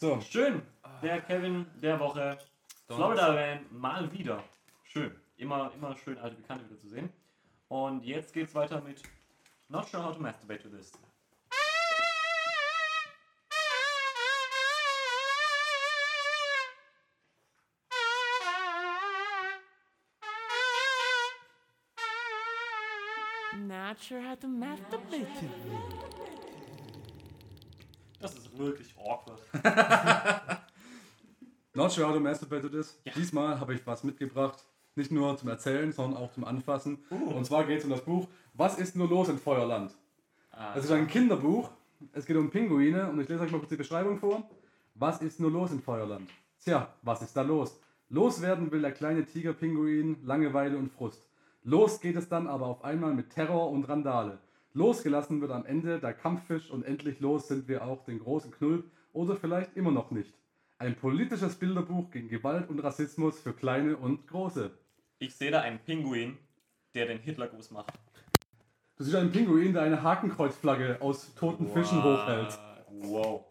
So, 0.00 0.18
Schön. 0.22 0.62
Der 1.02 1.20
Kevin 1.20 1.66
der 1.82 2.00
Woche. 2.00 2.38
Florida 2.86 3.32
Man 3.32 3.66
mal 3.70 4.10
wieder. 4.12 4.42
Schön. 4.84 5.14
Immer, 5.36 5.70
immer 5.74 5.94
schön 5.96 6.16
alte 6.18 6.36
Bekannte 6.36 6.64
wieder 6.70 6.80
zu 6.80 6.88
sehen. 6.88 7.10
Und 7.68 8.02
jetzt 8.04 8.32
geht's 8.32 8.54
weiter 8.54 8.80
mit 8.80 9.02
Not 9.68 9.88
sure 9.88 10.02
how 10.02 10.14
to 10.16 10.20
masturbate 10.22 10.62
to 10.62 10.68
this. 10.70 10.92
Not 23.90 23.98
sure 24.00 24.22
how 24.22 24.36
to 24.36 24.46
masturbate. 24.46 25.26
Das 28.20 28.34
ist 28.36 28.56
wirklich 28.56 28.94
awkward. 28.96 29.40
Not 31.74 31.90
sure 31.90 32.06
how 32.06 32.14
to 32.14 32.20
masturbate 32.20 32.66
it 32.66 32.74
is. 32.74 32.96
Ja. 33.04 33.12
Diesmal 33.16 33.58
habe 33.58 33.74
ich 33.74 33.84
was 33.84 34.04
mitgebracht. 34.04 34.64
Nicht 34.94 35.10
nur 35.10 35.36
zum 35.36 35.48
Erzählen, 35.48 35.90
sondern 35.90 36.22
auch 36.22 36.32
zum 36.32 36.44
Anfassen. 36.44 36.98
Uh. 37.10 37.30
Und 37.34 37.46
zwar 37.46 37.64
geht 37.64 37.78
es 37.78 37.84
um 37.84 37.90
das 37.90 38.04
Buch 38.04 38.28
Was 38.54 38.78
ist 38.78 38.94
nur 38.94 39.08
los 39.08 39.28
in 39.28 39.38
Feuerland? 39.38 39.92
Ah, 40.52 40.72
Es 40.76 40.84
ist 40.84 40.92
ein 40.92 41.08
Kinderbuch. 41.08 41.68
Es 42.12 42.26
geht 42.26 42.36
um 42.36 42.48
Pinguine 42.48 43.10
und 43.10 43.18
ich 43.18 43.28
lese 43.28 43.42
euch 43.42 43.50
mal 43.50 43.58
kurz 43.58 43.70
die 43.70 43.76
Beschreibung 43.76 44.20
vor. 44.20 44.48
Was 44.94 45.20
ist 45.20 45.40
nur 45.40 45.50
los 45.50 45.72
in 45.72 45.82
Feuerland? 45.82 46.30
Tja, 46.62 46.94
was 47.02 47.22
ist 47.22 47.36
da 47.36 47.42
los? 47.42 47.80
Loswerden 48.08 48.70
will 48.70 48.82
der 48.82 48.92
kleine 48.92 49.24
Tigerpinguin 49.24 50.18
Langeweile 50.22 50.78
und 50.78 50.92
Frust. 50.92 51.24
Los 51.62 52.00
geht 52.00 52.16
es 52.16 52.28
dann 52.28 52.46
aber 52.46 52.66
auf 52.66 52.84
einmal 52.84 53.12
mit 53.14 53.30
Terror 53.30 53.70
und 53.70 53.84
Randale. 53.84 54.38
Losgelassen 54.72 55.40
wird 55.40 55.50
am 55.50 55.66
Ende 55.66 55.98
der 55.98 56.14
Kampffisch 56.14 56.70
und 56.70 56.84
endlich 56.84 57.20
los 57.20 57.48
sind 57.48 57.68
wir 57.68 57.84
auch 57.84 58.04
den 58.04 58.18
großen 58.18 58.50
Knulp 58.50 58.90
oder 59.12 59.36
vielleicht 59.36 59.76
immer 59.76 59.90
noch 59.90 60.10
nicht. 60.10 60.32
Ein 60.78 60.96
politisches 60.96 61.56
Bilderbuch 61.56 62.10
gegen 62.10 62.28
Gewalt 62.28 62.70
und 62.70 62.78
Rassismus 62.78 63.38
für 63.40 63.52
Kleine 63.52 63.96
und 63.96 64.26
Große. 64.26 64.70
ich 65.18 65.34
sehe 65.34 65.50
da 65.50 65.60
einen 65.60 65.80
Pinguin, 65.80 66.38
der 66.94 67.06
den 67.06 67.18
Hitlergruß 67.18 67.72
macht. 67.72 67.92
Du 68.96 69.04
siehst 69.04 69.16
einen 69.16 69.32
Pinguin, 69.32 69.74
der 69.74 69.82
eine 69.82 70.02
Hakenkreuzflagge 70.02 71.02
aus 71.02 71.34
toten 71.34 71.66
Fischen 71.68 72.02
hochhält. 72.02 72.58
Wow. 72.90 73.44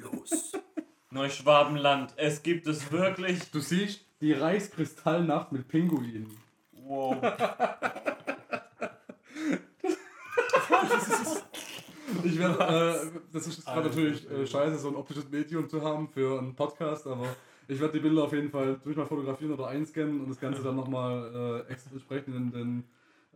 Los. 0.00 0.52
Neuschwabenland, 1.10 2.14
es 2.16 2.42
gibt 2.42 2.66
es 2.66 2.90
wirklich. 2.90 3.50
Du 3.50 3.60
siehst 3.60 4.04
die 4.20 4.32
Reichskristallnacht 4.32 5.52
mit 5.52 5.68
Pinguinen. 5.68 6.47
Wow. 6.88 7.16
Ich 12.24 12.38
werde, 12.38 12.58
äh, 12.58 13.20
das 13.32 13.46
ist 13.46 13.64
gerade 13.64 13.88
natürlich 13.88 14.28
äh, 14.30 14.46
scheiße, 14.46 14.78
so 14.78 14.88
ein 14.88 14.96
optisches 14.96 15.28
Medium 15.30 15.68
zu 15.68 15.82
haben 15.82 16.08
für 16.08 16.38
einen 16.38 16.54
Podcast, 16.54 17.06
aber 17.06 17.36
ich 17.68 17.78
werde 17.78 17.92
die 17.94 18.00
Bilder 18.00 18.24
auf 18.24 18.32
jeden 18.32 18.50
Fall 18.50 18.80
durch 18.82 18.96
mal 18.96 19.06
fotografieren 19.06 19.52
oder 19.52 19.68
einscannen 19.68 20.20
und 20.20 20.30
das 20.30 20.40
Ganze 20.40 20.62
dann 20.62 20.76
nochmal 20.76 21.64
äh, 21.68 21.72
entsprechend 21.92 22.34
in 22.34 22.50
den 22.50 22.84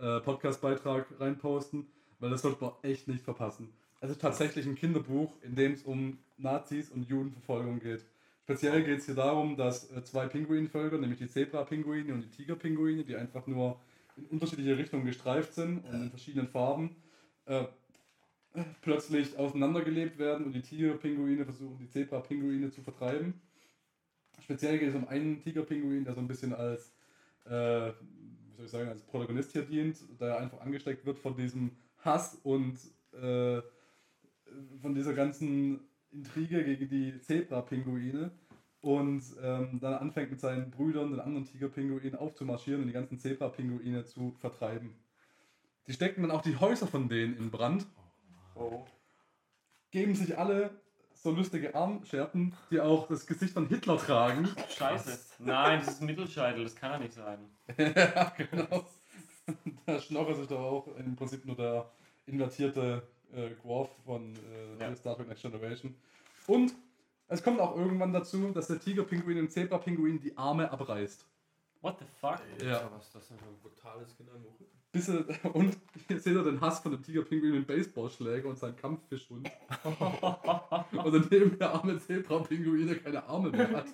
äh, 0.01 0.21
Podcast-Beitrag 0.21 1.07
reinposten, 1.21 1.87
weil 2.19 2.31
das 2.31 2.43
sollte 2.43 2.65
man 2.65 2.73
echt 2.83 3.09
nicht 3.09 3.25
verpassen. 3.25 3.73
Es 4.01 4.11
ist 4.11 4.21
tatsächlich 4.21 4.67
ein 4.67 4.75
Kinderbuch, 4.75 5.33
in 5.43 5.55
dem 5.55 5.73
es 5.73 5.83
um 5.83 6.19
Nazis 6.39 6.91
und 6.91 7.09
Judenverfolgung 7.09 7.79
geht. 7.79 8.05
Speziell 8.45 8.83
geht 8.83 8.99
es 8.99 9.07
hier 9.07 9.15
darum, 9.15 9.57
dass 9.57 9.91
äh, 9.93 10.03
zwei 10.03 10.27
Pinguinvölker, 10.27 10.99
nämlich 10.99 11.19
die 11.19 11.29
Zebra-Pinguine 11.29 12.13
und 12.13 12.23
die 12.23 12.31
Tiger-Pinguine, 12.31 13.05
die 13.05 13.17
einfach 13.17 13.47
nur 13.47 13.81
in 14.17 14.27
unterschiedliche 14.27 14.77
Richtungen 14.77 15.05
gestreift 15.05 15.55
sind 15.55 15.85
und 15.87 16.03
in 16.03 16.11
verschiedenen 16.11 16.49
Farben, 16.49 16.97
äh, 17.47 17.65
plötzlich 18.83 19.39
auseinandergelebt 19.39 20.19
werden 20.19 20.45
und 20.47 20.53
die 20.53 20.61
Tigerpinguine 20.61 21.45
versuchen, 21.45 21.79
die 21.79 21.89
Zebra-Pinguine 21.89 22.71
zu 22.71 22.83
vertreiben. 22.83 23.41
Speziell 24.43 24.79
geht 24.79 24.91
es 24.91 24.95
um 24.95 25.09
einen 25.09 25.41
Tigerpinguin, 25.41 26.05
der 26.05 26.15
so 26.15 26.21
ein 26.21 26.29
bisschen 26.29 26.53
als, 26.53 26.93
äh, 27.47 27.51
wie 27.51 28.57
soll 28.57 28.65
ich 28.67 28.71
sagen, 28.71 28.89
als 28.89 29.03
Protagonist 29.03 29.53
hier 29.53 29.63
dient, 29.63 29.99
der 30.21 30.39
einfach 30.39 30.61
angesteckt 30.61 31.07
wird 31.07 31.19
von 31.19 31.37
diesem 31.37 31.71
Hass 31.99 32.39
und 32.43 32.79
äh, 33.15 33.63
von 34.83 34.95
dieser 34.95 35.15
ganzen 35.15 35.81
Intrige 36.13 36.65
gegen 36.65 36.89
die 36.89 37.21
Zebra-Pinguine 37.21 38.31
und 38.81 39.23
ähm, 39.43 39.79
dann 39.81 39.95
anfängt 39.95 40.31
mit 40.31 40.41
seinen 40.41 40.71
Brüdern, 40.71 41.11
den 41.11 41.21
anderen 41.21 41.47
Tigerpinguinen, 41.47 42.17
aufzumarschieren 42.17 42.83
und 42.83 42.89
die 42.89 42.93
ganzen 42.93 43.19
Zebra-Pinguine 43.19 44.05
zu 44.05 44.33
vertreiben. 44.41 44.95
Die 45.87 45.93
stecken 45.93 46.23
dann 46.23 46.31
auch 46.31 46.43
die 46.43 46.59
Häuser 46.59 46.87
von 46.87 47.09
denen 47.09 47.37
in 47.37 47.51
Brand 47.51 47.87
Oh. 48.55 48.85
geben 49.91 50.15
sich 50.15 50.37
alle 50.37 50.71
so 51.15 51.31
lustige 51.31 51.75
Armscherpen, 51.75 52.55
die 52.71 52.81
auch 52.81 53.09
das 53.09 53.27
Gesicht 53.27 53.55
von 53.55 53.67
Hitler 53.69 53.97
tragen. 53.97 54.49
Scheiße. 54.69 55.37
Nein, 55.39 55.81
das 55.81 55.95
ist 55.95 56.01
ein 56.01 56.07
Mittelscheitel, 56.07 56.65
das 56.65 56.75
kann 56.77 56.93
er 56.93 56.99
nicht 56.99 57.15
sein. 57.15 57.39
ja, 57.79 58.33
genau. 58.37 58.85
Der 59.87 60.01
Schnorres 60.01 60.39
ist 60.39 60.51
doch 60.51 60.61
auch 60.61 60.97
im 60.97 61.17
Prinzip 61.17 61.45
nur 61.45 61.57
der 61.57 61.91
invertierte 62.27 63.03
äh, 63.33 63.51
Worf 63.63 63.91
von 64.05 64.35
äh, 64.35 64.81
Ja. 64.81 64.95
Star 64.97 65.17
Trek 65.17 65.29
Next 65.29 65.43
Generation. 65.43 65.95
Und 66.47 66.75
es 67.29 67.43
kommt 67.43 67.61
auch 67.61 67.77
irgendwann 67.77 68.13
dazu, 68.13 68.51
dass 68.53 68.67
der 68.67 68.79
Tigerpinguin 68.79 69.37
dem 69.37 69.49
Zebrapinguin 69.51 70.21
die 70.21 70.37
Arme 70.37 70.71
abreißt. 70.71 71.27
What 71.81 71.99
the 71.99 72.05
fuck? 72.21 72.41
Ja. 72.63 72.89
was 72.95 73.07
ist 73.07 73.15
das 73.15 73.29
denn 73.29 73.39
für 73.39 73.47
ein 73.47 73.59
brutales 73.61 74.17
Kinderbuch? 74.17 74.53
Bis 74.93 75.09
er, 75.09 75.25
und 75.55 75.77
hier 76.07 76.21
seht 76.21 76.35
ihr 76.35 76.43
den 76.43 76.61
Hass 76.61 76.81
von 76.81 76.93
dem 76.93 77.03
Tigerpinguin 77.03 77.53
mit 77.53 77.63
dem 77.63 77.67
Baseballschläger 77.67 78.49
und 78.49 78.59
seinen 78.59 78.77
Kampffischhund. 78.77 79.51
und 79.85 81.13
daneben 81.13 81.59
der 81.59 81.75
arme 81.75 81.99
Zebrapinguin, 81.99 82.87
der 82.87 82.99
keine 82.99 83.25
Arme 83.25 83.51
mehr 83.51 83.71
hat. 83.71 83.87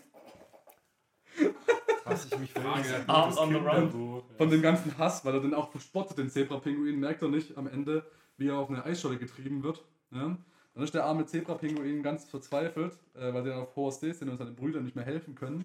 Was 2.05 2.27
ich 2.27 2.39
mich 2.39 2.53
frage. 2.53 3.05
Arms 3.07 3.39
on 3.39 3.51
the 3.51 3.57
run. 3.57 4.23
Von 4.37 4.51
dem 4.51 4.63
ganzen 4.63 4.97
Hass, 4.99 5.25
weil 5.25 5.35
er 5.35 5.41
den 5.41 5.55
auch 5.55 5.71
verspottet, 5.71 6.19
den 6.19 6.31
Zebrapinguin, 6.31 6.99
merkt 6.99 7.23
er 7.23 7.29
nicht 7.29 7.57
am 7.57 7.67
Ende, 7.69 8.05
wie 8.39 8.49
er 8.49 8.57
auf 8.57 8.71
eine 8.71 8.85
Eisscholle 8.85 9.19
getrieben 9.19 9.63
wird. 9.63 9.85
Ja? 10.11 10.37
Dann 10.75 10.85
ist 10.85 10.95
der 10.95 11.05
arme 11.05 11.27
Zebrapinguin 11.27 12.03
ganz 12.03 12.25
verzweifelt, 12.25 12.97
äh, 13.15 13.35
weil 13.35 13.43
sie 13.43 13.51
dann 13.51 13.61
auf 13.61 13.77
hoher 13.77 13.93
See 13.93 14.13
sind 14.13 14.31
und 14.31 14.39
seine 14.39 14.53
Brüder 14.53 14.81
nicht 14.81 14.97
mehr 14.97 15.05
helfen 15.05 15.35
können. 15.35 15.65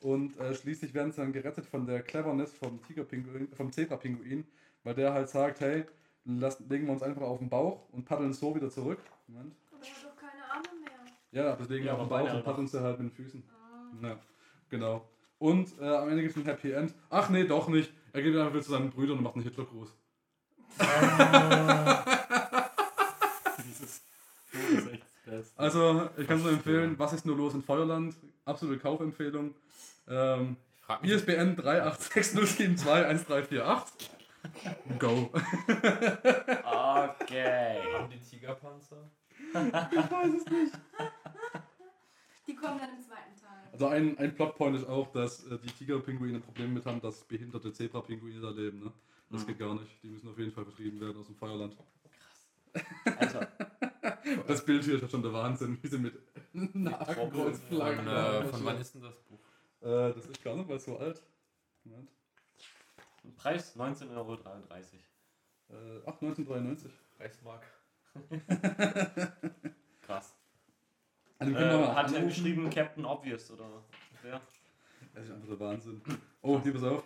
Und 0.00 0.38
äh, 0.38 0.54
schließlich 0.54 0.94
werden 0.94 1.12
sie 1.12 1.20
dann 1.20 1.32
gerettet 1.32 1.66
von 1.66 1.86
der 1.86 2.02
Cleverness 2.02 2.52
vom, 2.54 2.82
Tigerpinguin, 2.82 3.48
vom 3.52 3.70
Zebrapinguin, 3.70 4.44
weil 4.84 4.94
der 4.94 5.12
halt 5.12 5.28
sagt, 5.28 5.60
hey, 5.60 5.84
lassen, 6.24 6.68
legen 6.68 6.86
wir 6.86 6.92
uns 6.92 7.02
einfach 7.02 7.22
auf 7.22 7.38
den 7.38 7.48
Bauch 7.48 7.88
und 7.92 8.04
paddeln 8.04 8.32
so 8.32 8.54
wieder 8.54 8.70
zurück. 8.70 8.98
Moment. 9.26 9.54
Aber 9.72 9.84
er 9.84 9.94
hat 9.94 10.04
doch 10.04 10.16
keine 10.16 10.44
Arme 10.50 10.80
mehr. 10.80 11.44
Ja, 11.44 11.68
wir 11.68 11.78
Ja, 11.78 11.94
auf 11.94 12.00
den 12.00 12.08
Bauch 12.08 12.34
und 12.34 12.44
paddeln 12.44 12.66
sie 12.66 12.80
halt 12.80 12.98
mit 13.00 13.10
den 13.10 13.16
Füßen. 13.16 13.42
Ah. 13.50 14.06
Ja, 14.06 14.20
genau. 14.68 15.08
Und 15.38 15.76
äh, 15.80 15.88
am 15.88 16.08
Ende 16.08 16.22
gibt 16.22 16.36
es 16.36 16.42
ein 16.42 16.46
Happy 16.46 16.70
End. 16.70 16.94
Ach 17.10 17.30
nee, 17.30 17.44
doch 17.44 17.68
nicht. 17.68 17.92
Er 18.12 18.22
geht 18.22 18.36
einfach 18.36 18.52
wieder 18.52 18.62
zu 18.62 18.70
seinen 18.70 18.90
Brüdern 18.90 19.18
und 19.18 19.24
macht 19.24 19.34
einen 19.34 19.44
Hitlergruß. 19.44 19.92
Also, 25.56 26.10
ich 26.16 26.26
kann 26.26 26.38
es 26.38 26.42
nur 26.42 26.52
empfehlen, 26.52 26.98
was 26.98 27.12
ist 27.12 27.24
nur 27.24 27.36
los 27.36 27.54
in 27.54 27.62
Feuerland? 27.62 28.16
Absolute 28.44 28.80
Kaufempfehlung. 28.80 29.54
Ähm, 30.08 30.56
Ich 31.02 31.02
ISBN 31.02 31.54
386072138. 31.56 33.84
Go. 34.98 35.30
Okay. 36.64 37.78
haben 37.94 38.10
die 38.10 38.18
Tigerpanzer? 38.18 39.08
Die 42.46 42.54
kommen 42.56 42.78
dann 42.78 42.90
im 42.90 43.02
zweiten 43.02 43.34
Teil. 43.40 43.41
Also 43.82 43.92
ein, 43.92 44.16
ein 44.18 44.32
Plotpoint 44.32 44.76
ist 44.76 44.86
auch, 44.88 45.10
dass 45.10 45.44
äh, 45.48 45.58
die 45.58 45.66
Tigerpinguine 45.72 46.38
Probleme 46.38 46.74
mit 46.74 46.86
haben, 46.86 47.00
dass 47.00 47.24
behinderte 47.24 47.72
Zebrapinguine 47.72 48.40
da 48.40 48.50
leben. 48.50 48.78
Ne? 48.78 48.92
Das 49.28 49.42
Mhm. 49.42 49.46
geht 49.48 49.58
gar 49.58 49.74
nicht. 49.74 50.00
Die 50.04 50.08
müssen 50.08 50.28
auf 50.28 50.38
jeden 50.38 50.52
Fall 50.52 50.64
vertrieben 50.64 51.00
werden 51.00 51.18
aus 51.18 51.26
dem 51.26 51.34
Feuerland. 51.34 51.76
Alter. 53.04 53.48
Das 54.46 54.64
Bild 54.64 54.84
hier 54.84 54.94
ist 54.94 55.02
ja 55.02 55.08
schon 55.08 55.22
der 55.22 55.32
Wahnsinn, 55.32 55.76
wie 55.82 55.88
sie 55.88 55.98
mit 55.98 56.14
einer 56.54 56.92
Von, 56.92 57.06
Hakenkreuzflagge 57.06 58.10
äh, 58.10 58.44
von 58.44 58.64
wann 58.64 58.80
ist 58.80 58.94
denn 58.94 59.02
das 59.02 59.18
Buch? 59.22 59.40
Äh, 59.80 60.14
das 60.14 60.26
ist 60.26 60.42
gar 60.44 60.54
nicht 60.56 60.68
mal 60.68 60.78
so 60.78 60.96
alt. 60.96 61.22
Moment. 61.84 62.08
Preis 63.36 63.76
19,33 63.76 64.16
Euro. 64.16 64.34
Äh, 64.34 66.00
ach, 66.06 66.22
1993. 66.22 66.92
Reichsmark. 67.18 67.66
Krass. 70.02 70.34
Also, 71.42 71.58
Äh, 71.58 71.86
hat 71.94 72.12
er 72.12 72.22
geschrieben 72.22 72.70
Captain 72.70 73.04
Obvious 73.04 73.50
oder 73.50 73.82
wer? 74.22 74.40
Das 75.14 75.24
ist 75.24 75.32
einfach 75.32 75.48
der 75.48 75.60
Wahnsinn. 75.60 76.00
Oh, 76.40 76.60
hier, 76.62 76.72
pass 76.72 76.84
auf. 76.84 77.04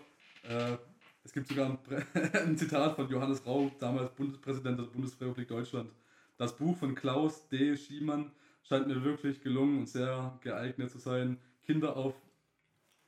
Äh, 0.48 0.76
es 1.24 1.32
gibt 1.32 1.48
sogar 1.48 1.70
ein, 1.70 1.78
ein 2.34 2.56
Zitat 2.56 2.94
von 2.94 3.08
Johannes 3.08 3.44
Rau, 3.46 3.70
damals 3.78 4.10
Bundespräsident 4.10 4.78
der 4.78 4.84
Bundesrepublik 4.84 5.48
Deutschland. 5.48 5.90
Das 6.36 6.54
Buch 6.54 6.76
von 6.76 6.94
Klaus 6.94 7.48
D. 7.48 7.76
Schiemann 7.76 8.30
scheint 8.62 8.86
mir 8.86 9.02
wirklich 9.02 9.40
gelungen 9.42 9.78
und 9.78 9.88
sehr 9.88 10.38
geeignet 10.42 10.90
zu 10.90 10.98
sein, 10.98 11.38
Kinder 11.64 11.96
auf 11.96 12.14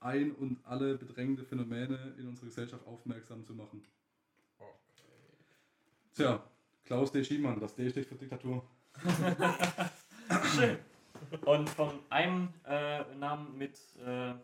ein 0.01 0.33
und 0.33 0.65
alle 0.65 0.97
bedrängende 0.97 1.45
Phänomene 1.45 2.15
in 2.19 2.29
unserer 2.29 2.47
Gesellschaft 2.47 2.87
aufmerksam 2.87 3.45
zu 3.45 3.55
machen. 3.55 3.85
Tja, 6.15 6.43
Klaus 6.85 7.13
D. 7.13 7.23
Schiemann, 7.23 7.61
das 7.61 7.75
D 7.75 7.91
steht 7.91 8.07
für 8.07 8.15
Diktatur. 8.15 8.65
Schön. 10.57 10.79
Und 11.45 11.69
von 11.71 12.01
einem 12.11 12.53
äh, 12.67 13.05
Namen 13.15 13.57
mit, 13.57 13.79
äh, 14.05 14.35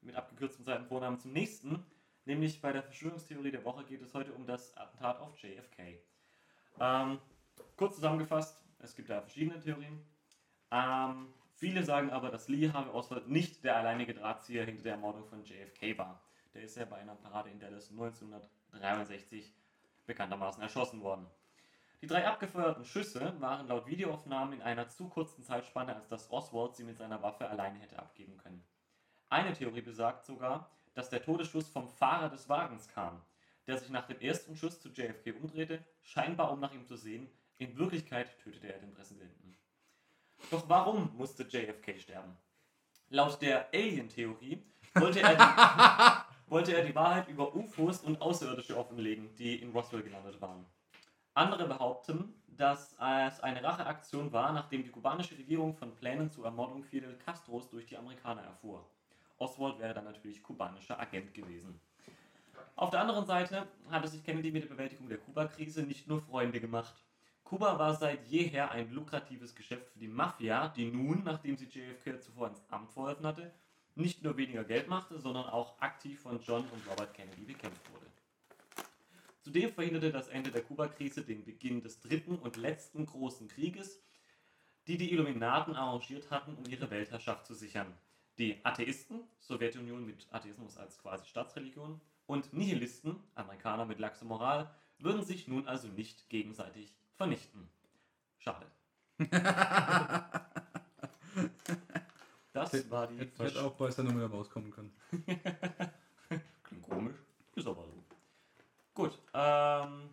mit 0.00 0.14
abgekürztem 0.14 0.64
Seitenvornamen 0.64 1.18
zum 1.18 1.32
nächsten, 1.32 1.84
nämlich 2.24 2.60
bei 2.60 2.72
der 2.72 2.82
Verschwörungstheorie 2.82 3.50
der 3.50 3.64
Woche 3.64 3.84
geht 3.84 4.02
es 4.02 4.14
heute 4.14 4.32
um 4.32 4.46
das 4.46 4.76
Attentat 4.76 5.20
auf 5.20 5.38
JFK. 5.38 6.00
Ähm, 6.80 7.18
kurz 7.76 7.96
zusammengefasst, 7.96 8.60
es 8.78 8.94
gibt 8.94 9.10
da 9.10 9.20
verschiedene 9.20 9.60
Theorien. 9.60 10.04
Ähm, 10.70 11.32
viele 11.54 11.84
sagen 11.84 12.10
aber, 12.10 12.30
dass 12.30 12.48
Lee 12.48 12.70
Harvey 12.72 12.90
Oswald 12.92 13.28
nicht 13.28 13.62
der 13.64 13.76
alleinige 13.76 14.14
Drahtzieher 14.14 14.64
hinter 14.64 14.82
der 14.84 14.92
Ermordung 14.92 15.24
von 15.26 15.44
JFK 15.44 15.98
war. 15.98 16.22
Der 16.54 16.62
ist 16.62 16.76
ja 16.76 16.84
bei 16.84 16.96
einer 16.96 17.14
Parade 17.14 17.50
in 17.50 17.58
Dallas 17.58 17.90
1963 17.90 19.52
bekanntermaßen 20.06 20.62
erschossen 20.62 21.02
worden. 21.02 21.26
Die 22.02 22.08
drei 22.08 22.26
abgefeuerten 22.26 22.84
Schüsse 22.84 23.32
waren 23.38 23.68
laut 23.68 23.86
Videoaufnahmen 23.86 24.54
in 24.54 24.62
einer 24.62 24.88
zu 24.88 25.08
kurzen 25.08 25.44
Zeitspanne, 25.44 25.94
als 25.94 26.08
dass 26.08 26.32
Oswald 26.32 26.74
sie 26.74 26.82
mit 26.82 26.98
seiner 26.98 27.22
Waffe 27.22 27.48
alleine 27.48 27.78
hätte 27.78 27.96
abgeben 27.96 28.36
können. 28.38 28.64
Eine 29.28 29.52
Theorie 29.52 29.82
besagt 29.82 30.24
sogar, 30.24 30.68
dass 30.94 31.10
der 31.10 31.22
Todesschuss 31.22 31.68
vom 31.68 31.88
Fahrer 31.88 32.28
des 32.28 32.48
Wagens 32.48 32.88
kam, 32.88 33.22
der 33.68 33.78
sich 33.78 33.88
nach 33.90 34.08
dem 34.08 34.20
ersten 34.20 34.56
Schuss 34.56 34.80
zu 34.80 34.88
JFK 34.88 35.32
umdrehte, 35.40 35.84
scheinbar 36.00 36.50
um 36.50 36.58
nach 36.58 36.74
ihm 36.74 36.84
zu 36.84 36.96
sehen, 36.96 37.30
in 37.58 37.78
Wirklichkeit 37.78 38.36
tötete 38.40 38.72
er 38.72 38.80
den 38.80 38.92
Präsidenten. 38.92 39.56
Doch 40.50 40.68
warum 40.68 41.16
musste 41.16 41.44
JFK 41.44 42.00
sterben? 42.00 42.36
Laut 43.10 43.40
der 43.40 43.72
Alien-Theorie 43.72 44.60
wollte 44.96 45.20
er, 45.20 45.36
die, 45.36 46.50
wollte 46.50 46.74
er 46.74 46.84
die 46.84 46.96
Wahrheit 46.96 47.28
über 47.28 47.54
UFOs 47.54 48.00
und 48.00 48.20
Außerirdische 48.20 48.76
offenlegen, 48.76 49.32
die 49.36 49.62
in 49.62 49.70
Roswell 49.70 50.02
gelandet 50.02 50.40
waren. 50.40 50.66
Andere 51.34 51.66
behaupten, 51.66 52.34
dass 52.46 52.92
es 52.92 53.40
eine 53.40 53.62
Racheaktion 53.62 54.32
war, 54.32 54.52
nachdem 54.52 54.84
die 54.84 54.90
kubanische 54.90 55.36
Regierung 55.38 55.74
von 55.74 55.94
Plänen 55.94 56.30
zur 56.30 56.44
Ermordung 56.44 56.84
Fidel 56.84 57.16
Castros 57.24 57.70
durch 57.70 57.86
die 57.86 57.96
Amerikaner 57.96 58.42
erfuhr. 58.42 58.84
Oswald 59.38 59.78
wäre 59.78 59.94
dann 59.94 60.04
natürlich 60.04 60.42
kubanischer 60.42 61.00
Agent 61.00 61.32
gewesen. 61.32 61.80
Auf 62.76 62.90
der 62.90 63.00
anderen 63.00 63.24
Seite 63.24 63.66
hatte 63.90 64.08
sich 64.08 64.22
Kennedy 64.22 64.50
mit 64.50 64.64
der 64.64 64.68
Bewältigung 64.68 65.08
der 65.08 65.18
Kuba-Krise 65.18 65.82
nicht 65.82 66.06
nur 66.06 66.20
Freunde 66.20 66.60
gemacht. 66.60 66.94
Kuba 67.44 67.78
war 67.78 67.94
seit 67.94 68.26
jeher 68.28 68.70
ein 68.70 68.92
lukratives 68.92 69.54
Geschäft 69.54 69.88
für 69.90 69.98
die 69.98 70.08
Mafia, 70.08 70.68
die 70.68 70.90
nun, 70.90 71.22
nachdem 71.24 71.56
sie 71.56 71.66
JFK 71.66 72.20
zuvor 72.20 72.48
ins 72.48 72.62
Amt 72.70 72.90
verholfen 72.92 73.26
hatte, 73.26 73.52
nicht 73.94 74.22
nur 74.22 74.36
weniger 74.36 74.64
Geld 74.64 74.88
machte, 74.88 75.18
sondern 75.18 75.46
auch 75.46 75.80
aktiv 75.80 76.20
von 76.20 76.40
John 76.42 76.64
und 76.64 76.90
Robert 76.90 77.12
Kennedy 77.14 77.42
bekämpft 77.42 77.90
wurde. 77.92 78.11
Zudem 79.42 79.72
verhinderte 79.72 80.12
das 80.12 80.28
Ende 80.28 80.50
der 80.50 80.62
Kuba-Krise 80.62 81.22
den 81.22 81.44
Beginn 81.44 81.82
des 81.82 82.00
dritten 82.00 82.38
und 82.38 82.56
letzten 82.56 83.06
großen 83.06 83.48
Krieges, 83.48 84.00
die 84.86 84.96
die 84.96 85.12
Illuminaten 85.12 85.74
arrangiert 85.74 86.30
hatten, 86.30 86.54
um 86.54 86.64
ihre 86.66 86.90
Weltherrschaft 86.90 87.46
zu 87.46 87.54
sichern. 87.54 87.92
Die 88.38 88.64
Atheisten, 88.64 89.20
Sowjetunion 89.40 90.06
mit 90.06 90.26
Atheismus 90.30 90.76
als 90.76 90.98
quasi 90.98 91.26
Staatsreligion, 91.26 92.00
und 92.26 92.52
Nihilisten, 92.52 93.16
Amerikaner 93.34 93.84
mit 93.84 93.98
laxer 93.98 94.24
Moral, 94.24 94.72
würden 94.98 95.24
sich 95.24 95.48
nun 95.48 95.66
also 95.66 95.88
nicht 95.88 96.28
gegenseitig 96.30 96.94
vernichten. 97.16 97.68
Schade. 98.38 98.66
Das 102.52 102.90
war 102.90 103.06
die 103.06 103.18
Hätte 103.18 103.44
hätte 103.44 103.64
auch 103.64 103.72
bei 103.72 103.90
Sendung 103.90 104.16
wieder 104.16 104.28
rauskommen 104.30 104.70
können. 104.70 104.92
Klingt 106.62 106.82
komisch, 106.82 107.16
ist 107.54 107.66
aber 107.66 107.86
so. 107.86 107.91
Gut, 109.02 109.18
ähm, 109.34 110.10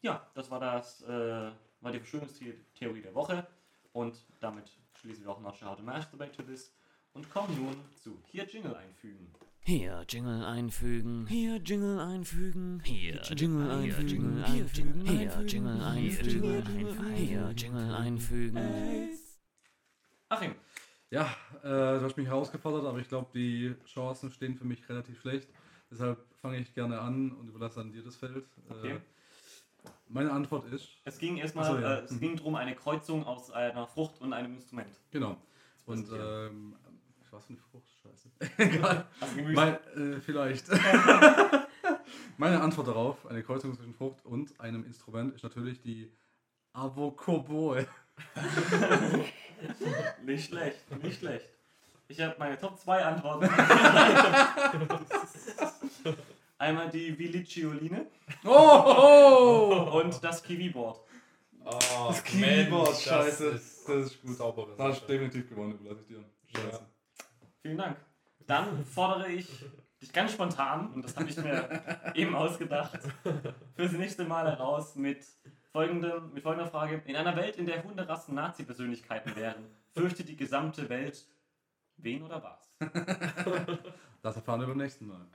ja, 0.00 0.26
das 0.34 0.50
war 0.50 0.60
das, 0.60 1.02
äh, 1.02 1.50
war 1.82 1.92
die 1.92 1.98
Verschwörungstheorie 1.98 3.02
der 3.02 3.14
Woche 3.14 3.46
und 3.92 4.14
damit 4.40 4.64
schließen 4.94 5.24
wir 5.24 5.32
auch 5.32 5.40
noch 5.40 5.60
How 5.60 5.76
to 5.76 5.82
Masturbate 5.82 6.32
to 6.32 6.42
This 6.44 6.74
und 7.12 7.30
kommen 7.30 7.54
nun 7.54 7.76
zu 8.02 8.18
hier 8.24 8.46
Jingle 8.46 8.74
einfügen. 8.74 9.30
Hier 9.60 10.06
Jingle 10.08 10.42
einfügen. 10.42 11.26
Hier 11.26 11.56
Jingle 11.56 12.00
einfügen. 12.00 12.80
Hier 12.82 13.20
Jingle 13.24 13.70
einfügen. 13.70 14.42
Hier 14.46 14.64
Jingle 14.72 15.04
einfügen. 15.04 15.04
Hier 15.04 15.42
Jingle 15.44 15.82
einfügen. 15.82 17.14
Hier 17.14 17.50
Jingle 17.54 17.94
einfügen. 17.94 19.10
Achim, 20.30 20.54
Ja, 21.10 21.26
äh, 21.62 21.98
du 21.98 22.00
hast 22.00 22.16
mich 22.16 22.26
herausgefordert, 22.26 22.86
aber 22.86 23.00
ich 23.00 23.08
glaube, 23.08 23.28
die 23.34 23.74
Chancen 23.84 24.30
stehen 24.30 24.56
für 24.56 24.64
mich 24.64 24.88
relativ 24.88 25.20
schlecht. 25.20 25.50
Deshalb 25.90 26.29
fange 26.40 26.58
ich 26.58 26.74
gerne 26.74 27.00
an 27.00 27.32
und 27.32 27.48
überlasse 27.48 27.80
an 27.80 27.92
dir 27.92 28.02
das 28.02 28.16
Feld. 28.16 28.44
Okay. 28.68 28.92
Äh, 28.92 29.00
meine 30.08 30.32
Antwort 30.32 30.66
ist, 30.72 30.88
es 31.04 31.18
ging 31.18 31.36
erstmal, 31.36 31.64
so, 31.64 31.78
ja. 31.78 31.96
äh, 31.96 32.04
es 32.04 32.18
ging 32.18 32.36
darum, 32.36 32.54
eine 32.56 32.74
Kreuzung 32.74 33.24
aus 33.24 33.50
einer 33.50 33.86
Frucht 33.86 34.20
und 34.20 34.32
einem 34.32 34.54
Instrument. 34.54 34.90
genau. 35.10 35.36
Und 35.86 36.08
ähm, 36.12 36.76
was 37.30 37.46
für 37.46 37.50
eine 37.50 37.58
Frucht? 37.58 37.88
Scheiße. 38.02 38.30
Egal. 38.58 39.06
Mein, 39.54 39.74
äh, 39.96 40.20
vielleicht. 40.20 40.66
Meine 42.36 42.60
Antwort 42.60 42.88
darauf, 42.88 43.26
eine 43.26 43.42
Kreuzung 43.42 43.74
zwischen 43.74 43.94
Frucht 43.94 44.24
und 44.24 44.58
einem 44.60 44.84
Instrument, 44.84 45.34
ist 45.34 45.42
natürlich 45.42 45.80
die 45.80 46.10
Avocoboe. 46.72 47.86
Nicht 50.24 50.48
schlecht, 50.48 51.02
nicht 51.02 51.18
schlecht. 51.18 51.48
Ich 52.08 52.20
habe 52.20 52.34
meine 52.38 52.58
Top 52.58 52.78
2 52.78 53.04
Antworten. 53.04 53.48
Einmal 56.58 56.90
die 56.90 57.18
Vilicioline 57.18 58.06
Oh! 58.44 59.90
und 60.02 60.22
das 60.22 60.42
Kiwi-Board. 60.42 61.00
Oh, 61.64 62.06
Das 62.08 62.22
Keyboard, 62.24 62.88
Mensch, 62.90 63.02
scheiße. 63.04 63.52
Das 63.52 63.62
ist, 63.62 63.88
Das 63.88 64.06
ist 64.06 64.22
gut. 64.22 64.36
saubere 64.36 64.74
Da 64.76 64.84
hast 64.88 65.02
du 65.02 65.06
definitiv 65.06 65.48
gewonnen, 65.48 65.72
überlasse 65.78 66.02
ich 66.02 66.06
dir. 66.08 66.24
Scheiße. 66.54 66.80
Vielen 67.62 67.76
Dank. 67.78 67.96
Dann 68.46 68.84
fordere 68.84 69.28
ich 69.30 69.48
dich 70.02 70.12
ganz 70.12 70.32
spontan, 70.32 70.92
und 70.94 71.02
das 71.04 71.16
habe 71.16 71.28
ich 71.28 71.36
mir 71.36 71.68
eben 72.14 72.34
ausgedacht, 72.34 72.98
fürs 73.76 73.92
nächste 73.92 74.24
Mal 74.24 74.46
heraus 74.50 74.96
mit, 74.96 75.24
folgendem, 75.72 76.32
mit 76.32 76.42
folgender 76.42 76.70
Frage. 76.70 77.02
In 77.04 77.16
einer 77.16 77.36
Welt, 77.36 77.56
in 77.56 77.66
der 77.66 77.84
Hunderassen 77.84 78.34
Nazi-Persönlichkeiten 78.34 79.36
wären, 79.36 79.66
fürchtet 79.92 80.28
die 80.28 80.36
gesamte 80.36 80.88
Welt 80.88 81.26
wen 81.98 82.22
oder 82.22 82.42
was? 82.42 82.74
Das 84.22 84.36
erfahren 84.36 84.60
wir 84.60 84.66
beim 84.68 84.78
nächsten 84.78 85.06
Mal. 85.06 85.26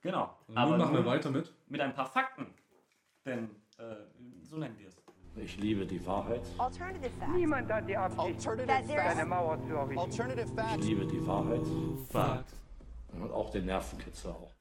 Genau. 0.00 0.36
Und 0.46 0.54
nun 0.54 0.78
machen 0.78 0.94
wir 0.94 1.04
weiter 1.06 1.30
mit. 1.30 1.52
mit 1.68 1.80
ein 1.80 1.94
paar 1.94 2.06
Fakten. 2.06 2.46
Denn 3.24 3.50
äh, 3.78 3.96
so 4.42 4.56
nennen 4.56 4.78
wir 4.78 4.88
es. 4.88 4.96
Ich 5.36 5.56
liebe 5.58 5.86
die 5.86 6.04
Wahrheit. 6.04 6.42
Alternative 6.58 7.10
facts. 7.10 7.32
Niemand 7.34 7.70
hat 7.70 7.88
die 7.88 7.96
Absicht, 7.96 8.48
eine 8.48 9.24
Mauer 9.24 9.60
zu 9.62 9.74
errichten. 9.74 9.98
alternative 9.98 10.42
Ich 10.42 10.54
facts. 10.54 10.86
liebe 10.86 11.06
die 11.06 11.26
Wahrheit. 11.26 11.66
Fakt. 12.10 12.52
Und 13.12 13.30
auch 13.30 13.50
den 13.50 13.66
Nervenkitzel 13.66 14.30
auch. 14.32 14.52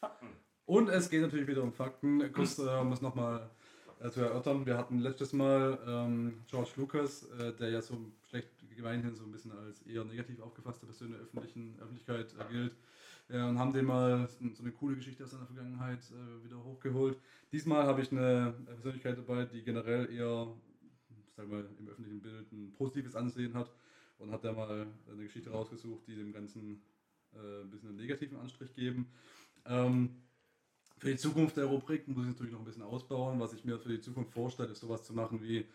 Fakten. 0.00 0.28
Und 0.66 0.88
es 0.88 1.10
geht 1.10 1.22
natürlich 1.22 1.46
wieder 1.46 1.62
um 1.62 1.72
Fakten. 1.72 2.32
Kurz, 2.32 2.58
äh, 2.58 2.62
um 2.80 2.90
das 2.90 3.02
nochmal 3.02 3.50
äh, 4.00 4.10
zu 4.10 4.20
erörtern. 4.20 4.66
Wir 4.66 4.76
hatten 4.76 4.98
letztes 4.98 5.32
Mal 5.32 5.78
ähm, 5.86 6.42
George 6.48 6.70
Lucas, 6.76 7.24
äh, 7.38 7.52
der 7.52 7.70
ja 7.70 7.80
so 7.82 7.96
schlecht 8.28 8.48
gemeinhin 8.76 9.14
so 9.14 9.24
ein 9.24 9.30
bisschen 9.30 9.52
als 9.52 9.82
eher 9.82 10.04
negativ 10.04 10.40
aufgefasste 10.40 10.86
Person 10.86 11.08
in 11.08 11.12
der 11.14 11.22
öffentlichen 11.22 11.78
Öffentlichkeit 11.80 12.34
äh, 12.38 12.52
gilt. 12.52 12.76
Äh, 13.28 13.42
und 13.42 13.58
haben 13.58 13.72
dem 13.72 13.86
mal 13.86 14.28
so 14.28 14.48
so 14.54 14.62
eine 14.62 14.72
coole 14.72 14.96
Geschichte 14.96 15.24
aus 15.24 15.30
seiner 15.30 15.46
Vergangenheit 15.46 16.00
äh, 16.10 16.44
wieder 16.44 16.62
hochgeholt. 16.62 17.18
Diesmal 17.52 17.84
habe 17.84 18.02
ich 18.02 18.12
eine 18.12 18.54
Persönlichkeit 18.66 19.18
dabei, 19.18 19.44
die 19.44 19.62
generell 19.62 20.10
eher, 20.10 20.46
sagen 21.36 21.50
wir, 21.50 21.64
im 21.78 21.88
öffentlichen 21.88 22.20
Bild 22.20 22.52
ein 22.52 22.72
positives 22.72 23.16
Ansehen 23.16 23.54
hat 23.54 23.70
und 24.18 24.30
hat 24.30 24.44
da 24.44 24.52
mal 24.52 24.86
eine 25.10 25.22
Geschichte 25.22 25.50
rausgesucht, 25.50 26.06
die 26.06 26.16
dem 26.16 26.32
Ganzen 26.32 26.82
äh, 27.34 27.62
ein 27.62 27.70
bisschen 27.70 27.90
einen 27.90 27.98
negativen 27.98 28.38
Anstrich 28.38 28.74
geben. 28.74 29.08
Ähm, 29.66 30.10
für 30.98 31.10
die 31.10 31.16
Zukunft 31.16 31.56
der 31.56 31.66
Rubrik 31.66 32.06
muss 32.08 32.24
ich 32.24 32.30
natürlich 32.30 32.52
noch 32.52 32.60
ein 32.60 32.64
bisschen 32.64 32.82
ausbauen. 32.82 33.40
Was 33.40 33.52
ich 33.52 33.64
mir 33.64 33.78
für 33.78 33.88
die 33.88 34.00
Zukunft 34.00 34.32
vorstelle, 34.32 34.70
ist 34.70 34.80
sowas 34.80 35.02
zu 35.02 35.12
machen 35.12 35.42
wie 35.42 35.66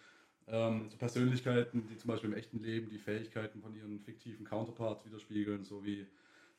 ähm, 0.47 0.89
so 0.89 0.97
Persönlichkeiten, 0.97 1.87
die 1.87 1.97
zum 1.97 2.07
Beispiel 2.07 2.31
im 2.31 2.35
echten 2.35 2.59
Leben 2.63 2.89
die 2.89 2.97
Fähigkeiten 2.97 3.61
von 3.61 3.75
ihren 3.75 3.99
fiktiven 3.99 4.45
Counterparts 4.45 5.05
widerspiegeln, 5.05 5.65
so 5.65 5.83
wie, 5.85 6.07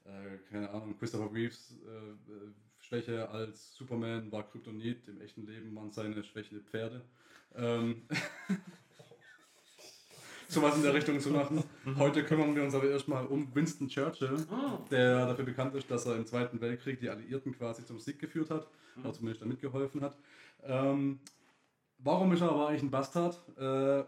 äh, 0.05 0.39
keine 0.51 0.70
Ahnung, 0.70 0.97
Christopher 0.98 1.32
Reeves 1.32 1.77
äh, 1.82 2.51
Schwäche 2.78 3.28
als 3.28 3.74
Superman 3.74 4.32
war 4.32 4.48
Kryptonit, 4.48 5.06
im 5.09 5.20
echten 5.20 5.47
Leben 5.47 5.74
waren 5.77 5.93
seine 5.93 6.22
Schwäche 6.24 6.60
Pferde. 6.60 7.05
Ähm, 7.55 8.02
sowas 10.48 10.77
in 10.77 10.82
der 10.82 10.94
Richtung 10.94 11.20
zu 11.20 11.31
machen. 11.31 11.62
Heute 11.97 12.24
kümmern 12.24 12.55
wir 12.55 12.64
uns 12.64 12.74
aber 12.74 12.90
erstmal 12.90 13.27
um 13.27 13.55
Winston 13.55 13.89
Churchill, 13.89 14.44
der 14.90 15.27
dafür 15.27 15.44
bekannt 15.44 15.74
ist, 15.77 15.90
dass 15.90 16.06
er 16.06 16.16
im 16.16 16.27
Zweiten 16.27 16.60
Weltkrieg 16.60 16.98
die 17.01 17.09
Alliierten 17.09 17.52
quasi 17.52 17.85
zum 17.85 18.01
Sieg 18.01 18.18
geführt 18.18 18.51
hat, 18.51 18.68
oder 18.98 19.12
zumindest 19.12 19.43
da 19.43 19.47
mitgeholfen 19.47 20.02
hat. 20.02 20.16
Ähm, 20.62 21.20
warum 21.98 22.32
ist 22.32 22.40
er 22.40 22.51
aber 22.51 22.68
eigentlich 22.68 22.82
ein 22.82 22.90
Bastard? 22.90 23.40
Äh, 23.56 24.05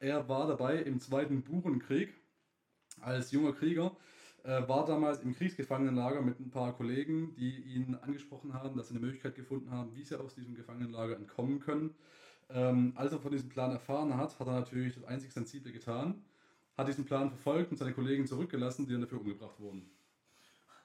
er 0.00 0.28
war 0.28 0.46
dabei 0.46 0.76
im 0.76 1.00
Zweiten 1.00 1.42
Burenkrieg 1.42 2.14
als 3.00 3.32
junger 3.32 3.52
Krieger, 3.52 3.96
äh, 4.44 4.68
war 4.68 4.86
damals 4.86 5.20
im 5.20 5.34
Kriegsgefangenenlager 5.34 6.22
mit 6.22 6.40
ein 6.40 6.50
paar 6.50 6.74
Kollegen, 6.74 7.34
die 7.36 7.62
ihn 7.62 7.96
angesprochen 8.02 8.54
haben, 8.54 8.76
dass 8.76 8.88
sie 8.88 8.94
eine 8.94 9.04
Möglichkeit 9.04 9.34
gefunden 9.34 9.70
haben, 9.70 9.94
wie 9.94 10.04
sie 10.04 10.18
aus 10.18 10.34
diesem 10.34 10.54
Gefangenenlager 10.54 11.16
entkommen 11.16 11.60
können. 11.60 11.94
Ähm, 12.48 12.92
als 12.96 13.12
er 13.12 13.20
von 13.20 13.32
diesem 13.32 13.48
Plan 13.48 13.70
erfahren 13.70 14.16
hat, 14.16 14.38
hat 14.38 14.46
er 14.46 14.54
natürlich 14.54 14.94
das 14.94 15.04
einzig 15.04 15.32
Sensible 15.32 15.72
getan, 15.72 16.22
hat 16.76 16.88
diesen 16.88 17.04
Plan 17.04 17.28
verfolgt 17.28 17.70
und 17.70 17.76
seine 17.76 17.92
Kollegen 17.92 18.26
zurückgelassen, 18.26 18.86
die 18.86 18.92
dann 18.92 19.02
dafür 19.02 19.20
umgebracht 19.20 19.60
wurden. 19.60 19.88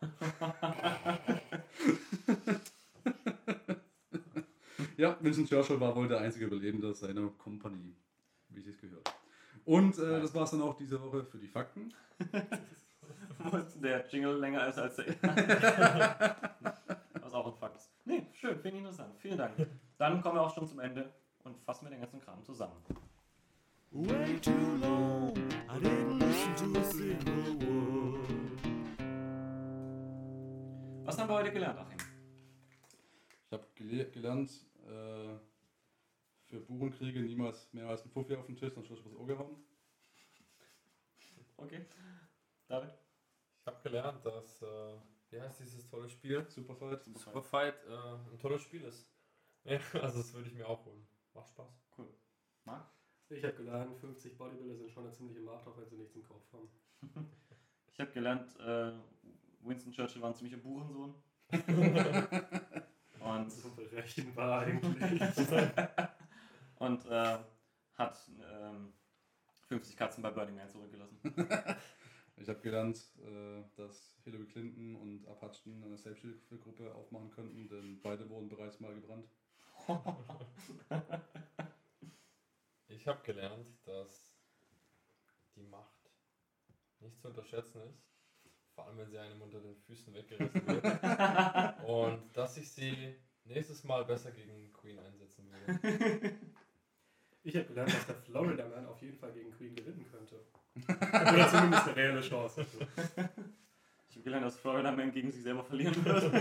ja, 4.98 5.18
Vincent 5.22 5.50
Churchill 5.50 5.80
war 5.80 5.96
wohl 5.96 6.08
der 6.08 6.20
einzige 6.20 6.46
Überlebende 6.46 6.94
seiner 6.94 7.30
Kompanie, 7.30 7.96
wie 8.50 8.60
es 8.60 8.78
gehört. 8.78 9.12
Und 9.64 9.98
äh, 9.98 10.22
das 10.22 10.36
war 10.36 10.44
es 10.44 10.52
dann 10.52 10.62
auch 10.62 10.76
diese 10.76 11.02
Woche 11.02 11.24
für 11.24 11.40
die 11.40 11.48
Fakten. 11.48 11.92
Muss 13.52 13.80
der 13.82 14.08
Jingle 14.08 14.40
länger 14.40 14.68
ist 14.68 14.80
als 14.80 14.96
der 14.96 15.06
Was 17.22 17.34
auch 17.34 17.48
ein 17.48 17.54
Fakt 17.60 17.76
ist. 17.78 17.92
Nee, 18.06 18.26
schön, 18.34 18.56
finde 18.60 18.70
ich 18.70 18.76
interessant. 18.78 19.16
Vielen 19.20 19.38
Dank. 19.38 19.54
dann 19.98 20.22
kommen 20.22 20.36
wir 20.36 20.42
auch 20.42 20.54
schon 20.54 20.68
zum 20.68 20.80
Ende 20.80 21.14
und 21.44 21.58
fassen 21.64 21.86
wir 21.86 21.92
den 21.92 22.02
ganzen 22.02 22.20
Kram 22.20 22.44
zusammen. 22.44 22.76
Way 23.92 24.40
too 24.42 24.52
long, 24.82 25.32
I 25.70 25.80
didn't 25.80 26.20
listen 26.20 26.56
to 26.74 26.80
a 26.80 26.84
single 26.84 27.62
word. 27.62 28.20
Was 31.06 31.18
haben 31.18 31.30
wir 31.30 31.36
heute 31.36 31.52
gelernt, 31.52 31.80
Achim? 31.80 31.98
Ich 33.46 33.52
habe 33.54 33.66
gele 33.76 34.10
gelernt, 34.10 34.52
äh, 34.84 35.38
für 36.48 36.60
Burenkriege 36.62 37.22
niemals 37.22 37.72
mehr 37.74 37.88
als 37.88 38.04
ein 38.04 38.10
Fuffi 38.10 38.36
auf 38.36 38.48
den 38.48 38.56
Tisch, 38.56 38.74
sonst 38.74 38.90
wird 38.90 39.06
was 39.06 39.14
Ohr 39.14 39.28
gehauen. 39.28 39.56
Okay. 41.58 41.86
David? 42.68 42.90
Ich 43.66 43.74
habe 43.74 43.82
gelernt, 43.82 44.24
dass, 44.24 44.62
äh, 44.62 44.96
wie 45.32 45.42
heißt 45.42 45.60
dieses 45.60 45.88
tolle 45.88 46.08
Spiel? 46.08 46.46
Superfight. 46.50 47.04
Superfight 47.16 47.74
äh, 47.88 48.32
ein 48.32 48.38
tolles 48.38 48.62
Spiel 48.62 48.84
ist. 48.84 49.10
Ja, 49.64 49.80
also 50.00 50.20
das 50.20 50.32
würde 50.36 50.48
ich 50.48 50.54
mir 50.54 50.70
auch 50.70 50.86
holen. 50.86 51.08
Macht 51.34 51.50
Spaß. 51.50 51.82
Marc? 52.66 52.86
Ich 53.30 53.44
habe 53.44 53.56
gelernt, 53.56 53.98
50 53.98 54.38
Bodybuilder 54.38 54.76
sind 54.76 54.92
schon 54.92 55.06
eine 55.06 55.12
ziemliche 55.12 55.40
Macht, 55.40 55.66
auch 55.66 55.76
wenn 55.76 55.90
sie 55.90 55.96
nichts 55.96 56.14
im 56.16 56.22
Kopf 56.22 56.46
haben. 56.54 56.70
Ich 57.92 58.00
habe 58.00 58.12
gelernt, 58.12 58.56
äh, 58.60 58.92
Winston 59.62 59.92
Churchill 59.94 60.22
war 60.22 60.30
ein 60.30 60.36
ziemlicher 60.36 60.62
Burensohn. 60.62 61.16
und 63.20 63.52
So 63.52 63.72
berechenbar 63.72 64.60
eigentlich. 64.60 65.22
und 66.76 67.06
äh, 67.08 67.38
hat 67.94 68.32
ähm, 68.52 68.94
50 69.70 69.98
Katzen 69.98 70.22
bei 70.22 70.30
Burning 70.30 70.56
Man 70.58 70.70
zurückgelassen. 70.70 71.18
Ich 72.38 72.50
habe 72.50 72.60
gelernt, 72.60 72.98
äh, 73.24 73.64
dass 73.76 74.14
Hillary 74.24 74.46
Clinton 74.46 74.96
und 74.96 75.28
Apachen 75.28 75.84
eine 75.84 75.98
Selbsthilfegruppe 75.98 76.94
aufmachen 76.94 77.32
könnten, 77.32 77.68
denn 77.70 78.02
beide 78.02 78.30
wurden 78.30 78.50
bereits 78.50 78.80
mal 78.80 78.94
gebrannt. 78.94 79.28
Ich 82.88 83.08
habe 83.08 83.22
gelernt, 83.24 83.68
dass 83.84 84.34
die 85.56 85.64
Macht 85.64 86.12
nicht 87.00 87.20
zu 87.20 87.28
unterschätzen 87.28 87.82
ist. 87.82 88.04
Vor 88.74 88.88
allem, 88.88 88.98
wenn 88.98 89.10
sie 89.10 89.18
einem 89.18 89.42
unter 89.42 89.60
den 89.60 89.76
Füßen 89.76 90.14
weggerissen 90.14 90.66
wird. 90.66 90.84
Und 91.88 92.36
dass 92.36 92.58
ich 92.58 92.72
sie 92.72 93.16
nächstes 93.44 93.84
Mal 93.84 94.06
besser 94.06 94.32
gegen 94.32 94.72
Queen 94.74 94.98
einsetzen 95.00 95.50
würde. 95.52 96.36
Ich 97.44 97.56
habe 97.56 97.68
gelernt, 97.68 97.94
dass 97.94 98.08
der 98.08 98.16
Florida 98.16 98.68
Man 98.68 98.88
auf 98.88 99.00
jeden 99.04 99.20
Fall 99.20 99.32
gegen 99.32 99.52
Queen 99.52 99.76
gewinnen 99.76 100.04
könnte. 100.10 100.44
Oder 100.76 101.50
zumindest 101.50 101.88
eine 101.88 101.96
reelle 101.96 102.22
Chance. 102.22 102.66
Ich 104.10 104.16
habe 104.16 104.24
gelernt, 104.24 104.46
dass 104.46 104.58
Florida 104.58 104.92
Man 104.92 105.12
gegen 105.12 105.32
sich 105.32 105.44
selber 105.44 105.64
verlieren 105.64 106.04
wird. 106.04 106.24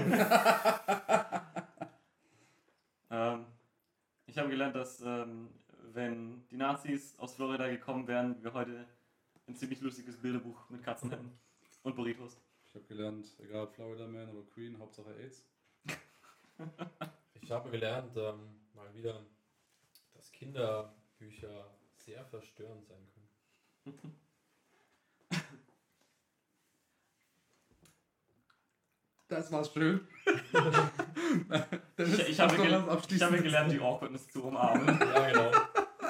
ähm, 3.10 3.46
ich 4.26 4.38
habe 4.38 4.48
gelernt, 4.48 4.74
dass 4.74 5.00
ähm, 5.00 5.50
wenn 5.92 6.46
die 6.48 6.56
Nazis 6.56 7.18
aus 7.18 7.34
Florida 7.34 7.68
gekommen 7.68 8.06
wären, 8.08 8.42
wir 8.42 8.52
heute 8.52 8.86
ein 9.46 9.54
ziemlich 9.54 9.80
lustiges 9.80 10.16
Bilderbuch 10.16 10.68
mit 10.70 10.82
Katzen 10.82 11.10
hätten. 11.10 11.38
Und 11.82 11.94
Burritos. 11.96 12.40
Ich 12.66 12.74
habe 12.74 12.84
gelernt, 12.86 13.26
egal 13.38 13.64
ob 13.64 13.74
Florida 13.74 14.06
Man 14.06 14.30
oder 14.30 14.42
Queen, 14.52 14.78
Hauptsache 14.78 15.14
AIDS. 15.14 15.44
Ich 17.40 17.50
habe 17.50 17.70
gelernt, 17.70 18.16
ähm, 18.16 18.60
mal 18.74 18.92
wieder, 18.94 19.20
dass 20.14 20.32
Kinderbücher 20.32 21.70
sehr 21.96 22.24
verstörend 22.24 22.86
sein 22.86 23.06
können. 23.12 24.18
Das 29.28 29.50
war's 29.52 29.72
schön. 29.72 30.00
Ich, 31.96 32.28
ich, 32.28 32.40
habe, 32.40 32.54
ich 32.56 33.22
habe 33.22 33.38
gelernt, 33.42 33.70
die 33.72 33.80
Awkwardness 33.80 34.28
zu 34.28 34.44
umarmen. 34.44 34.86
Ja, 35.14 35.30
genau. 35.30 35.50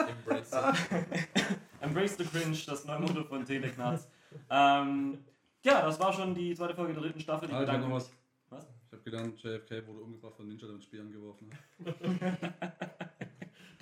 Embrace. 0.09 0.53
Embrace 1.81 2.17
the 2.17 2.25
Cringe, 2.25 2.57
das 2.67 2.85
neue 2.85 3.01
Motto 3.01 3.25
von 3.25 3.45
Teleknarz. 3.45 4.09
ähm, 4.51 5.19
ja, 5.65 5.83
das 5.83 5.99
war 6.01 6.13
schon 6.13 6.35
die 6.35 6.55
zweite 6.55 6.75
Folge 6.75 6.95
der 6.95 7.03
dritten 7.03 7.21
Staffel. 7.21 7.49
Ich 7.49 7.55
Ah, 7.55 7.61
bedanke 7.61 7.83
noch 7.83 7.95
mich. 7.95 8.05
was. 8.05 8.11
Was? 8.51 8.67
Ich 8.87 8.93
habe 8.93 9.03
gelernt, 9.03 9.43
JFK 9.43 9.87
wurde 9.87 10.01
umgebracht 10.01 10.37
von 10.37 10.47
Ninja, 10.49 10.67
der 10.67 10.75
mit 10.75 10.85
Spiel 10.85 11.01
angeworfen 11.01 11.51
hat. 11.85 13.14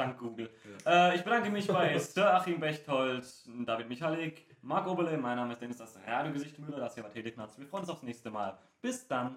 Dank 0.03 0.19
Google. 0.19 0.51
Äh, 0.85 1.17
ich 1.17 1.23
bedanke 1.23 1.51
mich 1.51 1.67
bei 1.69 1.99
Sir 1.99 2.35
Achim 2.35 2.59
Bechtold, 2.59 3.25
David 3.67 3.89
Michalik, 3.89 4.47
Marc 4.63 4.87
Oberle, 4.87 5.17
mein 5.17 5.37
Name 5.37 5.53
ist 5.53 5.63
Dennis, 5.63 5.79
das 5.79 5.97
Radiogesicht 6.07 6.59
Müller, 6.59 6.81
das 6.81 6.95
hier 6.95 7.05
war 7.05 7.11
Teleknarz. 7.11 7.59
Wir 7.59 7.67
freuen 7.67 7.83
uns 7.83 7.91
aufs 7.91 8.03
nächste 8.03 8.31
Mal. 8.31 8.59
Bis 8.81 9.07
dann. 9.07 9.37